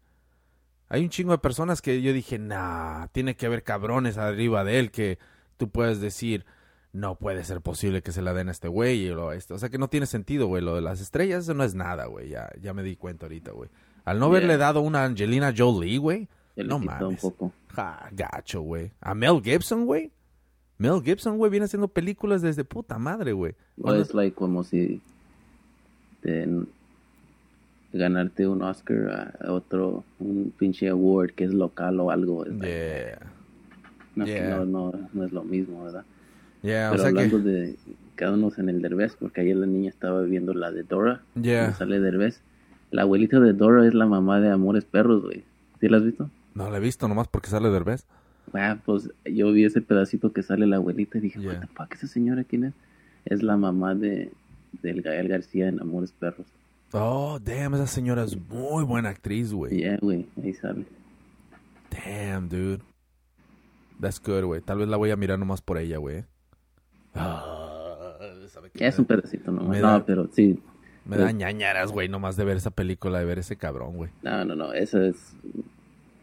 Hay 0.88 1.02
un 1.02 1.10
chingo 1.10 1.32
de 1.32 1.38
personas 1.38 1.82
que 1.82 2.00
yo 2.00 2.12
dije, 2.12 2.38
nah, 2.38 3.06
tiene 3.08 3.34
que 3.36 3.46
haber 3.46 3.64
cabrones 3.64 4.18
arriba 4.18 4.62
de 4.64 4.78
él 4.78 4.90
que 4.90 5.18
tú 5.56 5.68
puedes 5.70 6.00
decir, 6.00 6.44
no 6.92 7.16
puede 7.16 7.42
ser 7.44 7.60
posible 7.60 8.02
que 8.02 8.12
se 8.12 8.22
la 8.22 8.32
den 8.32 8.48
a 8.48 8.52
este 8.52 8.68
güey. 8.68 9.00
y 9.06 9.08
lo- 9.08 9.32
este. 9.32 9.52
O 9.54 9.58
sea, 9.58 9.68
que 9.68 9.78
no 9.78 9.88
tiene 9.88 10.06
sentido, 10.06 10.46
güey. 10.46 10.62
Lo 10.62 10.74
de 10.76 10.82
las 10.82 11.00
estrellas, 11.00 11.44
eso 11.44 11.54
no 11.54 11.64
es 11.64 11.74
nada, 11.74 12.06
güey. 12.06 12.28
Ya, 12.28 12.50
ya 12.60 12.72
me 12.72 12.82
di 12.82 12.96
cuenta 12.96 13.26
ahorita, 13.26 13.50
güey. 13.52 13.68
Al 14.06 14.18
no 14.18 14.26
Yeah. 14.28 14.36
haberle 14.38 14.56
dado 14.56 14.80
una 14.80 15.04
Angelina 15.04 15.52
Jolie, 15.54 15.98
güey. 15.98 16.26
No 16.56 16.78
mames. 16.78 17.02
un 17.02 17.16
poco. 17.16 17.52
Ja, 17.74 18.08
gacho, 18.12 18.62
güey. 18.62 18.90
A 19.02 19.14
Mel 19.14 19.42
Gibson, 19.44 19.84
güey. 19.84 20.10
Mel 20.78 21.02
Gibson, 21.04 21.36
güey, 21.36 21.50
viene 21.50 21.64
haciendo 21.66 21.88
películas 21.88 22.40
desde 22.40 22.64
puta 22.64 22.98
madre, 22.98 23.32
güey. 23.32 23.52
O 23.78 23.82
Cuando- 23.82 24.00
es 24.02 24.14
like 24.14 24.34
como 24.34 24.64
si 24.64 25.02
te 26.22 26.46
ganarte 27.92 28.46
un 28.46 28.62
Oscar 28.62 29.36
a 29.40 29.52
otro, 29.52 30.04
un 30.18 30.52
pinche 30.58 30.88
award 30.88 31.30
que 31.32 31.44
es 31.44 31.52
local 31.54 31.98
o 32.00 32.10
algo. 32.10 32.44
es 32.44 32.52
like, 32.52 32.66
Yeah. 32.68 33.18
no, 34.14 34.26
yeah. 34.26 34.56
no, 34.58 34.64
no, 34.66 35.08
no 35.12 35.24
es 35.24 35.32
lo 35.32 35.44
mismo, 35.44 35.84
¿verdad? 35.84 36.04
Yeah, 36.62 36.88
o 36.88 36.92
Pero 36.92 37.02
sea 37.02 37.12
que... 37.12 37.18
hablando 37.20 37.38
de 37.50 37.76
quedándonos 38.16 38.58
en 38.58 38.68
el 38.70 38.80
Derbez, 38.82 39.14
porque 39.18 39.42
ayer 39.42 39.56
la 39.56 39.66
niña 39.66 39.90
estaba 39.90 40.22
viendo 40.22 40.54
la 40.54 40.72
de 40.72 40.82
Dora, 40.82 41.22
Yeah. 41.40 41.74
sale 41.74 42.00
Derbez. 42.00 42.40
La 42.90 43.02
abuelita 43.02 43.40
de 43.40 43.52
Dora 43.52 43.86
es 43.86 43.94
la 43.94 44.06
mamá 44.06 44.40
de 44.40 44.50
Amores 44.50 44.84
Perros, 44.84 45.22
güey. 45.22 45.44
¿Sí 45.80 45.88
la 45.88 45.98
has 45.98 46.04
visto? 46.04 46.30
No 46.54 46.70
la 46.70 46.78
he 46.78 46.80
visto 46.80 47.06
nomás 47.08 47.28
porque 47.28 47.48
sale 47.50 47.68
Derbez. 47.70 48.06
Ah, 48.54 48.78
pues 48.84 49.10
yo 49.24 49.50
vi 49.52 49.64
ese 49.64 49.80
pedacito 49.82 50.32
que 50.32 50.42
sale 50.42 50.66
la 50.66 50.76
abuelita 50.76 51.18
y 51.18 51.22
dije, 51.22 51.40
Yeah. 51.40 51.68
fuck, 51.74 51.92
esa 51.94 52.06
señora 52.06 52.44
quién 52.44 52.64
es? 52.64 52.74
Es 53.24 53.42
la 53.42 53.56
mamá 53.56 53.94
de 53.94 54.30
del 54.82 55.02
Gael 55.02 55.28
García 55.28 55.68
en 55.68 55.80
Amores 55.80 56.12
Perros. 56.12 56.46
Oh, 56.92 57.38
damn, 57.42 57.74
esa 57.74 57.86
señora 57.88 58.22
es 58.24 58.36
muy 58.48 58.84
buena 58.84 59.08
actriz, 59.08 59.52
güey. 59.52 59.76
Yeah, 59.76 59.98
güey, 60.00 60.26
ahí 60.42 60.52
sale. 60.54 60.84
Damn, 61.90 62.48
dude. 62.48 62.80
That's 64.00 64.22
good, 64.22 64.44
güey. 64.44 64.60
Tal 64.60 64.78
vez 64.78 64.88
la 64.88 64.96
voy 64.96 65.10
a 65.10 65.16
mirar 65.16 65.38
nomás 65.38 65.60
por 65.62 65.78
ella, 65.78 65.98
güey. 65.98 66.24
Ah, 67.14 68.16
es 68.74 68.98
un 68.98 69.04
pedacito 69.06 69.50
nomás. 69.50 69.80
No, 69.80 69.88
da- 69.88 70.04
pero 70.04 70.28
sí. 70.32 70.58
Me 71.08 71.16
da 71.16 71.30
ñañaras, 71.32 71.92
güey, 71.92 72.08
nomás 72.08 72.36
de 72.36 72.44
ver 72.44 72.56
esa 72.56 72.70
película, 72.70 73.18
de 73.20 73.24
ver 73.24 73.38
ese 73.38 73.56
cabrón, 73.56 73.96
güey. 73.96 74.10
No, 74.22 74.44
no, 74.44 74.56
no. 74.56 74.72
Esa 74.72 75.06
es 75.06 75.16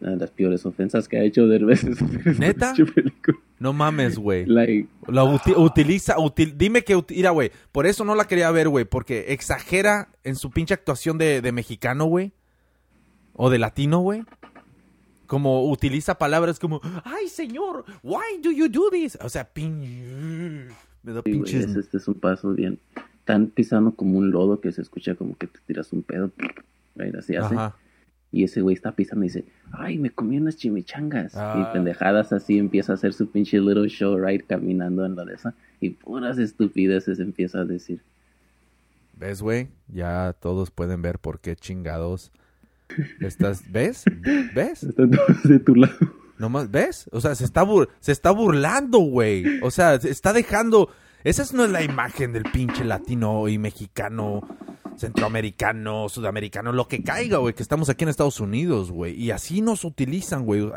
una 0.02 0.12
de 0.12 0.18
las 0.18 0.32
peores 0.32 0.66
ofensas 0.66 1.08
que 1.08 1.18
ha 1.18 1.24
hecho 1.24 1.48
Derbez. 1.48 1.84
¿Neta? 2.40 2.74
No 3.60 3.72
mames, 3.72 4.18
güey. 4.18 4.46
Like, 4.46 4.88
La 5.08 5.24
uti- 5.24 5.56
utiliza, 5.56 6.18
util- 6.18 6.56
dime 6.58 6.84
que, 6.84 7.02
mira, 7.12 7.30
güey, 7.30 7.52
por 7.72 7.86
eso 7.86 8.04
no 8.04 8.14
la 8.14 8.26
quería 8.26 8.52
ver, 8.52 8.68
güey, 8.68 8.84
porque 8.84 9.28
exagera 9.30 10.10
en 10.26 10.36
su 10.36 10.52
pinche 10.52 10.74
actuación 10.74 11.18
de, 11.18 11.42
de 11.42 11.52
mexicano, 11.54 12.04
güey, 12.06 12.34
o 13.34 13.50
de 13.50 13.60
latino, 13.60 14.00
güey. 14.00 14.24
Como 15.28 15.70
utiliza 15.70 16.18
palabras 16.18 16.60
como, 16.60 16.82
ay, 17.06 17.30
señor, 17.30 17.86
why 18.04 18.40
do 18.44 18.52
you 18.52 18.68
do 18.68 18.90
this? 18.92 19.18
O 19.22 19.30
sea, 19.30 19.46
pin... 19.46 20.68
Me 21.02 21.12
da 21.14 21.22
sí, 21.24 21.32
pinches... 21.32 21.66
es- 21.70 21.76
este 21.78 21.98
es 21.98 22.08
un 22.10 22.16
paso 22.16 22.50
bien. 22.50 22.78
Están 23.24 23.48
pisando 23.48 23.96
como 23.96 24.18
un 24.18 24.32
lodo 24.32 24.60
que 24.60 24.74
se 24.74 24.82
escucha 24.82 25.16
como 25.16 25.38
que 25.38 25.48
te 25.48 25.58
tiras 25.66 25.94
un 25.94 26.04
pedo. 26.04 26.32
Right, 26.96 27.16
así 27.16 27.36
hace. 27.36 27.56
Ajá. 27.56 27.76
Y 28.32 28.44
ese 28.44 28.62
güey 28.62 28.76
está 28.76 28.92
pisando 28.92 29.26
y 29.26 29.30
dice, 29.30 29.46
ay, 29.72 29.98
me 29.98 30.12
comí 30.12 30.38
unas 30.38 30.58
chimichangas. 30.58 31.36
Ah. 31.36 31.56
Y 31.70 31.74
pendejadas 31.74 32.32
así 32.34 32.60
empieza 32.60 32.92
a 32.92 32.96
hacer 32.96 33.14
su 33.14 33.32
pinche 33.32 33.60
little 33.60 33.88
show, 33.88 34.16
right, 34.20 34.46
caminando 34.46 35.04
en 35.06 35.16
la 35.16 35.26
de 35.26 35.34
esa. 35.36 35.56
Y 35.80 35.92
puras 35.92 36.38
estupideces 36.38 37.20
empieza 37.20 37.62
a 37.62 37.66
decir. 37.66 38.02
¿Ves, 39.18 39.42
güey? 39.42 39.70
Ya 39.88 40.36
todos 40.40 40.70
pueden 40.70 41.02
ver 41.02 41.18
por 41.18 41.40
qué 41.40 41.56
chingados 41.56 42.32
estás... 43.20 43.64
¿Ves? 43.72 44.04
¿Ves? 44.54 44.84
Están 44.84 45.12
todos 45.12 45.44
de 45.44 45.60
tu 45.60 45.76
lado. 45.76 45.96
Nomás, 46.38 46.70
¿ves? 46.70 47.10
O 47.12 47.22
sea, 47.22 47.34
se 47.36 47.46
está, 47.46 47.64
bur- 47.64 47.90
se 48.02 48.12
está 48.12 48.30
burlando, 48.32 49.00
güey. 49.00 49.62
O 49.62 49.72
sea, 49.72 50.00
se 50.00 50.10
está 50.12 50.34
dejando... 50.34 50.90
Esa 51.24 51.46
no 51.56 51.64
es 51.66 51.72
la 51.72 51.84
imagen 51.84 52.34
del 52.34 52.44
pinche 52.44 52.84
latino 52.84 53.48
y 53.48 53.58
mexicano, 53.58 54.42
centroamericano, 54.98 56.10
sudamericano, 56.10 56.72
lo 56.72 56.88
que 56.88 57.02
caiga, 57.04 57.38
güey, 57.38 57.54
que 57.54 57.64
estamos 57.64 57.90
aquí 57.90 58.04
en 58.04 58.10
Estados 58.10 58.40
Unidos, 58.40 58.92
güey. 58.92 59.14
Y 59.22 59.32
así 59.32 59.62
nos 59.62 59.86
utilizan, 59.86 60.46
güey. 60.46 60.70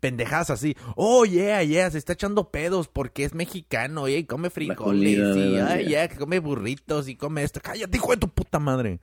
Pendejadas 0.00 0.50
así. 0.50 0.76
Oh, 0.96 1.24
yeah, 1.24 1.62
yeah, 1.62 1.90
se 1.90 1.98
está 1.98 2.14
echando 2.14 2.50
pedos 2.50 2.88
porque 2.88 3.24
es 3.24 3.34
mexicano 3.34 4.08
y 4.08 4.24
come 4.24 4.50
frijoles 4.50 5.36
y, 5.36 5.56
ay, 5.58 5.86
yeah, 5.88 6.08
que 6.08 6.16
come 6.16 6.38
burritos 6.38 7.08
y 7.08 7.16
come 7.16 7.42
esto. 7.42 7.60
Cállate, 7.62 7.96
hijo 7.96 8.10
de 8.12 8.16
tu 8.18 8.28
puta 8.28 8.58
madre. 8.58 8.98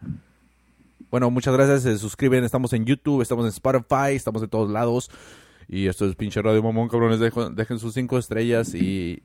Bueno, 1.12 1.32
muchas 1.32 1.54
gracias. 1.54 1.84
Se 1.84 1.98
suscriben. 1.98 2.44
Estamos 2.44 2.74
en 2.74 2.86
YouTube, 2.86 3.22
estamos 3.22 3.46
en 3.46 3.50
Spotify, 3.50 4.16
estamos 4.16 4.44
en 4.44 4.50
todos 4.50 4.70
lados. 4.70 5.10
Y 5.68 5.88
esto 5.88 6.06
es 6.08 6.16
pinche 6.16 6.42
Radio 6.42 6.62
Mamón, 6.64 6.88
cabrones. 6.90 7.20
Dejo- 7.20 7.50
dejen 7.50 7.80
sus 7.80 7.94
cinco 7.94 8.18
estrellas 8.18 8.74
y 8.76 9.22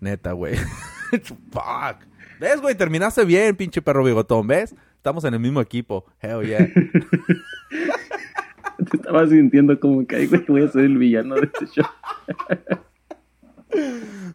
Neta, 0.00 0.32
güey. 0.32 0.56
Fuck. 1.50 2.04
¿Ves, 2.40 2.60
güey? 2.60 2.74
Terminaste 2.74 3.24
bien, 3.24 3.56
pinche 3.56 3.80
perro 3.82 4.04
bigotón, 4.04 4.46
¿ves? 4.46 4.74
Estamos 4.96 5.24
en 5.24 5.34
el 5.34 5.40
mismo 5.40 5.60
equipo. 5.60 6.04
Hell 6.20 6.44
yeah. 6.46 6.68
Te 8.90 8.96
estaba 8.98 9.26
sintiendo 9.26 9.78
como 9.80 10.06
que, 10.06 10.26
güey, 10.26 10.44
voy 10.46 10.62
a 10.64 10.68
ser 10.68 10.82
el 10.84 10.98
villano 10.98 11.34
de 11.36 11.46
este 11.52 11.66
show. 11.66 11.86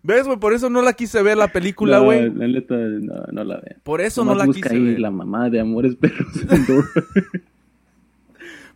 ¿Ves, 0.04 0.26
güey? 0.26 0.40
Por 0.40 0.54
eso 0.54 0.70
no 0.70 0.82
la 0.82 0.94
quise 0.94 1.22
ver 1.22 1.38
la 1.38 1.48
película, 1.50 1.98
No, 2.00 2.06
güey. 2.06 2.30
la 2.34 2.48
neta, 2.48 2.76
no, 2.76 3.16
no 3.32 3.44
la 3.44 3.58
vean. 3.62 3.80
Por 3.84 4.02
eso 4.02 4.26
no 4.26 4.34
la 4.34 4.46
busca 4.46 4.62
quise 4.70 4.76
ahí 4.76 4.84
ver. 4.84 5.00
la 5.00 5.12
mamá 5.12 5.50
de 5.50 5.60
Amores 5.60 5.96
Perros. 5.96 6.28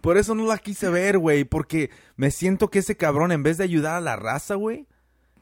Por 0.01 0.17
eso 0.17 0.35
no 0.35 0.45
la 0.45 0.57
quise 0.59 0.89
ver, 0.89 1.17
güey. 1.17 1.43
Porque 1.45 1.89
me 2.15 2.29
siento 2.29 2.69
que 2.69 2.79
ese 2.79 2.95
cabrón, 2.95 3.31
en 3.31 3.41
vez 3.43 3.57
de 3.57 3.63
ayudar 3.63 3.95
a 3.95 4.01
la 4.01 4.15
raza, 4.15 4.55
güey, 4.55 4.85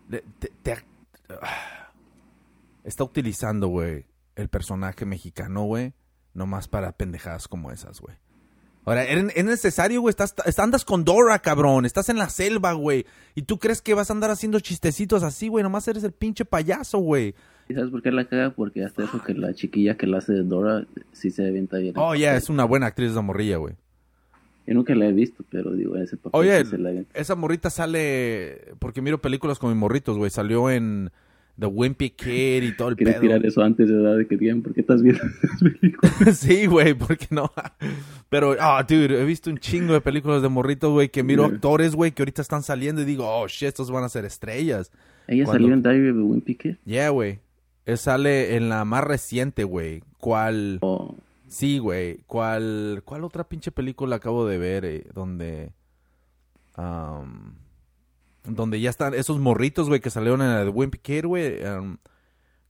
te- 0.09 0.23
te- 0.39 0.51
está 2.83 3.03
utilizando, 3.03 3.67
güey, 3.67 4.05
el 4.35 4.49
personaje 4.49 5.05
mexicano, 5.05 5.63
güey, 5.63 5.93
nomás 6.33 6.67
para 6.67 6.91
pendejadas 6.93 7.47
como 7.47 7.71
esas, 7.71 7.99
güey. 7.99 8.17
Ahora, 8.85 9.05
¿es 9.05 9.33
es 9.35 9.45
necesario, 9.45 10.01
güey? 10.01 10.09
Estás, 10.09 10.35
andas 10.59 10.83
con 10.83 11.05
Dora, 11.05 11.39
cabrón. 11.39 11.85
Estás 11.85 12.09
en 12.09 12.17
la 12.17 12.29
selva, 12.29 12.73
güey. 12.73 13.05
Y 13.33 13.43
tú 13.43 13.57
crees 13.57 13.81
que 13.81 13.93
vas 13.93 14.09
a 14.09 14.13
andar 14.13 14.29
haciendo 14.29 14.59
chistecitos 14.59 15.23
así, 15.23 15.47
güey. 15.47 15.63
Nomás 15.63 15.87
eres 15.87 16.03
el 16.03 16.11
pinche 16.11 16.43
payaso, 16.43 16.97
güey. 16.97 17.33
¿Y 17.69 17.75
sabes 17.75 17.91
por 17.91 18.01
qué 18.01 18.11
la 18.11 18.25
caga? 18.25 18.49
Porque 18.49 18.83
hasta 18.83 19.05
eso 19.05 19.23
que 19.23 19.33
la 19.35 19.53
chiquilla 19.53 19.95
que 19.95 20.05
la 20.05 20.17
hace 20.17 20.33
de 20.33 20.43
Dora 20.43 20.85
sí 21.13 21.31
se 21.31 21.47
avienta 21.47 21.77
bien. 21.77 21.93
Oh, 21.97 22.13
ya, 22.13 22.35
es 22.35 22.49
una 22.49 22.65
buena 22.65 22.87
actriz 22.87 23.11
esa 23.11 23.21
morrilla, 23.21 23.55
güey. 23.55 23.75
Yo 24.67 24.73
nunca 24.73 24.95
la 24.95 25.05
he 25.05 25.13
visto, 25.13 25.45
pero 25.49 25.71
digo, 25.71 25.95
ese 25.95 26.17
papel 26.17 26.39
Oye, 26.39 26.65
se 26.65 26.77
la 26.77 26.91
esa 27.13 27.35
morrita 27.35 27.69
sale. 27.69 28.73
Porque 28.79 29.01
miro 29.01 29.21
películas 29.21 29.59
con 29.59 29.69
mis 29.69 29.79
morritos, 29.79 30.17
güey. 30.17 30.29
Salió 30.29 30.69
en 30.69 31.11
The 31.59 31.67
Wimpy 31.67 32.09
Kid 32.09 32.63
y 32.63 32.75
todo 32.75 32.89
el 32.89 32.95
pedo. 32.95 33.19
tirar 33.21 33.45
eso 33.45 33.61
antes 33.61 33.87
de 33.87 33.95
edad 34.01 34.17
de 34.17 34.25
que 34.27 34.37
digan, 34.37 34.61
¿por 34.63 34.73
qué 34.73 34.81
estás 34.81 35.01
viendo 35.03 35.21
esas 35.43 35.61
películas? 35.61 36.13
sí, 36.39 36.65
güey, 36.65 36.93
porque 36.95 37.27
no. 37.29 37.51
Pero, 38.29 38.55
ah, 38.59 38.83
dude, 38.87 39.21
he 39.21 39.25
visto 39.25 39.49
un 39.51 39.59
chingo 39.59 39.93
de 39.93 40.01
películas 40.01 40.41
de 40.41 40.49
morritos, 40.49 40.91
güey, 40.91 41.09
que 41.09 41.21
miro 41.23 41.43
Yeah. 41.45 41.55
actores, 41.55 41.95
güey, 41.95 42.11
que 42.11 42.23
ahorita 42.23 42.41
están 42.41 42.63
saliendo 42.63 43.01
y 43.01 43.05
digo, 43.05 43.25
oh, 43.27 43.47
shit, 43.47 43.67
estos 43.69 43.91
van 43.91 44.03
a 44.03 44.09
ser 44.09 44.25
estrellas. 44.25 44.91
Ella 45.27 45.45
Cuando- 45.45 45.63
salió 45.67 45.73
en 45.75 45.83
Diary 45.83 46.09
of 46.09 46.17
a 46.17 46.21
Wimpy 46.23 46.55
Kid. 46.55 46.75
Yeah, 46.85 47.09
güey. 47.09 47.39
Él 47.85 47.97
sale 47.97 48.55
en 48.55 48.69
la 48.69 48.83
más 48.85 49.03
reciente, 49.03 49.63
güey. 49.63 50.01
¿Cuál? 50.19 50.79
O 50.81 51.15
Sí, 51.47 51.77
güey. 51.77 52.17
¿Cuál, 52.25 53.03
¿Cuál 53.05 53.23
otra 53.23 53.43
pinche 53.43 53.69
película 53.71 54.15
acabo 54.15 54.47
de 54.47 54.57
ver 54.57 54.85
eh, 54.85 55.03
donde... 55.13 55.69
am, 56.75 57.53
donde 58.43 58.79
ya 58.81 58.89
están 58.89 59.13
esos 59.13 59.39
morritos, 59.39 59.87
güey, 59.87 60.01
que 60.01 60.09
salieron 60.09 60.41
en 60.41 60.49
el 60.49 60.69
Wimpy 60.69 60.97
Kid, 60.97 61.25
güey. 61.25 61.63
am, 61.65 61.97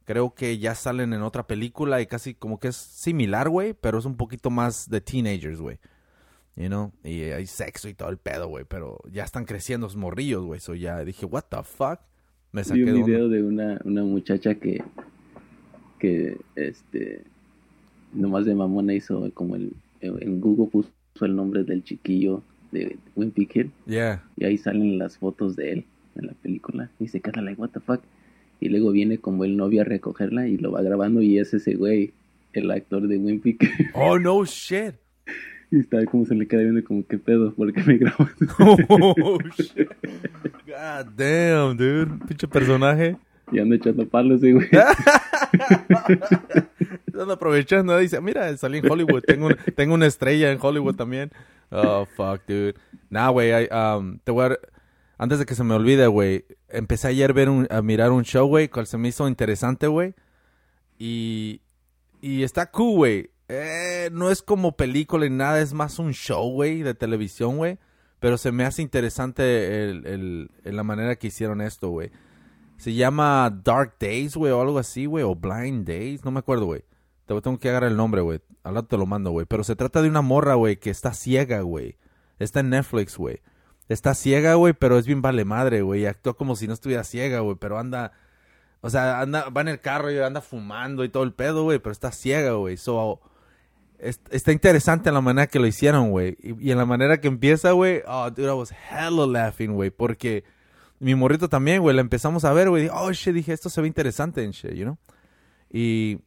creo 0.05 0.33
que 0.33 0.57
ya 0.57 0.75
salen 0.75 1.13
en 1.13 1.21
otra 1.21 1.47
película 1.47 2.01
y 2.01 2.05
casi 2.05 2.33
como 2.33 2.59
que 2.59 2.69
es 2.69 2.75
similar, 2.75 3.49
güey, 3.49 3.73
pero 3.73 3.97
es 3.97 4.05
un 4.05 4.15
poquito 4.15 4.49
más 4.49 4.89
de 4.89 5.01
teenagers, 5.01 5.59
güey. 5.59 5.79
You 6.55 6.67
know? 6.67 6.91
Y 7.03 7.21
hay 7.23 7.47
sexo 7.47 7.89
y 7.89 7.93
todo 7.93 8.09
el 8.09 8.17
pedo, 8.17 8.47
güey, 8.47 8.65
pero 8.67 8.99
ya 9.11 9.23
están 9.23 9.45
creciendo 9.45 9.87
esos 9.87 9.97
morrillos, 9.97 10.43
güey. 10.45 10.59
So 10.59 10.75
ya 10.75 11.03
dije, 11.03 11.25
what 11.25 11.45
the 11.49 11.63
fuck? 11.63 11.99
Me 12.51 12.63
saqué 12.63 12.83
vi 12.83 12.91
un 12.91 13.05
video 13.05 13.29
de 13.29 13.41
una, 13.41 13.79
una 13.83 14.03
muchacha 14.03 14.53
que, 14.55 14.83
que, 15.97 16.37
este, 16.55 17.23
nomás 18.13 18.45
de 18.45 18.53
mamona 18.53 18.93
hizo 18.93 19.31
como 19.33 19.55
el, 19.55 19.73
en 20.01 20.39
Google 20.39 20.67
puso 20.67 20.91
el 21.21 21.35
nombre 21.35 21.63
del 21.63 21.83
chiquillo 21.83 22.43
de 22.73 22.97
Wimpy 23.15 23.45
Kid 23.45 23.67
Yeah. 23.85 24.21
y 24.35 24.43
ahí 24.45 24.57
salen 24.57 24.97
las 24.97 25.17
fotos 25.17 25.55
de 25.55 25.71
él 25.71 25.85
en 26.15 26.27
la 26.27 26.33
película 26.33 26.89
y 26.99 27.07
se 27.07 27.21
queda 27.21 27.41
like, 27.41 27.59
what 27.61 27.69
the 27.69 27.79
fuck. 27.79 28.01
Y 28.59 28.69
luego 28.69 28.91
viene 28.91 29.17
como 29.17 29.45
el 29.45 29.55
novio 29.57 29.81
a 29.81 29.83
recogerla 29.85 30.47
y 30.47 30.57
lo 30.57 30.71
va 30.71 30.81
grabando 30.81 31.21
y 31.21 31.37
es 31.39 31.53
ese 31.53 31.75
güey, 31.75 32.11
el 32.53 32.69
actor 32.71 33.07
de 33.07 33.17
Wimpy 33.17 33.57
Kid. 33.57 33.67
Oh, 33.93 34.17
no 34.19 34.43
shit. 34.45 34.95
y 35.71 35.79
está 35.79 36.05
como 36.05 36.25
se 36.25 36.35
le 36.35 36.47
queda 36.47 36.61
viendo 36.61 36.83
como, 36.83 37.05
¿qué 37.07 37.17
pedo? 37.17 37.53
¿Por 37.53 37.71
qué 37.73 37.81
me 37.83 37.97
graban? 37.97 38.29
Oh, 38.89 39.37
shit. 39.57 39.87
God 40.67 41.11
damn, 41.17 41.77
dude. 41.77 42.25
Pinche 42.27 42.47
personaje. 42.47 43.15
Y 43.53 43.59
anda 43.59 43.75
echando 43.75 44.07
palos 44.07 44.37
ese 44.43 44.53
güey. 44.53 44.67
Están 47.07 47.31
aprovechando. 47.31 47.97
Dice, 47.97 48.19
mira, 48.21 48.55
salí 48.57 48.79
en 48.79 48.91
Hollywood. 48.91 49.21
Tengo, 49.21 49.49
tengo 49.75 49.93
una 49.93 50.07
estrella 50.07 50.51
en 50.51 50.59
Hollywood 50.61 50.95
también. 50.95 51.31
Oh, 51.69 52.05
fuck, 52.15 52.41
dude. 52.47 52.75
Nah, 53.09 53.29
güey. 53.29 53.51
Um, 53.71 54.19
te 54.23 54.31
voy 54.31 54.45
a... 54.45 54.57
Antes 55.17 55.39
de 55.39 55.45
que 55.45 55.55
se 55.55 55.63
me 55.63 55.73
olvide, 55.75 56.07
güey. 56.07 56.45
Empecé 56.69 57.07
ayer 57.09 57.31
a, 57.37 57.51
un- 57.51 57.67
mirar 57.83 58.11
un 58.11 58.23
show, 58.23 58.47
güey. 58.47 58.67
Cual 58.67 58.87
se 58.87 58.97
me 58.97 59.07
hizo 59.09 59.27
interesante, 59.27 59.87
güey. 59.87 60.13
Y... 60.97 61.61
Está 62.21 62.71
cool, 62.71 62.95
güey. 62.97 63.29
Eh, 63.49 64.09
no 64.13 64.29
es 64.31 64.41
como 64.41 64.75
película 64.75 65.27
ni 65.27 65.35
nada. 65.35 65.59
Es 65.61 65.73
más 65.73 65.99
un 65.99 66.13
show, 66.13 66.51
güey, 66.51 66.81
de 66.83 66.93
televisión, 66.93 67.57
güey. 67.57 67.77
Pero 68.19 68.37
se 68.37 68.51
me 68.53 68.63
hace 68.63 68.81
interesante 68.81 69.83
el- 69.89 70.49
la 70.63 70.83
manera 70.83 71.15
que 71.17 71.27
hicieron 71.27 71.59
esto, 71.61 71.89
güey. 71.89 72.09
Se 72.83 72.93
llama 72.93 73.49
Dark 73.63 73.95
Days, 73.97 74.35
güey, 74.35 74.51
o 74.51 74.59
algo 74.59 74.77
así, 74.77 75.05
güey, 75.05 75.23
o 75.23 75.33
Blind 75.35 75.87
Days, 75.87 76.25
no 76.25 76.31
me 76.31 76.39
acuerdo, 76.39 76.65
güey. 76.65 76.83
Te 77.25 77.39
tengo 77.39 77.57
que 77.57 77.69
agarrar 77.69 77.89
el 77.89 77.95
nombre, 77.95 78.19
güey. 78.19 78.41
Rato 78.61 78.87
te 78.87 78.97
lo 78.97 79.05
mando, 79.05 79.31
güey. 79.31 79.45
Pero 79.45 79.63
se 79.63 79.77
trata 79.77 80.01
de 80.01 80.09
una 80.09 80.21
morra, 80.21 80.55
güey, 80.55 80.75
que 80.75 80.89
está 80.89 81.13
ciega, 81.13 81.61
güey. 81.61 81.95
Está 82.39 82.59
en 82.59 82.71
Netflix, 82.71 83.17
güey. 83.17 83.39
Está 83.87 84.13
ciega, 84.15 84.55
güey, 84.55 84.73
pero 84.73 84.97
es 84.97 85.05
bien 85.05 85.21
vale 85.21 85.45
madre, 85.45 85.81
güey. 85.81 86.05
Actúa 86.05 86.35
como 86.35 86.57
si 86.57 86.67
no 86.67 86.73
estuviera 86.73 87.05
ciega, 87.05 87.39
güey, 87.39 87.55
pero 87.55 87.79
anda... 87.79 88.11
O 88.81 88.89
sea, 88.89 89.21
anda, 89.21 89.47
va 89.47 89.61
en 89.61 89.69
el 89.69 89.79
carro 89.79 90.11
y 90.11 90.17
anda 90.19 90.41
fumando 90.41 91.05
y 91.05 91.09
todo 91.09 91.23
el 91.23 91.31
pedo, 91.33 91.63
güey, 91.63 91.79
pero 91.79 91.93
está 91.93 92.11
ciega, 92.11 92.51
güey. 92.51 92.75
So, 92.75 93.21
es- 93.97 94.19
está 94.29 94.51
interesante 94.51 95.09
la 95.09 95.21
manera 95.21 95.47
que 95.47 95.59
lo 95.59 95.67
hicieron, 95.67 96.11
güey. 96.11 96.35
Y, 96.41 96.67
y 96.67 96.71
en 96.71 96.77
la 96.77 96.85
manera 96.85 97.21
que 97.21 97.29
empieza, 97.29 97.71
güey, 97.71 98.01
oh, 98.05 98.29
dude, 98.29 98.49
I 98.49 98.51
was 98.51 98.73
hella 98.73 99.25
laughing, 99.25 99.71
güey, 99.71 99.89
porque 99.89 100.43
mi 101.03 101.15
morrito 101.15 101.49
también, 101.49 101.81
güey, 101.81 101.95
la 101.95 102.01
empezamos 102.01 102.45
a 102.45 102.53
ver, 102.53 102.69
güey. 102.69 102.89
Oh, 102.91 103.11
shit, 103.11 103.33
dije, 103.33 103.53
esto 103.53 103.69
se 103.69 103.81
ve 103.81 103.87
interesante 103.87 104.49
shit, 104.51 104.71
you 104.73 104.83
know? 104.83 104.97
Y 105.69 106.19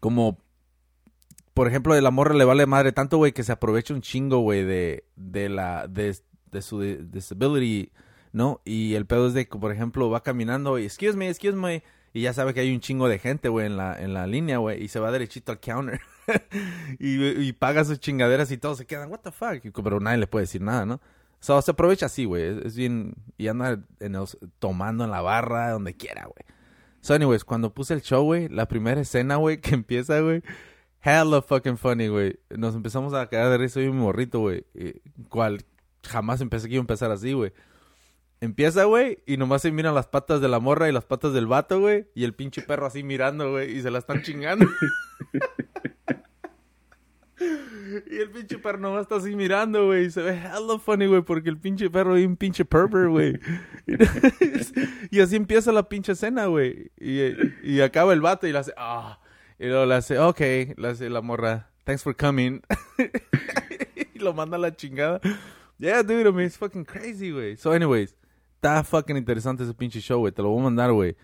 como, 0.00 0.38
por 1.54 1.68
ejemplo, 1.68 1.94
de 1.94 2.02
la 2.02 2.10
morra 2.10 2.34
le 2.34 2.44
vale 2.44 2.66
madre 2.66 2.92
tanto, 2.92 3.16
güey, 3.16 3.32
que 3.32 3.42
se 3.44 3.52
aprovecha 3.52 3.94
un 3.94 4.00
chingo, 4.02 4.38
güey, 4.40 4.64
de, 4.64 5.04
de 5.16 5.48
la, 5.48 5.86
de, 5.88 6.16
de 6.50 6.62
su 6.62 6.80
di- 6.80 6.96
disability, 6.96 7.92
¿no? 8.32 8.60
Y 8.64 8.94
el 8.94 9.06
pedo 9.06 9.28
es 9.28 9.34
de 9.34 9.46
que, 9.48 9.58
por 9.58 9.72
ejemplo, 9.72 10.10
va 10.10 10.22
caminando 10.22 10.78
y, 10.78 10.84
excuse 10.84 11.16
me, 11.16 11.28
excuse 11.28 11.56
me, 11.56 11.82
y 12.12 12.22
ya 12.22 12.32
sabe 12.32 12.54
que 12.54 12.60
hay 12.60 12.72
un 12.72 12.80
chingo 12.80 13.08
de 13.08 13.18
gente, 13.18 13.48
güey, 13.48 13.66
en 13.66 13.76
la, 13.76 14.00
en 14.00 14.14
la 14.14 14.26
línea, 14.26 14.58
güey, 14.58 14.82
y 14.82 14.88
se 14.88 15.00
va 15.00 15.10
derechito 15.10 15.52
al 15.52 15.60
counter. 15.60 16.00
y, 16.98 17.24
y 17.26 17.52
paga 17.52 17.84
sus 17.84 17.98
chingaderas 17.98 18.50
y 18.50 18.58
todos 18.58 18.78
se 18.78 18.86
quedan, 18.86 19.10
what 19.10 19.20
the 19.20 19.32
fuck, 19.32 19.60
pero 19.82 20.00
nadie 20.00 20.18
le 20.18 20.26
puede 20.26 20.44
decir 20.44 20.60
nada, 20.62 20.86
¿no? 20.86 21.00
So, 21.44 21.60
se 21.60 21.72
aprovecha 21.72 22.06
así, 22.06 22.24
güey, 22.24 22.58
es, 22.64 22.74
bien, 22.74 23.16
y 23.36 23.48
anda 23.48 23.84
en 24.00 24.12
los- 24.14 24.38
tomando 24.58 25.04
en 25.04 25.10
la 25.10 25.20
barra, 25.20 25.72
donde 25.72 25.94
quiera, 25.94 26.22
güey. 26.24 26.56
So, 27.02 27.12
anyways, 27.12 27.44
cuando 27.44 27.74
puse 27.74 27.92
el 27.92 28.00
show, 28.00 28.24
güey, 28.24 28.48
la 28.48 28.66
primera 28.66 28.98
escena, 29.02 29.36
güey, 29.36 29.58
que 29.60 29.74
empieza, 29.74 30.20
güey, 30.20 30.42
hella 31.02 31.42
fucking 31.42 31.76
funny, 31.76 32.08
güey. 32.08 32.40
Nos 32.48 32.74
empezamos 32.74 33.12
a 33.12 33.28
quedar 33.28 33.50
de 33.50 33.58
risa 33.58 33.82
y 33.82 33.86
mi 33.88 33.92
morrito, 33.92 34.38
güey. 34.40 34.64
y- 34.74 35.00
Cual 35.28 35.66
jamás 36.02 36.40
empecé 36.40 36.66
que 36.68 36.76
iba 36.76 36.80
a 36.80 36.88
empezar 36.88 37.10
así, 37.10 37.34
güey. 37.34 37.52
Empieza, 38.40 38.84
güey, 38.84 39.22
y 39.26 39.36
nomás 39.36 39.60
se 39.60 39.70
miran 39.70 39.94
las 39.94 40.06
patas 40.06 40.40
de 40.40 40.48
la 40.48 40.60
morra 40.60 40.88
y 40.88 40.92
las 40.92 41.04
patas 41.04 41.34
del 41.34 41.46
vato, 41.46 41.78
güey. 41.78 42.06
Y 42.14 42.24
el 42.24 42.32
pinche 42.34 42.62
perro 42.62 42.86
así 42.86 43.02
mirando, 43.02 43.50
güey, 43.50 43.76
y 43.76 43.82
se 43.82 43.90
la 43.90 43.98
están 43.98 44.22
chingando. 44.22 44.64
y 48.10 48.16
el 48.16 48.30
pinche 48.30 48.58
perro 48.58 48.78
nomás 48.78 49.02
está 49.02 49.16
así 49.16 49.34
mirando, 49.36 49.86
güey. 49.86 50.10
Se 50.10 50.22
ve 50.22 50.32
hella 50.32 50.78
funny, 50.78 51.06
güey, 51.06 51.22
porque 51.22 51.48
el 51.48 51.58
pinche 51.58 51.90
perro 51.90 52.16
es 52.16 52.26
un 52.26 52.36
pinche 52.36 52.64
pervert, 52.64 53.10
güey. 53.10 53.38
y 55.10 55.20
así 55.20 55.36
empieza 55.36 55.72
la 55.72 55.88
pinche 55.88 56.12
escena, 56.12 56.46
güey. 56.46 56.90
Y, 56.98 57.20
y 57.62 57.80
acaba 57.80 58.12
el 58.12 58.20
vato 58.20 58.46
y 58.46 58.52
le 58.52 58.58
hace, 58.58 58.72
ah. 58.76 59.20
Y 59.58 59.66
luego 59.66 59.86
le 59.86 59.94
hace, 59.94 60.18
ok, 60.18 60.40
le 60.76 60.88
hace 60.88 61.08
la 61.08 61.20
morra, 61.20 61.70
thanks 61.84 62.02
for 62.02 62.16
coming. 62.16 62.60
y 64.14 64.18
lo 64.18 64.34
manda 64.34 64.56
a 64.56 64.60
la 64.60 64.74
chingada. 64.74 65.20
Yeah, 65.78 66.02
dude, 66.02 66.28
I 66.28 66.32
mean, 66.32 66.46
it's 66.46 66.56
fucking 66.56 66.84
crazy, 66.84 67.30
güey. 67.30 67.56
So, 67.56 67.72
anyways, 67.72 68.16
está 68.56 68.82
fucking 68.84 69.16
interesante 69.16 69.62
ese 69.62 69.74
pinche 69.74 70.00
show, 70.00 70.20
güey. 70.20 70.32
Te 70.32 70.42
lo 70.42 70.50
voy 70.50 70.60
a 70.60 70.64
mandar, 70.64 70.92
güey. 70.92 71.16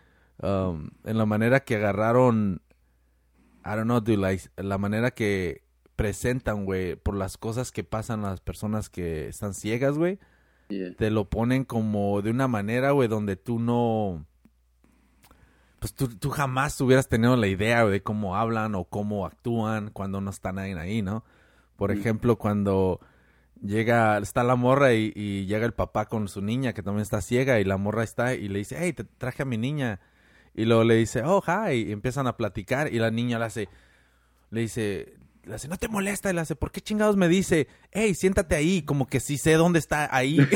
Um, 0.43 0.91
en 1.05 1.19
la 1.19 1.27
manera 1.27 1.61
que 1.61 1.77
agarraron, 1.77 2.61
I 3.65 3.71
don't 3.71 3.85
know, 3.85 4.01
dude, 4.01 4.17
like, 4.17 4.49
la 4.57 4.79
manera 4.79 5.11
que 5.11 5.63
presentan, 6.01 6.65
güey, 6.65 6.97
por 6.97 7.15
las 7.15 7.37
cosas 7.37 7.73
que 7.73 7.85
pasan 7.85 8.23
las 8.23 8.41
personas 8.41 8.89
que 8.89 9.29
están 9.29 9.53
ciegas, 9.55 9.97
güey 9.99 10.19
Yeah. 10.71 10.95
te 10.97 11.11
lo 11.11 11.29
ponen 11.29 11.65
como 11.65 12.23
de 12.23 12.31
una 12.31 12.47
manera, 12.47 12.93
güey, 12.93 13.09
donde 13.09 13.35
tú 13.37 13.59
no... 13.59 14.25
Pues 15.81 15.93
tú, 15.95 16.09
tú 16.09 16.31
jamás 16.31 16.81
hubieras 16.81 17.09
tenido 17.09 17.37
la 17.37 17.49
idea 17.49 17.83
güey, 17.83 17.95
de 17.95 18.03
cómo 18.03 18.37
hablan 18.37 18.75
o 18.77 18.85
cómo 18.85 19.27
actúan 19.27 19.91
cuando 19.91 20.21
no 20.21 20.31
están 20.31 20.59
ahí, 20.59 20.73
ahí 20.73 21.03
¿no? 21.03 21.25
Por 21.77 21.91
Mm. 21.93 21.99
ejemplo, 21.99 22.37
cuando 22.37 23.01
llega, 23.61 24.17
está 24.19 24.45
la 24.45 24.57
morra 24.57 24.93
y, 24.95 25.13
y 25.17 25.47
llega 25.47 25.67
el 25.67 25.73
papá 25.73 26.07
con 26.07 26.29
su 26.29 26.41
niña 26.41 26.73
que 26.73 26.83
también 26.83 27.03
está 27.03 27.21
ciega 27.21 27.59
y 27.59 27.65
la 27.65 27.77
morra 27.77 28.05
está 28.05 28.35
y 28.35 28.49
le 28.49 28.61
dice, 28.61 28.77
hey, 28.79 28.93
te 28.93 29.05
traje 29.05 29.43
a 29.43 29.47
mi 29.47 29.59
niña. 29.59 29.99
Y 30.55 30.67
luego 30.67 30.85
le 30.85 30.95
dice, 30.95 31.23
oh, 31.25 31.43
hi. 31.45 31.73
Y 31.89 31.93
empiezan 31.93 32.27
a 32.27 32.37
platicar 32.37 32.93
y 32.93 32.99
la 33.01 33.11
niña 33.11 33.39
le 33.41 33.45
hace, 33.47 33.69
le 34.51 34.61
dice, 34.61 35.15
le 35.45 35.55
hace, 35.55 35.69
no 35.69 35.77
te 35.77 35.89
molesta. 35.89 36.33
Le 36.33 36.41
hace, 36.41 36.57
¿por 36.57 36.71
qué 36.71 36.81
chingados 36.81 37.17
me 37.17 37.29
dice, 37.29 37.69
hey, 37.93 38.15
siéntate 38.15 38.55
ahí? 38.55 38.83
Como 38.83 39.07
que 39.07 39.21
sí 39.21 39.39
sé 39.39 39.55
dónde 39.55 39.79
está 39.79 40.15
ahí. 40.15 40.39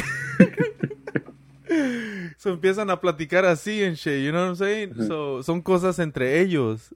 so 2.38 2.50
empiezan 2.50 2.90
a 2.90 3.00
platicar 3.00 3.44
así 3.44 3.82
en 3.82 3.94
shit, 3.94 4.24
you 4.24 4.30
know 4.30 4.42
what 4.42 4.48
I'm 4.48 4.56
saying? 4.56 4.94
So, 5.06 5.42
son 5.42 5.62
cosas 5.62 5.98
entre 5.98 6.40
ellos. 6.40 6.94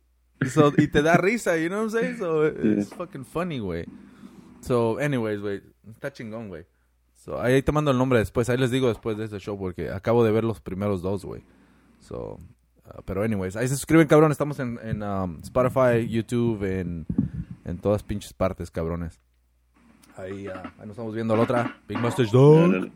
So, 0.53 0.73
y 0.77 0.87
te 0.87 1.03
da 1.03 1.17
risa, 1.17 1.57
you 1.57 1.69
know 1.69 1.85
what 1.85 1.95
I'm 1.95 2.01
saying? 2.01 2.19
So, 2.19 2.47
it's 2.47 2.95
fucking 2.95 3.25
funny, 3.25 3.59
güey. 3.59 3.87
So, 4.61 4.99
anyways, 4.99 5.41
güey, 5.41 5.63
está 5.91 6.13
chingón, 6.13 6.49
güey. 6.49 6.65
So, 7.15 7.41
ahí 7.41 7.63
te 7.63 7.73
mando 7.73 7.91
el 7.91 7.99
nombre 7.99 8.21
después, 8.21 8.49
ahí 8.49 8.57
les 8.57 8.71
digo 8.71 8.89
después 8.89 9.17
de 9.17 9.25
este 9.25 9.39
show 9.39 9.59
porque 9.59 9.91
acabo 9.91 10.25
de 10.25 10.31
ver 10.31 10.45
los 10.45 10.61
primeros 10.61 11.03
dos, 11.03 11.25
güey. 11.25 11.43
So, 12.01 12.39
uh, 12.85 13.03
pero 13.05 13.23
anyways, 13.23 13.57
ahí 13.57 13.67
se 13.67 13.75
suscriben, 13.75 14.07
cabrón, 14.07 14.31
estamos 14.31 14.61
en, 14.61 14.79
en 14.83 15.03
um, 15.03 15.41
Spotify, 15.43 16.09
YouTube, 16.09 16.63
en, 16.63 17.07
en 17.69 17.79
todas 17.79 18.03
pinches 18.03 18.33
partes, 18.33 18.71
cabrones. 18.71 19.21
Ahí, 20.17 20.49
uh, 20.49 20.53
ahí 20.53 20.81
nos 20.81 20.91
estamos 20.91 21.15
viendo 21.15 21.37
la 21.37 21.43
otra, 21.43 21.77
Big 21.87 21.99
Mustache 21.99 22.31
Dog. 22.33 22.91